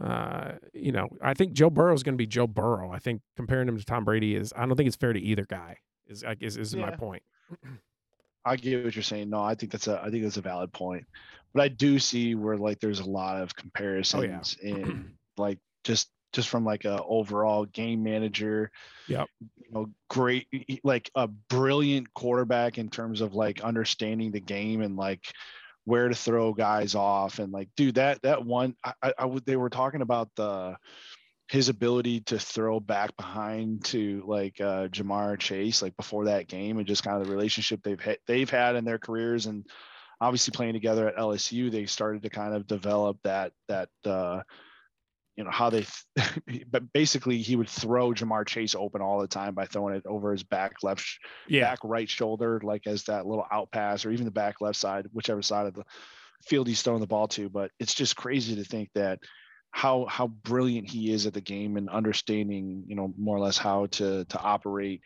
uh, 0.01 0.53
you 0.73 0.93
know, 0.93 1.09
I 1.21 1.35
think 1.35 1.53
Joe 1.53 1.71
Burrow 1.71 1.95
is 1.95 2.03
going 2.03 2.15
to 2.15 2.19
be 2.19 2.27
Joe 2.27 2.47
Burrow. 2.47 2.91
I 2.91 2.99
think 2.99 3.21
comparing 3.37 3.69
him 3.69 3.79
to 3.79 3.85
Tom 3.85 4.05
Brady 4.05 4.35
is, 4.35 4.53
I 4.57 4.65
don't 4.65 4.77
think 4.77 4.87
it's 4.87 4.97
fair 4.97 5.13
to 5.13 5.21
either 5.21 5.45
guy. 5.45 5.79
Is 6.07 6.25
is, 6.41 6.57
is 6.57 6.75
yeah. 6.75 6.87
my 6.87 6.97
point. 6.97 7.23
I 8.45 8.57
get 8.57 8.85
what 8.85 8.95
you're 8.95 9.03
saying. 9.03 9.31
No, 9.31 9.43
I 9.43 9.55
think 9.55 9.73
that's 9.73 9.89
a 9.89 10.01
I 10.03 10.11
think 10.11 10.23
that's 10.23 10.37
a 10.37 10.43
valid 10.43 10.73
point. 10.73 11.07
But 11.55 11.63
I 11.63 11.69
do 11.69 11.99
see 11.99 12.35
where 12.35 12.57
like 12.57 12.81
there's 12.81 13.01
a 13.01 13.09
lot 13.09 13.41
of 13.41 13.55
comparisons 13.55 14.57
oh, 14.63 14.67
yeah. 14.67 14.75
in 14.75 15.13
like 15.37 15.59
just 15.85 16.09
just 16.33 16.49
from 16.49 16.65
like 16.65 16.85
a 16.85 17.03
overall 17.03 17.67
game 17.67 18.03
manager. 18.03 18.71
Yeah. 19.07 19.25
You 19.41 19.71
know, 19.71 19.91
great 20.09 20.49
like 20.83 21.11
a 21.15 21.29
brilliant 21.29 22.13
quarterback 22.15 22.79
in 22.79 22.89
terms 22.89 23.21
of 23.21 23.35
like 23.35 23.61
understanding 23.61 24.33
the 24.33 24.41
game 24.41 24.81
and 24.81 24.97
like 24.97 25.25
where 25.85 26.09
to 26.09 26.15
throw 26.15 26.53
guys 26.53 26.95
off 26.95 27.39
and 27.39 27.53
like 27.53 27.69
dude 27.77 27.97
that 27.97 28.23
that 28.23 28.45
one 28.45 28.75
I, 28.85 29.13
I 29.19 29.27
would 29.27 29.45
they 29.45 29.57
were 29.57 29.71
talking 29.71 30.01
about 30.01 30.29
the 30.37 30.77
his 31.53 31.69
ability 31.69 32.21
to 32.21 32.39
throw 32.39 32.81
back 32.81 33.15
behind 33.19 33.85
to 33.85 34.25
like 34.27 34.59
uh 34.59 34.89
Ja'Marr 34.89 35.39
Chase 35.39 35.83
like 35.83 35.95
before 35.99 36.25
that 36.25 36.49
game 36.49 36.79
and 36.79 36.87
just 36.87 37.05
kind 37.05 37.21
of 37.21 37.27
the 37.27 37.31
relationship 37.31 37.83
they've 37.83 38.01
had 38.01 38.17
they've 38.27 38.49
had 38.49 38.75
in 38.75 38.87
their 38.87 38.99
careers 38.99 39.45
and 39.45 39.67
obviously 40.19 40.53
playing 40.53 40.73
together 40.73 41.07
at 41.07 41.17
LSU 41.17 41.71
they 41.71 41.85
started 41.85 42.23
to 42.23 42.31
kind 42.31 42.55
of 42.55 42.67
develop 42.67 43.19
that 43.25 43.53
that 43.69 43.91
uh 44.07 44.41
you 45.37 45.45
know 45.45 45.51
how 45.51 45.69
they 45.69 45.85
but 46.71 46.91
basically 46.95 47.37
he 47.37 47.55
would 47.55 47.69
throw 47.69 48.13
Ja'Marr 48.13 48.47
Chase 48.47 48.75
open 48.75 49.03
all 49.03 49.21
the 49.21 49.29
time 49.29 49.55
by 49.55 49.67
throwing 49.67 49.95
it 49.95 50.07
over 50.07 50.33
his 50.33 50.43
back 50.43 50.77
left 50.83 51.07
yeah. 51.49 51.69
back 51.69 51.81
right 51.85 52.09
shoulder 52.09 52.63
like 52.65 52.87
as 52.87 53.05
that 53.05 53.27
little 53.27 53.47
out 53.53 53.71
pass 53.71 54.07
or 54.07 54.11
even 54.11 54.25
the 54.25 54.31
back 54.31 54.63
left 54.63 54.79
side 54.79 55.07
whichever 55.13 55.43
side 55.43 55.67
of 55.67 55.75
the 55.75 55.85
field 56.47 56.67
he's 56.67 56.81
throwing 56.81 57.03
the 57.03 57.07
ball 57.07 57.29
to 57.29 57.51
but 57.51 57.71
it's 57.79 57.93
just 57.93 58.17
crazy 58.17 58.57
to 58.57 58.65
think 58.65 58.89
that 58.95 59.19
how 59.73 60.07
how 60.07 60.29
brilliant 60.29 60.89
he 60.89 61.13
is 61.13 61.27
at 61.27 61.35
the 61.35 61.41
game 61.41 61.77
and 61.77 61.89
understanding 61.91 62.85
you 62.87 62.95
know 62.95 63.13
more 63.19 63.37
or 63.37 63.41
less 63.41 63.59
how 63.59 63.87
to 63.87 64.25
to 64.27 64.39
operate 64.39 65.01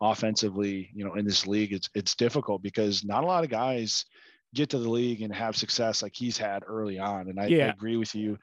offensively 0.00 0.90
you 0.94 1.04
know 1.04 1.14
in 1.14 1.24
this 1.24 1.46
league 1.46 1.72
it's 1.72 1.90
it's 1.94 2.14
difficult 2.14 2.62
because 2.62 3.04
not 3.04 3.24
a 3.24 3.26
lot 3.26 3.44
of 3.44 3.50
guys 3.50 4.04
get 4.54 4.70
to 4.70 4.78
the 4.78 4.88
league 4.88 5.22
and 5.22 5.32
have 5.34 5.56
success 5.56 6.02
like 6.02 6.14
he's 6.14 6.36
had 6.36 6.64
early 6.66 6.98
on. 6.98 7.28
And 7.28 7.38
I, 7.38 7.46
yeah. 7.46 7.66
I 7.66 7.68
agree 7.68 7.96
with 7.96 8.14
you. 8.14 8.38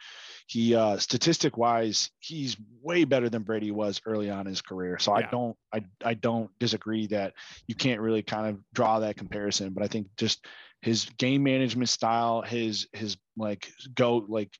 He 0.47 0.75
uh 0.75 0.97
statistic 0.97 1.57
wise, 1.57 2.09
he's 2.19 2.55
way 2.81 3.03
better 3.03 3.29
than 3.29 3.43
Brady 3.43 3.71
was 3.71 4.01
early 4.05 4.29
on 4.29 4.41
in 4.41 4.47
his 4.47 4.61
career. 4.61 4.97
So 4.99 5.11
yeah. 5.11 5.25
I 5.25 5.29
don't 5.29 5.57
I 5.73 5.83
I 6.03 6.13
don't 6.13 6.49
disagree 6.59 7.07
that 7.07 7.33
you 7.67 7.75
can't 7.75 7.99
really 7.99 8.23
kind 8.23 8.47
of 8.47 8.61
draw 8.73 8.99
that 8.99 9.17
comparison. 9.17 9.73
But 9.73 9.83
I 9.83 9.87
think 9.87 10.07
just 10.15 10.45
his 10.81 11.05
game 11.17 11.43
management 11.43 11.89
style, 11.89 12.41
his 12.41 12.87
his 12.93 13.17
like 13.35 13.69
go 13.93 14.25
like 14.27 14.51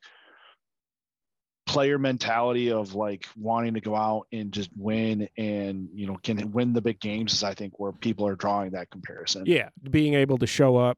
player 1.67 1.99
mentality 1.99 2.71
of 2.71 2.95
like 2.95 3.27
wanting 3.35 3.73
to 3.73 3.81
go 3.81 3.95
out 3.95 4.25
and 4.31 4.51
just 4.51 4.69
win 4.75 5.27
and 5.37 5.89
you 5.93 6.07
know 6.07 6.17
can 6.23 6.51
win 6.51 6.73
the 6.73 6.81
big 6.81 6.99
games 6.99 7.33
is 7.33 7.43
I 7.43 7.53
think 7.53 7.77
where 7.77 7.91
people 7.91 8.25
are 8.25 8.35
drawing 8.35 8.71
that 8.71 8.89
comparison. 8.89 9.43
Yeah, 9.45 9.69
being 9.91 10.13
able 10.13 10.37
to 10.39 10.47
show 10.47 10.77
up 10.77 10.97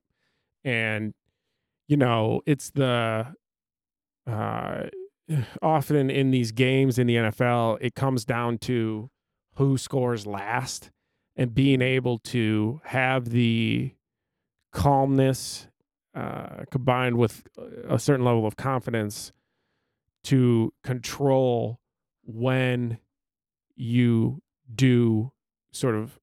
and 0.63 1.13
you 1.87 1.97
know 1.97 2.41
it's 2.45 2.69
the 2.69 3.33
uh, 4.27 4.83
often 5.61 6.09
in 6.09 6.31
these 6.31 6.51
games 6.51 6.99
in 6.99 7.07
the 7.07 7.15
NFL 7.15 7.79
it 7.81 7.95
comes 7.95 8.23
down 8.23 8.59
to 8.59 9.09
who 9.55 9.77
scores 9.77 10.25
last 10.25 10.91
and 11.35 11.53
being 11.53 11.81
able 11.81 12.19
to 12.19 12.79
have 12.85 13.29
the 13.29 13.93
calmness 14.71 15.67
uh, 16.13 16.65
combined 16.69 17.17
with 17.17 17.43
a 17.87 17.97
certain 17.97 18.25
level 18.25 18.45
of 18.45 18.55
confidence 18.55 19.31
to 20.29 20.71
control 20.83 21.79
when 22.23 22.99
you 23.75 24.43
do 24.75 25.31
sort 25.71 25.95
of 25.95 26.19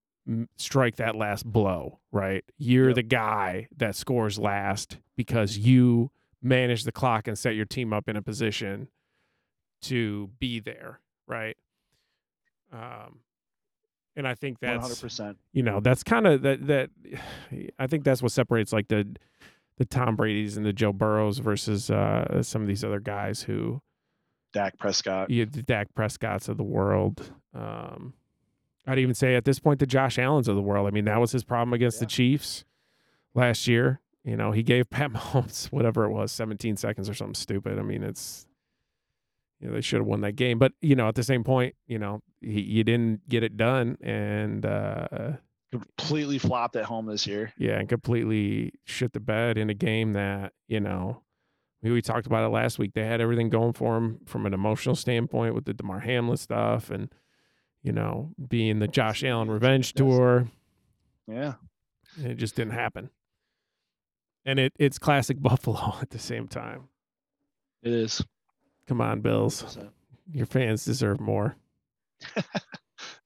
strike 0.57 0.95
that 0.95 1.17
last 1.17 1.45
blow, 1.45 1.99
right? 2.13 2.45
You're 2.57 2.91
yep. 2.91 2.95
the 2.95 3.03
guy 3.03 3.67
that 3.77 3.97
scores 3.97 4.39
last 4.39 4.99
because 5.17 5.59
you 5.59 6.13
manage 6.41 6.85
the 6.85 6.93
clock 6.93 7.27
and 7.27 7.37
set 7.37 7.57
your 7.57 7.65
team 7.65 7.93
up 7.93 8.09
in 8.09 8.15
a 8.15 8.23
position 8.23 8.87
to 9.83 10.31
be 10.39 10.61
there, 10.61 11.01
right? 11.27 11.57
Um, 12.73 13.23
and 14.15 14.29
I 14.29 14.37
think 14.37 14.61
that's 14.61 15.03
100%. 15.03 15.35
You 15.53 15.65
know, 15.65 15.81
that's 15.81 16.05
kind 16.05 16.29
of 16.29 16.43
that 16.43 16.65
that 16.69 16.91
I 17.81 17.89
think 17.89 18.05
that's 18.05 18.23
what 18.23 18.31
separates 18.31 18.73
like 18.73 18.87
the 18.87 19.17
the 19.79 19.85
Tom 19.85 20.15
Brady's 20.15 20.57
and 20.57 20.65
the 20.65 20.73
Joe 20.73 20.93
Burrows 20.93 21.39
versus 21.39 21.91
uh, 21.91 22.41
some 22.45 22.63
of 22.63 22.69
these 22.69 22.85
other 22.85 23.01
guys 23.01 23.43
who 23.43 23.83
Dak 24.53 24.79
Prescott. 24.79 25.31
Yeah, 25.31 25.45
the 25.51 25.63
Dak 25.63 25.95
Prescotts 25.95 26.49
of 26.49 26.57
the 26.57 26.65
world. 26.65 27.33
Um, 27.55 28.15
I'd 28.87 28.99
even 28.99 29.15
say 29.15 29.35
at 29.35 29.45
this 29.45 29.59
point 29.59 29.81
the 29.81 29.87
Josh 29.87 30.19
Allen's 30.19 30.49
of 30.49 30.57
the 30.57 30.63
world. 30.63 30.87
I 30.87 30.91
mean, 30.91 31.05
that 31.07 31.21
was 31.21 31.33
his 31.33 31.45
problem 31.45 31.73
against 31.73 31.97
yeah. 31.97 32.01
the 32.01 32.07
Chiefs 32.07 32.65
last 33.35 33.67
year. 33.67 34.01
You 34.25 34.37
know, 34.37 34.53
he 34.53 34.63
gave 34.63 34.91
Pat 34.91 35.13
Mahomes 35.13 35.67
whatever 35.67 36.05
it 36.05 36.11
was, 36.11 36.33
17 36.33 36.77
seconds 36.77 37.09
or 37.09 37.15
something 37.15 37.35
stupid. 37.35 37.79
I 37.79 37.83
mean, 37.83 38.03
it's 38.03 38.47
you 39.61 39.69
know 39.69 39.75
they 39.75 39.81
should 39.81 40.01
have 40.01 40.07
won 40.07 40.21
that 40.21 40.37
game, 40.37 40.59
but 40.59 40.73
you 40.81 40.95
know 40.95 41.09
at 41.09 41.15
the 41.15 41.23
same 41.23 41.45
point, 41.45 41.75
you 41.87 41.99
know 41.99 42.21
he 42.41 42.61
you 42.61 42.85
didn't 42.85 43.29
get 43.29 43.43
it 43.43 43.57
done 43.57 43.97
and 44.03 44.67
uh, 44.67 45.33
completely 45.73 46.39
flopped 46.39 46.77
at 46.77 46.85
home 46.85 47.07
this 47.07 47.27
year. 47.27 47.53
Yeah, 47.59 47.79
and 47.79 47.89
completely 47.89 48.73
shit 48.85 49.13
the 49.13 49.21
bed 49.21 49.59
in 49.59 49.71
a 49.71 49.75
game 49.75 50.13
that 50.13 50.53
you 50.69 50.81
know. 50.81 51.23
We 51.83 52.03
talked 52.03 52.27
about 52.27 52.45
it 52.45 52.49
last 52.49 52.79
week. 52.79 52.93
They 52.95 53.05
had 53.05 53.21
everything 53.21 53.49
going 53.49 53.73
for 53.73 53.97
him 53.97 54.19
from 54.27 54.45
an 54.45 54.55
emotional 54.55 54.97
standpoint 54.97 55.55
with 55.55 55.67
the 55.67 55.75
Damar 55.75 56.01
Hamlin 56.01 56.37
stuff 56.37 56.91
and 56.91 57.13
you 57.87 57.93
know, 57.93 58.33
being 58.49 58.81
the 58.81 58.89
Josh 58.89 59.23
Allen 59.23 59.49
revenge 59.49 59.93
tour. 59.93 60.49
Yeah. 61.29 61.55
it 62.21 62.35
just 62.35 62.57
didn't 62.57 62.73
happen. 62.73 63.11
And 64.45 64.59
it 64.59 64.73
it's 64.77 64.99
classic 64.99 65.41
Buffalo 65.41 65.95
at 66.03 66.11
the 66.11 66.19
same 66.19 66.49
time. 66.49 66.89
It 67.85 67.93
is. 67.93 68.25
Come 68.89 69.01
on, 69.01 69.21
Bills. 69.21 69.63
100%. 69.63 69.91
Your 70.33 70.47
fans 70.47 70.85
deserve 70.85 71.21
more. 71.21 71.55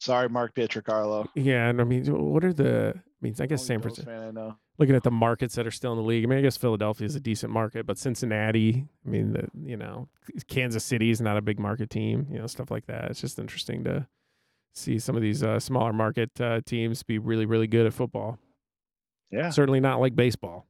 Sorry, 0.01 0.30
Mark 0.30 0.55
Pietrocarlo. 0.55 1.28
Yeah, 1.34 1.68
and 1.68 1.80
I 1.80 1.84
mean, 1.84 2.07
what 2.07 2.42
are 2.42 2.55
the? 2.55 2.94
I 2.96 3.01
mean, 3.20 3.34
I 3.38 3.46
guess 3.46 3.64
San 3.64 3.82
Francisco. 3.82 4.11
Fan, 4.11 4.28
I 4.28 4.30
know. 4.30 4.57
Looking 4.78 4.94
at 4.94 5.03
the 5.03 5.11
markets 5.11 5.57
that 5.57 5.66
are 5.66 5.70
still 5.70 5.92
in 5.92 5.98
the 5.98 6.05
league, 6.05 6.24
I 6.24 6.26
mean, 6.26 6.38
I 6.38 6.42
guess 6.42 6.57
Philadelphia 6.57 7.05
is 7.05 7.14
a 7.14 7.20
decent 7.20 7.53
market, 7.53 7.86
but 7.86 7.98
Cincinnati, 7.98 8.86
I 9.05 9.09
mean, 9.09 9.34
the, 9.34 9.48
you 9.62 9.76
know, 9.76 10.09
Kansas 10.48 10.84
City 10.84 11.11
is 11.11 11.20
not 11.20 11.36
a 11.36 11.42
big 11.42 11.59
market 11.59 11.90
team. 11.90 12.26
You 12.30 12.38
know, 12.38 12.46
stuff 12.46 12.70
like 12.70 12.86
that. 12.86 13.11
It's 13.11 13.20
just 13.20 13.38
interesting 13.38 13.84
to 13.84 14.07
see 14.72 14.98
some 14.98 15.16
of 15.16 15.22
these 15.22 15.42
uh, 15.42 15.61
smaller 15.61 15.92
market 15.92 16.30
uh, 16.40 16.62
teams 16.64 17.03
be 17.03 17.18
really, 17.18 17.44
really 17.44 17.66
good 17.66 17.84
at 17.84 17.92
football. 17.92 18.38
Yeah. 19.30 19.51
Certainly 19.51 19.80
not 19.80 20.01
like 20.01 20.16
baseball. 20.16 20.66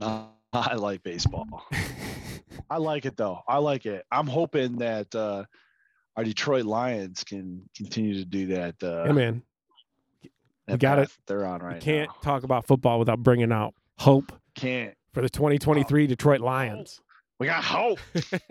I 0.00 0.74
like 0.74 1.02
baseball. 1.02 1.46
I 2.70 2.76
like 2.78 3.06
it 3.06 3.16
though. 3.16 3.40
I 3.48 3.58
like 3.58 3.86
it. 3.86 4.04
I'm 4.12 4.26
hoping 4.28 4.78
that 4.78 5.12
uh, 5.14 5.44
our 6.16 6.24
Detroit 6.24 6.64
Lions 6.64 7.24
can 7.24 7.68
continue 7.76 8.14
to 8.14 8.24
do 8.24 8.46
that. 8.48 8.82
Uh, 8.82 9.04
yeah, 9.06 9.12
man. 9.12 9.42
We 10.68 10.76
got 10.76 10.98
it. 10.98 11.10
They're 11.26 11.44
on 11.44 11.60
right. 11.60 11.76
You 11.76 11.80
can't 11.82 12.08
now. 12.08 12.16
talk 12.22 12.44
about 12.44 12.66
football 12.66 12.98
without 12.98 13.18
bringing 13.18 13.52
out 13.52 13.74
hope. 13.98 14.32
Can't 14.54 14.94
for 15.12 15.22
the 15.22 15.28
2023 15.28 16.04
oh. 16.04 16.06
Detroit 16.06 16.40
Lions. 16.40 17.00
We 17.38 17.46
got 17.46 17.64
hope. 17.64 17.98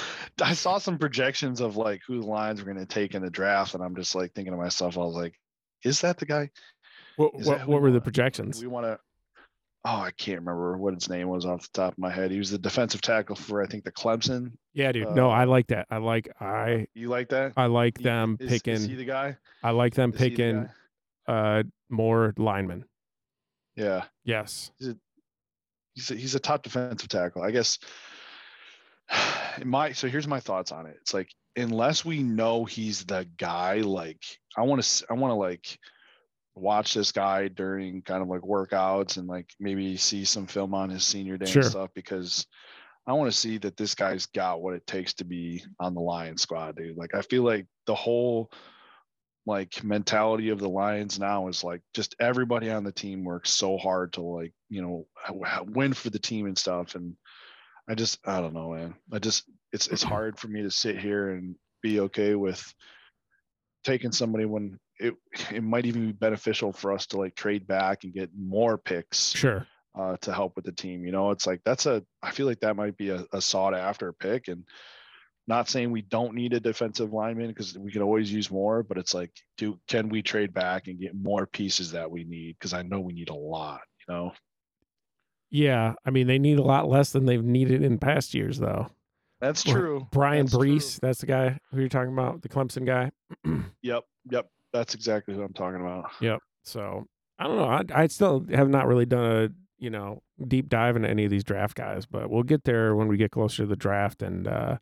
I 0.42 0.54
saw 0.54 0.78
some 0.78 0.98
projections 0.98 1.60
of 1.60 1.76
like 1.76 2.00
who 2.06 2.20
the 2.20 2.26
Lions 2.26 2.60
were 2.60 2.72
going 2.72 2.84
to 2.84 2.92
take 2.92 3.14
in 3.14 3.22
the 3.22 3.30
draft, 3.30 3.74
and 3.74 3.82
I'm 3.82 3.94
just 3.94 4.14
like 4.14 4.32
thinking 4.32 4.52
to 4.52 4.58
myself, 4.58 4.96
I 4.96 5.00
was 5.00 5.14
like, 5.14 5.38
"Is 5.84 6.00
that 6.00 6.18
the 6.18 6.26
guy?" 6.26 6.50
What 7.16 7.34
what, 7.34 7.66
what 7.66 7.82
were 7.82 7.90
the 7.90 8.00
projections? 8.00 8.60
We 8.60 8.68
want 8.68 8.86
to. 8.86 8.98
Oh, 9.84 10.00
I 10.00 10.12
can't 10.12 10.38
remember 10.38 10.76
what 10.76 10.94
his 10.94 11.08
name 11.08 11.28
was 11.28 11.44
off 11.44 11.62
the 11.62 11.80
top 11.80 11.92
of 11.92 11.98
my 11.98 12.10
head. 12.10 12.30
He 12.30 12.38
was 12.38 12.50
the 12.50 12.58
defensive 12.58 13.02
tackle 13.02 13.34
for 13.34 13.62
I 13.62 13.66
think 13.66 13.82
the 13.82 13.90
Clemson. 13.90 14.52
Yeah, 14.74 14.92
dude. 14.92 15.08
Uh, 15.08 15.14
no, 15.14 15.28
I 15.28 15.44
like 15.44 15.66
that. 15.68 15.86
I 15.90 15.96
like 15.96 16.28
I. 16.40 16.86
You 16.94 17.08
like 17.08 17.28
that? 17.30 17.54
I 17.56 17.66
like 17.66 17.98
them 17.98 18.36
is, 18.38 18.48
picking. 18.48 18.74
Is 18.74 18.86
he 18.86 18.94
the 18.94 19.04
guy? 19.04 19.36
I 19.62 19.70
like 19.70 19.94
them 19.94 20.12
is 20.12 20.18
picking 20.18 20.68
the 21.26 21.32
uh 21.32 21.62
more 21.90 22.32
linemen. 22.36 22.84
Yeah. 23.76 24.04
Yes. 24.24 24.70
He's 24.78 24.88
a, 24.88 24.96
he's 25.94 26.10
a, 26.10 26.14
he's 26.14 26.34
a 26.34 26.40
top 26.40 26.62
defensive 26.62 27.08
tackle. 27.08 27.42
I 27.42 27.50
guess 27.50 27.78
my 29.64 29.92
so 29.92 30.08
here's 30.08 30.28
my 30.28 30.40
thoughts 30.40 30.72
on 30.72 30.86
it. 30.86 30.96
It's 31.00 31.14
like 31.14 31.28
unless 31.56 32.04
we 32.04 32.22
know 32.22 32.64
he's 32.64 33.04
the 33.04 33.26
guy, 33.36 33.76
like 33.76 34.22
I 34.56 34.62
want 34.62 34.82
to 34.82 35.06
I 35.10 35.14
want 35.14 35.32
to 35.32 35.36
like 35.36 35.78
watch 36.54 36.94
this 36.94 37.12
guy 37.12 37.48
during 37.48 38.02
kind 38.02 38.22
of 38.22 38.28
like 38.28 38.42
workouts 38.42 39.16
and 39.16 39.26
like 39.26 39.48
maybe 39.58 39.96
see 39.96 40.24
some 40.24 40.46
film 40.46 40.74
on 40.74 40.90
his 40.90 41.04
senior 41.04 41.38
day 41.38 41.46
Sure. 41.46 41.62
and 41.62 41.70
stuff 41.70 41.90
because 41.94 42.46
I 43.06 43.14
want 43.14 43.30
to 43.32 43.36
see 43.36 43.58
that 43.58 43.76
this 43.76 43.94
guy's 43.94 44.26
got 44.26 44.62
what 44.62 44.74
it 44.74 44.86
takes 44.86 45.14
to 45.14 45.24
be 45.24 45.64
on 45.80 45.94
the 45.94 46.00
Lion 46.00 46.36
squad, 46.36 46.76
dude. 46.76 46.96
Like 46.96 47.14
I 47.14 47.22
feel 47.22 47.42
like 47.42 47.66
the 47.86 47.94
whole 47.94 48.50
like 49.44 49.82
mentality 49.82 50.50
of 50.50 50.60
the 50.60 50.68
Lions 50.68 51.18
now 51.18 51.48
is 51.48 51.64
like 51.64 51.80
just 51.94 52.14
everybody 52.20 52.70
on 52.70 52.84
the 52.84 52.92
team 52.92 53.24
works 53.24 53.50
so 53.50 53.76
hard 53.76 54.12
to 54.12 54.20
like, 54.22 54.52
you 54.68 54.82
know, 54.82 55.06
win 55.64 55.94
for 55.94 56.10
the 56.10 56.18
team 56.18 56.46
and 56.46 56.56
stuff 56.56 56.94
and 56.94 57.16
I 57.88 57.94
just 57.96 58.18
I 58.24 58.40
don't 58.40 58.54
know, 58.54 58.70
man. 58.72 58.94
I 59.12 59.18
just 59.18 59.44
it's 59.72 59.88
it's 59.88 60.02
hard 60.14 60.38
for 60.38 60.48
me 60.48 60.62
to 60.62 60.70
sit 60.70 60.98
here 60.98 61.30
and 61.30 61.56
be 61.82 61.98
okay 62.00 62.36
with 62.36 62.62
taking 63.84 64.12
somebody 64.12 64.44
when 64.44 64.78
it 65.02 65.14
it 65.50 65.62
might 65.62 65.86
even 65.86 66.06
be 66.06 66.12
beneficial 66.12 66.72
for 66.72 66.92
us 66.92 67.06
to 67.08 67.18
like 67.18 67.34
trade 67.34 67.66
back 67.66 68.04
and 68.04 68.12
get 68.14 68.30
more 68.38 68.78
picks 68.78 69.30
Sure. 69.32 69.66
uh, 69.98 70.16
to 70.22 70.32
help 70.32 70.56
with 70.56 70.64
the 70.64 70.72
team. 70.72 71.04
You 71.04 71.12
know, 71.12 71.30
it's 71.30 71.46
like 71.46 71.60
that's 71.64 71.86
a 71.86 72.02
I 72.22 72.30
feel 72.30 72.46
like 72.46 72.60
that 72.60 72.76
might 72.76 72.96
be 72.96 73.10
a, 73.10 73.24
a 73.32 73.40
sought 73.40 73.74
after 73.74 74.12
pick 74.12 74.48
and 74.48 74.64
not 75.48 75.68
saying 75.68 75.90
we 75.90 76.02
don't 76.02 76.34
need 76.34 76.52
a 76.52 76.60
defensive 76.60 77.12
lineman 77.12 77.48
because 77.48 77.76
we 77.76 77.90
could 77.90 78.02
always 78.02 78.32
use 78.32 78.48
more, 78.50 78.84
but 78.84 78.96
it's 78.96 79.12
like, 79.12 79.32
do 79.58 79.76
can 79.88 80.08
we 80.08 80.22
trade 80.22 80.54
back 80.54 80.86
and 80.86 81.00
get 81.00 81.14
more 81.16 81.46
pieces 81.46 81.90
that 81.92 82.08
we 82.10 82.22
need? 82.24 82.56
Because 82.58 82.72
I 82.72 82.82
know 82.82 83.00
we 83.00 83.12
need 83.12 83.28
a 83.28 83.34
lot, 83.34 83.80
you 84.06 84.14
know. 84.14 84.32
Yeah. 85.50 85.94
I 86.06 86.10
mean, 86.10 86.28
they 86.28 86.38
need 86.38 86.58
a 86.58 86.62
lot 86.62 86.88
less 86.88 87.10
than 87.10 87.26
they've 87.26 87.42
needed 87.44 87.82
in 87.82 87.98
past 87.98 88.34
years, 88.34 88.58
though. 88.58 88.86
That's 89.40 89.64
true. 89.64 90.06
Brian 90.12 90.46
That's 90.46 90.56
true. 90.56 90.78
That's 91.02 91.20
the 91.20 91.26
guy 91.26 91.58
who 91.72 91.80
you're 91.80 91.88
talking 91.88 92.12
about, 92.12 92.42
the 92.42 92.48
Clemson 92.48 92.86
guy. 92.86 93.10
Yep, 93.82 94.04
yep. 94.30 94.46
That's 94.72 94.94
exactly 94.94 95.34
who 95.34 95.42
I'm 95.42 95.52
talking 95.52 95.80
about. 95.80 96.10
Yep. 96.20 96.40
So 96.64 97.06
I 97.38 97.44
don't 97.44 97.56
know. 97.56 97.64
I, 97.64 97.82
I 98.02 98.06
still 98.06 98.44
have 98.52 98.68
not 98.68 98.86
really 98.86 99.06
done 99.06 99.24
a 99.24 99.48
you 99.78 99.90
know 99.90 100.22
deep 100.46 100.68
dive 100.68 100.96
into 100.96 101.08
any 101.08 101.24
of 101.24 101.30
these 101.30 101.44
draft 101.44 101.76
guys, 101.76 102.06
but 102.06 102.30
we'll 102.30 102.42
get 102.42 102.64
there 102.64 102.94
when 102.94 103.08
we 103.08 103.16
get 103.16 103.30
closer 103.30 103.64
to 103.64 103.66
the 103.66 103.76
draft. 103.76 104.22
And 104.22 104.46
uh, 104.46 104.78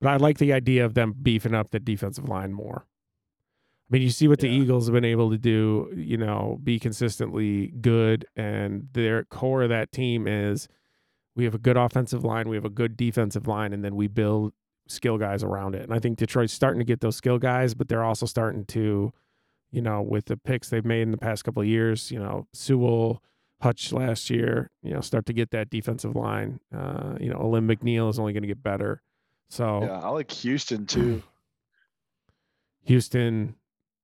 but 0.00 0.08
I 0.10 0.16
like 0.16 0.38
the 0.38 0.52
idea 0.52 0.84
of 0.84 0.94
them 0.94 1.14
beefing 1.20 1.54
up 1.54 1.70
the 1.70 1.80
defensive 1.80 2.28
line 2.28 2.52
more. 2.52 2.86
I 2.86 3.88
mean, 3.90 4.02
you 4.02 4.10
see 4.10 4.28
what 4.28 4.40
the 4.40 4.48
Eagles 4.48 4.86
have 4.86 4.94
been 4.94 5.04
able 5.04 5.30
to 5.30 5.38
do. 5.38 5.92
You 5.96 6.16
know, 6.16 6.58
be 6.62 6.78
consistently 6.78 7.68
good, 7.80 8.26
and 8.36 8.88
their 8.92 9.24
core 9.24 9.62
of 9.62 9.70
that 9.70 9.92
team 9.92 10.26
is 10.26 10.68
we 11.36 11.44
have 11.44 11.54
a 11.54 11.58
good 11.58 11.76
offensive 11.76 12.24
line, 12.24 12.48
we 12.48 12.56
have 12.56 12.64
a 12.64 12.70
good 12.70 12.96
defensive 12.96 13.46
line, 13.48 13.72
and 13.72 13.84
then 13.84 13.96
we 13.96 14.06
build 14.08 14.52
skill 14.88 15.18
guys 15.18 15.42
around 15.42 15.74
it. 15.74 15.82
And 15.82 15.92
I 15.92 15.98
think 15.98 16.18
Detroit's 16.18 16.52
starting 16.52 16.78
to 16.78 16.84
get 16.84 17.00
those 17.00 17.16
skill 17.16 17.38
guys, 17.38 17.74
but 17.74 17.88
they're 17.88 18.04
also 18.04 18.26
starting 18.26 18.64
to 18.66 19.12
you 19.74 19.82
know, 19.82 20.00
with 20.02 20.26
the 20.26 20.36
picks 20.36 20.68
they've 20.68 20.84
made 20.84 21.02
in 21.02 21.10
the 21.10 21.16
past 21.18 21.44
couple 21.44 21.60
of 21.62 21.68
years, 21.68 22.10
you 22.10 22.18
know, 22.18 22.46
Sewell, 22.52 23.22
Hutch 23.60 23.92
last 23.92 24.30
year, 24.30 24.70
you 24.82 24.92
know, 24.92 25.00
start 25.00 25.26
to 25.26 25.32
get 25.32 25.50
that 25.50 25.68
defensive 25.70 26.14
line. 26.14 26.60
Uh, 26.74 27.14
you 27.20 27.28
know, 27.30 27.38
Alim 27.38 27.66
McNeill 27.66 28.08
is 28.10 28.18
only 28.18 28.32
going 28.32 28.42
to 28.42 28.48
get 28.48 28.62
better. 28.62 29.02
So 29.50 29.82
Yeah, 29.82 29.98
I 30.00 30.08
like 30.08 30.30
Houston 30.30 30.86
too. 30.94 31.22
Houston, 32.84 33.54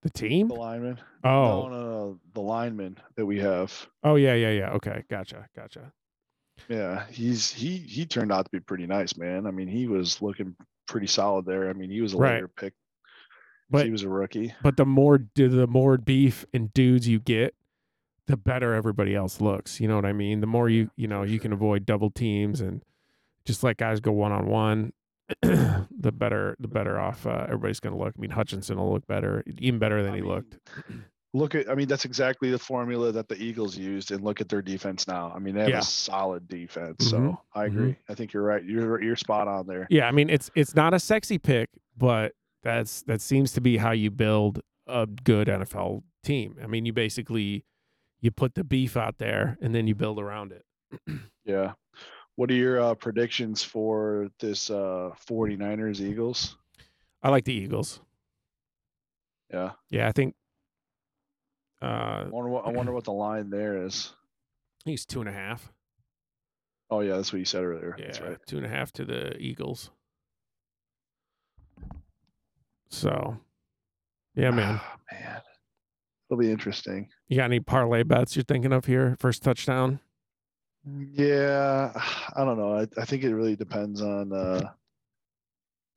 the 0.03 0.11
team. 0.11 0.49
The 0.49 0.55
lineman. 0.55 0.99
Oh, 1.25 1.29
No, 1.31 1.69
no, 1.69 1.83
no. 1.91 2.21
The 2.35 2.41
lineman 2.41 2.99
that 3.17 3.27
we 3.27 3.39
have. 3.41 3.87
oh 4.03 4.17
yeah, 4.17 4.35
yeah, 4.35 4.51
yeah. 4.51 4.71
Okay, 4.73 5.05
gotcha, 5.11 5.47
gotcha. 5.55 5.93
Yeah, 6.69 7.05
he's 7.11 7.51
he 7.53 7.77
he 7.79 8.05
turned 8.07 8.33
out 8.33 8.45
to 8.45 8.51
be 8.51 8.61
pretty 8.61 8.87
nice, 8.87 9.17
man. 9.17 9.47
I 9.47 9.51
mean, 9.51 9.69
he 9.69 9.87
was 9.87 10.21
looking 10.21 10.55
pretty 10.87 11.07
solid 11.07 11.47
there. 11.47 11.69
I 11.71 11.73
mean, 11.73 11.91
he 11.91 12.01
was 12.01 12.15
a 12.15 12.17
Right. 12.19 12.35
later 12.35 12.49
pick. 12.49 12.75
But- 13.71 13.85
he 13.87 13.93
was 13.93 14.03
a 14.03 14.09
rookie. 14.09 14.55
But 14.63 14.77
the 14.77 14.85
more 14.87 15.21
the 15.35 15.67
more 15.69 15.97
beef 15.97 16.45
and 16.53 16.73
dudes 16.75 17.07
you 17.09 17.21
get, 17.21 17.55
the 18.27 18.37
better 18.37 18.75
everybody 18.75 19.15
else 19.15 19.41
looks. 19.41 19.81
You 19.81 19.89
know 19.89 19.97
what 19.97 20.05
I 20.05 20.13
mean? 20.13 20.41
The 20.41 20.47
more 20.47 20.69
you 20.69 20.91
you 20.97 21.07
know 21.09 21.23
you 21.23 21.39
can 21.41 21.53
avoid 21.53 21.87
double 21.87 22.11
teams 22.11 22.61
and 22.61 22.83
just 23.45 23.63
let 23.63 23.77
guys 23.77 24.01
go 24.01 24.13
one 24.13 24.33
on 24.33 24.47
one. 24.47 24.93
The 25.43 26.13
better 26.13 26.57
the 26.59 26.69
better 26.69 26.99
off 26.99 27.27
uh, 27.27 27.45
everybody's 27.45 27.79
going 27.81 27.95
to 27.97 28.03
look. 28.03 28.15
I 28.17 28.21
mean, 28.21 28.31
Hutchinson 28.31 28.79
will 28.79 28.93
look 28.93 29.07
better, 29.07 29.45
even 29.59 29.79
better 29.79 30.03
than 30.03 30.13
I 30.13 30.17
he 30.17 30.23
mean, 30.23 30.31
looked. 30.31 30.59
Look 31.33 31.55
at, 31.55 31.71
I 31.71 31.77
mean, 31.77 31.87
that's 31.87 32.05
exactly 32.05 32.51
the 32.51 32.59
formula 32.59 33.13
that 33.13 33.29
the 33.29 33.41
Eagles 33.41 33.79
used, 33.79 34.11
and 34.11 34.21
look 34.25 34.41
at 34.41 34.49
their 34.49 34.63
defense 34.63 35.07
now. 35.07 35.33
I 35.33 35.39
mean, 35.39 35.55
they 35.55 35.61
have 35.61 35.69
Yeah. 35.71 35.79
a 35.79 35.83
solid 35.83 36.49
defense. 36.49 37.05
Mhm, 37.05 37.09
So 37.11 37.41
I 37.55 37.67
mhm. 37.67 37.67
agree. 37.69 37.97
I 38.09 38.15
think 38.17 38.33
you're 38.33 38.43
right. 38.43 38.65
You're 38.65 39.01
you're 39.01 39.15
spot 39.15 39.47
on 39.47 39.69
there. 39.69 39.87
Yeah, 39.91 40.09
I 40.09 40.11
mean 40.11 40.29
it's 40.29 40.51
it's 40.57 40.75
not 40.75 40.93
a 40.93 40.99
sexy 40.99 41.39
pick, 41.39 41.71
but 41.97 42.33
that's 42.63 43.03
that 43.03 43.21
seems 43.21 43.53
to 43.53 43.61
be 43.61 43.77
how 43.79 43.93
you 43.93 44.11
build 44.11 44.61
a 44.87 45.07
good 45.07 45.49
NFL 45.49 46.03
team. 46.25 46.57
I 46.63 46.67
mean, 46.67 46.85
you 46.87 46.93
basically 46.93 47.65
you 48.21 48.31
put 48.31 48.55
the 48.55 48.65
beef 48.65 48.97
out 48.97 49.19
there 49.19 49.57
and 49.63 49.75
then 49.75 49.87
you 49.87 49.95
build 49.95 50.19
around 50.19 50.53
it. 50.53 50.65
Yeah. 51.45 51.73
What 52.37 52.51
are 52.51 52.55
your 52.55 52.81
uh, 52.81 52.95
predictions 52.95 53.65
for 53.65 54.29
this 54.39 54.71
uh 54.71 55.11
49ers 55.29 56.01
Eagles? 56.01 56.57
I 57.23 57.29
like 57.31 57.45
the 57.45 57.55
Eagles. 57.55 58.01
Yeah. 59.53 59.73
Yeah, 59.91 60.07
I 60.09 60.13
think 60.13 60.35
uh 61.83 61.87
I 61.87 62.29
wonder 62.29 62.51
what 62.51 62.67
I 62.67 62.71
wonder 62.71 62.93
what 62.93 63.05
the 63.05 63.13
line 63.13 63.51
there 63.51 63.85
is. 63.85 64.13
I 64.15 64.85
think 64.85 64.95
it's 64.97 65.07
two 65.07 65.21
and 65.21 65.29
a 65.29 65.33
half. 65.33 65.73
Oh 66.91 67.01
yeah, 67.01 67.17
that's 67.17 67.33
what 67.33 67.39
you 67.39 67.45
said 67.45 67.65
earlier. 67.65 67.97
Yeah, 67.99 68.07
That's 68.07 68.21
right. 68.21 68.39
two 68.47 68.57
and 68.59 68.67
a 68.67 68.69
half 68.69 68.93
to 68.93 69.05
the 69.05 69.37
Eagles. 69.39 69.91
So, 72.91 73.37
yeah, 74.35 74.51
man. 74.51 74.81
Ah, 74.83 74.97
man. 75.13 75.41
It'll 76.29 76.41
be 76.41 76.51
interesting. 76.51 77.09
You 77.29 77.37
got 77.37 77.45
any 77.45 77.61
parlay 77.61 78.03
bets 78.03 78.37
you're 78.37 78.45
thinking 78.45 78.73
of 78.73 78.85
here? 78.85 79.17
First 79.19 79.43
touchdown. 79.43 80.01
Yeah, 81.13 81.93
I 82.37 82.45
don't 82.45 82.59
know. 82.59 82.77
I, 82.77 82.87
I 83.01 83.05
think 83.05 83.25
it 83.25 83.35
really 83.35 83.57
depends 83.57 84.03
on 84.03 84.33
uh, 84.33 84.71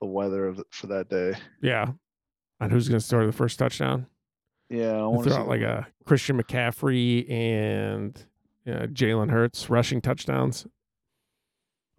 the 0.02 0.08
weather 0.08 0.48
of 0.48 0.58
the, 0.58 0.66
for 0.72 0.88
that 0.88 1.10
day. 1.10 1.34
Yeah, 1.62 1.92
on 2.60 2.70
who's 2.70 2.88
going 2.90 3.00
to 3.00 3.06
score 3.06 3.26
the 3.26 3.32
first 3.32 3.60
touchdown? 3.60 4.08
Yeah, 4.70 4.94
I 4.94 5.04
want 5.04 5.26
to 5.26 5.30
throw 5.30 5.42
out 5.42 5.48
like 5.48 5.62
a 5.62 5.88
Christian 6.06 6.42
McCaffrey 6.42 7.30
and 7.30 8.18
uh, 8.68 8.88
Jalen 8.88 9.30
Hurts 9.30 9.70
rushing 9.70 10.02
touchdowns. 10.02 10.66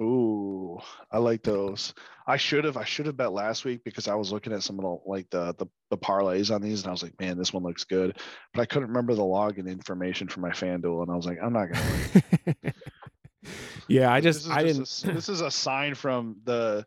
Ooh, 0.02 0.80
I 1.12 1.18
like 1.18 1.42
those. 1.42 1.94
I 2.26 2.36
should 2.36 2.64
have 2.64 2.76
I 2.76 2.84
should 2.84 3.06
have 3.06 3.16
bet 3.16 3.32
last 3.32 3.64
week 3.64 3.84
because 3.84 4.08
I 4.08 4.14
was 4.14 4.32
looking 4.32 4.52
at 4.52 4.62
some 4.62 4.78
of 4.78 4.82
the 4.82 4.98
like 5.08 5.30
the, 5.30 5.54
the 5.56 5.66
the 5.90 5.98
parlays 5.98 6.52
on 6.52 6.62
these 6.62 6.80
and 6.82 6.88
I 6.88 6.90
was 6.90 7.02
like, 7.02 7.18
man, 7.20 7.38
this 7.38 7.52
one 7.52 7.62
looks 7.62 7.84
good. 7.84 8.18
But 8.52 8.62
I 8.62 8.66
couldn't 8.66 8.88
remember 8.88 9.14
the 9.14 9.22
login 9.22 9.68
information 9.68 10.26
for 10.26 10.40
my 10.40 10.50
FanDuel 10.50 11.02
and 11.02 11.10
I 11.12 11.14
was 11.14 11.26
like, 11.26 11.38
I'm 11.40 11.52
not 11.52 11.68
gonna. 11.70 12.74
yeah, 13.88 14.12
I 14.12 14.20
just 14.20 14.48
I 14.50 14.62
a 14.62 14.64
didn't 14.64 14.82
s- 14.82 15.02
this 15.06 15.28
is 15.28 15.40
a 15.42 15.50
sign 15.50 15.94
from 15.94 16.38
the 16.44 16.84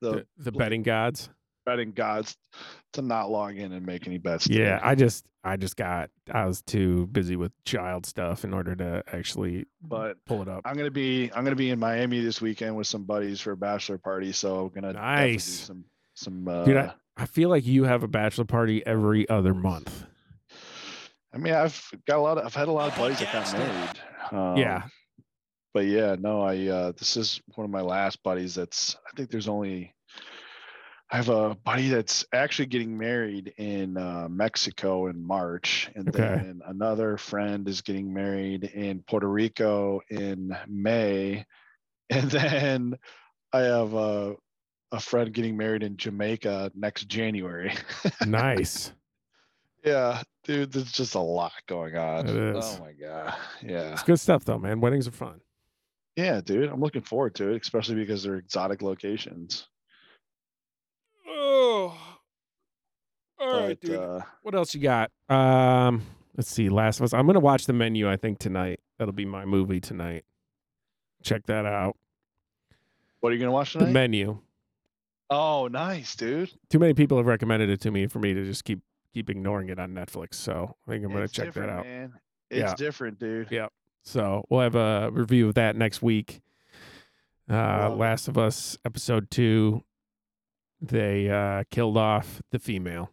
the 0.00 0.24
the, 0.36 0.50
the 0.50 0.52
betting 0.52 0.82
gods. 0.82 1.28
Betting 1.66 1.90
gods 1.90 2.36
to 2.94 3.02
not 3.02 3.30
log 3.30 3.58
in 3.58 3.72
and 3.72 3.84
make 3.84 4.06
any 4.06 4.16
bets. 4.16 4.46
Yeah. 4.48 4.80
I 4.82 4.94
just 4.94 5.26
I 5.44 5.56
just 5.56 5.76
got 5.76 6.08
I 6.32 6.46
was 6.46 6.62
too 6.62 7.06
busy 7.08 7.36
with 7.36 7.52
child 7.64 8.06
stuff 8.06 8.44
in 8.44 8.54
order 8.54 8.74
to 8.76 9.02
actually 9.12 9.66
but 9.82 10.16
pull 10.24 10.40
it 10.40 10.48
up. 10.48 10.62
I'm 10.64 10.76
gonna 10.76 10.90
be 10.90 11.30
I'm 11.34 11.44
gonna 11.44 11.56
be 11.56 11.70
in 11.70 11.78
Miami 11.78 12.20
this 12.20 12.40
weekend 12.40 12.74
with 12.76 12.86
some 12.86 13.04
buddies 13.04 13.40
for 13.40 13.50
a 13.52 13.56
bachelor 13.56 13.98
party, 13.98 14.32
so 14.32 14.66
I'm 14.66 14.68
gonna 14.80 14.94
definitely 14.94 15.26
do 15.26 15.32
Nice. 15.32 15.44
some 15.44 15.84
some. 16.14 16.48
Uh, 16.48 16.64
Dude, 16.64 16.76
I, 16.78 16.94
I 17.18 17.26
feel 17.26 17.50
like 17.50 17.66
you 17.66 17.84
have 17.84 18.02
a 18.02 18.08
bachelor 18.08 18.46
party 18.46 18.84
every 18.86 19.28
other 19.28 19.52
month. 19.52 20.06
I 21.34 21.38
mean, 21.38 21.52
I've 21.52 21.78
got 22.06 22.16
a 22.16 22.20
lot. 22.22 22.38
Of, 22.38 22.46
I've 22.46 22.54
had 22.54 22.68
a 22.68 22.72
lot 22.72 22.90
of 22.90 22.96
buddies 22.96 23.18
that 23.18 23.32
got 23.32 23.52
married. 23.52 23.98
Um, 24.32 24.56
yeah, 24.56 24.84
but 25.74 25.84
yeah, 25.86 26.16
no, 26.18 26.40
I 26.40 26.66
uh, 26.66 26.92
this 26.92 27.16
is 27.18 27.40
one 27.54 27.64
of 27.66 27.70
my 27.70 27.82
last 27.82 28.22
buddies. 28.22 28.54
That's 28.54 28.96
I 29.06 29.14
think 29.16 29.30
there's 29.30 29.48
only. 29.48 29.92
I 31.10 31.16
have 31.16 31.28
a 31.28 31.54
buddy 31.54 31.88
that's 31.88 32.24
actually 32.32 32.66
getting 32.66 32.98
married 32.98 33.54
in 33.58 33.96
uh, 33.96 34.26
Mexico 34.28 35.06
in 35.06 35.22
March, 35.24 35.88
and 35.94 36.08
Okay. 36.08 36.18
then 36.18 36.62
another 36.66 37.16
friend 37.16 37.68
is 37.68 37.80
getting 37.80 38.12
married 38.12 38.64
in 38.64 39.04
Puerto 39.06 39.28
Rico 39.28 40.00
in 40.10 40.56
May, 40.66 41.46
and 42.10 42.30
then 42.30 42.98
I 43.52 43.60
have 43.60 43.94
a 43.94 44.34
a 44.92 45.00
friend 45.00 45.32
getting 45.32 45.56
married 45.56 45.82
in 45.82 45.96
Jamaica 45.96 46.70
next 46.74 47.08
January. 47.08 47.72
nice. 48.24 48.92
yeah, 49.84 50.22
dude, 50.44 50.72
there's 50.72 50.92
just 50.92 51.14
a 51.16 51.20
lot 51.20 51.52
going 51.66 51.96
on. 51.96 52.26
It 52.26 52.36
is. 52.36 52.64
Oh 52.64 52.78
my 52.84 52.92
god, 52.92 53.34
yeah. 53.62 53.92
It's 53.92 54.02
good 54.02 54.18
stuff 54.20 54.44
though, 54.44 54.58
man. 54.58 54.80
Weddings 54.80 55.06
are 55.06 55.12
fun. 55.12 55.40
Yeah, 56.16 56.40
dude, 56.40 56.68
I'm 56.70 56.80
looking 56.80 57.02
forward 57.02 57.34
to 57.36 57.50
it, 57.50 57.62
especially 57.62 57.96
because 57.96 58.22
they're 58.22 58.36
exotic 58.36 58.80
locations. 58.82 59.68
Oh, 61.58 62.18
all 63.38 63.68
but 63.68 63.90
uh, 63.90 64.20
What 64.42 64.54
else 64.54 64.74
you 64.74 64.80
got? 64.80 65.10
Um, 65.28 66.02
let's 66.36 66.50
see. 66.50 66.68
Last 66.68 67.00
of 67.00 67.04
Us. 67.04 67.14
I'm 67.14 67.26
gonna 67.26 67.40
watch 67.40 67.66
the 67.66 67.72
menu. 67.72 68.10
I 68.10 68.16
think 68.16 68.38
tonight. 68.38 68.80
That'll 68.98 69.12
be 69.14 69.24
my 69.24 69.44
movie 69.44 69.80
tonight. 69.80 70.24
Check 71.22 71.46
that 71.46 71.64
out. 71.66 71.96
What 73.20 73.30
are 73.30 73.34
you 73.34 73.38
gonna 73.40 73.52
watch 73.52 73.72
tonight? 73.72 73.86
The 73.86 73.92
menu. 73.92 74.38
oh, 75.30 75.68
nice, 75.68 76.14
dude. 76.14 76.50
Too 76.70 76.78
many 76.78 76.94
people 76.94 77.16
have 77.16 77.26
recommended 77.26 77.68
it 77.70 77.80
to 77.82 77.90
me 77.90 78.06
for 78.06 78.18
me 78.18 78.34
to 78.34 78.44
just 78.44 78.64
keep 78.64 78.80
keep 79.14 79.30
ignoring 79.30 79.70
it 79.70 79.78
on 79.78 79.90
Netflix. 79.92 80.34
So 80.34 80.76
I 80.86 80.90
think 80.90 81.04
I'm 81.04 81.10
gonna 81.12 81.24
It's 81.24 81.32
check 81.32 81.52
that 81.54 81.68
out. 81.70 81.84
Man. 81.86 82.12
It's 82.50 82.58
Yeah. 82.70 82.74
different, 82.74 83.18
dude. 83.18 83.48
Yeah. 83.50 83.68
So 84.02 84.44
we'll 84.50 84.60
have 84.60 84.74
a 84.76 85.10
review 85.10 85.48
of 85.48 85.54
that 85.54 85.74
next 85.74 86.00
week. 86.02 86.40
Uh, 87.50 87.88
Love. 87.90 87.98
Last 87.98 88.28
of 88.28 88.36
Us 88.38 88.76
episode 88.84 89.30
two. 89.30 89.82
They 90.80 91.30
uh, 91.30 91.64
killed 91.70 91.96
off 91.96 92.42
the 92.50 92.58
female. 92.58 93.10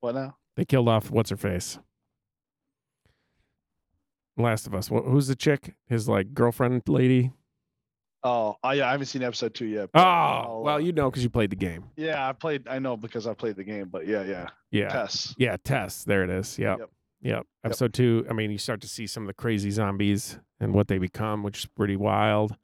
What 0.00 0.14
now? 0.14 0.36
They 0.56 0.64
killed 0.64 0.88
off 0.88 1.10
what's 1.10 1.30
her 1.30 1.36
face. 1.36 1.78
Last 4.36 4.66
of 4.66 4.74
Us. 4.74 4.88
Wh- 4.88 5.04
Who's 5.04 5.26
the 5.28 5.36
chick? 5.36 5.74
His 5.86 6.08
like 6.08 6.34
girlfriend 6.34 6.82
lady. 6.88 7.32
Oh, 8.22 8.56
I, 8.62 8.74
yeah, 8.74 8.88
I 8.88 8.90
haven't 8.92 9.06
seen 9.06 9.22
episode 9.22 9.54
two 9.54 9.64
yet. 9.66 9.88
Oh, 9.94 10.00
I'll, 10.00 10.62
well, 10.62 10.74
uh, 10.76 10.78
you 10.78 10.92
know 10.92 11.10
because 11.10 11.22
you 11.22 11.30
played 11.30 11.50
the 11.50 11.56
game. 11.56 11.84
yeah, 11.96 12.28
I 12.28 12.32
played. 12.32 12.68
I 12.68 12.78
know 12.78 12.96
because 12.96 13.26
I 13.26 13.32
played 13.32 13.56
the 13.56 13.64
game, 13.64 13.88
but 13.88 14.06
yeah, 14.06 14.22
yeah. 14.24 14.48
Yeah. 14.70 14.88
Tess. 14.88 15.34
Yeah, 15.38 15.56
Tess. 15.64 16.04
There 16.04 16.22
it 16.22 16.30
is. 16.30 16.58
Yep. 16.58 16.78
Yep. 16.80 16.90
Yep. 17.22 17.46
Episode 17.64 17.94
two. 17.94 18.26
I 18.28 18.34
mean, 18.34 18.50
you 18.50 18.58
start 18.58 18.80
to 18.82 18.88
see 18.88 19.06
some 19.06 19.22
of 19.22 19.26
the 19.28 19.34
crazy 19.34 19.70
zombies 19.70 20.38
and 20.60 20.74
what 20.74 20.88
they 20.88 20.98
become, 20.98 21.42
which 21.42 21.60
is 21.60 21.66
pretty 21.66 21.96
wild. 21.96 22.56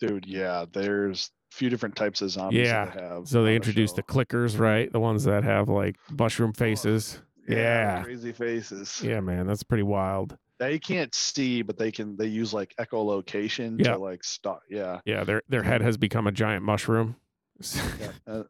Dude, 0.00 0.26
yeah. 0.26 0.66
There's 0.70 1.30
few 1.52 1.68
different 1.70 1.94
types 1.94 2.22
of 2.22 2.30
zombies 2.30 2.66
Yeah, 2.66 2.86
that 2.86 2.94
they 2.94 3.02
have. 3.02 3.28
So 3.28 3.42
they 3.42 3.50
the 3.50 3.56
introduced 3.56 3.96
the 3.96 4.02
clickers, 4.02 4.58
right? 4.58 4.90
The 4.90 5.00
ones 5.00 5.24
that 5.24 5.44
have 5.44 5.68
like 5.68 5.96
mushroom 6.10 6.52
faces. 6.52 7.20
Yeah, 7.48 7.56
Yeah. 7.56 8.02
Crazy 8.04 8.32
faces. 8.32 9.00
Yeah, 9.04 9.20
man, 9.20 9.46
that's 9.46 9.62
pretty 9.62 9.82
wild. 9.82 10.36
They 10.58 10.78
can't 10.78 11.12
see, 11.14 11.62
but 11.62 11.76
they 11.76 11.90
can. 11.90 12.16
They 12.16 12.26
use 12.26 12.54
like 12.54 12.72
echolocation 12.78 13.78
Yeah. 13.78 13.92
to 13.92 13.98
like 13.98 14.22
stop. 14.24 14.62
Yeah. 14.70 15.00
Yeah, 15.04 15.24
their 15.24 15.42
their 15.48 15.62
head 15.62 15.82
has 15.82 15.96
become 15.96 16.26
a 16.26 16.32
giant 16.32 16.64
mushroom. 16.64 17.16
yeah. 18.00 18.12
Uh, 18.26 18.42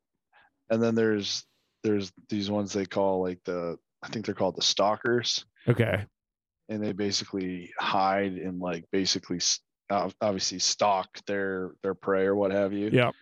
and 0.71 0.83
then 0.83 0.95
there's 0.95 1.45
there's 1.83 2.13
these 2.29 2.51
ones 2.51 2.73
they 2.73 2.87
call 2.87 3.23
like 3.23 3.41
the 3.45 3.79
I 4.03 4.09
think 4.09 4.27
they're 4.27 4.35
called 4.35 4.57
the 4.57 4.63
stalkers, 4.63 5.45
okay. 5.69 6.05
and 6.69 6.83
they 6.83 6.93
basically 6.93 7.73
hide 7.79 8.33
and 8.33 8.61
like 8.61 8.85
basically 8.93 9.41
obviously 10.21 10.59
stalk 10.59 11.09
their 11.27 11.73
their 11.83 11.95
prey 11.95 12.25
or 12.25 12.35
what 12.35 12.51
have 12.51 12.73
you. 12.73 12.91
Yep. 12.91 13.15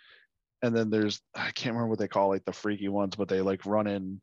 And 0.63 0.77
then 0.77 0.91
there's 0.91 1.21
I 1.35 1.51
can't 1.53 1.75
remember 1.75 1.89
what 1.89 1.99
they 1.99 2.09
call 2.09 2.29
like 2.29 2.45
the 2.45 2.53
freaky 2.53 2.89
ones, 2.89 3.17
but 3.17 3.29
they 3.29 3.41
like 3.41 3.65
run 3.67 3.87
in 3.87 4.21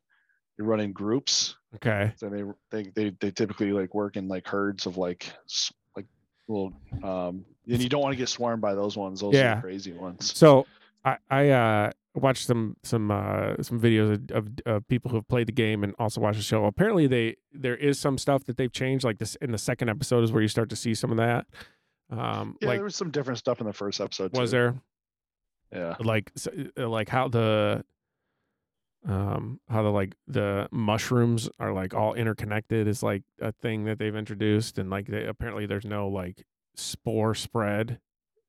they 0.56 0.64
run 0.64 0.80
in 0.80 0.92
groups. 0.92 1.56
Okay. 1.76 2.12
So 2.16 2.28
they 2.28 2.44
they 2.70 2.90
they 2.94 3.16
they 3.20 3.30
typically 3.30 3.72
like 3.72 3.94
work 3.94 4.16
in 4.16 4.28
like 4.28 4.46
herds 4.46 4.86
of 4.86 4.96
like 4.96 5.32
like 5.96 6.06
little 6.48 6.72
um 7.02 7.44
and 7.68 7.82
you 7.82 7.88
don't 7.88 8.00
want 8.00 8.12
to 8.12 8.16
get 8.16 8.28
swarmed 8.28 8.62
by 8.62 8.74
those 8.74 8.96
ones. 8.96 9.20
Those 9.20 9.34
Yeah. 9.34 9.60
crazy 9.60 9.92
ones. 9.92 10.36
So 10.36 10.66
I 11.04 11.18
I 11.30 11.48
uh 11.50 11.90
watched 12.14 12.46
some 12.46 12.76
some 12.82 13.10
uh 13.10 13.54
some 13.62 13.80
videos 13.80 14.30
of, 14.30 14.36
of, 14.36 14.48
of 14.66 14.88
people 14.88 15.10
who 15.10 15.16
have 15.16 15.28
played 15.28 15.46
the 15.48 15.52
game 15.52 15.84
and 15.84 15.94
also 15.98 16.20
watched 16.20 16.38
the 16.38 16.44
show. 16.44 16.64
Apparently 16.64 17.06
they 17.06 17.36
there 17.52 17.76
is 17.76 17.98
some 17.98 18.16
stuff 18.18 18.44
that 18.44 18.56
they've 18.56 18.72
changed. 18.72 19.04
Like 19.04 19.18
this 19.18 19.34
in 19.36 19.52
the 19.52 19.58
second 19.58 19.88
episode 19.88 20.24
is 20.24 20.32
where 20.32 20.42
you 20.42 20.48
start 20.48 20.70
to 20.70 20.76
see 20.76 20.94
some 20.94 21.10
of 21.10 21.16
that. 21.16 21.46
Um 22.10 22.56
Yeah, 22.60 22.68
like 22.68 22.78
there 22.78 22.84
was 22.84 22.96
some 22.96 23.10
different 23.10 23.38
stuff 23.38 23.60
in 23.60 23.66
the 23.66 23.72
first 23.72 24.00
episode. 24.00 24.36
was 24.36 24.50
too. 24.50 24.56
there 24.56 24.74
Yeah. 25.72 25.96
like 26.00 26.32
uh, 26.76 26.88
like 26.88 27.08
how 27.08 27.28
the 27.28 27.84
um 29.06 29.60
how 29.68 29.82
the 29.82 29.90
like 29.90 30.14
the 30.26 30.68
mushrooms 30.72 31.48
are 31.58 31.72
like 31.72 31.94
all 31.94 32.14
interconnected 32.14 32.88
is 32.88 33.02
like 33.02 33.22
a 33.40 33.52
thing 33.52 33.84
that 33.84 33.98
they've 33.98 34.16
introduced 34.16 34.78
and 34.78 34.90
like 34.90 35.06
they, 35.06 35.24
apparently 35.24 35.66
there's 35.66 35.84
no 35.84 36.08
like 36.08 36.44
spore 36.74 37.34
spread 37.34 38.00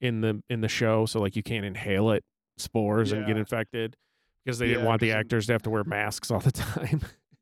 in 0.02 0.22
the 0.22 0.42
in 0.50 0.62
the 0.62 0.68
show 0.68 1.06
so 1.06 1.20
like 1.20 1.36
you 1.36 1.44
can't 1.44 1.66
inhale 1.66 2.10
it 2.12 2.24
spores 2.58 3.12
and 3.12 3.26
get 3.28 3.38
infected 3.38 3.96
because 4.44 4.60
they 4.60 4.68
didn't 4.68 4.86
want 4.86 5.02
the 5.02 5.12
actors 5.12 5.46
to 5.46 5.52
have 5.52 5.62
to 5.62 5.70
wear 5.70 5.84
masks 5.84 6.32
all 6.32 6.40
the 6.40 6.52
time 6.52 7.02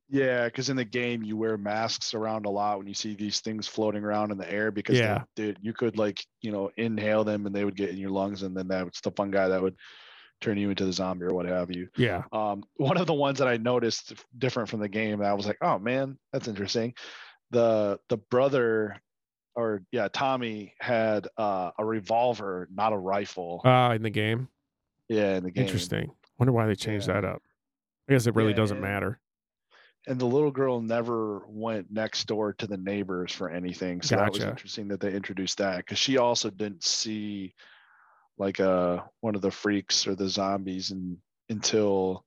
Yeah, 0.09 0.45
because 0.45 0.69
in 0.69 0.77
the 0.77 0.85
game 0.85 1.21
you 1.23 1.35
wear 1.35 1.57
masks 1.57 2.13
around 2.13 2.45
a 2.45 2.49
lot 2.49 2.77
when 2.77 2.87
you 2.87 2.93
see 2.93 3.13
these 3.15 3.41
things 3.41 3.67
floating 3.67 4.03
around 4.03 4.31
in 4.31 4.37
the 4.37 4.49
air 4.51 4.71
because 4.71 4.95
they- 4.97 5.03
Yeah. 5.03 5.23
dude, 5.35 5.57
you 5.61 5.73
could 5.73 5.97
like 5.97 6.23
you 6.41 6.51
know 6.51 6.71
inhale 6.77 7.23
them 7.23 7.45
and 7.45 7.53
they 7.55 7.65
would 7.65 7.75
get 7.75 7.89
in 7.89 7.97
your 7.97 8.11
lungs 8.11 8.43
and 8.43 8.55
then 8.55 8.67
that's 8.67 9.01
the 9.01 9.11
fun 9.11 9.31
guy 9.31 9.47
that 9.49 9.61
would 9.61 9.75
turn 10.39 10.57
you 10.57 10.69
into 10.69 10.85
the 10.85 10.93
zombie 10.93 11.25
or 11.25 11.33
what 11.33 11.45
have 11.45 11.75
you. 11.75 11.89
yeah 11.97 12.23
Um, 12.31 12.63
one 12.77 12.97
of 12.97 13.07
the 13.07 13.13
ones 13.13 13.39
that 13.39 13.47
I 13.47 13.57
noticed 13.57 14.13
different 14.37 14.69
from 14.69 14.79
the 14.79 14.87
game, 14.89 15.21
I 15.21 15.33
was 15.33 15.45
like, 15.47 15.57
oh 15.61 15.79
man, 15.79 16.17
that's 16.31 16.47
interesting. 16.47 16.93
The 17.51 17.99
the 18.09 18.17
brother, 18.17 19.01
or 19.55 19.81
yeah, 19.91 20.07
Tommy 20.13 20.73
had 20.79 21.27
uh, 21.37 21.71
a 21.79 21.83
revolver, 21.83 22.67
not 22.71 22.93
a 22.93 22.97
rifle. 22.97 23.61
uh 23.65 23.93
in 23.95 24.03
the 24.03 24.09
game 24.09 24.47
yeah, 25.09 25.35
in 25.37 25.43
the 25.43 25.51
game. 25.51 25.65
interesting 25.65 26.11
wonder 26.37 26.51
why 26.53 26.65
they 26.67 26.75
changed 26.75 27.07
Yeah. 27.07 27.13
that 27.21 27.25
up 27.25 27.41
i 28.07 28.13
guess 28.13 28.27
it 28.27 28.35
really 28.35 28.53
doesn't 28.53 28.77
Yeah. 28.77 28.81
matter 28.83 29.19
and 30.07 30.19
the 30.19 30.25
little 30.25 30.51
girl 30.51 30.81
never 30.81 31.43
went 31.47 31.91
next 31.91 32.25
door 32.25 32.53
to 32.53 32.65
the 32.65 32.77
neighbors 32.77 33.33
for 33.33 33.49
anything. 33.49 34.01
So 34.01 34.15
that 34.15 34.31
was 34.31 34.41
interesting 34.41 34.87
that 34.87 35.01
they 35.01 35.11
introduced 35.11 35.57
that 35.57 35.77
because 35.77 35.99
she 35.99 36.17
also 36.17 36.49
didn't 36.49 36.83
see 36.83 37.53
like 38.37 38.59
uh 38.59 39.01
one 39.19 39.35
of 39.35 39.41
the 39.41 39.51
freaks 39.51 40.07
or 40.07 40.15
the 40.15 40.29
zombies 40.29 40.91
and 40.91 41.17
until 41.49 42.23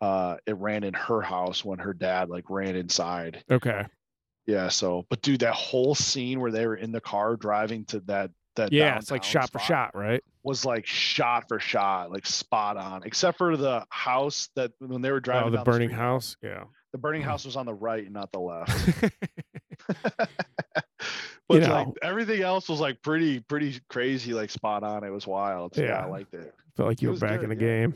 uh 0.00 0.36
it 0.44 0.56
ran 0.56 0.84
in 0.84 0.92
her 0.92 1.22
house 1.22 1.64
when 1.64 1.78
her 1.78 1.94
dad 1.94 2.28
like 2.28 2.44
ran 2.50 2.76
inside. 2.76 3.42
okay. 3.50 3.86
Yeah, 4.46 4.68
so 4.68 5.04
but 5.08 5.22
dude, 5.22 5.40
that 5.40 5.54
whole 5.54 5.96
scene 5.96 6.38
where 6.38 6.52
they 6.52 6.66
were 6.66 6.76
in 6.76 6.92
the 6.92 7.00
car 7.00 7.36
driving 7.36 7.84
to 7.86 8.00
that 8.00 8.30
that 8.54 8.72
yeah 8.72 8.96
it's 8.96 9.10
like 9.10 9.24
shot 9.24 9.50
for 9.50 9.58
shot 9.58 9.90
right? 9.94 10.22
was 10.42 10.64
like 10.64 10.86
shot 10.86 11.44
for 11.48 11.58
shot, 11.58 12.10
like 12.10 12.24
spot 12.24 12.76
on, 12.76 13.02
except 13.04 13.38
for 13.38 13.56
the 13.56 13.84
house 13.90 14.48
that 14.54 14.70
when 14.78 15.02
they 15.02 15.10
were 15.10 15.20
driving 15.20 15.52
oh 15.52 15.56
the 15.56 15.64
burning 15.64 15.88
street, 15.88 15.98
house? 15.98 16.36
Yeah 16.42 16.64
the 16.92 16.98
burning 16.98 17.22
hmm. 17.22 17.28
house 17.28 17.44
was 17.44 17.56
on 17.56 17.66
the 17.66 17.74
right 17.74 18.04
and 18.04 18.14
not 18.14 18.32
the 18.32 18.40
left. 18.40 19.02
but 21.48 21.62
You 21.62 21.66
like 21.68 21.88
everything 22.02 22.42
else 22.42 22.68
was 22.68 22.80
like 22.80 23.02
pretty 23.02 23.40
pretty 23.40 23.80
crazy 23.88 24.32
like 24.32 24.50
spot 24.50 24.82
on. 24.82 25.04
It 25.04 25.10
was 25.10 25.26
wild. 25.26 25.74
So, 25.74 25.82
yeah, 25.82 26.00
i 26.00 26.06
liked 26.06 26.34
it. 26.34 26.54
Felt 26.76 26.88
like 26.88 27.02
you 27.02 27.10
It 27.10 27.12
were 27.12 27.18
back 27.18 27.40
good, 27.40 27.50
in 27.50 27.58
the 27.58 27.64
yeah. 27.64 27.80
game. 27.80 27.94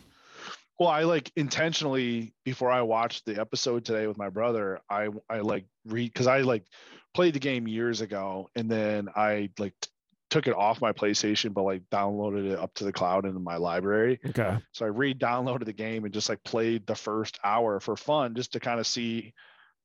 Well 0.79 0.89
i 0.89 1.03
like 1.03 1.31
intentionally 1.37 2.33
before 2.45 2.71
i 2.71 2.83
watched 2.83 3.27
the 3.27 3.39
episode 3.39 3.85
today 3.85 4.07
with 4.07 4.17
my 4.17 4.31
brother 4.31 4.81
i 4.89 5.09
i 5.29 5.41
like 5.41 5.67
read 5.85 6.13
because 6.13 6.27
i 6.27 6.41
like 6.41 6.65
played 7.13 7.35
the 7.35 7.41
game 7.41 7.69
years 7.69 8.01
ago 8.01 8.49
and 8.57 8.71
then 8.71 9.09
i 9.15 9.51
like 9.59 9.75
took 10.31 10.47
it 10.47 10.55
off 10.55 10.81
my 10.81 10.93
playstation 10.93 11.53
but 11.53 11.63
like 11.63 11.83
downloaded 11.91 12.51
it 12.51 12.59
up 12.59 12.73
to 12.75 12.85
the 12.85 12.93
cloud 12.93 13.27
into 13.27 13.41
my 13.41 13.57
library 13.57 14.21
okay 14.27 14.57
so 14.73 14.87
i 14.87 14.89
re-downloaded 14.89 15.65
the 15.65 15.73
game 15.73 16.05
and 16.05 16.15
just 16.15 16.29
like 16.29 16.43
played 16.45 16.87
the 16.87 16.95
first 16.95 17.39
hour 17.45 17.81
for 17.81 17.97
fun 17.97 18.35
just 18.35 18.53
to 18.53 18.61
kind 18.61 18.81
of 18.81 18.87
see 18.87 19.35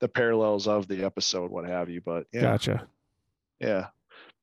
the 0.02 0.08
parallels 0.08 0.68
of 0.68 0.88
the 0.88 1.04
episode 1.04 1.52
what 1.52 1.66
have 1.66 1.90
you 1.90 2.02
but 2.06 2.26
yeah 2.32 2.42
gotcha 2.42 2.88
yeah. 3.60 3.88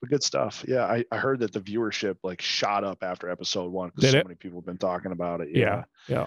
But 0.00 0.10
good 0.10 0.22
stuff. 0.22 0.64
Yeah. 0.66 0.84
I, 0.84 1.04
I 1.10 1.16
heard 1.16 1.40
that 1.40 1.52
the 1.52 1.60
viewership 1.60 2.16
like 2.22 2.40
shot 2.40 2.84
up 2.84 3.02
after 3.02 3.30
episode 3.30 3.70
one 3.70 3.92
because 3.94 4.10
so 4.10 4.18
it? 4.18 4.26
many 4.26 4.36
people 4.36 4.60
have 4.60 4.66
been 4.66 4.78
talking 4.78 5.12
about 5.12 5.40
it. 5.40 5.50
Yeah, 5.54 5.84
yeah. 6.08 6.26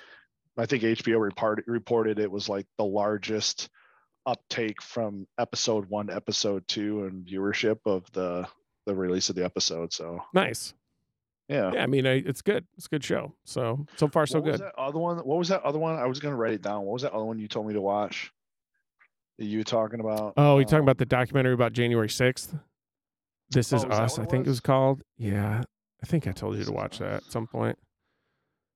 I 0.58 0.66
think 0.66 0.84
HBO 0.84 1.20
report, 1.20 1.64
reported 1.68 2.18
it 2.20 2.32
was 2.32 2.48
like 2.48 2.66
the 2.78 2.86
largest 2.86 3.70
uptake 4.26 4.82
from 4.82 5.28
episode 5.38 5.86
one 5.90 6.08
to 6.08 6.16
episode 6.16 6.66
two 6.68 7.04
and 7.04 7.26
viewership 7.26 7.80
of 7.86 8.10
the 8.14 8.48
the 8.86 8.96
release 8.96 9.30
of 9.30 9.36
the 9.36 9.44
episode. 9.46 9.92
So 9.94 10.20
nice 10.34 10.74
yeah. 11.48 11.72
yeah 11.74 11.84
i 11.84 11.86
mean 11.86 12.08
I, 12.08 12.14
it's 12.26 12.42
good 12.42 12.66
it's 12.76 12.88
a 12.88 12.90
good 12.90 13.04
show 13.04 13.32
so 13.44 13.86
so 13.98 14.08
far 14.08 14.26
so 14.26 14.40
what 14.40 14.52
was 14.52 14.60
good 14.62 14.68
that 14.68 14.76
other 14.80 14.98
one? 15.00 15.18
What 15.20 15.38
was 15.38 15.50
that 15.50 15.62
other 15.64 15.78
one? 15.78 15.96
I 15.96 16.06
was 16.08 16.20
gonna 16.20 16.36
write 16.36 16.54
it 16.54 16.62
down. 16.64 16.84
What 16.86 16.94
was 16.94 17.02
that 17.04 17.14
other 17.14 17.26
one 17.26 17.38
you 17.38 17.48
told 17.48 17.68
me 17.68 17.74
to 17.74 17.82
watch? 17.82 18.32
You 19.38 19.60
were 19.60 19.64
talking 19.64 20.00
about? 20.00 20.34
oh 20.38 20.58
you're 20.58 20.66
talking 20.66 20.80
about 20.84 20.98
the 20.98 21.04
Um, 21.06 21.10
documentary 21.10 21.54
about 21.54 21.74
january 21.74 22.08
6th 22.08 22.58
this 23.52 23.72
is 23.74 23.84
Oh, 23.84 23.90
is 23.90 24.00
us 24.00 24.18
i 24.20 24.24
it 24.24 24.30
think 24.32 24.46
it 24.48 24.50
was 24.50 24.56
was? 24.58 24.60
called 24.62 25.02
yeah 25.18 25.62
i 26.02 26.06
think 26.08 26.26
i 26.26 26.32
told 26.32 26.58
you 26.58 26.64
to 26.64 26.72
watch 26.72 26.98
that 27.00 27.14
at 27.16 27.24
some 27.26 27.46
point 27.46 27.78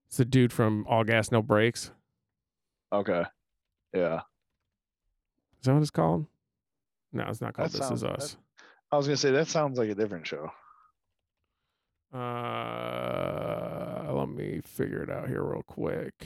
it's 0.07 0.17
the 0.17 0.25
dude 0.25 0.51
from 0.53 0.85
all 0.87 1.03
gas 1.03 1.31
no 1.31 1.41
brakes 1.41 1.91
Okay. 2.93 3.23
Yeah. 3.93 4.21
is 5.59 5.65
that 5.65 5.73
what 5.73 5.81
it's 5.81 5.89
called 5.91 6.25
no 7.13 7.23
it's 7.27 7.41
not 7.41 7.53
called 7.53 7.69
That 7.71 7.77
this 7.79 7.89
is 7.91 8.01
sounds- 8.01 8.01
that- 8.01 8.11
us 8.11 8.37
I 8.91 8.97
was 8.97 9.05
gonna 9.05 9.17
say 9.17 9.31
that 9.31 9.47
sounds 9.47 9.77
like 9.77 9.89
a 9.89 9.95
different 9.95 10.27
show. 10.27 10.51
Uh, 12.13 14.11
let 14.11 14.29
me 14.29 14.61
figure 14.65 15.03
it 15.03 15.11
out 15.11 15.27
here 15.27 15.43
real 15.43 15.61
quick. 15.61 16.25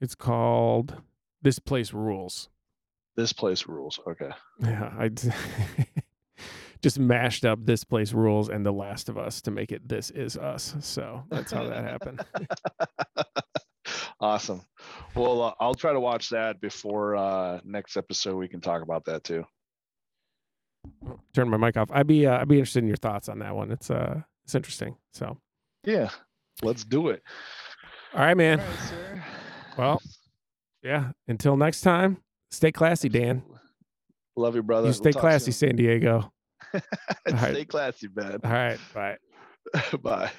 It's 0.00 0.14
called 0.14 1.00
This 1.40 1.58
Place 1.58 1.94
Rules. 1.94 2.50
This 3.16 3.32
place 3.32 3.66
rules. 3.66 3.98
Okay. 4.06 4.30
Yeah, 4.60 4.92
I 4.98 5.08
just 6.82 6.98
mashed 6.98 7.44
up 7.44 7.64
This 7.64 7.84
Place 7.84 8.12
Rules 8.12 8.48
and 8.48 8.66
The 8.66 8.72
Last 8.72 9.08
of 9.08 9.16
Us 9.16 9.40
to 9.42 9.50
make 9.50 9.72
it 9.72 9.88
This 9.88 10.10
Is 10.10 10.36
Us. 10.36 10.74
So 10.80 11.22
that's 11.30 11.52
how 11.52 11.64
that 11.64 11.84
happened. 11.84 12.24
awesome. 14.20 14.62
Well, 15.14 15.42
uh, 15.42 15.54
I'll 15.60 15.74
try 15.74 15.92
to 15.92 16.00
watch 16.00 16.30
that 16.30 16.60
before 16.60 17.16
uh, 17.16 17.60
next 17.64 17.96
episode. 17.96 18.36
We 18.36 18.48
can 18.48 18.60
talk 18.60 18.82
about 18.82 19.04
that 19.06 19.24
too. 19.24 19.44
Turn 21.34 21.48
my 21.48 21.56
mic 21.56 21.76
off. 21.76 21.90
I'd 21.92 22.06
be 22.06 22.26
uh, 22.26 22.38
I'd 22.40 22.48
be 22.48 22.56
interested 22.58 22.82
in 22.82 22.88
your 22.88 22.96
thoughts 22.96 23.28
on 23.28 23.38
that 23.40 23.54
one. 23.54 23.70
It's 23.70 23.90
uh 23.90 24.22
it's 24.44 24.54
interesting. 24.54 24.96
So 25.12 25.38
Yeah, 25.84 26.10
let's 26.62 26.84
do 26.84 27.08
it. 27.08 27.22
all 28.14 28.20
right, 28.20 28.36
man. 28.36 28.60
All 28.60 28.66
right. 28.66 29.22
Well, 29.76 30.02
yeah. 30.82 31.10
Until 31.28 31.56
next 31.56 31.80
time, 31.80 32.18
stay 32.50 32.70
classy, 32.72 33.08
Dan. 33.08 33.42
Love 34.36 34.54
you, 34.56 34.62
brother. 34.62 34.86
You 34.86 34.88
We'll 34.88 34.94
stay 34.94 35.12
classy, 35.12 35.50
soon. 35.52 35.70
San 35.70 35.76
Diego. 35.76 36.32
right. 36.74 37.52
Stay 37.52 37.64
classy, 37.64 38.08
man. 38.14 38.38
All 38.44 38.50
right, 38.50 38.78
bye. 38.94 39.16
Bye. 40.02 40.30